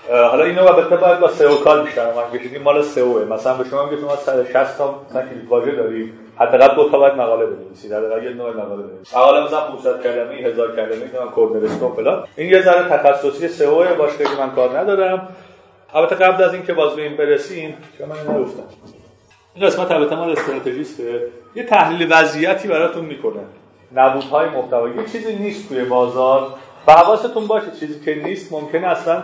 حالا 0.10 0.44
اینو 0.44 0.68
البته 0.68 0.96
باید 0.96 1.20
با 1.20 1.28
سئو 1.28 1.56
کال 1.56 1.84
بیشتر 1.84 2.06
من 2.06 2.40
کشیدیم 2.40 2.62
مال 2.62 2.82
سئو 2.82 3.34
مثلا 3.34 3.54
به 3.54 3.70
شما 3.70 3.86
میگه 3.86 4.02
شما 4.02 4.16
160 4.16 4.78
تا 4.78 5.02
مثلا 5.10 5.22
کلید 5.22 5.48
واژه 5.50 5.72
دارید. 5.72 6.14
حداقل 6.40 6.76
دو 6.76 6.90
تا 6.90 7.00
باید 7.00 7.14
مقاله 7.14 7.46
بنویسید 7.46 7.94
حداقل 7.94 8.24
یه 8.24 8.30
نوع 8.30 8.50
مقاله 8.50 8.84
بنویسید 8.84 9.18
مقاله 9.18 9.46
مثلا 9.46 9.62
500 9.62 10.04
کلمه 10.04 10.36
1000 10.36 10.76
کلمه 10.76 10.90
که 10.90 11.18
کورنرستون 11.36 11.92
فلان. 11.92 12.24
این 12.36 12.50
یه 12.50 12.62
ذره 12.62 12.90
تخصصی 12.90 13.48
سئو 13.48 13.96
باشه 13.96 14.18
که 14.18 14.30
من 14.40 14.52
کار 14.52 14.80
ندارم. 14.80 15.28
البته 15.94 16.16
قبل 16.16 16.44
از 16.44 16.54
اینکه 16.54 16.74
باز 16.74 16.96
به 16.96 17.02
این 17.02 17.18
برسیم 17.18 17.78
که 17.98 18.06
من 18.06 18.36
نگفتم. 18.36 18.64
این 19.56 19.66
قسمت 19.66 19.92
البته 19.92 20.16
مال 20.16 20.32
استراتژیسته. 20.32 21.22
یه 21.56 21.64
تحلیل 21.64 22.08
وضعیتی 22.12 22.68
براتون 22.68 23.06
می‌کنه. 23.06 23.42
نبودهای 23.96 24.50
محتوایی 24.50 24.96
یه 24.96 25.06
چیزی 25.06 25.36
نیست 25.36 25.70
توی 25.70 25.84
بازار. 25.84 26.48
و 26.88 26.92
حواستون 26.92 27.48
باشه 27.48 27.72
چیزی 27.80 28.00
که 28.06 28.16
نیست 28.16 28.54
ممکنه 28.54 28.88
اصلا 28.88 29.24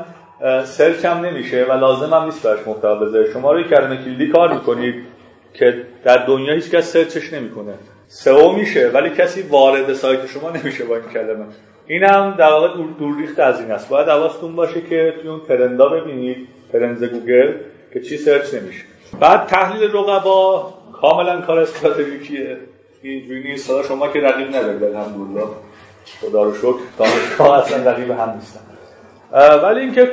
search 0.64 1.06
هم 1.06 1.26
نمیشه 1.26 1.66
و 1.70 1.72
لازم 1.72 2.14
هم 2.14 2.24
نیست 2.24 2.44
براش 2.44 2.68
محتوا 2.68 2.96
بذاره 2.96 3.32
شما 3.32 3.52
روی 3.52 3.64
کلمه 3.64 3.98
کلیدی 3.98 4.32
کار 4.32 4.54
می‌کنید. 4.54 5.15
که 5.60 5.82
در 6.04 6.18
دنیا 6.18 6.54
هیچ 6.54 6.70
کس 6.70 6.94
search 6.94 7.24
ش 7.24 7.34
نمی‌کنه. 7.34 7.74
SEO 8.08 8.52
میشه 8.52 8.88
ولی 8.94 9.10
کسی 9.10 9.42
وارد 9.42 9.94
سایت 9.94 10.28
شما 10.28 10.50
نمیشه 10.50 10.86
با 10.86 10.96
این 10.96 11.06
کلمه. 11.14 11.46
این 11.88 12.04
هم 12.04 12.36
در 12.38 12.50
واقع 12.50 12.68
دور 13.00 13.18
ریخت 13.18 13.40
از 13.40 13.60
این 13.60 13.72
است. 13.72 13.90
باید 13.90 14.08
حواستون 14.08 14.56
باشه 14.56 14.82
که 14.82 15.14
توی 15.22 15.30
اون 15.30 15.42
trend 15.48 15.83
ا 15.83 15.90
ببینید 15.90 16.48
trend 16.72 17.04
گوگل 17.04 17.54
که 17.94 18.02
چی 18.02 18.18
search 18.18 18.54
نمیشه. 18.54 18.84
بعد 19.20 19.48
تحلیل 19.48 19.92
رقبا 19.92 20.74
کاملا 21.02 21.42
کار 21.42 21.60
استراتژیکیه. 21.60 22.58
اینجوری 23.02 23.44
نیست. 23.44 23.84
شما 23.88 24.08
که 24.08 24.20
رقیب 24.20 24.48
ندارید 24.56 24.84
الحمدلله. 24.84 25.46
خدا 26.22 26.44
رو 26.44 26.56
شکر. 26.56 26.80
دانشگاه 26.98 27.60
اصلا 27.60 27.92
رقیب 27.92 28.12
هم 28.12 28.30
نیستن. 28.36 28.60
ولی 29.64 29.80
اینکه 29.80 30.04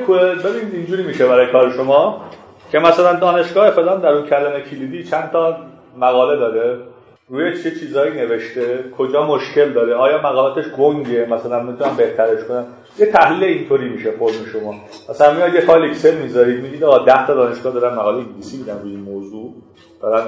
ببینید 0.43 0.73
اینجوری 0.73 1.03
میشه 1.03 1.27
برای 1.27 1.51
کار 1.51 1.71
شما. 1.71 2.21
که 2.73 2.79
مثلا 2.79 3.13
دانشگاه 3.13 3.71
فلان 3.71 4.01
در 4.01 4.09
اون 4.09 4.25
کلمه 4.25 4.61
کلیدی 4.61 5.03
چند 5.03 5.29
تا 5.31 5.57
مقاله 5.97 6.39
داره 6.39 6.77
روی 7.29 7.63
چه 7.63 7.71
چیزایی 7.71 8.11
نوشته؟ 8.11 8.83
کجا 8.97 9.25
مشکل 9.25 9.73
داره؟ 9.73 9.95
آیا 9.95 10.17
مقالاتش 10.17 10.65
گنگه؟ 10.77 11.25
مثلا 11.29 11.63
می‌تونم 11.63 11.95
بهترش 11.95 12.43
کنم. 12.43 12.65
یه 12.99 13.05
تحلیل 13.05 13.43
اینطوری 13.43 13.89
میشه 13.89 14.11
فرم 14.11 14.45
شما. 14.53 14.75
مثلا 15.09 15.33
میاد 15.33 15.53
یه 15.53 15.61
فایل 15.61 15.89
اکسل 15.89 16.15
می‌ذارید 16.15 16.61
میگید 16.61 16.83
آقا 16.83 16.97
10 16.97 17.27
تا 17.27 17.33
دانشگاه 17.33 17.73
دارن 17.73 17.95
مقاله 17.95 18.17
انگلیسی 18.17 18.57
میدن 18.57 18.79
روی 18.83 18.91
این 18.91 18.99
موضوع. 18.99 19.53
دارن 20.01 20.23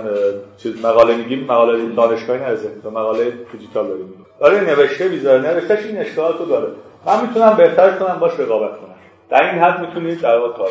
چیز 0.58 0.86
مقاله 0.86 1.16
میگیم 1.16 1.44
مقاله 1.44 1.96
دانشگاهی 1.96 2.40
نرسه. 2.40 2.70
تو 2.84 2.90
مقاله 2.90 3.34
دیجیتال 3.52 3.88
داریم. 3.88 4.26
داره 4.40 4.62
نوشته 4.62 5.08
می‌ذاره. 5.08 5.42
نوشتهش 5.42 5.86
این 5.86 5.98
اشکالاتو 5.98 6.46
داره. 6.46 6.68
من 7.06 7.22
می‌تونم 7.22 7.58
بهتر 7.58 7.92
کنم 7.92 8.18
باش 8.20 8.40
رقابت 8.40 8.72
کنم. 8.72 8.96
در 9.30 9.52
این 9.52 9.62
حد 9.64 9.80
می‌تونید 9.80 10.22
در 10.22 10.38
واقع 10.38 10.58
کار 10.58 10.70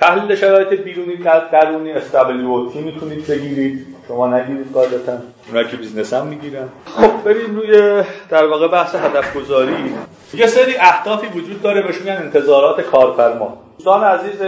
تحلیل 0.00 0.36
شرایط 0.36 0.80
بیرونی 0.80 1.16
درونی 1.52 1.92
SWOT 1.92 2.80
می‌تونید 2.80 3.26
بگیرید. 3.26 3.86
شما 4.08 4.38
نگیرید 4.38 4.72
قاعدتا. 4.72 5.12
اونا 5.48 5.62
که 5.62 5.76
business 5.76 6.12
هم 6.12 6.26
می‌گیرن. 6.26 6.68
خب 6.84 7.24
بریم 7.24 7.56
روی 7.56 8.02
در 8.28 8.46
واقع 8.46 8.68
بحث 8.68 8.94
هدف 8.94 9.36
گذاری 9.36 9.94
یه 10.34 10.46
سری 10.46 10.76
اهدافی 10.76 11.26
وجود 11.26 11.62
داره 11.62 11.82
بهش 11.82 11.98
میگن 12.00 12.16
انتظارات 12.16 12.80
کارفرما. 12.80 13.58
دوستان 13.76 14.04
عزیز 14.04 14.42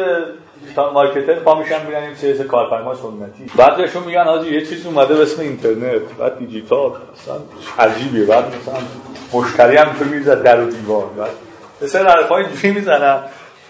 دیجیتال 0.60 0.92
مارکتر 0.92 1.34
پا 1.34 1.58
میشن 1.58 1.86
میگن 1.86 2.02
این 2.02 2.14
سیاست 2.14 2.42
کارفرما 2.42 2.94
سنتی. 2.94 3.50
بعد 3.56 3.76
بهشون 3.76 4.02
میگن 4.02 4.24
حاجی 4.24 4.54
یه 4.54 4.66
چیزی 4.66 4.88
اومده 4.88 5.14
به 5.14 5.22
اسم 5.22 5.42
اینترنت. 5.42 6.02
بعد 6.18 6.38
دیجیتال 6.38 6.90
اصلا 6.90 7.34
عجیبیه. 7.78 8.24
بعد 8.24 8.44
مثلا 8.44 8.80
مشتری 9.32 9.76
هم 9.76 9.88
تو 9.98 10.04
می‌زد 10.04 10.42
در 10.42 10.60
و 10.60 10.70
دیوار. 10.70 11.06
بعد 11.18 11.30
مثلا 11.82 12.10
حرفای 12.10 12.44
اینجوری 12.44 12.74
می‌زنن. 12.74 13.18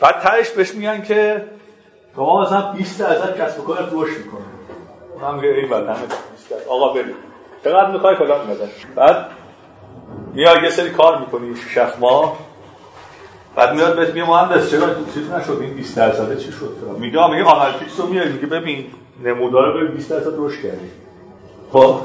بعد 0.00 0.18
تهش 0.18 0.50
بهش 0.50 0.74
میگن 0.74 1.02
که 1.02 1.42
شما 2.16 2.42
مثلا 2.42 2.72
20 2.72 3.00
درصد 3.00 3.40
کسب 3.40 3.60
و 3.60 3.62
کارت 3.62 3.88
رشد 3.92 4.18
می‌کنه. 4.24 4.40
من 5.22 5.44
این 5.44 5.68
بعد 5.68 5.84
همه 5.84 5.96
20 5.96 6.68
آقا 6.68 6.92
بریم. 6.92 7.14
چقدر 7.64 7.90
می‌خوای 7.90 8.16
فلان 8.16 8.46
میزن 8.46 8.68
بعد 8.94 9.26
میای 10.34 10.62
یه 10.62 10.70
سری 10.70 10.90
کار 10.90 11.18
می‌کنی 11.18 11.56
شش 11.56 11.90
ماه. 12.00 12.36
بعد 13.56 13.74
میاد 13.74 13.96
بهت 13.96 14.08
میگه 14.08 14.28
مهندس 14.28 14.70
چرا 14.70 14.86
چیز 15.14 15.30
نشد؟ 15.30 15.58
این 15.60 15.74
20 15.74 15.96
درصد 15.96 16.38
چی 16.38 16.52
شد 16.52 16.76
میگه 16.98 17.30
میگه 17.30 17.44
analytics 17.44 18.00
رو 18.00 18.06
میاری 18.06 18.32
میگه 18.32 18.46
ببین 18.46 18.86
نمودار 19.24 19.80
رو 19.80 19.88
20 19.88 20.10
درصد 20.10 20.32
رشد 20.36 20.62
کردی. 20.62 20.90
خب 21.72 22.00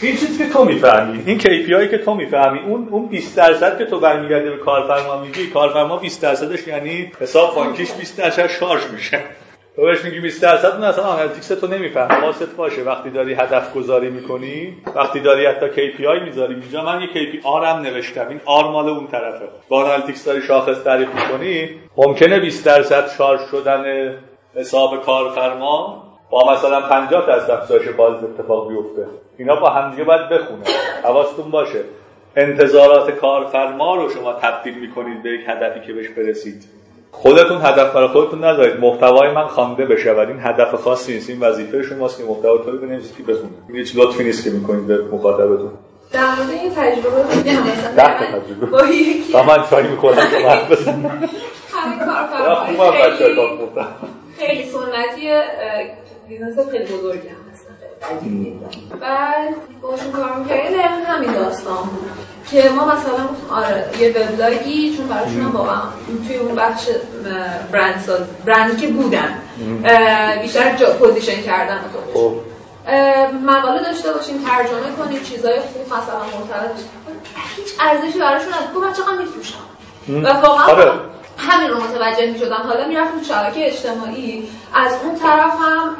این 0.00 0.16
چیزی 0.16 0.38
که 0.38 0.52
تو 0.52 0.64
می‌فهمی 0.64 1.22
این 1.26 1.40
KPI 1.40 1.90
که 1.90 1.98
تو 1.98 2.14
می‌فهمی 2.14 2.58
اون 2.58 2.88
اون 2.90 3.06
20 3.06 3.36
درصد 3.36 3.78
که 3.78 3.84
تو 3.84 4.00
برمیگرده 4.00 4.50
به 4.50 4.56
کارفرما 4.56 5.20
میگی 5.20 5.46
کارفرما 5.46 5.96
20 5.96 6.22
درصدش 6.22 6.66
یعنی 6.66 7.12
حساب 7.20 7.54
بانکیش 7.54 7.92
20 7.92 8.18
درصد 8.18 8.46
شارژ 8.46 8.82
میشه. 8.92 9.20
تو 9.80 9.86
بهش 9.86 10.04
میگی 10.04 10.20
20 10.20 10.42
درصد 10.42 10.66
اون 10.66 10.84
اصلا 10.84 11.04
analytics 11.04 11.48
تو 11.48 11.66
نمی‌فهمه 11.66 12.20
حواست 12.20 12.54
باشه 12.56 12.82
وقتی 12.82 13.10
داری 13.10 13.34
هدف 13.34 13.74
گذاری 13.74 14.10
می‌کنی 14.10 14.76
وقتی 14.96 15.20
داری 15.20 15.46
حتی 15.46 15.66
KPI 15.66 16.22
می‌ذاری 16.24 16.54
اینجا 16.54 16.84
من 16.84 17.00
یه 17.00 17.06
KPI 17.06 17.44
R 17.44 17.55
هم 17.55 17.76
نوشتم. 17.76 18.28
این 18.28 18.40
R 18.44 18.70
مال 18.70 18.88
اون 18.88 19.06
طرفه. 19.06 19.44
با 19.68 19.84
analytics 19.84 20.24
داری 20.24 20.42
شاخص 20.42 20.82
تعریف 20.84 21.08
می‌کنی 21.08 21.70
ممکنه 21.96 22.40
20 22.40 22.66
درصد 22.66 23.10
شارژ 23.18 23.40
شدن 23.50 24.14
حساب 24.54 25.02
کارفرما 25.02 26.02
با 26.30 26.52
مثلا 26.52 26.80
50 26.80 27.26
درصد 27.26 27.50
افزایش 27.50 27.88
باز 27.88 28.24
اتفاق 28.24 28.68
بیفته. 28.68 29.06
اینا 29.38 29.56
با 29.56 29.70
همدیگه 29.70 30.04
باید 30.04 30.28
بخونه. 30.28 30.64
حواستون 31.04 31.50
باشه. 31.50 31.80
انتظارات 32.36 33.10
کارفرما 33.10 33.94
رو 33.94 34.10
شما 34.10 34.32
تبدیل 34.32 34.74
می‌کنید 34.78 35.22
به 35.22 35.30
یک 35.30 35.40
هدفی 35.46 35.80
که 35.86 35.92
بهش 35.92 36.08
برسید. 36.08 36.79
خودتون 37.12 37.58
هدف 37.62 37.92
برای 37.92 38.08
خودتون 38.08 38.44
نذارید. 38.44 38.80
محتوای 38.80 39.30
من 39.30 39.46
خوانده 39.46 39.86
بشه 39.86 40.12
ولی 40.12 40.32
این 40.32 40.40
هدف 40.40 40.74
خاصی 40.74 41.14
نیست. 41.14 41.30
این 41.30 41.40
وظیفه 41.40 41.82
شماست 41.82 42.18
که 42.18 42.24
محتوا 42.24 42.58
تو 42.58 42.70
رو 42.70 42.78
بنویسید 42.78 43.16
که 43.16 43.22
بخونه 43.22 43.50
این 43.68 43.76
هیچ 43.76 43.96
لطفی 43.96 44.24
نیست 44.24 44.44
که 44.44 44.50
می‌کنید 44.50 44.86
به 44.86 45.04
مخاطبتون. 45.04 45.70
در 46.12 46.34
مورد 46.34 46.50
این 46.50 46.70
تجربه 46.70 47.22
تجربه. 47.96 48.66
با 48.66 48.84
یکی 48.84 49.32
من 49.32 49.64
چای 49.70 49.82
می‌خورم 49.88 50.16
که 50.16 50.74
بزنم. 50.74 51.28
همین 51.72 51.98
کارفرما 51.98 52.92
خیلی 54.38 54.64
سنتی 54.64 55.30
business 56.28 56.58
خیلی 56.70 56.84
هستن 56.84 57.49
بعد 59.00 59.54
باشون 59.82 60.12
کار 60.12 60.36
می‌کردیم. 60.36 60.78
دقیقا 60.78 61.12
همین 61.12 61.32
داستان 61.32 61.76
بود 61.76 62.10
که 62.50 62.68
ما 62.68 62.84
مثلا 62.84 63.28
آره 63.50 63.90
یه 63.98 64.10
وبلاگی 64.10 64.96
چون 64.96 65.06
براشون 65.06 65.40
هم 65.40 65.50
واقعا 65.50 65.82
توی 66.26 66.36
اون 66.36 66.54
بخش 66.54 66.86
برند 67.72 68.04
ساز 68.06 68.20
برندی 68.44 68.76
که 68.76 68.92
بودن. 68.92 69.38
بیشتر 70.42 70.76
جا 70.76 70.90
position 70.90 71.42
کردن 71.42 71.80
خب. 72.14 72.32
مقاله 73.44 73.82
داشته 73.82 74.12
باشیم 74.12 74.44
ترجمه 74.44 74.96
کنیم 74.98 75.22
چیزای 75.22 75.60
خوب 75.60 75.86
مثلا 75.86 76.18
مرتبط 76.18 76.76
هیچ 77.56 77.66
ارزشی 77.80 78.18
براشون 78.18 78.52
از 78.52 78.74
گفت 78.74 78.96
چقدر 78.96 79.18
میفروشم. 79.18 79.58
و 80.08 80.46
واقعا 80.46 80.92
همین 81.48 81.70
رو 81.70 81.82
متوجه 81.82 82.26
می 82.26 82.38
شدم 82.38 82.62
حالا 82.68 82.88
می‌رفتم 82.88 83.18
تو 83.18 83.24
شبکه 83.24 83.66
اجتماعی. 83.66 84.48
از 84.74 84.92
اون 85.02 85.18
طرف 85.18 85.54
هم 85.60 85.96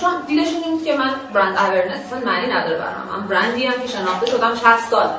چون 0.00 0.10
دیدشون 0.26 0.62
این 0.64 0.84
که 0.84 0.96
من 0.96 1.10
brand 1.34 1.56
awareness 1.56 2.12
معنی 2.26 2.52
نداره 2.52 2.78
برام. 2.78 3.20
من 3.20 3.26
برندی 3.26 3.66
هم 3.66 3.82
که 3.82 3.88
شناخته 3.88 4.26
شدم 4.26 4.54
60 4.54 4.64
سال. 4.90 5.10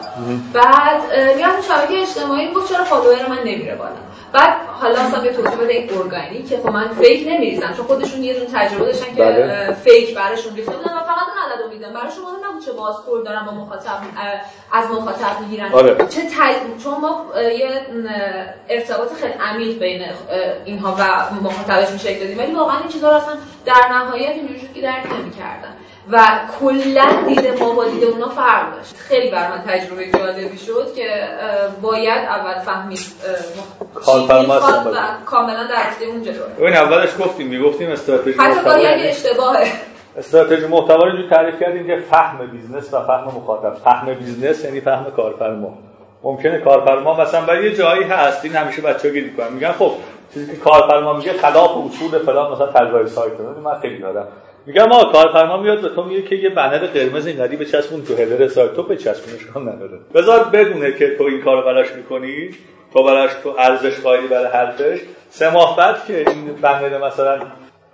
بعد 0.53 1.01
می‌رفتم 1.35 1.73
شبکه 1.73 2.01
اجتماعی 2.01 2.51
گفت 2.53 2.73
چرا 2.73 2.83
follower 2.83 3.27
من 3.29 3.39
نمیره 3.39 3.75
بالا؟ 3.75 4.10
بعد 4.33 4.53
حالا 4.81 4.99
اصلا 4.99 5.21
به 5.21 5.33
توضیح 5.33 5.55
بده 5.55 5.73
این 5.73 5.89
ارگانی 5.97 6.43
که 6.43 6.57
خب 6.57 6.69
من 6.69 6.87
fake 6.87 7.27
نمیریزم 7.27 7.73
چون 7.77 7.85
خودشون 7.85 8.23
یه 8.23 8.33
دونه 8.33 8.45
تجربه 8.53 8.85
داشتن 8.85 9.15
که 9.15 9.23
بله. 9.23 9.73
fake 9.73 10.15
براشون 10.15 10.55
ریختن 10.55 10.73
و 10.73 10.77
فقط 10.77 11.27
اون 11.27 11.51
عدد 11.51 11.61
رو 11.63 11.69
میدن 11.69 11.93
براشون 11.93 12.23
مهم 12.23 12.49
نبود 12.49 12.65
چه 12.65 12.71
بازخورد 12.71 13.25
دارن 13.25 13.45
با 13.45 13.51
مخاطب 13.51 13.97
از 14.71 14.91
مخاطب 14.91 15.41
می‌گیرن 15.41 15.71
آره. 15.71 15.95
چه 15.95 16.21
تج... 16.21 16.83
چون 16.83 16.93
ما 17.01 17.25
یه 17.41 17.81
ارتباط 18.69 19.13
خیلی 19.13 19.33
عمیق 19.33 19.79
بین 19.79 20.05
اینها 20.65 20.95
و 20.99 21.33
مخاطبش 21.43 21.91
میشه 21.91 22.19
دادیم 22.19 22.37
ولی 22.37 22.53
واقعا 22.53 22.79
این 22.79 22.87
چیزا 22.87 23.09
رو 23.09 23.17
اصلا 23.17 23.33
در 23.65 23.87
نهایت 23.91 24.29
اینجوری 24.29 24.69
که 24.73 24.81
درک 24.81 25.05
نمی‌کردن 25.19 25.75
و 26.11 26.25
کلا 26.59 27.05
دید 27.27 27.59
ما 27.59 27.73
با 27.73 27.85
دید 27.85 28.03
اونا 28.03 28.29
فرق 28.29 28.75
داشت. 28.75 28.95
خیلی 28.97 29.31
بر 29.31 29.49
من 29.49 29.63
تجربه 29.67 30.11
جالبی 30.11 30.57
شد 30.57 30.93
که 30.95 31.07
باید 31.81 32.25
اول 32.25 32.59
فهمید 32.59 32.99
کاملا 35.25 35.63
درسته 35.63 36.05
اون 36.05 36.23
جلو 36.23 36.35
این 36.59 36.75
اولش 36.75 37.09
گفتیم 37.19 37.47
می‌گفتیم 37.47 37.91
استراتژی 37.91 38.37
حتی 38.39 38.63
با 38.65 38.77
یعنی 38.77 39.01
اشتباهه. 39.01 39.67
استراتژی 40.17 40.67
محتوا 40.67 41.03
رو 41.03 41.29
تعریف 41.29 41.59
کردیم 41.59 41.87
که 41.87 42.03
فهم 42.11 42.47
business 42.47 42.93
و 42.93 43.01
فهم 43.01 43.23
مخاطب. 43.23 43.73
فهم 43.73 44.13
business 44.13 44.65
یعنی 44.65 44.81
فهم 44.81 45.05
کارفرما. 45.15 45.77
ممکنه 46.23 46.59
کارفرما 46.59 47.21
مثلا 47.21 47.41
برای 47.41 47.63
یه 47.63 47.75
جایی 47.75 48.03
هست 48.03 48.45
این 48.45 48.55
همیشه 48.55 48.81
بچه‌ها 48.81 49.13
گیر 49.13 49.23
می‌کنن. 49.23 49.53
میگن 49.53 49.71
خب 49.71 49.91
چیزی 50.33 50.51
که 50.51 50.57
کارفرما 50.57 51.13
میگه 51.13 51.33
خلاف 51.33 51.71
اصول 51.71 52.19
فلان 52.19 52.51
مثلا 52.51 52.67
طراحی 52.67 53.07
سایت. 53.07 53.39
من 53.63 53.79
خیلی 53.79 53.99
یادم. 53.99 54.27
میگم 54.65 54.85
ما 54.85 55.03
کارفرما 55.03 55.57
میاد 55.57 55.81
به 55.81 55.89
تو 55.89 56.03
میگه 56.03 56.21
که 56.21 56.35
یه 56.35 56.49
banner 56.49 56.77
قرمز 56.77 57.27
اینقدی 57.27 57.55
بچسبون 57.55 58.03
تو 58.03 58.15
header 58.15 58.47
سایت 58.47 58.73
تو 58.73 58.83
بچسبونش 58.83 59.45
کام 59.53 59.69
نداره. 59.69 59.99
بذار 60.13 60.43
بدونه 60.43 60.91
که 60.91 61.15
تو 61.17 61.23
این 61.23 61.41
کارو 61.41 61.61
براش 61.61 61.91
می‌کنی 61.91 62.49
تو 62.93 63.03
براش 63.03 63.31
تو 63.43 63.55
ارزش 63.59 63.99
قائلی 63.99 64.27
برای 64.27 64.47
حرفش. 64.47 64.99
سه 65.29 65.53
ماه 65.53 65.77
بعد 65.77 66.05
که 66.05 66.17
این 66.17 66.45
بنر 66.61 67.07
مثلا 67.07 67.39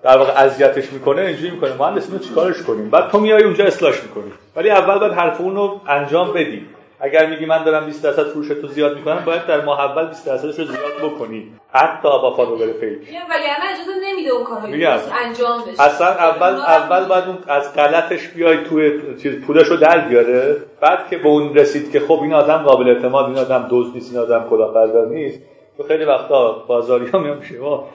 در 0.03 0.17
واقع 0.17 0.41
اذیتش 0.41 0.93
می‌کنه 0.93 1.21
اینجوری 1.21 1.51
می‌کنه. 1.51 1.73
مهندس 1.79 2.07
اینو 2.07 2.19
چیکارش 2.19 2.61
کنیم؟ 2.61 2.89
بعد 2.89 3.11
تو 3.11 3.19
میای 3.19 3.43
اونجا 3.43 3.65
اصلاحش 3.65 4.03
می‌کنی. 4.03 4.31
ولی 4.55 4.69
اول 4.69 4.99
باید 4.99 5.13
حرف 5.13 5.41
اون 5.41 5.55
رو 5.55 5.81
انجام 5.87 6.33
بدی. 6.33 6.65
اگر 6.99 7.29
میگی 7.29 7.45
من 7.45 7.63
دارم 7.63 7.85
20 7.85 8.03
درصد 8.03 8.23
فروش 8.23 8.47
تو 8.47 8.67
زیاد 8.67 8.97
می‌کنم 8.97 9.23
باید 9.25 9.45
در 9.45 9.61
ماه 9.61 9.79
اول 9.79 10.07
20 10.07 10.25
درصدش 10.25 10.59
رو 10.59 10.65
زیاد 10.65 11.13
بکنی. 11.13 11.51
حتی 11.71 12.09
با 12.09 12.33
فالوور 12.35 12.67
فیک 12.67 12.97
ولی 13.29 13.45
انا 13.45 13.69
اجازه 13.73 13.91
نمیده 14.03 14.29
اون 14.29 14.43
کارو 14.43 14.63
انجام 14.63 15.61
بشه. 15.61 15.83
اصلا 15.83 16.07
اول 16.07 16.53
اول 16.53 17.05
باید 17.05 17.23
اون 17.23 17.37
از 17.47 17.73
غلطش 17.73 18.27
بیای 18.27 18.63
توی 18.63 18.91
چیز 19.23 19.41
پولش 19.41 19.67
رو 19.67 19.77
در 19.77 20.07
بیاره. 20.07 20.55
بعد 20.81 21.09
که 21.09 21.17
به 21.17 21.27
اون 21.27 21.55
رسید 21.55 21.91
که 21.91 21.99
خب 21.99 22.19
این 22.21 22.33
آدم 22.33 22.57
قابل 22.57 22.89
اعتماد 22.89 23.25
این 23.25 23.37
آدم 23.37 23.67
دوست 23.69 23.95
نیست 23.95 24.11
این 24.13 24.21
آدم 24.21 24.45
کلاهبردار 24.49 25.07
نیست. 25.07 25.39
تو 25.77 25.83
خیلی 25.83 26.05
وقتا 26.05 26.51
بازاری 26.67 27.07
ها 27.07 27.19
میان 27.19 27.41
شما 27.41 27.87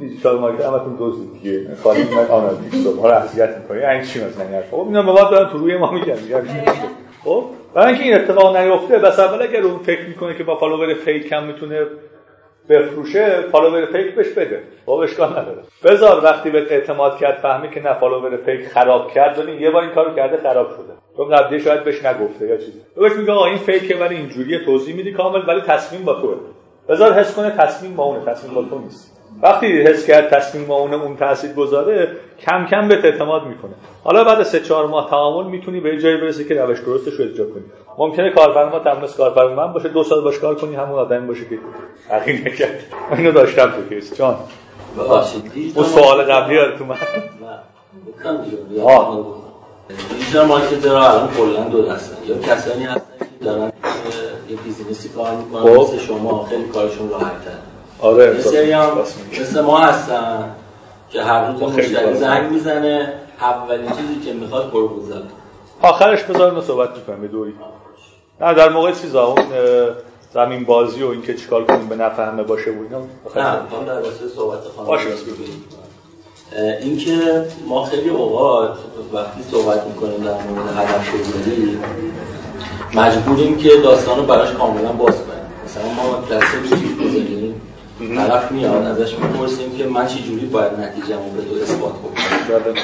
digital 0.00 0.38
marketer 0.38 0.64
همتون 0.64 0.96
دزدید 0.96 1.18
دیگه. 1.32 1.68
خالی 1.82 2.02
من 2.02 2.26
آنالیز 2.26 2.96
ما 2.96 3.08
رو 3.08 3.14
اذیت 3.14 3.56
می‌کنی. 3.58 3.84
این 3.84 4.02
چی 4.02 4.24
مثلا 4.24 4.62
خب 4.70 4.80
اینا 4.80 5.02
ما 5.02 5.30
دارن 5.30 5.50
تو 5.50 5.58
روی 5.58 5.76
ما 5.76 5.90
میگن. 5.90 6.16
خب؟ 7.24 7.44
برای 7.74 7.88
اینکه 7.88 8.04
این 8.04 8.14
اتفاق 8.14 8.56
نیفته 8.56 8.98
پس 8.98 9.20
اول 9.20 9.42
اگر 9.42 9.62
اون 9.62 9.78
فکر 9.78 10.06
می‌کنه 10.08 10.34
که 10.34 10.44
با 10.44 10.56
follower 10.56 10.94
fake 10.94 11.32
هم 11.32 11.44
می‌تونه 11.44 11.86
بفروشه 12.68 13.40
follower 13.40 13.86
fake 13.86 14.14
بهش 14.14 14.28
بده. 14.28 14.62
خب 14.86 14.92
اشکال 14.92 15.28
نداره. 15.28 15.62
بذار 15.84 16.24
وقتی 16.24 16.50
بهت 16.50 16.66
اعتماد 16.70 17.18
کرد 17.18 17.38
فهمی 17.38 17.70
که 17.70 17.82
نه 17.82 17.94
follower 17.94 18.36
fake 18.36 18.68
خراب 18.68 19.12
کرد. 19.12 19.38
ولی 19.38 19.56
یه 19.56 19.70
بار 19.70 19.82
این 19.82 19.92
کارو 19.92 20.14
کرده 20.14 20.36
خراب 20.42 20.70
شده. 20.70 20.92
چون 21.16 21.36
قبلی 21.36 21.60
شاید 21.60 21.84
بهش 21.84 22.04
نگفته 22.04 22.46
یا 22.46 22.56
چیزی. 22.56 22.80
بهش 22.96 23.12
میگه 23.12 23.32
آقا 23.32 23.46
این 23.46 23.58
fake 23.58 23.88
ه 23.88 23.96
ولی 23.96 24.14
اینجوریه 24.14 24.64
توضیح 24.64 24.96
میدی 24.96 25.12
کامل 25.12 25.48
ولی 25.48 25.60
تصمیم 25.60 26.04
با 26.04 26.14
توه. 26.14 26.36
بذار 26.88 27.12
حس 27.12 27.34
کنه 27.36 27.50
تصمیم 27.50 27.96
با 27.96 28.04
اونه 28.04 28.24
تصمیم 28.24 28.54
با 28.54 28.62
تو 28.62 28.78
نیست. 28.78 29.11
وقتی 29.42 29.82
حس 29.82 30.06
کرد 30.06 30.30
تصمیم 30.30 30.66
ما 30.66 30.76
اون 30.76 30.94
اون 30.94 31.16
تاثیر 31.16 31.52
گذاره 31.52 32.08
کم 32.46 32.66
کم 32.66 32.88
به 32.88 32.94
اعتماد 33.04 33.46
می‌کنه. 33.46 33.72
حالا 34.04 34.24
بعد 34.24 34.42
سه 34.42 34.60
چهار 34.60 34.86
ماه 34.86 35.10
تعامل 35.10 35.50
می‌تونی 35.50 35.80
به 35.80 35.98
جایی 35.98 36.16
برسی 36.16 36.44
که 36.44 36.54
روش 36.54 36.80
درستش 36.80 37.12
رو 37.12 37.24
اجرا 37.24 37.46
کنی. 37.46 37.64
ممکنه 37.98 38.30
کارفرما 38.30 38.78
تمس 38.78 39.16
کارفرما 39.16 39.66
من 39.66 39.72
باشه 39.72 39.88
دو 39.88 40.04
سال 40.04 40.20
باش 40.20 40.38
کار 40.38 40.54
کنی 40.54 40.74
همون 40.74 40.98
آدم 40.98 41.26
باشه 41.26 41.44
که 41.44 41.58
تغییر 42.08 42.40
نکرد. 42.40 42.80
اینو 43.16 43.32
داشتم 43.32 43.70
تو 43.70 43.94
کیس. 43.94 44.14
جان. 44.14 44.36
اون 45.74 45.84
سوال 45.84 46.22
قبلی 46.22 46.58
تو 46.78 46.84
من 46.84 46.96
دیجیتال 50.18 50.46
مارکتر 50.46 50.88
الان 50.88 51.28
کلا 51.36 51.64
دو 51.64 51.82
دستن 51.82 52.16
یا 52.26 52.38
کسانی 52.38 52.84
هستن 52.84 53.18
که 53.18 53.44
دارن 53.44 53.72
یه 54.48 54.56
بیزینسی 54.64 55.08
کار 55.08 55.30
می‌کنن 55.36 55.62
خب. 55.62 55.80
مثل 55.80 55.98
شما 55.98 56.44
خیلی 56.44 56.64
کارشون 56.64 57.10
راحته 57.10 57.71
آره 58.02 58.36
یه 58.36 58.40
سری 58.40 58.72
هم 58.72 58.98
مثل 59.40 59.60
ما 59.60 59.78
هستن 59.78 60.50
که 61.10 61.22
هر 61.22 61.50
روز 61.50 61.62
مشتری 61.62 62.14
زنگ 62.14 62.52
می‌زنه 62.52 63.12
اولین 63.40 63.90
چیزی 63.90 64.20
که 64.26 64.32
می‌خواد 64.32 64.70
پروپوزال 64.70 65.22
آخرش 65.82 66.22
بذار 66.22 66.50
ما 66.52 66.60
صحبت 66.60 66.96
می‌کنیم 66.96 67.20
به 67.20 67.28
دوری. 67.28 67.54
نه 68.40 68.54
در 68.54 68.68
موقع 68.68 68.92
چیزا 68.92 69.26
اون 69.26 69.44
زمین 70.34 70.64
بازی 70.64 71.02
و 71.02 71.08
اینکه 71.08 71.34
چیکار 71.34 71.64
کنیم 71.64 71.88
به 71.88 71.96
نفع 71.96 72.26
همه 72.26 72.42
باشه 72.42 72.70
و 72.70 72.74
اینا. 72.82 72.98
نه 73.00 73.86
در 73.86 74.00
واسه 74.00 74.28
صحبت 74.36 74.58
خانم 74.76 74.86
باشه. 74.88 75.08
اینکه 76.80 77.46
ما 77.68 77.84
خیلی 77.84 78.08
اوقات 78.08 78.78
وقتی 79.12 79.42
صحبت 79.50 79.86
می‌کنیم 79.86 80.24
در 80.24 80.34
مورد 80.34 80.76
هدف 80.76 81.12
گذاری 81.12 81.78
مجبوریم 82.94 83.58
که 83.58 83.70
داستان 83.82 84.18
رو 84.18 84.24
براش 84.24 84.52
کاملا 84.52 84.92
باز 84.92 85.14
کنیم. 85.14 85.46
مثلا 85.64 85.84
ما 85.84 86.24
درس 86.30 86.50
چیز 86.68 86.96
بزنیم. 86.98 87.60
طرف 88.16 88.52
میاد 88.52 88.86
ازش 88.86 89.14
می‌پرسیم 89.18 89.76
که 89.78 89.84
من 89.84 90.06
چی 90.06 90.22
جوری 90.22 90.46
باید 90.46 90.72
نتیجه‌مو 90.72 91.30
به 91.36 91.42
تو 91.42 91.62
اثبات 91.62 91.92
کنم 91.92 92.74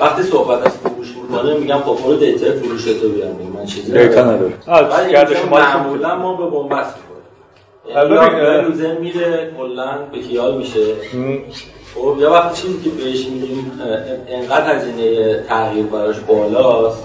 وقتی 0.00 0.22
صحبت 0.22 0.66
از 0.66 0.72
فروش 0.72 1.08
می‌کنه 1.22 1.54
میگم 1.54 1.78
خب 1.78 1.98
برو 2.04 2.16
دیتا 2.16 2.52
فروش 2.52 2.84
تو 2.84 3.08
بیار 3.08 3.28
من 3.58 3.66
چیزی 3.66 3.92
دیتا 3.92 4.22
نداره. 4.24 4.54
ولی 4.66 5.34
معمولا 5.50 6.16
ما 6.16 6.36
به 6.36 6.50
بنبست 6.50 6.94
می‌کنیم 6.96 8.12
یعنی 8.12 8.66
روزه 8.66 8.98
میره 9.00 9.52
کلا 9.58 9.98
به 10.12 10.18
کیال 10.18 10.58
میشه. 10.58 10.94
خب 11.94 12.16
یه 12.20 12.28
وقتی 12.28 12.62
چیزی 12.62 12.78
که 12.84 12.90
بهش 12.90 13.26
میگیم 13.26 13.80
انقدر 14.28 14.76
هزینه 14.76 15.34
تغییر 15.48 15.86
براش 15.86 16.16
بالاست 16.18 17.02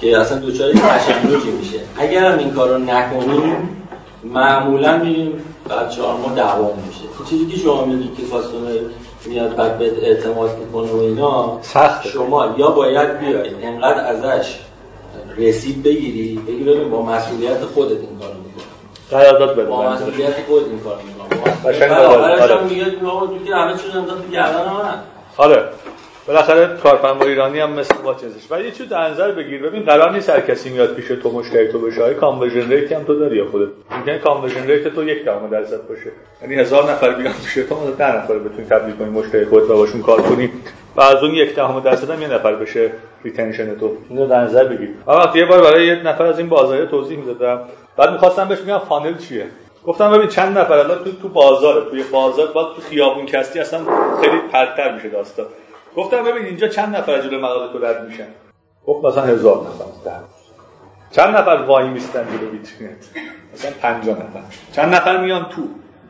که 0.00 0.18
اصلا 0.18 0.38
دوچاری 0.38 0.72
تشنجی 0.72 1.50
میشه. 1.58 1.78
اگر 1.98 2.32
هم 2.32 2.38
این 2.38 2.50
کار 2.50 2.68
رو 2.68 2.78
نکنیم 2.78 3.81
معمولا 4.24 4.96
میریم 4.96 5.44
بعد 5.68 5.90
چهار 5.90 6.16
ماه 6.16 6.34
دوام 6.34 6.78
میشه. 6.86 7.30
چیزی 7.30 7.46
که 7.46 7.58
شما 7.58 7.84
میگی 7.84 8.10
که 8.16 8.22
کاستومر 8.22 8.78
میاد 9.26 9.56
بعد 9.56 9.78
به 9.78 10.08
اعتماد 10.08 10.58
می‌کنه 10.58 10.92
و 10.92 10.96
اینا 10.96 11.58
سخت 11.62 12.08
شما 12.08 12.54
یا 12.56 12.70
باید 12.70 13.18
بیای 13.18 13.64
انقدر 13.64 14.06
ازش 14.06 14.58
رسید 15.36 15.82
بگیری 15.82 16.38
بگی 16.46 16.64
ببین 16.64 16.90
با 16.90 17.02
مسئولیت 17.02 17.64
خودت 17.64 17.90
این 17.90 18.18
کارو 18.20 18.34
می‌کنی. 18.34 18.64
قرارداد 19.10 19.52
بده 19.52 19.64
با 19.64 19.92
مسئولیت 19.92 20.46
خودت 20.46 20.66
این 20.66 20.80
کارو 20.80 20.98
می‌کنی. 21.02 21.72
قشنگ 21.72 21.92
آره. 21.92 22.64
میگه 22.64 23.06
آقا 23.06 23.26
تو 23.26 23.44
که 23.44 23.54
همه 23.54 23.72
چیز 23.72 23.96
انداخت 23.96 24.30
گردن 24.30 24.64
من. 24.72 24.94
آره. 25.36 25.64
بالاخره 26.26 26.76
کارفرما 26.82 27.24
ایرانی 27.24 27.60
هم 27.60 27.70
مثل 27.72 27.94
با 28.04 28.14
چیزش. 28.14 28.50
ولی 28.50 28.70
چیز 28.70 28.88
در 28.88 29.08
نظر 29.08 29.30
بگیر. 29.30 29.62
ببین 29.62 29.82
قرار 29.82 30.12
نیست 30.12 30.30
هر 30.30 30.40
کسی 30.40 30.70
میاد 30.70 30.94
پیش 30.94 31.08
تو 31.08 31.32
مشتری 31.32 31.72
تو 31.72 31.78
بشه. 31.78 32.02
های 32.02 32.14
conversion 32.14 32.70
rate 32.70 32.92
هم 32.92 33.04
تو 33.04 33.18
داری 33.18 33.36
یا 33.36 33.46
خودت؟ 33.50 33.68
ممکنه 33.90 34.18
conversion 34.18 34.66
rate 34.66 34.88
تو 34.88 35.04
یک 35.04 35.24
دهم 35.24 35.50
درصد 35.50 35.88
باشه. 35.88 36.10
یعنی 36.42 36.54
هزار 36.54 36.92
نفر 36.92 37.10
بیان 37.10 37.32
پیش 37.32 37.54
تو 37.54 37.74
مثلا 37.74 37.90
ده 37.90 38.16
نفر 38.16 38.38
بتونی 38.38 38.66
تبدیل 38.68 38.94
کنی 38.94 39.10
مشتری 39.10 39.44
خودت 39.44 39.70
و 39.70 39.76
باشون 39.76 40.02
کار 40.02 40.22
کنی. 40.22 40.50
و 40.96 41.00
از 41.00 41.22
اون 41.22 41.34
یک 41.34 41.54
دهم 41.54 41.80
درصد 41.80 42.10
هم 42.10 42.22
یه 42.22 42.28
نفر 42.28 42.54
بشه 42.54 42.90
retention 43.24 43.78
تو. 43.78 43.96
اینو 44.10 44.26
در 44.26 44.40
نظر 44.40 44.64
بگیر. 44.64 44.88
وقتی 45.06 45.38
یه 45.38 45.46
بار 45.46 45.62
برای 45.62 45.86
یه 45.86 46.02
نفر 46.02 46.24
از 46.24 46.38
این 46.38 46.48
بازار 46.48 46.84
توضیح 46.86 47.18
می‌دادم. 47.18 47.60
بعد 47.96 48.12
می‌خواستم 48.12 48.48
بهش 48.48 48.60
میگم 48.60 48.78
funnel 48.78 49.18
چیه. 49.18 49.46
گفتم 49.86 50.12
ببین 50.12 50.28
چند 50.28 50.58
نفر 50.58 50.74
الان 50.74 50.98
تو 51.04 51.12
تو 51.22 51.28
بازار 51.28 51.86
توی 51.90 52.02
بازار 52.02 52.46
با 52.46 52.64
تو 52.64 52.82
خیابون 52.90 53.26
کستی 53.26 53.60
اصلا 53.60 53.80
خیلی 54.20 54.36
پرتر 54.52 54.94
میشه 54.94 55.08
داستان. 55.08 55.46
گفتم 55.96 56.24
ببین 56.24 56.44
اینجا 56.44 56.68
چند 56.68 56.96
نفر 56.96 57.20
جلوی 57.20 57.38
مغازه 57.38 57.72
تو 57.72 57.84
رد 57.84 58.08
میشن؟ 58.08 58.26
گفت 58.86 59.04
مثلا 59.04 59.22
هزار 59.22 59.56
نفر 59.56 60.10
ده. 60.10 60.16
چند 61.10 61.36
نفر 61.36 61.56
وای 61.56 61.88
میستن 61.88 62.24
جلو 62.38 62.50
ویترینت 62.50 63.04
مثلا 63.54 63.70
50 63.82 64.16
نفر. 64.16 64.40
چند 64.72 64.94
نفر 64.94 65.16
میان 65.16 65.44
تو؟ 65.44 65.62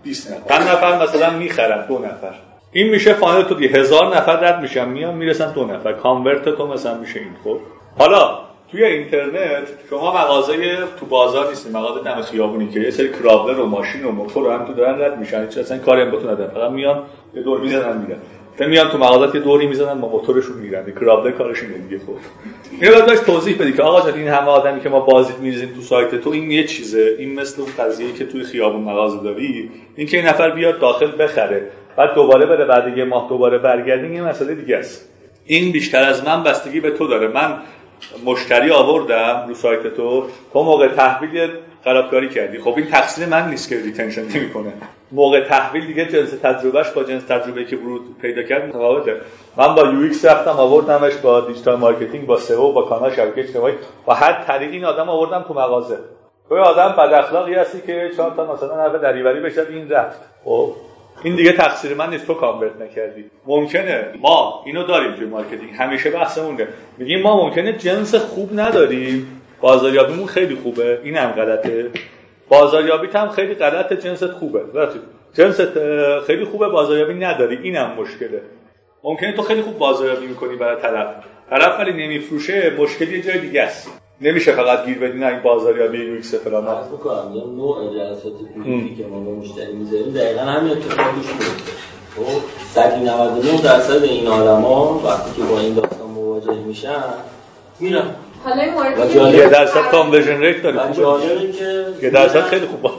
20 0.03 0.33
نفر. 0.33 0.55
چند 0.55 0.69
نفر 0.69 1.03
مثلا 1.03 1.31
می‌خرن؟ 1.31 1.87
دو 1.87 1.99
نفر. 1.99 2.35
این 2.73 2.89
میشه 2.89 3.13
funnel 3.13 3.43
تو 3.43 3.55
دیگه 3.55 3.67
هزار 3.69 4.17
نفر 4.17 4.37
رد 4.37 4.61
میشن 4.61 4.89
میان 4.89 5.15
می‌رسن 5.15 5.53
دو 5.53 5.65
نفر. 5.65 5.93
convert 5.93 6.49
تو 6.49 6.67
مثلا 6.67 6.95
میشه 6.95 7.21
این 7.21 7.35
خب. 7.45 7.59
حالا 7.99 8.39
توی 8.71 8.85
اینترنت 8.85 9.69
شما 9.91 10.13
مغازه 10.13 10.77
تو 11.01 11.07
بازار 11.07 11.49
نیستی 11.49 11.71
مغازه 11.71 12.05
دم 12.05 12.23
خیابونی 12.23 12.69
که 12.69 12.81
یه 12.81 12.91
سری 12.91 13.09
crawler 13.13 13.61
و 13.61 13.67
ماشین 13.67 14.05
و 14.05 14.11
موتور 14.11 14.53
هم 14.53 14.65
تو 14.67 14.75
دارن 14.75 15.01
رد 15.01 15.19
میشن. 15.19 15.43
هیچ 15.45 15.59
اصلا 15.59 15.79
کاری 15.79 16.03
هم 16.03 16.11
بتون 16.11 16.31
ندارن. 16.31 16.51
فقط 16.51 16.71
میان 16.71 17.03
یه 17.35 17.43
دور 17.43 17.61
می‌زنن 17.61 17.97
میرن. 17.97 18.19
تا 18.59 18.67
میان 18.67 18.89
تو 18.89 18.99
مغازه 18.99 19.37
یه 19.37 19.45
دوری 19.45 19.67
می‌زنن 19.67 20.01
با 20.01 20.09
موتورشون 20.09 20.59
میرن. 20.59 20.93
crawler 21.01 21.31
کارشون 21.31 21.69
دیگه 21.69 21.99
خب. 21.99 22.17
اینو 22.81 22.95
بعد 22.95 23.07
داشت 23.07 23.25
توضیح 23.25 23.57
بدی 23.59 23.73
که 23.73 23.83
آقا 23.83 24.11
جان 24.11 24.19
این 24.19 24.29
همه 24.29 24.49
آدمی 24.49 24.81
که 24.81 24.89
ما 24.89 25.01
بازدید 25.01 25.39
میریزیم 25.39 25.69
تو 25.75 25.81
سایت 25.81 26.15
تو 26.15 26.31
این 26.31 26.51
یه 26.51 26.65
چیزه. 26.65 27.17
این 27.19 27.41
مثل 27.41 27.63
اون 27.63 27.71
قضیه 27.79 28.13
که 28.13 28.27
توی 28.27 28.43
خیابون 28.43 28.81
مغازه 28.81 29.23
داری 29.23 29.71
این 29.97 30.07
که 30.07 30.17
این 30.17 30.27
نفر 30.27 30.51
بیاد 30.51 30.81
داخل 30.81 31.23
بخره 31.23 31.63
بعد 31.97 32.15
دوباره 32.15 32.47
بره 32.47 32.65
بعد 32.65 32.99
یه 32.99 33.05
ماه 33.05 33.29
دوباره 33.29 33.59
برگردین 33.59 34.13
یه 34.13 34.23
مسئله 34.23 34.55
دیگه 34.55 34.77
است. 34.77 35.09
این 35.47 35.73
بیشتر 35.73 36.05
از 36.05 36.25
من 36.25 36.43
بستگی 36.43 36.81
به 36.81 36.91
تو 36.91 37.07
داره. 37.07 37.29
من 37.29 37.59
مشتری 38.25 38.71
آوردم 38.71 39.45
رو 39.49 39.55
سایت 39.55 39.95
تو 39.95 40.25
تو 40.53 40.63
موقع 40.63 40.89
تحویل 40.89 41.51
خرابکاری 41.85 42.29
کردی. 42.29 42.59
خب 42.59 42.75
این 42.77 42.87
تقصیر 42.87 43.27
من 43.27 43.51
نیست 43.51 43.69
که 43.69 43.83
retention 43.83 44.23
نمی‌کنه. 44.23 44.73
موقع 45.13 45.49
تحویل 45.49 45.87
دیگه 45.87 46.07
جنس 46.07 46.31
تجربهش 46.31 46.91
با 46.91 47.05
جنس 47.05 47.23
تجربه 47.23 47.65
که 47.65 47.77
ورود 47.77 48.17
پیدا 48.23 48.43
کرد 48.43 48.69
متفاوته. 48.69 49.17
من 49.57 49.75
با 49.75 49.83
UX 49.83 50.25
رفتم 50.25 50.51
آوردمش 50.51 51.15
با 51.15 51.41
digital 51.41 51.77
marketing 51.77 52.27
با 52.27 52.37
سئو 52.37 52.73
با 52.73 52.83
کانال 52.83 53.11
شبکه 53.11 53.41
اجتماعی. 53.41 53.75
با 54.05 54.15
هر 54.15 54.45
طریق 54.47 54.71
این 54.71 54.85
آدم 54.85 55.09
آوردم 55.09 55.45
تو 55.49 55.55
مغازه. 55.55 55.99
تو 56.49 56.59
آدم 56.59 56.89
بد 56.99 57.13
اخلاقی 57.13 57.55
هستی 57.55 57.81
که 57.87 58.11
چهار 58.17 58.31
تا 58.31 58.55
مثلا 58.55 58.77
حرف 58.77 58.95
دریوری 58.95 59.41
بشه 59.41 59.67
این 59.71 59.91
رفت. 59.91 60.21
خب؟ 60.45 60.73
این 61.25 61.37
دیگه 61.37 61.53
تقصیر 61.53 61.95
من 61.95 62.11
نیست 62.11 62.27
تو 62.27 62.35
convert 62.35 62.81
نکردی. 62.81 63.25
ممکنه 63.47 64.07
ما 64.21 64.63
اینو 64.67 64.83
داریم 64.83 65.15
توی 65.15 65.27
marketing 65.27 65.71
همیشه 65.79 66.11
بحثمونه. 66.11 66.69
میگیم 66.99 67.23
ما 67.23 67.45
ممکنه 67.45 67.73
جنس 67.73 68.15
خوب 68.15 68.51
نداریم. 68.61 69.41
بازاریابیمون 69.61 70.27
خیلی 70.27 70.55
خوبه. 70.55 71.01
این 71.05 71.17
هم 71.17 71.31
غلطه. 71.31 71.91
بازاریابیت 72.49 73.17
هم 73.17 73.29
خیلی 73.29 73.55
غلطه 73.55 73.97
جنست 73.97 74.33
خوبه. 74.33 74.61
جنست 75.35 75.69
خیلی 76.27 76.45
خوبه 76.45 76.69
بازاریابی 76.69 77.15
نداری. 77.15 77.59
این 77.63 77.77
هم 77.77 77.91
مشکله. 78.01 78.43
ممکنه 79.05 79.33
تو 79.33 79.43
خیلی 79.43 79.63
خوب 79.63 79.79
بازاریابی 79.79 80.27
می‌کنی 80.27 80.57
برای 80.57 80.83
طرف. 80.83 81.15
طرف 81.51 81.81
ولی 81.81 81.93
نمیفروشه 81.93 82.73
مشکلی 82.79 83.17
یه 83.17 83.23
جای 83.23 83.39
دیگه 83.39 83.63
است. 83.63 83.91
نمیشه 84.21 84.53
فقط 84.53 84.87
گیر 84.87 84.99
بدی 84.99 85.19
نه 85.19 85.27
این 85.27 85.43
بازاریابی 85.43 85.99
UX 85.99 86.35
فلان. 86.35 86.67
عرض 86.67 86.89
می‌کنم 86.89 87.35
یه 87.35 87.45
نوع 87.45 87.95
جلسات 87.95 88.33
PV 88.65 88.95
که 88.95 89.07
ما 89.07 89.21
مشتری 89.21 89.73
می‌ذاریم. 89.73 90.13
دقیقاً 90.13 90.41
همین 90.43 90.73
اتفاق 90.73 91.15
میفته 91.15 91.45
خب 92.17 92.41
199 92.75 93.63
درصد 93.63 94.03
این 94.03 94.27
آدما 94.27 95.01
وقتی 95.05 95.41
که 95.41 95.49
با 95.49 95.61
این 95.61 95.75
داستان 95.75 96.11
مواجه 96.11 96.55
میشن 96.67 97.03
میرن. 97.81 98.15
حالا 98.45 98.63
این 98.63 98.75
مورد 98.75 99.35
یه 99.35 99.49
درصد 99.49 99.91
conversion 99.91 100.41
rate 100.41 100.63
داره 100.63 100.93
جالبه 100.93 101.53
که 101.53 101.85
یه 102.03 102.11
درصد 102.11 102.41
خیلی 102.41 102.67
خوبه. 102.67 102.91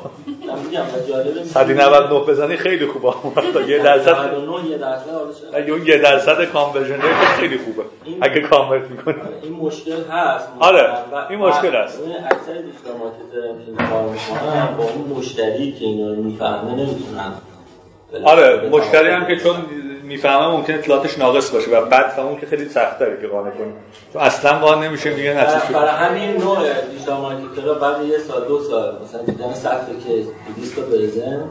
میگم 0.65 0.83
جالبه 1.09 1.43
199 1.43 2.19
بزنی 2.19 2.57
خیلی 2.57 2.85
خوبه. 2.85 3.13
یه 3.71 3.79
درصد 3.83 4.09
99 4.09 4.69
یه 4.69 4.77
درصد 4.77 5.05
اگه 5.53 5.71
اون 5.71 5.87
یه 5.87 5.97
درصد 5.97 6.45
conversion 6.45 6.93
rate 6.93 7.39
خیلی 7.39 7.57
خوبه. 7.57 7.83
اگه 8.21 8.41
convert 8.41 8.91
می‌کنی. 8.91 9.15
این 9.43 9.53
مشکل 9.53 10.03
هست. 10.11 10.47
آره 10.59 10.89
این 11.29 11.39
مشکل 11.39 11.75
هست. 11.75 11.99
اکثر 12.25 12.53
digital 12.53 12.93
marketer 12.99 13.89
کار 13.89 14.09
می‌کنن 14.09 14.77
با 14.77 14.83
اون 14.83 15.17
مشتری 15.17 15.71
که 15.71 15.85
اینا 15.85 16.09
رو 16.13 16.23
می‌فهمه 16.23 16.71
نمی‌تونن 16.71 17.33
آره 18.23 18.69
مشتری 18.69 19.09
هم 19.09 19.25
که 19.27 19.35
چون 19.35 19.55
می‌فهمه 20.03 20.47
ممکنه 20.47 20.75
اطلاعاتش 20.75 21.19
ناقص 21.19 21.51
باشه 21.51 21.71
و 21.71 21.85
بعد 21.85 22.19
اون 22.19 22.39
که 22.39 22.45
خیلی 22.45 22.69
سخت 22.69 22.99
داره 22.99 23.21
که 23.21 23.27
قانع 23.27 23.49
کنی. 23.49 23.73
تو 24.13 24.19
اصلا 24.19 24.59
قانع 24.59 24.87
نمیشه 24.87 25.15
میگه 25.15 25.33
نتیجه 25.33 25.73
برای 25.73 25.89
همین 25.89 26.37
نوع 26.37 26.57
دیجیتال 26.91 27.21
مارکترها 27.21 27.73
بعد 27.73 28.05
یه 28.05 28.17
سال 28.17 28.47
دو 28.47 28.59
سال 28.59 28.95
مثلا 29.03 29.21
دیدن 29.21 29.53
سخته 29.53 29.91
که 30.07 30.23
200 30.55 30.75
تا 30.75 30.81
برزن 30.81 31.43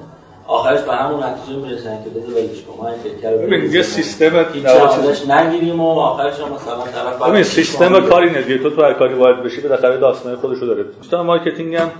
آخرش 0.46 0.80
به 0.80 0.92
همون 0.92 1.24
نتیجه 1.24 1.58
می‌رسن 1.58 2.04
که 2.04 2.10
بده 2.10 2.20
ولش 2.20 2.62
کن 2.62 2.82
ما 2.82 2.88
این 2.88 2.98
فکر 2.98 3.30
ببین 3.30 3.72
یه 3.72 3.82
سیستم 3.82 4.46
نوازش 4.64 5.26
نگیریم 5.26 5.80
و 5.80 5.98
آخرش 5.98 6.40
هم 6.40 6.52
مثلا 6.52 6.76
طرف 6.76 7.28
ببین 7.28 7.42
سیستم 7.42 8.08
کاری 8.08 8.30
ندیه. 8.30 8.58
تو 8.58 8.70
تو 8.70 8.82
هر 8.82 8.92
کاری 8.92 9.14
وارد 9.14 9.42
بشی 9.42 9.60
بالاخره 9.60 9.96
داستان 9.96 10.36
خودشو 10.36 10.66
داره. 10.66 10.82
دیجیتال 10.82 11.26
مارکتینگ 11.26 11.74
هم 11.74 11.90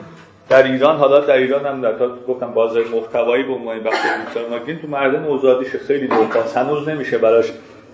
در 0.49 0.63
ایران 0.63 0.97
حالا 0.97 1.21
در 1.21 1.37
ایران 1.37 1.67
هم 1.67 1.81
در 1.81 1.93
گفتم 2.29 2.51
بازار 2.53 2.85
محتوایی 2.93 3.43
به 3.43 3.53
عنوان 3.53 3.81
بخش 3.81 3.97
digital 3.97 4.51
marketing 4.51 4.81
تو 4.81 4.89
مردم 4.89 5.25
اوزادیش 5.25 5.69
خیلی 5.77 6.07
دوتاست 6.09 6.57
هنوز 6.57 6.89
نمیشه 6.89 7.19
براش 7.19 7.53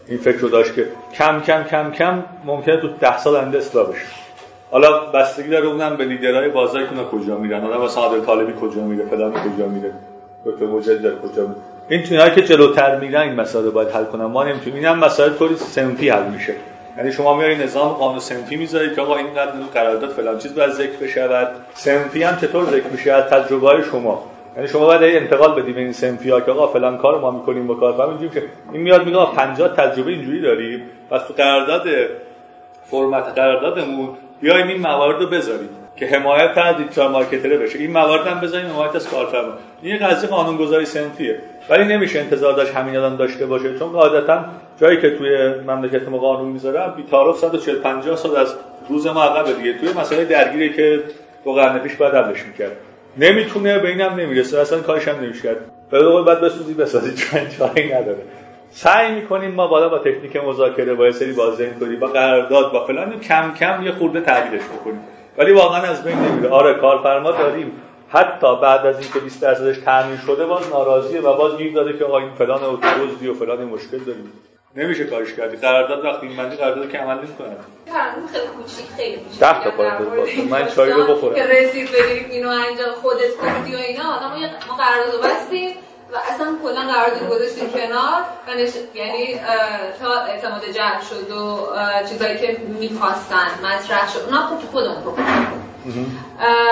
این 0.09 0.19
فکر 0.19 0.39
رو 0.39 0.49
داشت 0.49 0.75
که 0.75 0.87
کم 1.15 1.41
کم 1.41 1.63
کم 1.63 1.91
کم 1.91 2.23
ممکنه 2.45 2.77
تو 2.77 2.89
ده 3.01 3.19
سال 3.19 3.37
آینده 3.37 3.59
اصلاح 3.59 3.89
بشه. 3.89 4.07
حالا 4.71 5.01
بستگی 5.01 5.49
داره 5.49 5.67
اونم 5.67 5.97
به 5.97 6.05
لیدرهای 6.05 6.49
بازار 6.49 6.83
که 6.83 6.89
کجا 7.13 7.37
میرن 7.37 7.61
حالا 7.61 7.85
مثلا 7.85 8.03
عادل 8.03 8.21
طالبی 8.21 8.53
کجا 8.61 8.81
میره 8.83 9.05
فلان 9.05 9.33
کجا 9.33 9.67
میره 9.67 9.93
دکتر 10.47 10.67
مجدد 10.67 11.21
کجا 11.21 11.43
میره. 11.43 11.61
این 11.89 12.03
اونایی 12.03 12.31
که 12.31 12.43
جلوتر 12.43 13.01
میرن 13.01 13.21
این 13.21 13.35
مسائل 13.35 13.71
باید 13.71 13.89
حل 13.89 14.05
کنن. 14.05 14.25
ما 14.25 14.45
نمی‌تونیم 14.45 14.75
اینم 14.75 14.99
مسائل 14.99 15.33
طوری 15.33 15.57
صنفی 15.57 16.09
حل 16.09 16.31
میشه. 16.31 16.55
یعنی 16.99 17.13
شما 17.13 17.37
میاری 17.37 17.57
نظام 17.57 17.89
قانون 17.89 18.19
صنفی 18.19 18.57
می‌ذارید 18.57 18.95
که 18.95 19.01
آقا 19.01 19.17
اینقدر 19.17 19.53
قرارداد 19.75 20.11
فلان 20.11 20.39
چیز 20.39 20.55
باید 20.55 20.71
ذکر 20.71 20.97
بشود. 21.03 21.49
سنفی 21.75 22.23
هم 22.23 22.37
چطور 22.37 22.65
ذکر 22.65 22.87
میشه 22.87 23.13
از 23.13 23.25
تجربه 23.25 23.83
شما. 23.83 24.25
یعنی 24.57 24.69
شما 24.69 24.87
باید 24.87 25.17
انتقال 25.23 25.63
بدیم 25.63 25.77
این 25.77 25.93
سنفیا 25.93 26.41
که 26.41 26.51
آقا 26.51 26.67
فلان 26.67 26.99
کار 26.99 27.21
ما 27.21 27.31
می‌کنیم 27.31 27.67
با 27.67 27.75
کار. 27.75 28.09
اینجوری 28.09 28.31
که 28.31 28.43
این 28.73 28.83
میاد 28.83 29.07
میگه 29.07 29.27
50 29.37 29.77
تجربه 29.77 30.11
اینجوری 30.11 30.41
داریم. 30.41 30.83
پس 31.11 31.23
تو 31.23 31.35
قرارداد 31.35 31.87
فرمت 32.85 33.25
قراردادمون 33.25 34.09
بیایم 34.41 34.69
این 34.69 34.81
موارد 34.81 35.21
رو 35.21 35.27
بذاریم 35.27 35.69
که 35.97 36.07
حمایت 36.07 36.59
از 36.59 36.77
دیجیتال 36.77 37.11
مارکتره 37.11 37.59
بشه. 37.59 37.79
این 37.79 37.91
موارد 37.91 38.27
هم 38.27 38.41
بذاریم 38.41 38.71
حمایت 38.71 38.97
از 38.97 39.11
کارفرما. 39.11 39.53
این 39.83 40.07
قضیه 40.07 40.31
قانونگذاری 40.31 40.85
سنفیه. 40.85 41.39
ولی 41.69 41.85
نمیشه 41.85 42.19
انتظار 42.19 42.53
داشت 42.53 42.75
همین 42.75 42.97
آدم 42.97 43.17
داشته 43.17 43.47
باشه. 43.47 43.79
چون 43.79 43.89
قاعدتا 43.89 44.45
جایی 44.81 45.01
که 45.01 45.11
توی 45.11 45.49
مملکت 45.67 46.09
ما 46.09 46.19
قانون 46.19 46.49
می‌ذارن 46.49 46.93
بی 46.97 47.03
تعارف 47.11 47.39
140 47.39 47.79
50 47.79 48.17
سال 48.17 48.37
از 48.37 48.55
روز 48.89 49.07
ما 49.07 49.23
عقب 49.23 49.57
دیگه. 49.57 49.79
توی 49.79 49.93
مسئله 50.01 50.25
درگیری 50.25 50.73
که 50.73 51.03
دو 51.45 51.53
قرن 51.53 51.79
پیش 51.79 51.95
بعد 51.95 52.15
حلش 52.15 52.43
می‌کرد. 52.43 52.77
نمی‌تونه 53.19 53.79
به 53.79 53.89
اینم 53.89 54.15
نمی‌رسه. 54.15 54.59
اصلا 54.59 54.81
کارش 54.81 55.09
هم 55.09 55.21
نمیشه 55.21 55.43
کرد 55.43 55.57
به 55.91 56.03
قول 56.03 56.25
بعد 56.25 56.41
بسوزی 56.41 56.75
بسازی. 56.75 57.15
چون 57.15 57.41
نداره. 57.71 58.19
سعی 58.71 59.15
می‌کنیم 59.15 59.51
ما 59.51 59.67
بالا 59.67 59.89
با 59.89 59.99
تکنیک 59.99 60.37
مذاکره 60.37 60.95
با 60.95 61.13
سری 61.13 61.33
بازدهی 61.33 61.71
کنیم 61.81 62.01
با 62.01 62.07
قرارداد 62.07 62.73
با 62.73 62.85
فلان 62.85 63.21
کم 63.21 63.55
کم 63.55 63.83
یه 63.83 63.93
خورده 63.93 64.21
تغییرش 64.21 64.65
بکنیم. 64.65 65.01
ولی 65.39 65.53
واقعا 65.53 65.83
از 65.83 66.05
بین 66.05 66.19
نمیره. 66.19 66.49
آره 66.49 66.75
کارفرما 66.75 67.31
داریم. 67.31 67.73
حتی 68.09 68.57
بعد 68.63 68.87
از 68.87 69.01
اینکه 69.01 69.19
20 69.19 69.43
درصدش 69.43 69.79
تامین 69.79 70.17
شده 70.27 70.47
باز 70.47 70.71
ناراضیه 70.71 71.21
و 71.21 71.37
باز 71.37 71.57
گیر 71.57 71.73
داده 71.73 71.99
که 71.99 72.05
آقا 72.05 72.19
این 72.19 72.31
فلان 72.39 72.61
اتوبوس 72.63 73.29
و 73.31 73.35
فلان 73.45 73.65
مشکل 73.65 73.99
داریم. 73.99 74.33
نمیشه 74.79 75.05
کارش 75.05 75.35
کردی. 75.35 75.57
قرارداد 75.57 76.05
وقتی 76.05 76.27
این 76.27 76.37
بندی 76.37 76.57
قرارداد 76.57 76.91
که 76.91 76.99
عمل 76.99 77.19
نمی‌کنه 77.19 77.57
خیلی 78.33 78.47
کوچیک 78.47 78.87
خیلی 78.97 79.17
کوچیک. 79.17 79.41
ده 79.41 79.65
تا 79.65 79.71
پاره 79.71 79.99
من 80.51 80.67
چای 80.67 80.93
رو 80.93 81.15
بخورم. 81.15 81.35
که 81.35 81.43
رسید 81.43 81.93
بریم 81.93 82.27
اینو 82.31 82.49
انجام 82.49 82.95
خودت 83.03 83.41
کردی 83.43 83.75
و 83.75 83.79
اینا 83.79 84.03
آدم 84.17 84.29
ما 84.69 84.77
قرارداد 84.77 85.25
بستیم 85.25 85.77
و 86.13 86.17
اصلا 86.35 86.57
کلا 86.63 86.93
قرارداد 86.93 87.29
گذاشتیم 87.31 87.71
کنار 87.71 88.23
و 88.49 88.55
نش... 88.55 88.71
یعنی 88.95 89.41
تا 90.01 90.21
اعتماد 90.21 90.65
جمع 90.75 91.01
شد 91.11 91.31
و 91.31 91.69
چیزایی 92.09 92.39
که 92.39 92.59
می‌خواستن 92.81 93.49
مطرح 93.65 94.13
شد. 94.13 94.21
اونا 94.27 94.47
خود 94.47 94.59
خودمون 94.73 95.15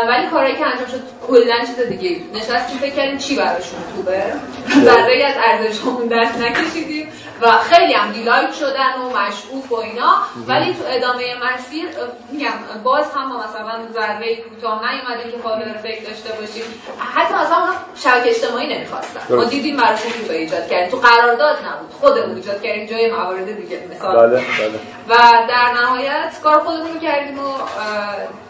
ولی 0.09 0.27
کاری 0.27 0.57
که 0.57 0.67
انجام 0.67 0.87
شد 0.87 1.03
کلا 1.29 1.59
چیز 1.61 1.81
دیگه 1.81 2.21
نشستیم 2.35 2.79
فکر 2.79 2.95
کردیم 2.95 3.19
چی 3.19 3.37
براشون 3.37 3.79
خوبه. 3.97 4.23
ذره 4.85 5.25
از 5.25 5.35
ارزشمون 5.45 6.07
دست 6.07 6.39
نکشیدیم 6.39 7.09
و 7.43 7.51
خیلی 7.51 7.93
هم 7.93 8.13
دیلایک 8.13 8.55
شدن 8.55 8.93
و 9.01 9.09
مشعوف 9.19 9.73
و 9.73 9.75
اینا. 9.75 10.13
ولی 10.47 10.75
تو 10.75 10.83
ادامه 10.89 11.25
مسیر 11.45 11.85
میگم 12.33 12.49
باز 12.85 13.05
هم 13.15 13.27
مثلا 13.27 13.93
ذره 13.95 14.37
کوتاه 14.37 14.83
نیومده 14.93 15.31
که 15.31 15.37
قابل 15.37 15.73
فکر 15.83 16.03
داشته 16.09 16.33
باشیم. 16.33 16.65
حتی 17.15 17.35
مثلا 17.35 17.57
اونا 17.57 17.73
شبکه 17.95 18.31
اجتماعی 18.31 18.77
نمی‌خواستن. 18.77 19.37
ما 19.37 19.45
دیدیم 19.45 19.77
براشون 19.77 20.13
رو 20.29 20.33
ایجاد 20.35 20.69
کردیم 20.69 20.91
تو 20.91 20.97
قرارداد 20.97 21.57
نبود. 21.57 21.93
خودمون 22.01 22.37
ایجاد 22.37 22.63
کردیم 22.63 22.87
جای 22.87 23.11
موارد 23.11 23.57
دیگه 23.57 23.81
مثال. 23.91 24.17
بله 24.17 24.37
بله. 24.37 24.81
و 25.09 25.15
در 25.49 25.73
نهایت 25.83 26.41
کار 26.43 26.61
خودمون 26.61 27.01
کردیم 27.01 27.39
و 27.39 27.53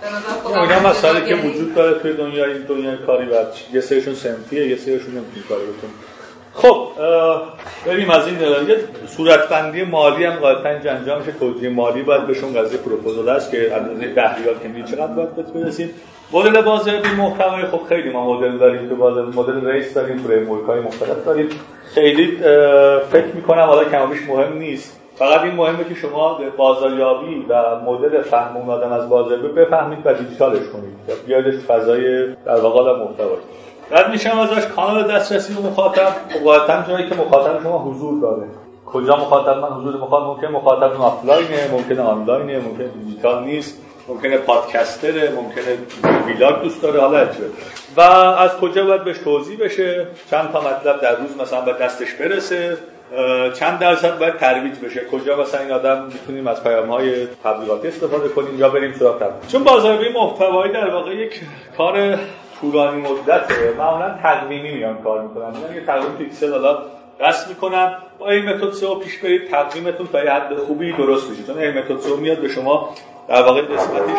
به 0.02 0.08
نظر 0.08 0.40
خودم 0.46 0.60
اینا 0.60 0.88
مسائلی 0.88 1.26
که 1.26 1.34
وجود 1.34 1.74
داره 1.74 1.98
توی 1.98 2.12
دنیا 2.12 2.44
این 2.44 2.62
دنیای 2.68 2.96
کاری 3.06 3.26
و 3.26 3.34
یه 3.72 3.80
سریشون 3.80 4.14
سنفیه 4.14 4.68
یه 4.68 4.76
سریشون 4.76 5.14
نمی‌تونی 5.14 5.44
کاری 5.48 5.62
بکنی. 5.62 5.90
خب 6.54 6.88
بریم 7.86 8.10
از 8.10 8.26
این 8.26 8.40
یه 8.40 8.76
صورتبندی 9.06 9.82
مالی 9.82 10.24
هم 10.24 10.36
غالبا 10.36 10.68
انجام 10.68 11.18
میشه. 11.18 11.32
توجیه 11.32 11.68
مالی 11.68 12.02
باید 12.02 12.26
بهشون 12.26 12.54
قضیه 12.54 12.78
پروپوزال 12.78 13.28
است 13.28 13.50
که 13.50 13.74
از 13.74 13.82
ریال 14.00 14.54
که 14.62 14.92
چقدر 14.92 15.12
باید 15.12 15.52
برسیم. 15.54 15.90
مدل 16.32 16.60
بازاریابی 16.60 17.08
محتوای 17.08 17.66
خب 17.66 17.80
خیلی 17.88 18.10
ما 18.10 18.34
مدل 18.34 18.58
داریم 18.58 18.88
تو 18.88 18.96
بازار 18.96 19.26
مدل 19.26 19.66
ریس 19.66 19.94
داریم 19.94 20.18
فریم 20.18 20.64
های 20.64 20.80
مختلف 20.80 21.24
داریم. 21.26 21.48
خیلی 21.94 22.36
فکر 23.12 23.26
می‌کنم 23.34 23.62
حالا 23.62 23.84
کمابیش 23.84 24.18
مهم 24.28 24.58
نیست. 24.58 24.95
فقط 25.16 25.40
این 25.40 25.54
مهمه 25.54 25.84
که 25.84 25.94
شما 25.94 26.40
بازاریابی 26.56 27.46
و 27.48 27.80
مدل 27.80 28.22
فهم 28.22 28.70
آدم 28.70 28.92
از 28.92 29.08
بازاریابی 29.08 29.48
بفهمید 29.48 29.98
و 30.04 30.14
دیجیتالش 30.14 30.68
کنید. 30.68 31.26
بیادش 31.26 31.54
فضای 31.54 32.32
در 32.32 32.60
واقع 32.60 33.04
محتوایی 33.04 33.42
رد 33.90 34.10
میشم 34.10 34.38
ازش 34.38 34.66
کانال 34.66 35.12
دسترسی 35.12 35.54
به 35.54 35.68
مخاطب. 35.68 36.12
قاعدتا 36.44 36.92
جایی 36.92 37.08
که 37.08 37.14
مخاطب 37.14 37.62
شما 37.62 37.78
حضور 37.78 38.20
داره. 38.20 38.42
کجا 38.86 39.16
مخاطب؟ 39.16 39.58
من 39.58 39.68
حضور 39.68 39.96
مخاطب 39.96 40.26
ممکن 40.26 40.46
مخاطب 40.46 41.00
آفلاینه 41.00 41.70
ممکن 41.72 41.98
آنلاینه 41.98 42.58
ممکن 42.58 42.84
دیجیتال 42.84 43.44
نیست 43.44 43.82
ممکنه 44.08 44.36
پادکستره 44.36 45.30
ممکنه 45.30 45.78
vlog 46.26 46.62
دوست 46.62 46.82
داره 46.82 47.00
حالا 47.00 47.24
چه 47.24 47.32
و 47.96 48.00
از 48.00 48.56
کجا 48.56 48.84
باید 48.84 49.04
بهش 49.04 49.18
توزیع 49.18 49.58
بشه؟ 49.60 50.06
چند 50.30 50.52
تا 50.52 50.60
مطلب 50.60 51.00
در 51.00 51.16
روز 51.16 51.36
مثلا 51.40 51.60
به 51.60 51.72
دستش 51.72 52.14
برسه؟ 52.14 52.76
چند 53.54 53.78
درصد 53.78 54.18
باید 54.18 54.36
ترویج 54.36 54.78
بشه؟ 54.78 55.04
کجا 55.04 55.40
مثلا 55.40 55.60
این 55.60 55.72
آدم 55.72 56.04
می‌تونیم 56.04 56.46
از 56.46 56.64
پیام 56.64 56.88
های 56.88 57.26
تبلیغاتی 57.44 57.88
استفاده 57.88 58.28
کنیم 58.28 58.58
یا 58.58 58.68
بریم 58.68 58.92
سراغ 58.92 59.22
چون 59.48 59.64
بازاریابی 59.64 60.08
محتوایی 60.08 60.72
در 60.72 60.90
واقع 60.90 61.14
یک 61.14 61.40
کار 61.76 62.18
طولانی 62.60 63.00
مدته. 63.00 63.74
معمولا 63.78 64.18
تقویمی 64.22 64.70
میان 64.70 65.02
کار 65.02 65.22
می‌کنن. 65.22 65.54
یعنی 65.62 65.74
یه 65.74 65.86
تقویم 65.86 66.16
پیکسل 66.18 66.52
حالا 66.52 66.78
رسم 67.20 67.48
می‌کنن. 67.48 67.92
با 68.18 68.30
این 68.30 68.44
متد 68.44 68.72
سئو 68.72 68.94
پیش 68.94 69.18
برید 69.18 69.50
تقویمتون 69.50 70.06
تا 70.06 70.24
یه 70.24 70.30
حد 70.30 70.56
خوبی 70.56 70.92
درست 70.92 71.30
میشه 71.30 71.42
چون 71.42 71.58
این 71.58 71.78
متد 71.78 71.98
سئو 71.98 72.16
میاد 72.16 72.38
به 72.38 72.48
شما 72.48 72.94
در 73.28 73.42
واقع 73.42 73.62
قسمتش 73.62 74.16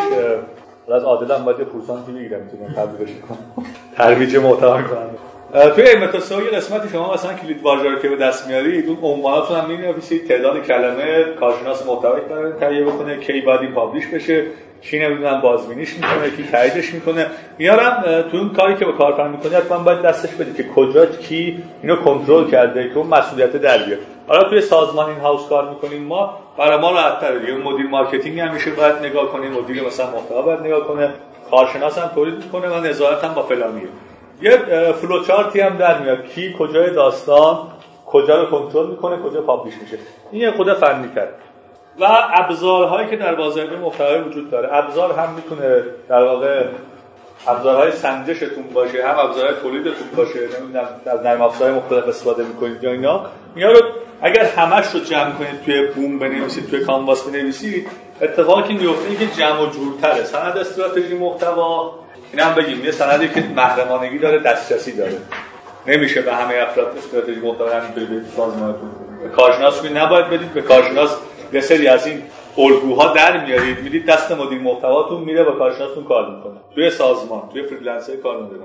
از 0.94 1.04
عادل 1.04 1.34
هم 1.34 1.44
باید 1.44 1.58
پورسانتی 1.58 2.12
بگیرم 2.12 2.40
می‌تونم 2.40 2.74
تبلیغش 2.86 3.10
کنم 3.28 3.66
ترویج 3.96 4.36
محتوا 4.36 4.82
کنم 4.82 5.10
توی 5.52 6.20
سئو 6.20 6.42
یه 6.42 6.50
قسمتی 6.50 6.88
شما 6.88 7.14
مثلا 7.14 7.34
کلید 7.34 7.62
واژه 7.62 7.98
که 8.02 8.08
به 8.08 8.16
دست 8.16 8.48
میارید 8.48 8.88
اون 8.88 8.98
عنواناتون 9.02 9.56
هم 9.56 9.70
می‌نویسید 9.70 10.28
تعداد 10.28 10.66
کلمه 10.66 11.24
کارشناس 11.40 11.86
محتوایی 11.86 12.24
برای 12.30 12.52
تهیه 12.52 12.84
بکنه 12.84 13.16
کی 13.16 13.40
باید 13.40 13.60
این 13.60 13.72
پابلیش 13.72 14.06
بشه 14.06 14.44
کی 14.82 14.98
نمی‌دونم 14.98 15.40
بازبینیش 15.40 15.94
می‌کنه 15.94 16.30
کی 16.36 16.48
تاییدش 16.52 16.94
می‌کنه. 16.94 17.26
میارم 17.58 18.24
تو 18.30 18.36
اون 18.36 18.48
کاری 18.48 18.76
که 18.76 18.84
با 18.84 18.92
کارفرما 18.92 19.28
می‌کنی 19.28 19.54
حتما 19.54 19.78
باید 19.78 20.02
دستش 20.02 20.30
بدید 20.34 20.56
که 20.56 20.64
کجا 20.68 21.06
کی 21.06 21.62
اینو 21.82 21.96
کنترل 21.96 22.50
کرده 22.50 22.88
که 22.88 22.98
اون 22.98 23.06
مسئولیت 23.06 23.52
در 23.52 23.78
بیاد 23.78 23.98
حالا 24.28 24.44
توی 24.44 24.60
سازمان 24.60 25.10
in-house 25.10 25.48
کار 25.48 25.70
می‌کنیم 25.70 26.02
ما 26.02 26.38
برای 26.58 26.78
ما 26.78 26.90
راحت‌تره 26.90 27.38
دیگه 27.38 27.52
مدیر 27.52 27.86
marketing 27.86 28.42
میشه 28.42 28.70
باید 28.70 28.96
نگاه 28.96 29.32
کنیم 29.32 29.52
مدیر 29.52 29.86
مثلا 29.86 30.06
محتوا 30.06 30.42
باید 30.42 30.60
نگاه 30.60 30.80
کنه 30.80 31.10
کارشناس 31.50 31.98
هم 31.98 32.10
تولید 32.14 32.34
می‌کنه 32.34 32.68
و 32.68 32.80
نظارت 32.80 33.24
هم 33.24 33.34
با 33.34 33.42
فلانیه. 33.42 33.88
یه 34.42 34.56
فلوچارتی 34.92 35.60
هم 35.60 35.76
در 35.76 35.98
میاد. 35.98 36.26
کی 36.26 36.54
کجای 36.58 36.90
داستان 36.90 37.58
کجا 38.06 38.42
رو 38.42 38.50
کنترل 38.50 38.86
می‌کنه 38.86 39.16
کجا 39.16 39.40
publish 39.40 39.74
میشه. 39.82 39.98
این 40.32 40.42
یه 40.42 40.50
خود 40.50 40.72
فنی 40.72 41.08
کرد. 41.14 41.34
و 42.00 42.06
ابزارهایی 42.34 43.08
که 43.08 43.16
در 43.16 43.34
بازار 43.34 43.76
محتوایی 43.76 44.22
وجود 44.22 44.50
داره. 44.50 44.68
ابزار 44.72 45.12
هم 45.12 45.34
می‌تونه 45.34 45.82
در 46.08 46.24
واقع 46.24 46.64
ابزارهای 47.46 47.92
سنجشتون 47.92 48.64
باشه 48.74 49.06
هم 49.08 49.18
ابزارهای 49.18 49.54
تولیدتون 49.62 50.08
باشه. 50.16 50.38
نمی‌دونم 50.38 50.88
از 51.06 51.22
نرم 51.24 51.42
افزارهای 51.42 51.78
مختلف 51.78 52.08
استفاده 52.08 52.44
می‌کنید 52.44 52.84
یا 52.84 52.92
اینا. 52.92 53.26
اینا 53.54 53.72
رو 53.72 53.78
اگر 54.22 54.44
همش 54.44 54.86
رو 54.94 55.00
جمع 55.00 55.30
کنید 55.30 55.62
توی 55.64 55.86
بوم 55.86 56.18
بنویسید 56.18 56.70
توی 56.70 56.84
کانواس 56.84 57.28
بنویسید 57.28 57.88
اتفاقی 58.20 58.62
که 58.62 58.80
میفته 58.80 59.16
که 59.16 59.26
جمع 59.26 59.60
و 59.60 59.66
جورتره. 59.66 60.24
سند 60.24 60.58
استراتژی 60.58 61.18
محتوا 61.18 61.94
این 62.32 62.40
هم 62.40 62.54
بگیم 62.54 62.84
یه 62.84 62.90
سندی 62.90 63.28
که 63.28 63.44
محرمانگی 63.56 64.18
داره 64.18 64.38
دسترسی 64.38 64.96
داره. 64.96 65.16
نمیشه 65.86 66.22
به 66.22 66.34
همه 66.34 66.54
افراد 66.54 66.96
استراتژی 66.96 67.40
محتوا 67.40 67.70
همینطوری 67.70 68.06
به 68.06 68.20
سازمانتون. 68.36 68.90
کارشناس 69.36 69.84
نباید 69.84 70.26
بدید 70.26 70.52
به 70.52 70.62
کارشناس 70.62 71.16
یه 71.52 71.60
سری 71.60 71.88
از 71.88 72.06
این 72.06 72.22
الگوها 72.58 73.12
در 73.12 73.44
میارید. 73.44 73.80
می‌دید 73.80 74.06
دست 74.06 74.32
مدیر 74.32 74.58
محتواتون 74.58 75.20
میره 75.20 75.44
با 75.44 75.52
کارشناستون 75.52 76.04
کار 76.04 76.30
می‌کنه. 76.30 76.54
توی 76.74 76.90
سازمان 76.90 77.42
توی 77.52 77.62
freelancer 77.62 78.16
کار 78.16 78.42
می‌کنه 78.42 78.58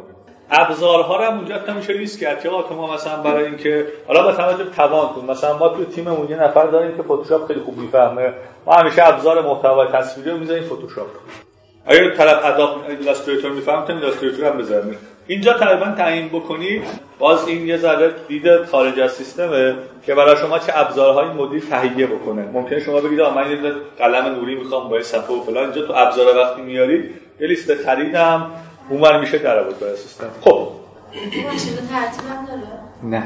ابزارها 0.52 1.18
رو 1.18 1.24
هم 1.24 1.38
اونجا 1.38 1.74
میشه 1.76 1.94
ریسک 1.94 2.20
کرد 2.20 2.42
که 2.42 2.50
ما 2.50 2.94
مثلا 2.94 3.18
برای 3.18 3.46
اینکه 3.46 3.88
حالا 4.08 4.32
به 4.32 4.38
توجه 4.38 4.64
توانتون 4.76 5.26
مثلا 5.26 5.58
ما 5.58 5.70
توی 5.70 5.86
تیممون 5.86 6.30
یه 6.30 6.44
نفر 6.44 6.66
داریم 6.66 6.98
که 6.98 7.04
فتوشاپ 7.04 7.48
خیلی 7.48 7.60
خوب 7.60 7.78
می‌فهمه. 7.78 8.34
ما 8.66 8.74
همیشه 8.74 9.08
ابزار 9.08 9.42
محتوای 9.42 9.88
تصویری 9.88 10.30
رو 10.30 10.38
می‌ذاریم 10.38 10.64
فتوشاپ 10.64 11.08
اگر 11.86 12.10
طرف 12.10 12.46
Adobe 12.46 12.86
Illustrator 12.90 13.52
می‌فهمه؟ 13.52 13.88
تا 13.88 13.94
Illustrator 13.94 14.46
هم 14.46 14.58
بزنه 14.58 14.96
اینجا 15.28 15.54
تقریبا 15.54 15.92
تعیین 15.98 16.28
بکنید 16.28 16.84
باز 17.20 17.48
این 17.48 17.68
یه 17.68 17.78
ذره 17.78 18.12
دید 18.28 18.66
خارج 18.66 19.00
از 19.00 19.12
سیستمه 19.12 19.76
که 20.06 20.16
برای 20.16 20.38
شما 20.38 20.60
چه 20.60 20.72
ابزارهایی 20.76 21.30
مدیر 21.30 21.64
تهیه 21.70 22.08
بکنه. 22.08 22.46
ممکنه 22.54 22.80
شما 22.80 23.02
بگید 23.02 23.22
من 23.22 23.52
یه 23.52 23.58
قلم 24.00 24.26
نوری 24.26 24.56
می‌خوام 24.56 24.90
با 24.90 25.02
صفحه 25.02 25.36
و 25.36 25.44
فلان. 25.44 25.64
اینجا 25.64 25.82
تو 25.88 25.94
ابزار 25.96 26.38
وقتی 26.38 26.62
میارید 26.62 27.10
یه 27.40 27.48
لیست 27.48 27.76
خریدم 27.76 28.52
اونور 28.90 29.20
میشه 29.20 29.38
در 29.38 29.64
برای 29.64 29.96
سیستم. 29.96 30.28
خب. 30.42 30.70
نه. 33.04 33.24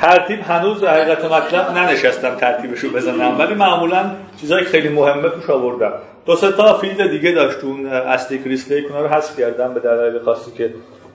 ترتیب 0.00 0.40
هنوز 0.40 0.84
حقیقت 0.84 1.24
مطلب 1.24 1.70
ننشستم 1.70 2.34
ترتیبشو 2.34 2.92
بزنم. 2.92 3.38
ولی 3.38 3.54
معمولا 3.54 4.10
چیزای 4.40 4.64
خیلی 4.64 4.88
مهمه 4.88 5.28
توش 5.28 5.50
آوردم. 5.50 5.92
دو 6.26 6.36
سه 6.36 6.52
تا 6.52 6.78
فیلد 6.78 7.10
دیگه 7.10 7.32
داشت 7.32 7.64
اون 7.64 7.86
اصلی 7.86 8.38
کریسته 8.38 8.84
رو 8.88 9.08
حذف 9.08 9.38
کردم 9.38 9.74
به 9.74 9.80
دلایل 9.80 10.18
خاصی 10.18 10.50
که 10.50 10.68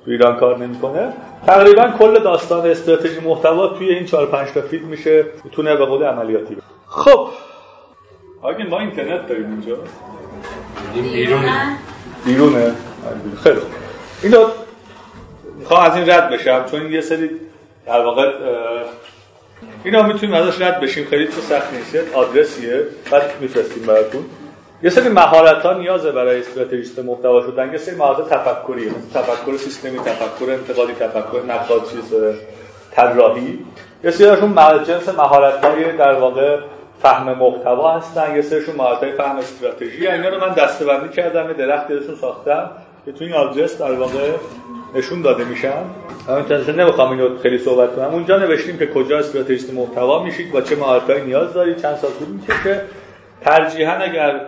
تو 0.05 0.11
ایران 0.11 0.35
کار 0.35 0.57
نمی‌کنه. 0.57 1.13
تقریبا 1.45 1.87
کل 1.99 2.19
داستان 2.19 2.69
استراتژی 2.69 3.19
محتوا 3.19 3.67
توی 3.67 3.89
این 3.89 4.05
4 4.05 4.25
5 4.25 4.49
تا 4.51 4.61
فیلم 4.61 4.85
میشه. 4.85 5.25
می‌تونه 5.43 5.75
به 5.75 5.85
قول 5.85 6.03
عملیاتی 6.03 6.57
خب. 6.87 7.27
آگه 8.41 8.63
ما 8.63 8.79
اینترنت 8.79 9.27
داریم 9.27 9.45
اینجا. 9.45 9.77
بیرونه. 10.93 11.77
بیرونه. 12.25 12.71
خیلی 13.43 13.59
اینو 14.23 14.45
می‌خوام 15.59 15.85
از 15.85 15.95
این 15.95 16.09
رد 16.09 16.29
بشم 16.29 16.65
چون 16.71 16.91
یه 16.91 17.01
سری 17.01 17.29
در 17.85 18.05
واقع 18.05 18.31
اینا 19.83 20.03
می‌تونیم 20.03 20.35
ازش 20.35 20.61
رد 20.61 20.79
بشیم. 20.79 21.05
خیلی 21.05 21.27
تو 21.27 21.41
سخت 21.41 21.73
نیست. 21.73 22.13
آدرسیه. 22.13 22.83
بعد 23.11 23.31
میفرستیم 23.41 23.83
براتون. 23.83 24.25
یه 24.83 24.89
سری 24.89 25.09
مهارت 25.09 25.65
ها 25.65 25.73
نیازه 25.73 26.11
برای 26.11 26.39
استراتژیست 26.39 26.99
محتوا 26.99 27.41
شدن. 27.41 27.71
یه 27.71 27.77
سری 27.77 27.95
مهارت 27.95 28.29
تفکری 28.29 28.91
تفکر 29.13 29.57
سیستمی 29.57 29.99
تفکر 29.99 30.51
انتقالی 30.51 30.93
تفکر 30.93 31.41
نقاد 31.47 31.81
چیز 31.91 32.13
طراحی. 32.91 33.59
یه 34.03 34.11
سریشون 34.11 34.83
جنس 34.83 35.09
مهارت 35.09 35.65
های 35.65 35.97
در 35.97 36.13
واقع 36.13 36.57
فهم 37.01 37.37
محتوا 37.37 37.91
هستن. 37.91 38.35
یه 38.35 38.41
سریشون 38.41 38.75
مهارت 38.75 39.15
فهم 39.15 39.37
استراتژی. 39.37 40.07
اینا 40.07 40.29
رو 40.29 40.39
من 40.39 40.53
دسته‌بندی 40.53 41.09
کردم 41.09 41.53
درخت 41.53 41.87
درشون 41.87 42.15
ساختم 42.15 42.69
که 43.05 43.11
تو 43.11 43.23
این 43.23 43.33
آدرس 43.33 43.81
در 43.81 43.91
واقع 43.91 44.31
نشون 44.95 45.21
داده 45.21 45.43
میشن. 45.43 45.83
همین 46.27 46.79
نمی‌خوام 46.79 47.11
اینو 47.11 47.37
خیلی 47.37 47.57
صحبت 47.57 47.95
کنم. 47.95 48.13
اونجا 48.13 48.37
نوشتیم 48.37 48.77
که 48.77 48.87
کجا 48.87 49.19
استراتژیست 49.19 49.73
محتوا 49.73 50.23
میشید 50.23 50.51
با 50.51 50.61
چه 50.61 50.75
مهارت‌هایی 50.75 51.21
نیاز 51.21 51.53
دارید 51.53 51.81
چند 51.81 51.95
سال 51.95 52.11
طول 52.11 52.27
می‌کشه. 52.27 52.81
ترجیحاً 53.41 53.93
اگر 53.93 54.41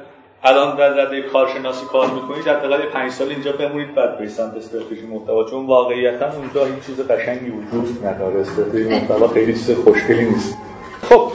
الان 0.46 0.76
در 0.76 0.90
رده 0.90 1.22
کارشناسی 1.22 1.86
کار 1.86 2.08
می‌کنید 2.08 2.48
حداقل 2.48 2.86
5 2.86 3.12
سال 3.12 3.30
اینجا 3.30 3.52
بمونید 3.52 3.96
بعد 3.96 4.18
به 4.18 4.28
سمت 4.28 4.58
استراتژی 4.58 5.06
محتوا. 5.06 5.44
چون 5.44 5.66
واقعیتا 5.66 6.26
اونجا 6.32 6.66
هیچ 6.66 6.86
چیز 6.86 7.00
قشنگی 7.00 7.50
وجود 7.50 8.06
نداره. 8.06 8.40
استراتژی 8.40 8.90
محتوا 8.90 9.28
خیلی 9.28 9.54
چیز 9.54 9.72
خوشگلی 9.72 10.26
نیست. 10.26 10.58
خب. 11.10 11.32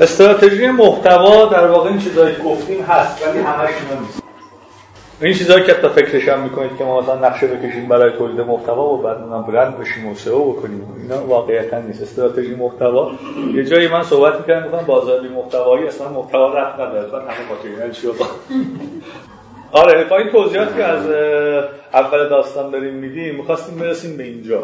استراتژی 0.00 0.66
محتوا 0.66 1.46
در 1.46 1.66
واقع 1.66 1.90
این 1.90 1.98
چیزایی 1.98 2.36
گفتیم 2.44 2.82
هست 2.82 3.26
ولی 3.26 3.38
همش 3.38 3.70
نیست. 4.00 4.21
این 5.22 5.34
چیزهایی 5.34 5.64
که 5.64 5.72
تا 5.72 5.88
فکرش 5.88 6.28
هم 6.28 6.40
می‌کنید 6.40 6.70
که 6.78 6.84
ما 6.84 7.00
مثلا 7.00 7.28
نقشه 7.28 7.46
بکشیم 7.46 7.88
برای 7.88 8.12
تولید 8.12 8.40
محتوا 8.40 8.94
و 8.94 9.02
بعد 9.02 9.16
اونم 9.16 9.42
برند 9.42 9.78
بشیم 9.78 10.06
و 10.06 10.14
سئو 10.14 10.52
بکنیم. 10.52 10.86
اینا 11.02 11.26
واقعیتا 11.26 11.78
نیست. 11.78 12.02
استراتژی 12.02 12.54
محتوا. 12.54 13.10
یه 13.54 13.64
جایی 13.64 13.88
من 13.88 14.02
صحبت 14.02 14.40
می‌کردم 14.40 14.68
گفتم 14.68 14.86
بازاریابی 14.86 15.28
محتوایی 15.28 15.86
اصلا 15.86 16.08
محتوا 16.08 16.54
رفت 16.54 16.80
نداره. 16.80 17.10
بعد 17.10 17.22
همه 17.22 17.48
ماتریال 17.48 17.90
چی 17.90 18.08
آره 19.72 20.04
با 20.04 20.16
این 20.18 20.28
توضیحاتی 20.28 20.74
که 20.74 20.84
از 20.84 21.06
اول 21.94 22.28
داستان 22.28 22.70
داریم 22.70 22.94
میدیم 22.94 23.34
می‌خواستیم 23.34 23.78
برسیم 23.78 24.16
به 24.16 24.22
اینجا. 24.22 24.62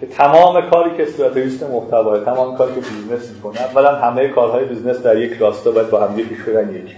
که 0.00 0.06
تمام 0.06 0.70
کاری 0.70 0.90
که 0.96 1.02
استراتژیست 1.02 1.62
محتوا 1.62 2.18
تمام 2.18 2.56
کاری 2.56 2.74
که 2.74 2.80
بیزنس 2.80 3.30
می‌کنه 3.34 3.62
اولا 3.62 3.94
همه 3.94 4.28
کارهای 4.28 4.64
بیزنس 4.64 5.02
در 5.02 5.18
یک 5.18 5.32
راستا 5.38 5.70
باید 5.70 5.90
با 5.90 6.06
هم 6.06 6.18
یکی 6.18 6.36
شدن 6.46 6.74
یکی. 6.74 6.96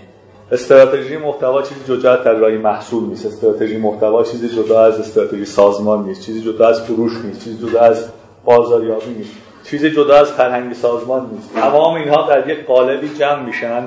استراتژی 0.52 1.16
محتوا 1.16 1.62
چیزی 1.62 1.80
جدا 1.88 2.12
از 2.12 2.24
طراحی 2.24 2.56
محصول 2.56 3.04
نیست. 3.04 3.26
استراتژی 3.26 3.76
محتوا 3.76 4.22
چیزی 4.22 4.48
جدا 4.48 4.84
از 4.84 5.00
استراتژی 5.00 5.44
سازمان 5.44 6.04
نیست. 6.04 6.26
چیزی 6.26 6.40
جدا 6.42 6.68
از 6.68 6.82
فروش 6.82 7.12
نیست. 7.24 7.44
چیزی 7.44 7.68
جدا 7.68 7.80
از 7.80 8.08
بازاریابی 8.44 9.10
نیست. 9.18 9.30
چیزی 9.64 9.90
جدا 9.90 10.16
از 10.16 10.32
فرهنگ 10.32 10.74
سازمان 10.74 11.30
نیست. 11.32 11.54
تمام 11.54 11.94
اینها 11.94 12.28
در 12.28 12.50
یک 12.50 12.66
قالبی 12.66 13.08
جمع 13.08 13.42
میشن. 13.42 13.82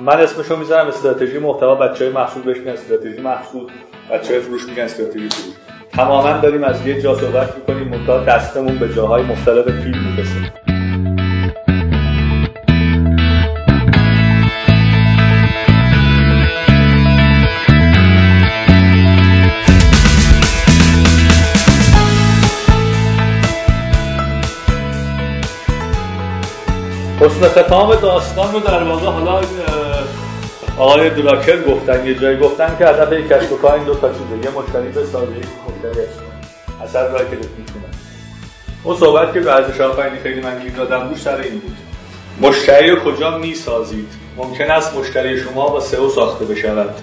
من 0.00 0.20
اسمشو 0.20 0.56
می‌ذارم 0.56 0.86
استراتژی 0.86 1.38
محتوا. 1.38 1.74
بچهای 1.74 2.10
محصول 2.10 2.42
بهش 2.42 2.56
میگن 2.56 2.72
استراتژی 2.72 3.20
محصول. 3.20 3.62
بچهای 4.12 4.40
فروش 4.40 4.68
میگن 4.68 4.82
استراتژی 4.82 5.28
فروش. 5.28 5.54
تماما 5.92 6.38
داریم 6.38 6.64
از 6.64 6.86
یه 6.86 7.02
جا 7.02 7.14
صحبت 7.14 7.56
می‌کنیم. 7.56 7.88
منتها 7.88 8.18
دستمون 8.18 8.78
به 8.78 8.94
جاهای 8.94 9.22
مختلف 9.22 9.64
فیلم 9.64 9.98
می‌رسه. 10.10 10.35
حسن 27.26 27.62
ختام 27.62 27.94
داستان 27.94 28.52
رو 28.52 28.60
در 28.60 28.82
واقع 28.82 29.06
حالا 29.06 29.40
آقای 30.78 31.10
دراکر 31.10 31.62
گفتن 31.62 32.06
یه 32.06 32.14
جایی 32.14 32.38
گفتن 32.38 32.76
که 32.78 32.86
هدف 32.86 33.12
یک 33.12 33.28
کسب 33.28 33.52
و 33.52 33.56
کار 33.56 33.74
این 33.74 33.84
دو 33.84 33.94
تا 33.94 34.08
چیزه. 34.08 34.44
یه 34.44 34.50
مشتری 34.50 34.88
به 34.88 35.04
سازه 35.04 35.32
یک 35.32 35.46
مشتری 35.68 36.06
اثر 36.84 37.08
رای 37.08 37.24
که 37.24 37.36
می‌تونه 37.36 37.84
اون 38.84 38.96
صحبت 38.96 39.32
که 39.32 39.40
به 39.40 39.52
ارزش 39.52 39.80
خیلی 40.22 40.40
من 40.40 40.58
گیر 40.58 40.72
دادم 40.72 41.08
روش 41.08 41.22
سر 41.22 41.36
این 41.36 41.58
بود. 41.58 41.76
مشتری 42.40 42.90
رو 42.90 43.12
کجا 43.12 43.38
می‌سازید؟ 43.38 44.08
ممکن 44.36 44.70
است 44.70 44.96
مشتری 44.96 45.40
شما 45.40 45.68
با 45.68 45.80
سئو 45.80 46.08
ساخته 46.08 46.44
بشود. 46.44 46.94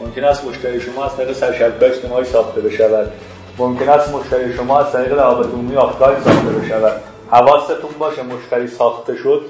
ممکن 0.00 0.24
است 0.24 0.44
مشتری 0.44 0.80
شما 0.80 1.04
از 1.04 1.16
طریق 1.16 1.32
سرشبکه‌های 1.32 1.90
اجتماعی 1.90 2.24
ساخته 2.24 2.60
بشود. 2.60 3.12
ممکن 3.58 3.88
است 3.88 4.14
مشتری 4.14 4.54
شما 4.56 4.80
از 4.80 4.92
طریق 4.92 5.12
روابط 5.12 5.46
عمومی 5.46 5.76
آفلاین 5.76 6.16
ساخته 6.24 6.48
بشود. 6.48 7.13
حواستون 7.34 7.90
باشه 7.98 8.22
مشتری 8.22 8.68
ساخته 8.68 9.16
شد 9.16 9.44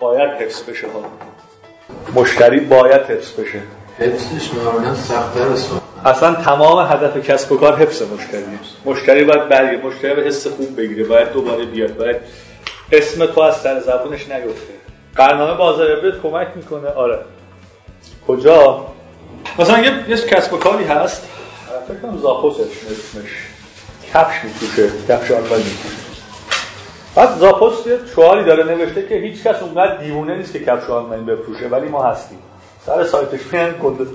باید 0.00 0.30
حفظ 0.30 0.62
بشه 0.62 0.86
ها 0.86 1.02
مشتری 2.14 2.60
باید 2.60 3.02
حفظ 3.02 3.40
بشه. 3.40 3.62
حفظش 3.98 4.54
معمولا 4.54 4.94
سخت‌تر 4.94 5.70
اصلا 6.04 6.34
تمام 6.34 6.86
هدف 6.92 7.30
کسب 7.30 7.52
و 7.52 7.56
کار 7.56 7.76
حفظ 7.76 8.02
مشتری 8.02 8.44
مشتری 8.84 9.24
باید 9.24 9.48
برگه 9.48 9.82
مشتری 9.84 10.14
به 10.14 10.22
حس 10.22 10.46
خوب 10.46 10.76
بگیره 10.76 11.04
باید 11.04 11.32
دوباره 11.32 11.64
بیاد 11.64 11.96
باید 11.96 12.16
اسم 12.92 13.26
تو 13.26 13.40
از 13.40 13.56
سر 13.56 13.80
زبونش 13.80 14.28
نیفته. 14.28 14.74
برنامه 15.14 15.54
بازاریابی 15.54 16.12
کمک 16.22 16.48
می‌کنه. 16.56 16.88
آره. 16.88 17.18
کجا؟ 18.28 18.86
مثلا 19.58 19.78
یه, 19.78 20.04
یه 20.08 20.16
کسب 20.16 20.52
و 20.52 20.56
کاری 20.56 20.84
هست. 20.84 21.28
فکر 21.88 21.98
کنم 21.98 22.18
زاپوس 22.18 22.56
اسمش. 22.60 23.30
کفش 24.14 24.44
میپوشه 24.44 24.90
کفش 25.08 25.30
آنلاین 25.30 25.64
میپوشه 25.66 26.05
بعد 27.16 27.38
زاپوس 27.38 27.86
یه 27.86 27.98
شعاری 28.14 28.44
داره 28.44 28.64
نوشته 28.64 29.08
که 29.08 29.14
هیچ 29.14 29.42
کس 29.42 29.62
اونقدر 29.62 29.96
دیوونه 29.96 30.36
نیست 30.36 30.52
که 30.52 30.58
کفش 30.64 30.90
آنلاین 30.90 31.26
بفروشه 31.26 31.68
ولی 31.68 31.88
ما 31.88 32.02
هستیم. 32.02 32.38
سر 32.86 33.04
سایتش 33.04 33.52
میان 33.52 33.74
کد 33.82 34.06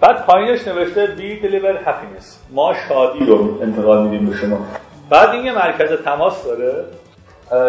بعد 0.00 0.26
پایینش 0.26 0.68
نوشته 0.68 1.06
We 1.06 1.40
deliver 1.40 1.80
happiness 1.84 2.38
ما 2.50 2.74
شادی 2.88 3.26
رو 3.26 3.58
انتقال 3.62 4.02
میدیم 4.02 4.26
به 4.30 4.36
شما. 4.36 4.66
بعد 5.10 5.28
این 5.28 5.44
یه 5.44 5.52
مرکز 5.52 6.02
تماس 6.04 6.44
داره. 6.44 6.84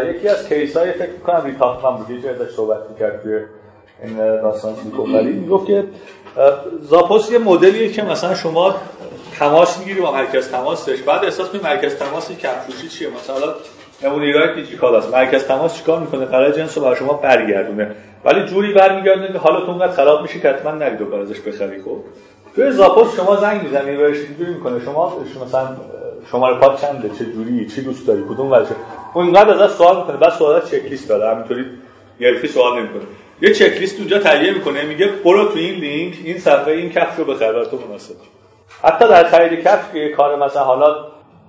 یکی 0.10 0.28
از 0.28 0.50
case 0.50 0.78
های 0.78 0.92
فکر 0.92 1.18
کنم 1.26 1.42
ریتاف 1.46 1.98
بود 1.98 2.10
یه 2.10 2.30
ازش 2.30 2.56
صحبت 2.56 2.80
می‌کرد 2.90 3.24
توی 3.24 3.40
این 4.04 4.18
داستان 4.18 4.76
سیلیکون 4.76 5.24
می‌گفت 5.24 5.68
که 5.68 5.84
زاپوس 6.82 7.32
یه 7.32 7.38
مدلیه 7.38 7.92
که 7.92 8.04
مثلا 8.04 8.36
شما 8.36 8.76
تماس 9.40 9.80
می‌گیری 9.80 10.02
با 10.02 10.12
مرکز 10.12 10.52
تماسش 10.52 11.02
بعد 11.02 11.24
احساس 11.24 11.54
می 11.54 11.60
مرکز 11.64 11.96
تماس 11.96 12.32
کفشوشی 12.32 12.88
چیه؟ 12.88 13.08
مثلا 13.08 13.54
نمونه 14.04 14.54
دیجیکال 14.56 14.96
است؟ 14.96 15.14
مرکز 15.14 15.44
تماس 15.44 15.78
چیکار 15.78 16.00
می‌کنه؟ 16.00 16.26
قرار 16.26 16.52
جنس 16.52 16.78
رو 16.78 16.84
برای 16.84 16.96
شما 16.96 17.14
برگردونه. 17.14 17.96
ولی 18.26 18.46
جوری 18.46 18.74
برمیگردونه 18.74 19.34
که 19.34 19.38
حالتون 19.38 19.70
اونقدر 19.70 19.92
خراب 19.92 20.22
میشه 20.22 20.40
که 20.40 20.50
حتما 20.50 20.72
نرید 20.72 21.02
و 21.02 21.16
ازش 21.16 21.40
بخری 21.40 21.82
خب؟ 21.82 21.98
توی 22.56 22.72
زاپوس 22.72 23.16
شما 23.16 23.36
زنگ 23.36 23.64
می‌زنی 23.64 23.98
بهش 23.98 24.18
اینجوری 24.18 24.54
می‌کنه. 24.54 24.80
شما 24.86 25.18
مثلا 25.46 25.68
شماره 26.32 26.56
پات 26.56 26.82
چنده؟ 26.82 27.10
چه 27.10 27.26
جوری 27.26 27.66
چی 27.66 27.82
دوست 27.82 28.08
داری؟ 28.08 28.24
کدوم 28.30 28.52
ورزش؟ 28.52 28.76
اون 29.14 29.26
اینقدر 29.26 29.64
ازش 29.64 29.74
سوال 29.74 29.98
می‌کنه. 29.98 30.18
بعد 30.18 30.32
سوالات 30.32 30.72
چک 30.72 30.86
لیست 30.90 31.10
داره. 31.10 31.36
همینطوری 31.36 31.66
یلفی 32.20 32.48
سوال 32.48 32.80
نمی‌کنه. 32.80 33.02
یه 33.42 33.54
چک 33.54 33.78
لیست 33.80 34.00
اونجا 34.00 34.20
تهیه 34.20 34.54
می‌کنه. 34.54 34.84
میگه 34.84 35.08
برو 35.26 35.46
تو 35.46 35.60
این 35.60 35.76
لینک 35.76 36.16
این 36.24 36.40
صفحه 36.40 36.74
این 36.74 36.90
کفش 36.90 37.20
رو 37.20 37.26
بخر. 37.26 37.64
تو 37.64 37.80
مناسب. 37.88 38.16
حتی 38.84 39.08
در 39.08 39.24
خرید 39.24 39.64
کفش 39.64 39.94
که 39.94 40.10
کار 40.10 40.36
مثلا 40.36 40.64
حالا 40.64 40.96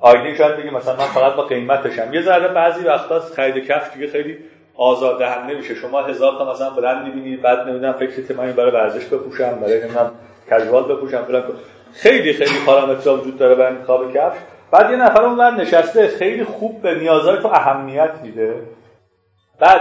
آیدین 0.00 0.34
شاید 0.34 0.56
بگی 0.56 0.70
مثلا 0.70 0.96
من 0.96 1.04
فقط 1.04 1.34
با 1.34 1.42
قیمتشم. 1.42 2.14
یه 2.14 2.22
ذره 2.22 2.48
بعضی 2.48 2.84
وقتا 2.84 3.20
خرید 3.20 3.66
کفش 3.66 3.94
دیگه 3.94 4.12
خیلی 4.12 4.38
آزار 4.76 5.18
دهنده 5.18 5.54
میشه. 5.54 5.74
شما 5.74 6.02
هزار 6.02 6.38
تا 6.38 6.52
مثلا 6.52 6.70
برند 6.70 7.06
می‌بینید 7.06 7.42
بعد 7.42 7.68
نمی‌دونم 7.68 7.92
فکرت 7.92 8.30
من 8.30 8.52
برای 8.52 8.70
ورزش 8.70 9.04
بپوشم 9.04 9.58
برای 9.60 9.80
نمی‌دونم 9.80 10.10
کژوال 10.50 10.82
بپوشم 10.82 11.24
فلان 11.24 11.42
خیلی 11.92 12.32
خیلی 12.32 12.50
پارامترها 12.66 13.16
وجود 13.16 13.38
داره 13.38 13.54
برای 13.54 13.76
انتخاب 13.76 14.12
کفش 14.14 14.38
بعد 14.70 14.90
یه 14.90 14.96
نفر 14.96 15.22
اونور 15.22 15.50
نشسته 15.50 16.08
خیلی 16.08 16.44
خوب 16.44 16.82
به 16.82 16.94
نیازهای 16.94 17.38
تو 17.38 17.48
اهمیت 17.48 18.10
میده. 18.22 18.54
بعد 19.60 19.80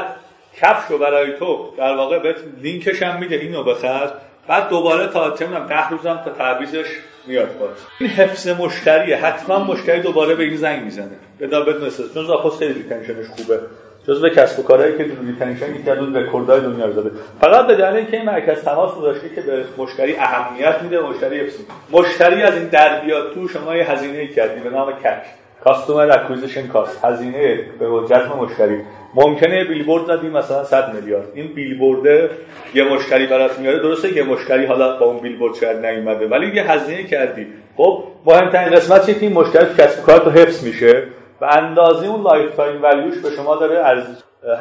کفش 0.61 0.91
رو 0.91 0.97
برای 0.97 1.33
تو 1.33 1.73
در 1.77 1.95
واقع 1.95 2.19
بهت 2.19 2.37
لینکش 2.61 3.03
هم 3.03 3.19
میده. 3.19 3.35
اینو 3.35 3.63
بخر. 3.63 4.11
بعد 4.47 4.69
دوباره 4.69 5.07
تا 5.07 5.31
چه 5.31 5.45
می‌دونم 5.45 5.67
10 5.67 5.89
روزم 5.89 6.21
تا 6.25 6.31
تعویضش 6.31 6.85
میاد 7.27 7.57
باز. 7.59 7.69
این 7.99 8.09
حفظ 8.09 8.47
مشتریه. 8.47 9.17
حتما 9.17 9.59
مشتری 9.59 10.01
دوباره 10.01 10.35
به 10.35 10.43
این 10.43 10.57
زنگ 10.57 10.83
می‌زنه. 10.83 11.17
بدا 11.39 11.61
بدون 11.61 11.89
چون 12.13 12.25
زاپوس 12.25 12.59
خیلی 12.59 12.73
retention 12.73 13.18
ش 13.18 13.27
خوبه. 13.27 13.59
جزو 14.07 14.29
کسب 14.29 14.59
و 14.59 14.63
کارهایی 14.63 14.97
که 14.97 15.03
در 15.03 15.35
retention 15.39 15.75
یکی 15.75 15.89
از 15.89 16.15
رکوردهای 16.15 16.61
دنیا 16.61 16.87
داده 16.87 17.11
فقط 17.41 17.67
به 17.67 17.75
دلیل 17.75 17.95
اینکه 17.95 18.17
این 18.17 18.25
مرکز 18.25 18.61
تماس 18.63 18.95
گذاشته 18.95 19.29
که 19.35 19.41
به 19.41 19.63
مشتری 19.77 20.15
اهمیت 20.15 20.81
میده 20.81 20.99
مشتری 20.99 21.39
حفظ 21.39 21.55
مشتری 21.91 22.43
از 22.43 22.53
این 22.53 22.67
در 22.67 22.99
بیاد 22.99 23.33
تو 23.33 23.47
شما 23.47 23.75
یه 23.75 23.91
هزینه 23.91 24.27
کردی 24.27 24.59
به 24.59 24.69
نام 24.69 24.91
CAC 24.91 25.23
customer 25.67 26.11
acquisition 26.11 26.67
cost. 26.67 27.05
هزینه 27.05 27.59
به 27.79 27.85
جذب 28.09 28.35
مشتری. 28.35 28.81
ممکنه 29.15 29.63
بیلبورد 29.63 30.05
زدی 30.05 30.27
مثلا 30.27 30.63
100 30.63 30.93
میلیارد. 30.95 31.27
این 31.33 31.47
بیلبورد 31.47 32.29
یه 32.73 32.83
مشتری 32.83 33.27
برات 33.27 33.59
میاره 33.59 33.79
درسته 33.79 34.17
یه 34.17 34.23
مشتری 34.23 34.65
حالا 34.65 34.97
با 34.97 35.05
اون 35.05 35.19
بیلبورد 35.19 35.55
شاید 35.55 35.85
نیومده 35.85 36.27
ولی 36.27 36.55
یه 36.55 36.71
هزینه 36.71 37.03
کردی. 37.03 37.47
خب 37.77 38.03
مهمترین 38.25 38.75
قسمت 38.75 39.05
چیه 39.05 39.15
که 39.15 39.21
این 39.21 39.33
مشتری 39.33 39.65
کسب 39.77 40.05
کار 40.05 40.19
تو 40.19 40.29
حفظ 40.29 40.63
میشه 40.63 41.03
و 41.41 41.45
اندازه 41.45 42.07
اون 42.07 42.21
lifetime 42.21 42.55
value 42.55 42.83
ش 42.83 43.17
به 43.17 43.29
شما 43.29 43.55
داره 43.55 43.77
از 43.77 44.03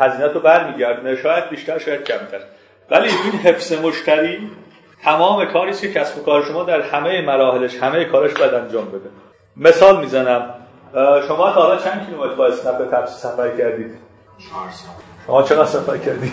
هزینه 0.01 0.27
رو 0.27 0.41
برمیگردونه. 0.41 1.17
شاید 1.17 1.49
بیشتر 1.51 1.79
شاید 1.79 2.05
کمتر. 2.05 2.39
ولی 2.91 3.09
این 3.09 3.41
حفظ 3.41 3.85
مشتری 3.85 4.39
تمام 5.05 5.45
کاری 5.45 5.73
که 5.73 5.93
کسب 5.93 6.19
و 6.19 6.23
کار 6.23 6.43
شما 6.43 6.63
در 6.63 6.81
همه 6.81 7.23
مراحلش 7.23 7.77
همه 7.83 8.05
کارش 8.05 8.33
باید 8.35 8.55
انجام 8.55 8.89
بده. 8.89 9.11
مثال 9.57 10.01
می‌زنم. 10.01 10.55
شما 11.29 11.53
تا 11.53 11.63
حالا 11.63 11.77
چند 11.77 12.07
کیلومتر 12.07 12.35
با 12.35 12.47
اسنپ 12.47 12.91
تپسی 12.91 13.19
سفر 13.19 13.49
کردید؟ 13.49 13.95
چهار 14.39 14.71
سال. 14.71 14.91
شما 15.27 15.43
چقدر 15.43 15.65
سفر 15.65 15.99
کردید؟ 15.99 16.33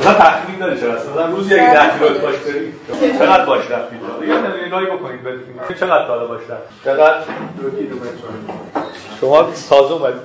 مثلا 0.00 0.12
تخمین 0.12 0.58
داری 0.58 0.80
چقدر 0.80 0.94
مثلا 0.94 1.26
روز 1.26 1.50
یک 1.50 1.58
ده 1.58 1.90
کیلومتر 1.98 2.20
باش 2.20 2.36
برید 2.36 2.74
چقدر 3.18 3.44
باش 3.44 3.70
رفتید 3.70 4.00
یه 4.28 4.66
نگاهی 4.66 4.86
بکنید 4.86 5.22
ببینید 5.22 5.76
چقدر 5.80 6.06
تا 6.06 6.26
باش 6.26 6.40
رفتید 6.40 6.84
چقدر؟ 6.84 7.18
دو 7.62 7.70
کیلومتر. 7.70 8.10
شما 9.20 9.48
تازه 9.70 9.94
اومدید. 9.94 10.20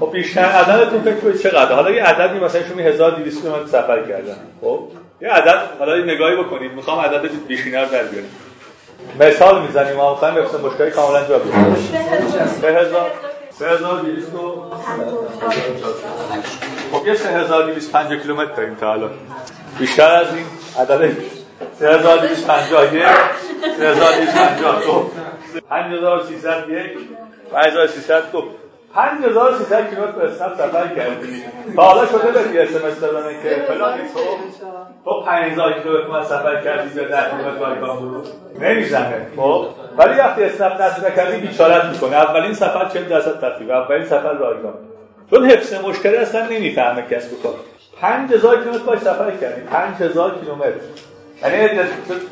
خب 0.00 0.12
بیشتر 0.12 0.44
عددتون 0.44 1.00
فکر 1.00 1.20
کنید 1.20 1.38
چقدر؟ 1.38 1.72
حالا 1.72 1.90
یه 1.90 2.02
عددی 2.02 2.38
مثلا 2.38 2.62
شما 2.62 2.80
1200 2.80 3.42
کیلومتر 3.42 3.66
سفر 3.66 4.02
کردن. 4.02 4.36
خب؟ 4.60 4.88
یه 5.20 5.28
عدد 5.28 5.58
حالا 5.78 5.96
نگاهی 5.96 6.36
بکنید. 6.36 6.72
می‌خوام 6.72 7.00
عدد 7.00 7.46
بیشینر 7.48 7.84
در 7.84 8.02
بیاریم 8.02 8.30
مثال 9.20 9.62
می‌زنیم. 9.62 9.96
ما 9.96 10.10
می‌خوایم 10.10 10.34
بفرستیم 10.34 10.60
مشکلی 10.60 10.90
کاملا 10.90 11.28
جا 11.28 11.38
بیاریم 11.38 11.76
3000 12.60 13.10
3200 13.58 14.26
خب 16.92 17.06
یه 17.06 17.14
3250 17.14 18.20
کیلومتر 18.22 18.54
داریم 18.54 18.74
تا 18.74 18.92
الان. 18.92 19.10
بیشتر 19.78 20.14
از 20.14 20.26
این؟ 20.34 20.44
عدد 20.78 21.16
3251 21.78 23.06
3252 23.78 25.10
5301 25.70 26.98
5302 28.96 29.64
5300 29.64 29.90
کیلومتر 29.90 30.12
به 30.12 30.24
اسنپ 30.24 30.54
سفر 30.54 30.86
کردی. 30.96 31.42
تا 31.76 31.82
حالا 31.82 32.06
شده 32.06 32.30
به 32.32 32.62
اس 32.62 32.76
ام 32.76 32.84
اس 32.84 33.00
دادن 33.00 33.28
که 33.42 33.62
فلانی 33.68 34.02
تو 34.14 34.20
تو 35.04 35.20
5000 35.20 35.72
کیلومتر 35.72 36.06
من 36.08 36.24
سفر 36.24 36.60
کردی 36.64 36.88
به 36.88 37.04
10 37.04 37.30
کیلومتر 37.30 37.58
رایگان 37.58 37.96
برو 37.98 38.22
نمی‌زنه. 38.60 39.26
خب؟ 39.36 39.66
ولی 39.98 40.18
وقتی 40.18 40.42
اسنپ 40.42 40.82
نصب 40.82 41.06
نکردی 41.06 41.46
بیچارت 41.46 41.84
می‌کنه. 41.84 42.16
اولین 42.16 42.54
سفر 42.54 42.88
40 42.88 43.04
درصد 43.08 43.40
تخفیف 43.40 43.70
اولین 43.70 44.04
سفر 44.04 44.32
رایگان 44.32 44.74
چون 45.30 45.50
حفظ 45.50 45.74
مشتری 45.74 46.16
اصلا 46.16 46.46
نمی‌فهمه 46.46 47.02
کسب 47.02 47.32
و 47.32 47.42
کار. 47.42 47.54
5000 48.00 48.56
کیلومتر 48.56 48.84
باش 48.84 48.98
سفر 48.98 49.30
کردی. 49.30 49.60
5000 49.60 50.34
کیلومتر. 50.40 50.70
یعنی 51.42 51.68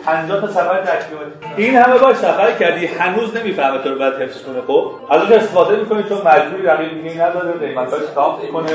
50 0.05 0.40
تا 0.40 0.47
سفر 0.48 0.78
کیلومتر 0.78 1.36
این 1.56 1.76
همه 1.76 1.98
باش 1.98 2.16
سفر 2.16 2.52
کردی 2.52 2.86
هنوز 2.86 3.36
نمی‌فهمه 3.36 3.78
تو 3.78 3.89
رو 3.89 3.98
بعد 3.98 4.22
حفظ 4.22 4.43
کنه 4.43 4.60
خب؟ 4.66 4.90
از 5.10 5.22
اون 5.22 5.32
استفاده 5.32 5.76
می‌کنی 5.76 6.02
چون 6.02 6.18
مجبوری 6.18 6.62
رقیب 6.62 7.02
دیگه 7.02 7.22
نداره 7.22 7.52
قیمتاش 7.52 8.01
کام 8.14 8.40
می‌کنه. 8.43 8.70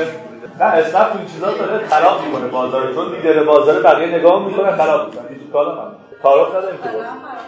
نه 0.60 0.64
اسنپ 0.64 1.16
این 1.16 1.26
چیزا 1.34 1.52
داره 1.52 1.86
خراب 1.86 2.24
می‌کنه 2.26 2.46
بازار 2.48 2.94
چون 2.94 3.12
لیدر 3.14 3.42
بازار 3.42 3.82
بقیه 3.82 4.06
نگاه 4.06 4.46
می‌کنه 4.46 4.76
خراب 4.76 5.06
می‌کنه. 5.06 5.28
دیجیکالا 5.28 5.70
هم. 5.70 5.92
تعارف 6.22 6.54
نداریم 6.54 6.78
که. 6.82 6.88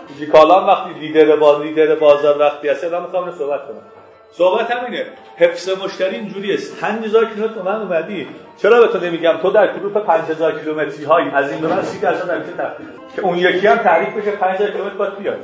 دیجیکالا 0.09 0.67
وقتی 0.67 0.91
لیدر 1.01 1.37
باز 1.37 1.61
لیدر 1.61 1.95
بازار 1.95 2.39
وقتی 2.39 2.69
هست 2.69 2.85
الان 2.85 3.03
می‌خوام 3.03 3.33
صحبت 3.39 3.61
کنم. 3.61 4.02
صحبت 4.33 4.71
همینه. 4.71 5.07
حفظ 5.37 5.69
مشتری 5.69 6.17
اینجوری 6.17 6.55
است 6.55 6.81
5000 6.81 7.25
کیلومتر 7.25 7.63
من 7.63 7.81
اومدی. 7.81 8.29
چرا 8.63 8.81
به 8.81 8.89
تو 8.89 9.07
نمیگم؟ 9.07 9.37
تو 9.43 9.51
در 9.51 9.79
گروه 9.79 9.93
5000 9.93 10.59
کیلومتری 10.59 11.05
های. 11.05 11.25
از 11.31 11.53
این 11.53 11.61
به 11.61 11.69
من 11.69 11.83
30 11.83 12.01
درصد 12.01 12.29
در 12.29 12.65
تخفیف 12.65 12.87
که 13.17 13.23
اون 13.23 13.39
یکی 13.39 13.67
هم 13.67 13.77
تعریف 13.77 14.17
بشه 14.17 14.31
5000 14.31 14.71
کیلومتر 14.71 14.95
باید 14.95 15.19
بیاد. 15.19 15.39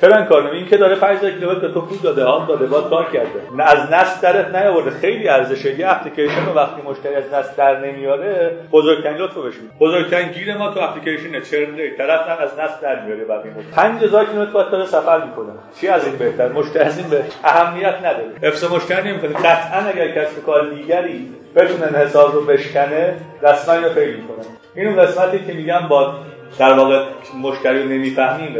چرا 0.00 0.16
این 0.16 0.26
کار 0.26 0.50
این 0.50 0.66
که 0.66 0.76
داره 0.76 0.96
5000 0.96 1.30
کیلومتر 1.30 1.68
تو 1.68 1.80
پول 1.80 1.98
داده 2.02 2.24
ها 2.24 2.46
داده 2.48 2.66
باید 2.66 2.84
کار 2.84 3.10
کرده. 3.12 3.62
از 3.62 3.92
نصب 3.92 4.20
درت 4.20 4.54
نیاورده. 4.54 4.90
خیلی 4.90 5.28
ارزشه 5.28 5.78
یه 5.80 5.90
اپلیکیشن 5.90 6.46
رو 6.46 6.52
وقتی 6.52 6.82
مشتری 6.82 7.14
از 7.14 7.24
نصب 7.34 7.56
در 7.56 7.80
نمیاره 7.80 8.56
بزرگترین 8.72 9.16
لطف 9.16 9.36
بشه 9.36 9.58
بزرگترین 9.80 10.28
گیر 10.28 10.56
ما 10.56 10.70
تو 10.70 10.80
اپلیکیشن 10.80 11.40
چرن 11.40 11.76
ریت 11.76 11.96
طرف 11.98 12.28
نه 12.28 12.40
از 12.40 12.50
نصب 12.58 12.80
در 12.82 13.04
میاره 13.04 13.24
بعد 13.24 13.40
این 13.44 13.54
5000 13.76 14.24
کیلومتر 14.24 14.52
باید 14.52 14.70
داره 14.70 14.86
سفر 14.86 15.24
می‌کنه. 15.24 15.52
چی 15.80 15.88
از 15.88 16.06
این 16.06 16.16
بهتر؟ 16.16 16.48
مشتری 16.48 16.82
از 16.82 16.98
این 16.98 17.08
به 17.08 17.24
اهمیت 17.44 17.94
نداره. 17.98 18.32
حفظ 18.42 18.72
مشتری 18.72 19.10
نمی‌کنه. 19.10 19.32
قطعا 19.32 19.88
اگر 19.88 20.08
کسب 20.08 20.44
کار 20.46 20.70
دیگری 20.70 21.28
بتونه 21.56 21.86
انحصار 21.86 22.32
رو 22.32 22.44
بشکنه 22.44 23.14
رسما 23.42 23.74
اینو 23.74 23.88
فیل 23.88 24.16
می‌کنه. 24.16 24.44
این 24.74 24.88
اون 24.88 24.96
قسمتی 24.96 25.38
که 25.46 25.52
میگم 25.52 25.88
با 25.88 26.14
در 26.58 26.72
واقع 26.72 27.04
مشتری 27.42 27.82
رو 27.82 27.88
نمی‌فهمی 27.88 28.42
این 28.42 28.54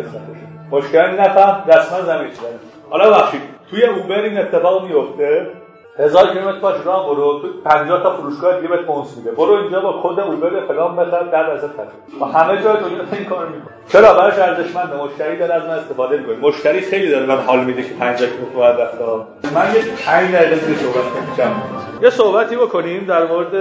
مشکل 0.73 1.21
نفهم 1.21 1.71
رسما 1.71 2.01
زمین 2.01 2.31
شده 2.35 2.59
حالا 2.91 3.11
بخشید 3.11 3.41
توی 3.71 3.85
اوبر 3.85 4.23
این 4.23 4.39
اتفاق 4.39 4.89
میفته 4.89 5.47
هزار 5.99 6.29
کیلومتر 6.29 6.59
باش 6.59 6.75
راه 6.85 7.07
برو 7.07 7.41
تو 7.41 7.49
50 7.65 8.03
تا 8.03 8.17
فروشگاه 8.17 8.57
دیگه 8.57 8.69
بهت 8.69 8.81
پونس 8.81 9.17
میده. 9.17 9.31
برو 9.31 9.53
اینجا 9.53 9.81
با 9.81 10.01
کد 10.03 10.21
اوبر 10.21 10.67
فلان 10.69 10.97
بخر 10.97 11.23
در 11.23 11.57
تخفیف 11.57 12.23
و 12.23 12.25
همه 12.25 12.63
جای 12.63 12.77
دنیا 12.77 12.99
این 13.13 13.25
کارو 13.25 13.49
می‌کنه 13.49 13.73
چرا؟ 13.89 14.15
براش 14.15 14.39
ارزشمند 14.39 14.95
مشتری 14.95 15.39
داره 15.39 15.55
از 15.55 15.63
من 15.63 15.71
استفاده 15.71 16.17
می‌کنه. 16.17 16.37
مشتری 16.37 16.81
خیلی 16.81 17.11
داره 17.11 17.27
من 17.27 17.37
حال 17.37 17.65
میده 17.65 17.83
که 17.83 17.95
50 17.95 18.29
کیلومتر 18.31 18.83
رفت 18.83 18.95
من 19.55 19.75
یه 19.75 19.83
5 20.07 20.35
دقیقه 20.35 20.57
صحبت 20.57 21.37
کنم. 21.37 21.63
یه 22.03 22.11
صحبتی 22.11 22.57
بکنیم 22.57 23.05
در 23.05 23.27
مورد 23.27 23.53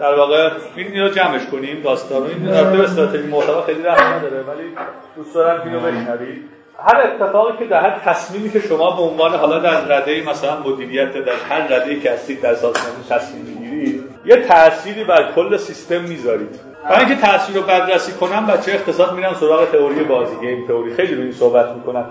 در 0.00 0.14
واقع 0.14 0.50
این 0.76 1.02
رو 1.02 1.08
جمعش 1.08 1.46
کنیم 1.46 1.82
داستان 1.84 2.22
این 2.22 2.52
در 2.52 2.82
استراتژی 2.82 3.26
محتوا 3.26 3.62
خیلی 3.62 3.82
رفت 3.82 4.02
نداره 4.02 4.42
ولی 4.42 4.76
دوست 5.16 5.34
دارم 5.34 5.62
اینو 5.64 5.80
بشنوید. 5.80 6.59
هر 6.84 7.00
اتفاقی 7.00 7.58
که 7.58 7.64
در 7.64 7.80
هر 7.80 7.98
تصمیمی 8.04 8.50
که 8.50 8.60
شما 8.60 8.90
به 8.90 9.02
عنوان 9.02 9.34
حالا 9.34 9.58
در 9.58 9.80
رده 9.80 10.22
مثلا 10.22 10.60
مدیریت 10.60 11.12
در 11.12 11.32
هر 11.50 11.66
رده 11.66 12.00
که 12.00 12.12
هستید 12.12 12.40
در 12.40 12.54
سازمان 12.54 12.84
تصمیم 13.10 13.44
می‌گیرید 13.44 14.04
یه 14.24 14.36
تأثیری 14.36 15.04
بر 15.04 15.32
کل 15.36 15.56
سیستم 15.56 16.00
می‌ذارید. 16.00 16.60
برای 16.84 17.04
اینکه 17.04 17.26
تاثیر 17.26 17.56
رو 17.56 17.62
بررسی 17.62 18.12
کنم 18.12 18.46
بچه 18.46 18.72
اقتصاد 18.72 19.14
میرن 19.14 19.34
سراغ 19.34 19.70
تئوری 19.70 20.04
بازی 20.04 20.36
گیم 20.40 20.66
تئوری. 20.66 20.94
خیلی 20.94 21.14
روی 21.14 21.22
این 21.22 21.32
صحبت 21.32 21.68
می‌کنن. 21.68 22.04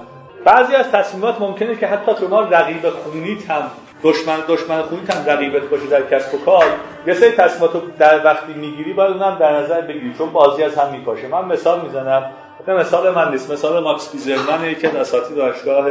بعضی 0.45 0.75
از 0.75 0.91
تصمیمات 0.91 1.41
ممکنه 1.41 1.75
که 1.75 1.87
حتی 1.87 2.11
شما 2.19 2.41
رقیب 2.41 2.89
خونیت 2.89 3.51
هم 3.51 3.61
دشمن 4.03 4.37
دشمن 4.47 4.81
خونیت 4.81 5.15
هم 5.15 5.25
رقیبت 5.33 5.61
باشه 5.61 5.87
در 5.87 6.01
کسب 6.01 6.33
و 6.35 6.37
کار. 6.37 6.65
یه 7.07 7.13
سری 7.13 7.31
تصمیمات 7.31 7.73
رو 7.73 7.81
در 7.99 8.25
وقتی 8.25 8.53
می‌گیری 8.53 8.93
باید 8.93 9.11
اونم 9.11 9.37
در 9.39 9.53
نظر 9.53 9.81
بگیری 9.81 10.13
چون 10.17 10.29
بازی 10.29 10.63
از 10.63 10.77
هم 10.77 10.91
میپاشه. 10.91 11.27
من 11.27 11.45
مثال 11.45 11.81
می‌زنم. 11.81 12.31
نه 12.67 12.73
مثال 12.73 13.15
من 13.15 13.31
نیست. 13.31 13.51
مثال 13.51 13.83
ماکس 13.83 14.11
بیزرمن 14.11 14.75
که 14.81 14.99
اساتید 14.99 15.37
دانشگاه 15.37 15.85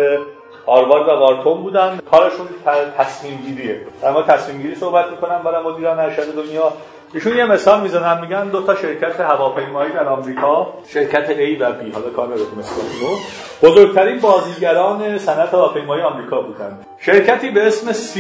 هاروارد 0.66 1.08
و 1.08 1.10
وارتون 1.10 1.62
بودن. 1.62 1.98
کارشون 2.10 2.46
تصمیم 2.98 3.38
گیریه 3.46 3.80
در 4.02 4.10
ما 4.10 4.22
تصمیم 4.22 4.62
گیری 4.62 4.74
صحبت 4.74 5.10
می‌کنن 5.10 5.38
برای 5.38 5.64
مدیران 5.64 5.98
ارشد 5.98 6.34
دنیا. 6.34 6.72
ایشون 7.14 7.36
یه 7.36 7.44
مثال 7.44 7.80
می‌زنن 7.80 8.20
میگن 8.20 8.48
دو 8.48 8.62
تا 8.62 8.74
شرکت 8.74 9.20
هواپیمایی 9.20 9.92
در 9.92 10.08
آمریکا 10.08 10.74
شرکت 10.88 11.26
A 11.26 11.60
و 11.60 11.72
B. 11.72 11.94
حالا 11.94 12.10
کار 12.16 12.26
نداره 12.26 12.42
بزرگترین 13.62 14.20
بازیگران 14.20 15.18
صنعت 15.18 15.54
هواپیمایی 15.54 16.02
آمریکا 16.02 16.40
بودن. 16.40 16.78
شرکتی 16.98 17.50
به 17.50 17.66
اسم 17.66 17.92
C 17.92 18.14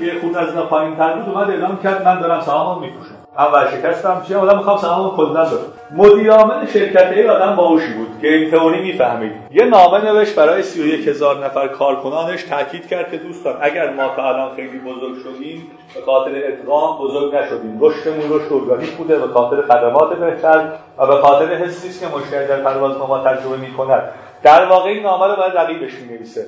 که 0.00 0.12
خود 0.20 0.36
از 0.36 0.48
اینا 0.48 0.62
پایین 0.62 0.96
تر 0.96 1.12
بود 1.12 1.34
اومد 1.34 1.50
اعلام 1.50 1.78
کرد 1.82 2.04
من 2.04 2.20
دارم 2.20 2.40
سهامم 2.40 2.80
میفروشم. 2.82 3.21
من 3.38 3.52
ورشکستم. 3.52 4.22
چیه 4.28 4.36
آدم 4.36 4.58
می‌خوام 4.58 4.78
سهام 4.78 5.16
کلا 5.16 5.44
دارم 5.44 5.72
مدیر 5.90 6.32
عامل 6.32 6.66
شرکت 6.66 7.12
ای 7.12 7.28
آدم 7.28 7.56
باوشی 7.56 7.92
بود 7.92 8.18
که 8.20 8.28
این 8.28 8.50
تئوری 8.50 8.82
می‌فهمید. 8.82 9.32
یه 9.50 9.64
نامه 9.64 10.04
نوشت 10.04 10.34
برای 10.34 10.62
31 10.62 11.08
هزار 11.08 11.44
نفر 11.44 11.68
کارکنانش 11.68 12.42
تاکید 12.42 12.88
کرد 12.88 13.10
که 13.10 13.16
دوستان 13.16 13.56
اگر 13.60 13.92
ما 13.92 14.08
تا 14.16 14.28
الان 14.28 14.56
خیلی 14.56 14.78
بزرگ 14.78 15.16
شدیم 15.22 15.70
به 15.94 16.00
خاطر 16.06 16.30
ادغام 16.34 16.98
بزرگ 16.98 17.34
نشدیم. 17.34 17.78
رشدمون 17.80 18.30
رشد 18.30 18.52
ارگانیک 18.52 18.90
بوده 18.90 19.18
به 19.18 19.26
خاطر 19.26 19.62
خدمات 19.62 20.18
بهتر 20.18 20.68
و 20.98 21.06
به 21.06 21.16
خاطر 21.16 21.54
حسی 21.54 22.00
که 22.00 22.06
مشتری 22.16 22.46
در 22.46 22.56
پرواز 22.56 22.96
ما 22.96 23.18
تجربه 23.18 23.56
می‌کند. 23.56 24.02
در 24.42 24.66
واقع 24.66 24.90
این 24.90 25.02
نامه 25.02 25.26
رو 25.26 25.36
باید 25.36 25.56
رقیبش 25.56 25.92
می‌نویسه. 25.94 26.46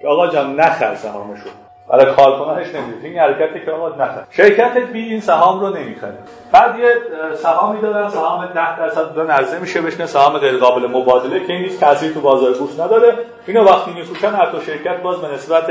که 0.00 0.08
آقا 0.08 0.26
جان 0.26 0.60
نخر 0.60 0.94
سهامشو. 0.94 1.48
برای 1.88 2.14
کارکنانش 2.14 2.66
نمیده 2.74 3.08
این 3.08 3.18
حرکتی 3.18 3.64
که 3.64 3.70
آقا 3.70 3.88
نخر 3.88 4.22
شرکت 4.30 4.78
بی 4.78 5.02
این 5.02 5.20
سهام 5.20 5.60
رو 5.60 5.76
نمی‌خره. 5.76 6.18
بعد 6.52 6.78
یه 6.78 6.96
سهامی 7.34 7.80
دادن 7.80 8.08
سهام 8.08 8.46
10 8.46 8.78
درصد 8.78 9.14
دادن 9.14 9.30
عرضه 9.30 9.58
میشه 9.58 9.80
بشنه 9.80 10.06
سهام 10.06 10.38
غیر 10.38 10.56
قابل 10.56 10.86
مبادله 10.86 11.46
که 11.46 11.52
این 11.52 11.64
هیچ 11.64 11.80
تاثیر 11.80 12.12
تو 12.12 12.20
بازار 12.20 12.52
بورس 12.52 12.80
نداره. 12.80 13.14
اینو 13.46 13.64
وقتی 13.64 13.90
میفروشن 13.90 14.34
هر 14.34 14.48
شرکت 14.66 15.02
باز 15.02 15.20
به 15.20 15.28
نسبت 15.28 15.66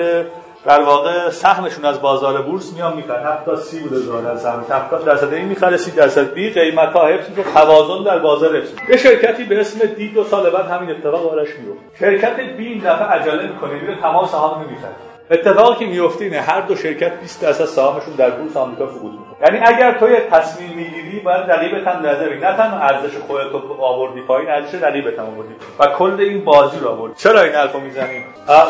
در 0.65 0.81
واقع 0.81 1.29
سهمشون 1.29 1.85
از 1.85 2.01
بازار 2.01 2.41
بورس 2.41 2.73
میان 2.73 2.95
می‌خرن. 2.95 3.25
70 3.25 3.57
30 3.57 3.79
بوده 3.79 3.95
ظاهرا 3.95 4.37
سهم. 4.37 4.65
70 4.69 5.05
درصد 5.05 5.33
این 5.33 5.45
می‌خره 5.45 5.77
30 5.77 5.91
درصد 5.91 6.33
بی. 6.33 6.49
قیمت 6.49 6.93
ها 6.93 7.07
حفظ 7.07 7.29
میشه. 7.29 7.43
توازن 7.53 8.03
در 8.03 8.19
بازار 8.19 8.57
حفظ 8.57 8.71
یه 8.89 8.97
شرکتی 8.97 9.43
به 9.43 9.59
اسم 9.59 9.87
دی 9.87 10.09
دو 10.09 10.23
سال 10.23 10.49
بعد 10.49 10.65
همین 10.65 10.89
اتفاق 10.89 11.35
براش 11.35 11.47
میفته 11.47 11.99
شرکت 11.99 12.39
بی 12.39 12.67
این 12.67 12.79
دفعه 12.79 13.07
عجله 13.07 13.47
می‌کنه. 13.47 13.73
میره 13.73 13.95
تمام 14.01 14.27
سهام 14.27 14.63
رو 14.63 14.69
می‌خره. 14.69 15.12
اتفاقی 15.31 15.85
که 15.85 15.91
میفته 15.91 16.25
اینه 16.25 16.41
هر 16.41 16.61
دو 16.61 16.75
شرکت 16.75 17.19
20 17.19 17.41
درصد 17.41 17.65
سهامشون 17.65 18.13
در 18.17 18.29
بورس 18.29 18.57
آمریکا 18.57 18.87
سقوط 18.87 19.11
می‌کنه. 19.11 19.35
یعنی 19.41 19.65
اگر 19.65 19.97
تو 19.99 20.09
یه 20.09 20.21
تصمیم 20.31 20.69
می‌گیری 20.69 21.19
باید 21.19 21.51
رقیبت 21.51 21.87
هم 21.87 21.99
نظر 21.99 22.33
نه 22.33 22.57
تنها 22.57 22.79
ارزش 22.79 23.17
خودت 23.27 23.51
رو 23.51 23.81
آوردی 23.81 24.21
پایین 24.21 24.49
ارزش 24.49 24.83
رقیبت 24.83 25.19
هم 25.19 25.25
آوردی 25.25 25.53
و 25.79 25.85
کل 25.85 26.15
این 26.19 26.45
بازی 26.45 26.79
رو 26.79 26.89
آوردی. 26.89 27.15
چرا 27.17 27.41
این 27.41 27.53
حرفو 27.53 27.79
می‌زنیم 27.79 28.23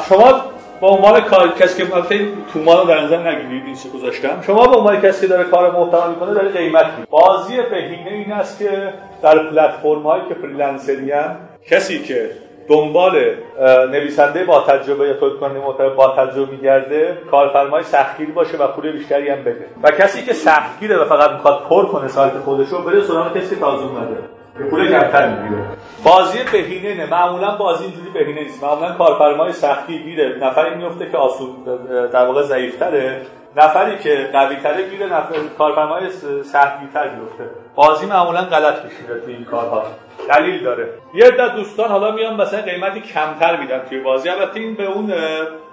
شما 0.09 0.41
با 0.81 0.89
عنوان 0.89 1.21
کار 1.21 1.47
کسی 1.47 1.85
که 1.85 1.95
البته 1.95 2.27
تومان 2.53 2.77
رو 2.77 2.83
در 2.83 3.01
نظر 3.01 3.29
نگیرید 3.29 3.63
این 3.65 3.77
گذاشتم. 3.93 4.41
شما 4.41 4.67
به 4.67 4.77
عنوان 4.77 5.01
کسی 5.01 5.21
که 5.21 5.27
داره 5.27 5.43
کار 5.43 5.71
محتوا 5.71 6.07
می‌کنه 6.07 6.33
داره 6.33 6.49
قیمت 6.49 6.85
میده 6.85 7.07
بازی 7.09 7.61
بهینه 7.61 8.11
این 8.11 8.31
است 8.31 8.59
که 8.59 8.93
در 9.21 9.37
پلتفرم 9.37 10.03
هایی 10.03 10.23
که 10.29 10.33
فریلنسری 10.33 11.13
کسی 11.69 12.03
که 12.03 12.29
دنبال 12.69 13.35
نویسنده 13.91 14.43
با 14.43 14.61
تجربه 14.61 15.07
یا 15.07 15.29
کننده 15.39 15.59
محتوا 15.59 15.89
با 15.89 16.07
تجربه 16.07 16.51
میگرده 16.51 17.17
کارفرمای 17.31 17.83
سختگیر 17.83 18.31
باشه 18.31 18.57
و 18.57 18.67
پول 18.67 18.91
بیشتری 18.91 19.29
هم 19.29 19.43
بده. 19.43 19.65
و 19.83 19.91
کسی 19.91 20.25
که 20.25 20.33
سختگیره 20.33 20.97
و 20.97 21.05
فقط 21.05 21.31
می‌خواد 21.31 21.63
پر 21.69 21.85
کنه 21.85 22.07
سایت 22.07 22.31
رو 22.71 22.81
بره 22.81 23.01
سراغ 23.01 23.37
کسی 23.37 23.55
که 23.55 23.61
تازه 23.61 23.85
اومده. 23.85 24.17
به 24.57 24.63
پول 24.63 24.87
کمتر 24.91 25.29
می‌گیره. 25.29 25.61
بازی 26.03 26.39
بهینه 26.51 27.05
نه. 27.05 27.09
معمولا 27.11 27.55
بازی 27.55 27.83
اینجوری 27.83 28.09
بهینه 28.09 28.41
نیست. 28.41 28.63
معمولا 28.63 28.91
کارفرمای 28.91 29.51
سختی 29.51 29.99
گیره 30.03 30.37
نفری 30.41 30.75
میفته 30.75 31.09
که 31.11 31.17
آسون 31.17 31.49
در 32.13 32.25
واقع 32.25 32.41
ضعیفتره. 32.41 33.21
نفری 33.55 33.97
که 33.97 34.29
قوی 34.33 34.55
تره 34.55 34.89
گیره 34.89 35.05
نفر 35.05 35.35
کارفرمای 35.57 36.09
سختگیرتر 36.43 37.09
میفته 37.09 37.43
بازی 37.75 38.05
معمولا 38.05 38.41
غلط 38.41 38.75
میشه 38.85 39.21
توی 39.25 39.33
این 39.33 39.45
کارها. 39.45 39.83
دلیل 40.29 40.63
داره. 40.63 40.89
یه 41.13 41.25
عده 41.25 41.55
دوستان 41.55 41.89
حالا 41.89 42.11
میان 42.11 42.41
مثلا 42.41 42.61
قیمتی 42.61 43.01
کمتر 43.01 43.59
میدن 43.59 43.81
توی 43.89 43.99
بازی. 43.99 44.29
البته 44.29 44.59
این 44.59 44.73
به 44.73 44.85
اون 44.85 45.13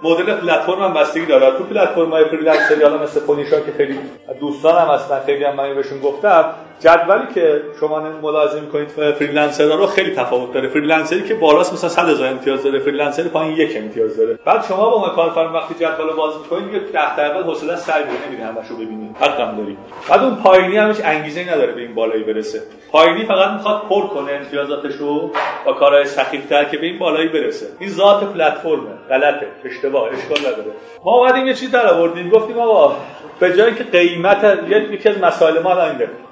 مدل 0.03 0.33
پلتفرم 0.33 0.81
هم 0.81 0.93
بستگی 0.93 1.25
داره. 1.25 1.57
تو 1.57 1.63
پلتفرم 1.63 2.09
های 2.09 2.25
فریلنسری 2.25 2.83
حالا 2.83 2.97
مثل 2.97 3.19
پونیشا 3.19 3.59
که 3.59 3.71
خیلی 3.77 3.99
دوستان 4.39 4.81
هم 4.81 4.93
هستن 4.93 5.19
خیلی 5.25 5.43
هم 5.43 5.55
من 5.55 5.75
بهشون 5.75 5.99
گفتم 5.99 6.45
جدولی 6.81 7.33
که 7.33 7.61
شما 7.79 7.99
ملاحظه 8.21 8.59
می‌کنید 8.59 8.87
freelancer 8.87 9.65
رو 9.65 9.87
خیلی 9.87 10.15
تفاوت 10.15 10.53
داره. 10.53 10.67
freelancer 10.67 11.16
ی 11.16 11.21
که 11.23 11.33
بالاست 11.33 11.73
مثلا 11.73 11.89
100 11.89 12.09
هزار 12.09 12.27
امتیاز 12.27 12.63
داره 12.63 12.79
freelancer 12.79 13.24
ی 13.24 13.29
پایین 13.29 13.57
یک 13.57 13.77
امتیاز 13.77 14.17
داره. 14.17 14.39
بعد 14.45 14.65
شما 14.65 14.89
با 14.89 14.95
اون 14.95 15.15
کارفرما 15.15 15.53
وقتی 15.53 15.73
جدول 15.73 16.13
باز 16.17 16.33
می‌کنید 16.37 16.65
دیگه 16.65 16.79
10 16.79 17.15
دقیقه 17.15 17.43
حوصله 17.43 17.75
سر 17.75 18.03
میره 18.03 18.27
نمیره 18.27 18.45
همشو 18.45 18.75
ببینید. 18.75 19.15
حقم 19.19 19.57
دارید. 19.57 19.77
بعد 20.09 20.23
اون 20.23 20.35
پایینی 20.35 20.77
هم 20.77 20.87
هیچ 20.87 21.01
انگیزه 21.03 21.53
نداره 21.53 21.71
به 21.71 21.81
این 21.81 21.95
بالایی 21.95 22.23
برسه. 22.23 22.61
پایینی 22.91 23.25
فقط 23.25 23.51
می‌خواد 23.51 23.81
پر 23.89 24.07
کنه 24.07 24.31
امتیازاتش 24.31 24.93
رو 24.93 25.31
با 25.65 25.73
کارهای 25.73 26.05
سخیفتر 26.05 26.63
که 26.63 26.77
به 26.77 26.85
این 26.85 26.99
بالایی 26.99 27.27
برسه. 27.27 27.65
این 27.79 27.89
ذات 27.89 28.23
پلتفرمه 28.23 28.91
غلطه 29.09 29.47
اشتباه 29.65 30.09
اشکال 30.09 30.39
نداره. 30.39 30.71
ما 31.05 31.17
اومدیم 31.17 31.47
یه 31.47 31.53
چیز 31.53 31.71
در 31.71 31.93
آوردیم 31.93 32.29
گفتیم 32.29 32.59
آقا 32.59 32.95
به 33.39 33.57
جای 33.57 33.75
که 33.75 33.83
قیمت 33.83 34.59
یکی 34.69 35.09
از 35.09 35.17
مسائل 35.21 35.59
ما 35.59 35.75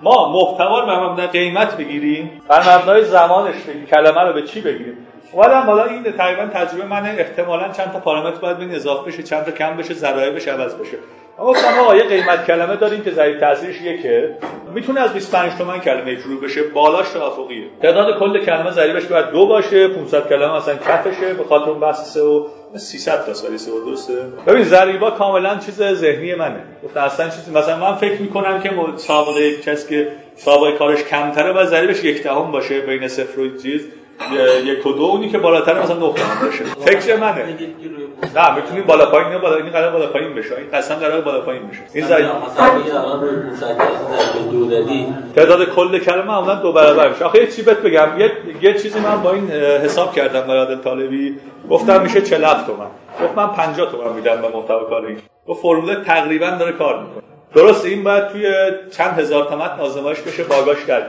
ما 0.02 0.30
محتوا 0.40 0.80
رو 0.80 0.86
به 0.86 1.00
مبنای 1.00 1.28
قیمت 1.28 1.78
بگیریم. 1.78 2.42
بر 2.48 2.78
مبنای 2.78 3.06
زمانش 3.06 3.56
بگیریم 3.56 3.86
کلمه 3.86 4.22
رو 4.22 4.34
به 4.34 4.44
چی 4.44 4.62
بگیریم؟ 4.62 4.98
اومدم 5.32 5.62
حالا 5.62 5.84
این 5.84 6.04
تقریبا 6.04 6.46
تجربه 6.46 6.86
من 6.86 7.06
احتمالا 7.06 7.70
چند 7.70 7.92
تا 7.94 8.00
پارامتر 8.00 8.40
باید 8.40 8.58
بین 8.58 8.76
اضافه 8.76 9.08
بشه 9.12 9.24
چند 9.24 9.46
تا 9.46 9.52
کم 9.52 9.78
بشه 9.78 9.94
ذرایبش 9.94 10.48
عوض 10.48 10.76
بشه. 10.76 10.98
اما 11.40 11.48
گفتم 11.48 11.80
آقا 11.80 11.96
یه 11.96 12.04
قیمت 12.04 12.48
کلمه 12.48 12.76
داریم 12.76 13.02
که 13.02 13.12
ضریب 13.12 13.40
تاثیرش 13.40 13.82
یکه. 13.82 14.36
می‌تونه 14.74 15.02
از 15.02 15.14
25 15.14 15.52
تومن 15.58 15.80
کلمه 15.80 16.20
شروع 16.20 16.42
بشه 16.42 16.64
بالاش 16.64 17.10
توافقیه. 17.10 17.64
تعداد 17.82 18.20
کل 18.20 18.46
کلمه 18.46 18.72
ضریبش 18.72 19.06
باید 19.06 19.26
دو 19.26 19.48
باشه 19.48 19.88
500 19.88 20.30
کلمه 20.30 20.56
مثلا 20.56 20.76
کفشه 20.76 21.34
به 21.34 21.44
خاطر 21.44 21.70
اون 21.70 21.80
بحث 21.80 22.18
و 22.18 22.48
300 22.76 23.26
تا 23.26 23.34
سالی 23.34 23.58
سه 23.58 23.72
درسته 23.86 24.14
ببین 24.48 24.64
ضریبا 24.64 25.12
کاملا 25.12 25.58
چیز 25.66 25.84
ذهنی 25.84 26.36
منه. 26.36 26.64
گفت 26.84 26.98
اصلا 26.98 27.30
چیزی 27.30 27.52
مثلا 27.52 27.78
من 27.78 27.96
فکر 27.96 28.22
می‌کنم 28.22 28.62
که 28.62 28.72
سابقه 28.96 29.42
یک 29.42 29.64
کسی 29.64 29.90
که 29.90 30.08
سابقه 30.40 30.72
کارش 30.72 31.04
کمتره 31.04 31.52
و 31.52 31.66
ضریبش 31.66 32.04
یک 32.04 32.24
دهم 32.24 32.52
باشه 32.52 32.82
بین 32.82 33.08
صفر 33.08 33.40
و 33.40 33.58
چیز. 33.58 33.82
یک 34.66 34.86
و 34.86 34.92
دو 34.92 35.04
اونی 35.04 35.30
که 35.30 35.38
بالاتر 35.38 35.82
مثلا 35.82 35.96
نه 35.96 36.02
باشه. 36.02 36.64
فکر 36.86 37.16
منه. 37.16 37.46
نه 38.36 38.56
می‌تونیم 38.56 38.84
بالا 38.84 39.06
پایین 39.06 39.38
بالا 39.38 39.56
این 39.56 39.70
قرار 39.70 39.92
بالا 39.92 40.08
پایین 40.08 40.36
بشه. 40.36 40.56
این 40.56 40.72
قسم 40.74 40.96
قرار 40.96 41.22
بالا 41.22 41.42
پایین 41.42 41.68
بشه. 41.68 41.80
این 41.94 42.06
زای 42.06 42.26
تعداد 45.36 45.70
کل 45.70 46.00
کلمه 46.00 46.24
معمولا 46.24 46.56
دو 46.56 46.72
برابر 46.72 47.10
میشه. 47.10 47.26
آخه 47.26 47.40
یه 47.40 47.48
چی 47.48 47.62
بهت 47.62 47.78
بگم؟ 47.78 48.08
یه 48.20 48.32
یه 48.62 48.74
چیزی 48.74 49.00
من 49.00 49.22
با 49.22 49.32
این 49.32 49.52
حساب 49.52 50.14
کردم 50.14 50.42
برای 50.42 50.60
عادل 50.60 50.76
طالبی. 50.76 51.36
گفتم 51.70 52.02
میشه 52.02 52.22
47 52.22 52.66
تومن. 52.68 52.88
گفت 53.24 53.38
من 53.38 53.48
50 53.48 53.92
تومن 53.92 54.14
میدم 54.14 54.42
به 54.42 54.48
محتوا 54.48 54.84
کاری 54.84 55.18
گفت 55.48 55.62
فرمول 55.62 56.04
تقریبا 56.04 56.50
داره 56.50 56.72
کار 56.72 57.00
می‌کنه. 57.00 57.29
درست 57.56 57.86
این 57.86 58.04
باید 58.04 58.28
توی 58.28 58.54
چند 58.92 59.20
هزار 59.20 59.46
تومن 59.46 59.80
آزمایش 59.80 60.20
بشه 60.20 60.44
باگاش 60.44 60.84
در 60.84 61.02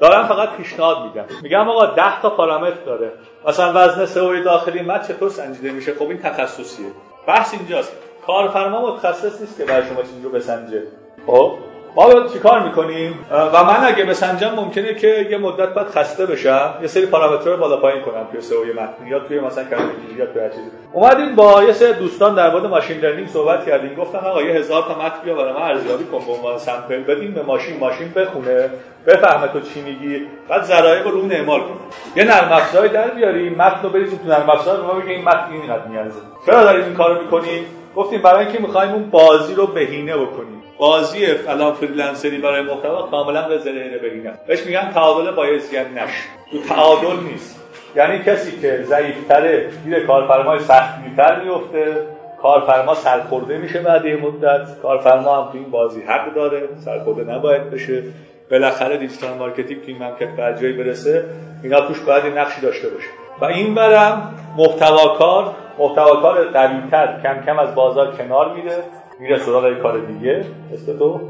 دارم 0.00 0.28
فقط 0.28 0.56
پیشنهاد 0.56 0.96
میگم 1.04 1.24
میگم 1.42 1.68
آقا 1.68 1.86
10 1.86 2.22
تا 2.22 2.30
پارامتر 2.30 2.84
داره. 2.86 3.12
مثلا 3.48 3.72
وزن 3.74 4.06
سئو 4.06 4.42
داخلی 4.42 4.82
مد 4.82 5.08
چطور 5.08 5.30
سنجیده 5.30 5.70
میشه؟ 5.70 5.94
خب 5.94 6.08
این 6.08 6.18
تخصصیه. 6.18 6.86
بحث 7.26 7.54
اینجاست. 7.54 7.92
کارفرما 8.26 8.92
متخصص 8.92 9.40
نیست 9.40 9.56
که 9.56 9.64
برای 9.64 9.86
شما 9.88 10.02
چیزی 10.02 10.22
رو 10.22 10.30
بسنجه. 10.30 10.82
خب؟ 11.26 11.52
ما 11.96 12.28
چیکار 12.32 12.62
می‌کنیم؟ 12.62 13.18
و 13.30 13.64
من 13.64 13.84
اگه 13.84 14.04
بسنجم 14.04 14.50
ممکنه 14.56 14.94
که 14.94 15.26
یه 15.30 15.38
مدت 15.38 15.68
بعد 15.68 15.86
خسته 15.86 16.26
بشم. 16.26 16.74
یه 16.82 16.86
سری 16.86 17.06
پارامترها 17.06 17.56
بالا 17.56 17.76
پایین 17.76 18.02
کنم 18.02 18.26
توی 18.32 18.40
SEO 18.40 18.64
متن. 18.64 19.06
یا 19.06 19.20
توی 19.20 19.40
مثلا 19.40 19.64
کلمه 19.64 19.82
یا 20.18 20.26
توی 20.26 20.42
چیزی. 20.48 20.70
اومدیم 20.92 21.34
با 21.34 21.62
یه 21.64 21.72
سری 21.72 21.92
دوستان 21.92 22.34
در 22.34 22.50
مورد 22.50 22.66
machine 22.66 23.00
learning 23.00 23.28
صحبت 23.28 23.66
کردیم. 23.66 23.94
گفتم 23.94 24.18
آقا 24.18 24.42
یه 24.42 24.52
هزار 24.52 24.82
تا 24.82 25.04
متن 25.04 25.24
بیا 25.24 25.34
برای 25.34 25.52
من 25.52 25.62
ارزیابی 25.62 26.04
کن 26.04 26.18
به 26.26 26.32
عنوان 26.32 26.58
sample 26.58 27.02
بدیم 27.02 27.34
به 27.34 27.42
ماشین 27.42 27.78
ماشین 27.80 28.12
بخونه 28.12 28.70
بفهمه 29.06 29.48
تو 29.48 29.60
چی 29.60 29.80
میگی. 29.80 30.26
بعد 30.48 30.62
ضرایب 30.62 31.06
رو 31.06 31.18
اون 31.18 31.32
اعمال 31.32 31.60
کن 31.60 31.78
یه 32.16 32.24
نرم 32.24 32.52
افزاری 32.52 32.88
در 32.88 33.08
بیاریم. 33.08 33.54
متن 33.54 33.82
رو 33.82 33.88
بریزیم 33.88 34.18
تو 34.18 34.28
نرم 34.28 34.50
افزار. 34.50 34.80
ما 34.80 34.92
بگیم 34.92 35.24
متن 35.24 35.52
اینقدر 35.52 35.86
میارزه. 35.88 36.20
چرا 36.46 36.62
داریم 36.62 36.84
این 36.84 36.94
کارو 36.94 37.22
می‌کنیم 37.22 37.64
گفتیم 37.96 38.22
برای 38.22 38.46
اینکه 38.46 38.62
می‌خوایم 38.62 38.92
اون 38.92 39.10
بازی 39.10 39.54
رو 39.54 39.66
بهینه 39.66 40.16
بکنیم. 40.16 40.62
بازی 40.78 41.26
الان 41.26 41.72
freelancer 41.72 42.32
ی 42.32 42.38
برای 42.38 42.62
محتوا 42.62 43.02
کاملا 43.02 43.42
غیر 43.42 43.98
بهینه. 43.98 44.32
بهش 44.46 44.66
میگن 44.66 44.90
تعادل 44.94 45.30
بیزین 45.30 45.86
نش. 45.86 46.10
تو 46.50 46.74
تعادل 46.74 47.16
نیست. 47.32 47.60
یعنی 47.96 48.18
کسی 48.18 48.60
که 48.60 48.82
ضعیفتره 48.82 49.70
گیر 49.84 50.06
کارفرمای 50.06 50.58
سختگیرتر 50.58 51.44
میفته 51.44 52.06
کارفرما 52.42 52.94
سرخورده 52.94 53.58
میشه 53.58 53.78
بعد 53.78 54.04
یه 54.04 54.16
مدت. 54.16 54.80
کارفرما 54.82 55.42
هم 55.42 55.52
تو 55.52 55.58
این 55.58 55.70
بازی 55.70 56.00
حق 56.00 56.34
داره 56.34 56.68
سرخورده 56.84 57.32
نباید 57.32 57.70
بشه. 57.70 58.02
بالاخره 58.50 58.96
digital 58.96 59.38
marketing 59.38 59.80
تو 59.80 59.86
این 59.86 60.02
مملکت 60.02 60.28
به 60.36 60.60
جایی 60.60 60.72
برسه 60.72 61.24
اینا 61.62 61.80
توش 61.80 62.00
باید 62.00 62.38
نقشی 62.38 62.60
داشته 62.60 62.88
باشه. 62.88 63.08
و 63.40 63.44
این 63.44 63.74
برم 63.74 64.34
محتواکار 64.56 65.54
محتواکار 65.80 66.44
قویتر 66.44 67.20
کم 67.22 67.42
کم 67.46 67.58
از 67.58 67.74
بازار 67.74 68.16
کنار 68.16 68.54
میره 68.54 68.76
میره 69.20 69.38
سراغ 69.38 69.78
کار 69.82 69.98
دیگه 69.98 70.44
مثل 70.72 70.98
تو. 70.98 71.20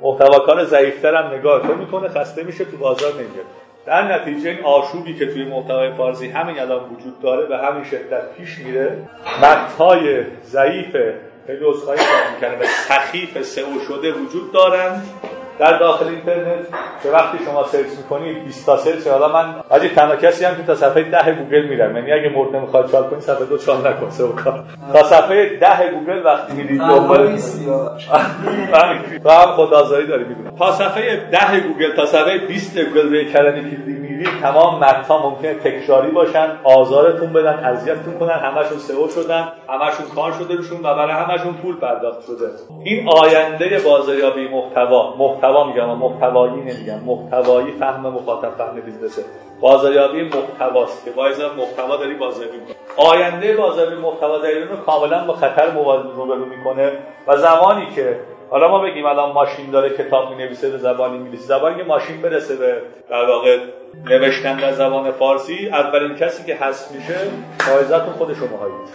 محتواکار 0.00 0.64
ضعیفتر 0.64 1.14
هم 1.14 1.34
نگاه 1.38 1.62
تو 1.62 1.74
می‌کنه 1.74 2.08
خسته 2.08 2.42
میشه 2.42 2.64
تو 2.64 2.76
بازار 2.76 3.12
نمیاد 3.12 3.46
در 3.86 4.14
نتیجه 4.14 4.50
این 4.50 4.64
آشوبی 4.64 5.14
که 5.14 5.26
توی 5.26 5.44
محتوای 5.44 5.92
فارسی 5.92 6.28
همین 6.28 6.60
الان 6.60 6.80
وجود 6.84 7.20
داره 7.20 7.46
به 7.46 7.58
همین 7.58 7.84
شدت 7.84 8.32
پیش 8.36 8.58
میره. 8.58 8.98
متنهای 9.42 10.24
ضعیف 10.44 10.96
خیلی 11.46 11.64
اصخایی 11.64 12.00
می‌کنه 12.34 12.56
به 12.56 12.66
سخیف 12.66 13.42
سئو 13.42 13.80
شده 13.88 14.12
وجود 14.12 14.52
دارن. 14.52 15.02
در 15.58 15.78
داخل 15.78 16.06
اینترنت 16.08 16.66
که 17.02 17.10
وقتی 17.10 17.38
شما 17.44 17.64
search 17.64 17.86
می‌کنید 17.96 18.44
20 18.44 18.66
تا 18.66 18.76
search 18.76 19.06
حالا 19.06 19.28
من 19.28 19.54
اگه 19.70 19.88
تنها 19.88 20.16
کسی 20.16 20.44
هم 20.44 20.56
که 20.56 20.62
تا 20.62 20.74
صفحه 20.74 21.02
10 21.02 21.32
گوگل 21.32 21.62
میرم. 21.62 21.96
یعنی 21.96 22.12
اگه 22.12 22.28
مرده 22.28 22.56
می‌خواد 22.56 22.92
چال 22.92 23.04
کنی 23.10 23.20
صفحه 23.20 23.44
دو 23.44 23.58
چال 23.58 23.86
نکن 23.86 24.10
سه 24.10 24.28
کار 24.28 24.64
تا 24.92 25.02
صفحه 25.02 25.58
10 25.58 25.90
گوگل 25.90 26.26
وقتی 26.26 26.52
میرید 26.52 26.80
دنبال 26.80 27.24
و 29.24 29.32
هم 29.32 29.52
خدازاری 29.56 30.06
داری 30.06 30.24
می‌دونم 30.24 30.56
تا 30.56 30.72
صفحه 30.72 31.16
10 31.16 31.60
گوگل 31.60 31.96
تا 31.96 32.06
صفحه 32.06 32.38
20 32.38 32.78
گوگل 32.78 33.08
روی 33.08 33.32
کلمه 33.32 33.60
کلیدی 33.60 33.92
میرید 33.92 34.28
تمام 34.42 34.78
متن‌ها 34.78 35.30
ممکنه 35.30 35.54
تکراری 35.54 36.10
باشن 36.10 36.48
آزارتون 36.64 37.32
بدن 37.32 37.64
اذیتتون 37.64 38.18
کنن 38.18 38.38
همشون 38.38 38.78
SEO 38.78 39.08
شدن 39.08 39.48
همشون 39.68 40.06
کار 40.14 40.32
شده 40.32 40.54
روشون 40.54 40.78
و 40.78 40.94
برای 40.94 41.12
همشون 41.12 41.54
پول 41.54 41.76
پرداخت 41.76 42.20
شده. 42.26 42.50
این 42.84 43.08
آینده 43.08 43.80
بازاریابی 43.84 44.48
محتوا 44.48 45.16
محتوا 45.16 45.43
میگم 45.52 45.98
محتوایی 45.98 46.54
نمیگم. 46.54 47.00
محتوایی 47.06 47.72
فهم 47.72 48.00
مخاطب 48.00 48.54
فهم 48.58 48.80
بیزنسه. 48.80 49.24
بازاریابی 49.60 50.22
محتواست 50.22 51.04
که 51.04 51.10
باعث 51.10 51.40
محتوا 51.40 51.96
داری 51.96 52.14
بازاریابی 52.14 52.56
می‌کنه 52.56 52.74
آینده 52.96 53.56
بازاریابی 53.56 54.02
محتوا 54.02 54.38
در 54.38 54.48
ایران 54.48 54.68
رو 54.68 54.76
کاملا 54.76 55.24
با 55.24 55.32
خطر 55.32 55.66
روبرو 56.16 56.44
می‌کنه 56.44 56.92
و 57.26 57.36
زمانی 57.36 57.86
که 57.94 58.20
حالا 58.50 58.68
ما 58.68 58.78
بگیم 58.78 59.06
الان 59.06 59.32
ماشین 59.32 59.70
داره 59.70 59.90
کتاب 59.90 60.30
می 60.30 60.36
نویسه 60.36 60.70
به 60.70 60.78
زبان 60.78 61.10
انگلیسی. 61.10 61.44
زبانی 61.44 61.76
که 61.76 61.84
ماشین 61.84 62.22
برسه 62.22 62.56
به 62.56 62.82
در 63.10 63.24
واقع 63.24 63.58
نوشتن 64.04 64.56
در 64.56 64.72
زبان 64.72 65.10
فارسی 65.10 65.68
اولین 65.68 66.14
کسی 66.14 66.44
که 66.44 66.54
حذف 66.54 66.92
میشه 66.92 67.16
فایزتون 67.58 68.12
خود 68.12 68.34
شما 68.34 68.56
هایید 68.56 68.88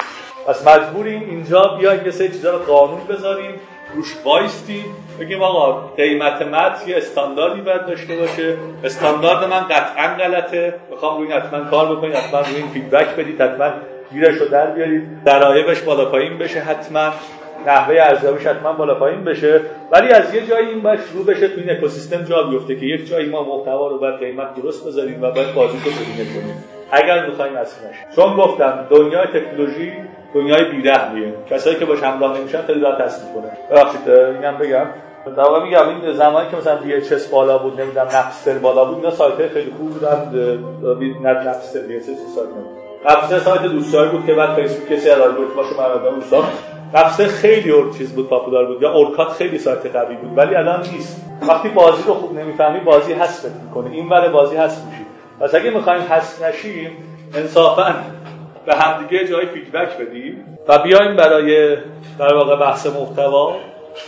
پس 0.48 0.68
مجبوریم 0.68 1.30
اینجا 1.30 1.62
بیایم 1.80 2.06
یه 2.06 2.12
سری 2.12 2.28
چیزا 2.28 2.52
رو 2.52 2.60
قانون 2.60 3.00
بذاریم 3.10 3.60
روش 3.96 4.16
وایستیم 4.26 4.86
بگیم 5.20 5.42
آقا 5.42 5.88
قیمت 5.98 6.42
متن 6.42 6.90
یه 6.90 6.98
استانداردی 6.98 7.62
باید 7.62 7.86
داشته 7.86 8.16
باشه. 8.16 8.58
استاندارد 8.84 9.44
من 9.44 9.60
قطعا 9.60 10.08
غلطه. 10.08 10.74
می‌خوام 10.92 11.18
روی 11.18 11.32
حتما 11.32 11.60
کار 11.60 11.96
بکنید 11.96 12.16
حتما 12.16 12.40
روی 12.40 12.56
این 12.56 12.68
فیدبک 12.68 13.16
بدید 13.16 13.42
حتما 13.42 13.72
گیرش 14.12 14.36
رو 14.36 14.48
در 14.48 14.66
بیارید. 14.66 15.24
درایبش 15.26 15.82
بالا 15.82 16.06
پایین 16.06 16.38
بشه 16.38 16.60
حتما. 16.60 17.10
نحوه 17.68 17.96
ارزیابیش 18.00 18.48
حتما 18.48 18.74
بالا 18.74 18.96
پایین 18.96 19.24
بشه. 19.24 19.62
ولی 19.92 20.08
از 20.08 20.34
یه 20.34 20.48
جایی 20.48 20.68
این 20.68 20.82
باید 20.82 21.00
شروع 21.12 21.26
بشه 21.26 21.48
تو 21.48 21.60
این 21.60 21.70
اکوسیستم 21.70 22.24
جا 22.24 22.44
بیفته 22.44 22.76
که 22.76 22.86
یک 22.86 23.10
جایی 23.10 23.30
ما 23.30 23.44
محتوا 23.44 23.88
رو 23.88 23.98
باید 24.00 24.20
قیمت 24.20 24.56
درست 24.56 24.88
بذاریم 24.88 25.24
و 25.24 25.32
باید 25.32 25.54
بازی 25.54 25.78
رو 25.86 25.92
کنیم. 25.92 26.64
اگر 26.92 27.26
می‌خوایم 27.26 27.54
نشه. 27.58 28.16
چون 28.16 28.36
گفتم 28.36 28.88
دنیای 28.90 29.28
تکنولوژی 29.28 29.94
دنیای 30.34 30.64
بیرحمیه. 30.64 31.34
کسایی 31.50 31.76
که 31.76 31.86
باش 31.86 32.04
همراه 32.04 32.38
نمیشن 32.38 32.62
خیلی 32.62 32.80
راحت 32.80 33.02
تصدیق 33.02 33.34
کنه 33.34 33.52
ببخشید 33.72 34.10
اینم 34.10 34.58
بگم. 34.58 34.86
در 35.38 35.44
واقع 35.44 35.64
میگم 35.64 35.90
این 35.90 36.14
زمانی 36.14 36.50
که 36.52 36.58
مثلا 36.58 36.78
VHS 36.78 37.32
بالا 37.32 37.58
بود 37.58 37.82
نمی‌دونم 37.82 38.06
نپستر 38.06 38.58
بالا 38.58 38.86
بود 38.86 38.96
اینا 38.96 39.12
سایت 39.12 39.48
خیلی 39.48 39.72
خوب 39.78 39.90
بودن 39.90 40.30
نه 41.24 41.50
نپستر 41.50 41.80
VHS 41.80 42.36
سایت 42.36 42.50
نپستر 43.06 43.40
سایت 43.40 43.62
دوستایی 43.62 44.10
بود 44.10 44.26
که 44.26 44.34
بعد 44.34 44.54
فیسبوک 44.54 44.92
از 44.92 45.08
الگوریتماشو 45.08 45.78
مردا 45.78 46.12
بود 46.12 46.24
نپستر 46.94 47.28
خیلی 47.28 47.72
اور 47.72 47.94
چیز 47.98 48.16
بود 48.16 48.30
پاپولار 48.30 48.66
بود. 48.66 48.82
یا 48.82 48.92
اورکات 48.92 49.30
خیلی 49.30 49.58
سایت 49.58 49.96
قوی 49.96 50.16
بود 50.16 50.38
ولی 50.38 50.56
الان 50.56 50.82
نیست. 50.82 51.26
وقتی 51.48 51.70
بازی 51.70 52.04
رو 52.08 52.14
خوب 52.14 52.40
نمی‌فهمی 52.40 52.80
بازی 52.80 53.14
حذف 53.14 53.46
می‌کنه 53.66 53.92
این 53.92 54.10
ور 54.10 54.28
بازی 54.28 54.56
حذف 54.56 54.86
میشی. 54.86 55.06
پس 55.40 55.56
اگه 55.56 55.70
می‌خوایم 55.70 56.02
حذف 56.02 56.44
نشیم 56.44 56.92
انصافا 57.36 57.96
به 58.66 58.76
همدیگه 58.76 59.28
جای 59.28 59.46
feedback 59.46 59.98
بدیم 59.98 60.58
و 60.68 60.78
بیایم 60.80 61.16
برای 61.16 61.78
در 62.20 62.34
واقع 62.34 62.56
بحث 62.56 62.88
محتوا. 62.88 63.56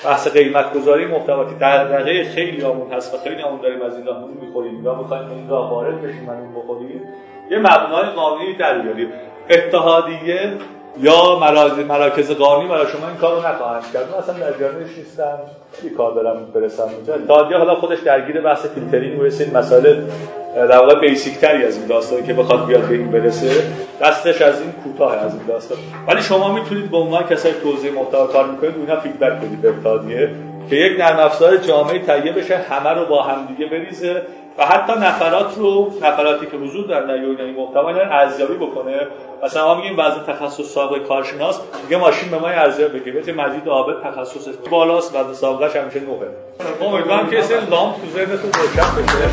بحث 0.06 0.28
قیمت 0.28 0.74
گذاری 0.74 1.06
محتوا 1.06 1.46
که 1.46 1.56
دغدغه 1.62 2.24
خیلی‌هامون 2.24 2.92
هست 2.94 3.14
و 3.14 3.18
خیلی‌هامون 3.18 3.62
داریم 3.62 3.82
از 3.82 3.96
این 3.96 4.06
راه 4.06 4.24
می‌خوریم. 4.42 4.86
یا 4.86 4.96
می‌خوایم 4.96 5.30
این 5.30 5.50
راه 5.50 5.70
وارد 5.72 6.02
بشیم 6.02 6.30
و 6.30 6.32
اون 6.32 6.54
بخوریم 6.56 7.02
یه 7.52 7.58
مبنای 7.58 8.10
قانونی 8.16 8.54
در 8.54 8.80
بیاریم. 8.80 9.10
اتحادیه 9.50 10.54
یا 11.00 11.40
مراکز 11.88 12.32
قانونی 12.32 12.70
برای 12.70 12.88
شما 12.88 13.08
این 13.08 13.18
کارو 13.18 13.48
نخواهند 13.48 13.84
کرد. 13.94 14.12
من 14.12 14.18
اصلا 14.18 14.34
در 14.34 14.60
جریانش 14.60 14.98
نیستم. 14.98 15.40
خیلی 15.74 15.96
کار 15.96 16.14
دارم 16.14 16.46
برسم 16.54 16.84
اونجا 16.84 17.14
اتحادیه 17.14 17.58
حالا 17.58 17.76
خودش 17.76 18.00
درگیر 18.00 18.42
بحث 18.42 18.66
فیلترینگ 18.66 19.20
و 19.20 19.24
این 19.24 19.58
مسائل 19.58 20.02
در 20.56 20.78
واقع 20.78 21.00
بیسیک 21.00 21.38
تری 21.38 21.66
از 21.66 21.78
این 21.78 21.88
داستانی 21.88 22.24
که 22.24 22.34
بخواد 22.34 22.66
بیاد 22.66 22.82
به 22.82 22.96
این 22.96 23.12
برسه. 23.12 23.64
دستش 24.02 24.42
از 24.42 24.62
این 24.62 24.72
کوتاه 24.72 25.18
از 25.18 25.34
این 25.34 25.44
داستان. 25.48 25.78
ولی 26.08 26.22
شما 26.22 26.54
می‌تونید 26.54 26.92
به 26.92 26.98
عنوان 26.98 27.24
کسایی 27.24 27.56
توضیح 27.64 27.92
محتوا 27.92 28.28
کار 28.28 28.48
می‌کنید 28.48 28.76
اونها 28.78 29.00
فیدبک 29.00 29.34
بدید 29.34 29.62
به 29.62 29.70
اتحادیه 29.70 30.30
که 30.70 30.76
یک 30.76 31.00
نرم 31.00 31.20
افزار 31.20 31.58
جامعه 31.58 32.00
تهیه 32.00 32.32
بشه 32.32 32.58
همه 32.58 32.90
رو 32.90 33.06
با 33.06 33.24
هم 33.24 33.46
دیگه 33.46 33.70
بریزه. 33.70 34.22
و 34.62 34.66
حتی 34.66 34.94
نفرات 34.94 35.58
رو 35.58 35.92
نفراتی 36.02 36.46
که 36.46 36.58
حضور 36.58 36.88
در 36.88 37.02
در 37.02 37.14
این 37.14 37.56
محتوا 37.56 37.88
اینا 37.88 38.02
ارزیابی 38.02 38.54
بکنه. 38.54 39.08
مثلا 39.44 39.68
ما 39.68 39.76
میگیم 39.76 39.96
بعضی 39.96 40.20
تخصص 40.28 40.64
سابقه 40.64 41.00
کارشناس 41.00 41.62
میگه 41.84 41.98
ماشین 41.98 42.32
به 42.32 42.38
ما 42.38 42.48
ارزیابی 42.48 43.00
بگه 43.00 43.20
مثل 43.20 43.34
مجید 43.36 43.68
عابد 43.68 44.04
تخصص 44.04 44.48
بالاست 44.72 45.16
و 45.16 45.34
سابقهش 45.34 45.76
همیشه 45.76 46.00
نوه 46.00 46.28
امیدوارم 46.88 47.30
که 47.30 47.36
این 47.36 47.70
لامپ 47.70 47.96
تو 47.96 48.08
ذهنتون 48.14 48.52
روشن 48.54 48.96
بشه. 49.02 49.28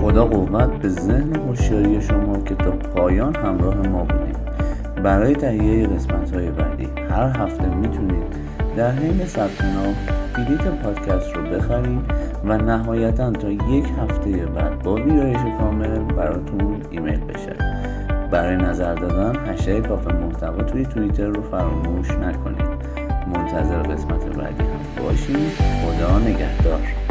خدا 0.00 0.24
قوت 0.24 0.70
به 0.82 0.88
ذهن 0.88 1.36
هوشیاری 1.36 2.02
شما 2.02 2.38
که 2.48 2.54
تا 2.54 2.70
پایان 2.70 3.36
همراه 3.36 3.74
ما 3.74 4.04
بودیم 4.04 4.36
برای 5.02 5.34
تهیه 5.34 5.86
قسمت 5.86 6.34
های 6.34 6.50
بعدی 6.50 6.88
هر 7.10 7.42
هفته 7.42 7.66
می‌تونید 7.66 8.45
در 8.76 8.92
حین 8.92 9.26
ثبت 9.26 9.64
نام 9.64 9.96
بلیت 10.34 10.82
پادکست 10.82 11.36
رو 11.36 11.42
بخرید 11.42 12.00
و 12.44 12.56
نهایتا 12.56 13.30
تا 13.30 13.50
یک 13.50 13.84
هفته 13.98 14.30
بعد 14.46 14.82
با 14.82 14.94
ویرایش 14.94 15.40
کامل 15.58 15.98
براتون 15.98 16.82
ایمیل 16.90 17.20
بشه. 17.20 17.56
برای 18.30 18.56
نظر 18.56 18.94
دادن 18.94 19.46
هشته 19.46 19.80
کافه 19.80 20.12
محتوا 20.12 20.62
توی 20.62 20.86
توییتر 20.86 21.26
رو 21.26 21.42
فراموش 21.42 22.10
نکنید. 22.10 22.66
منتظر 23.34 23.82
قسمت 23.82 24.24
بعدی 24.36 24.64
هم 24.64 25.04
باشید 25.04 25.52
خدا 25.82 26.18
نگهدار. 26.18 27.05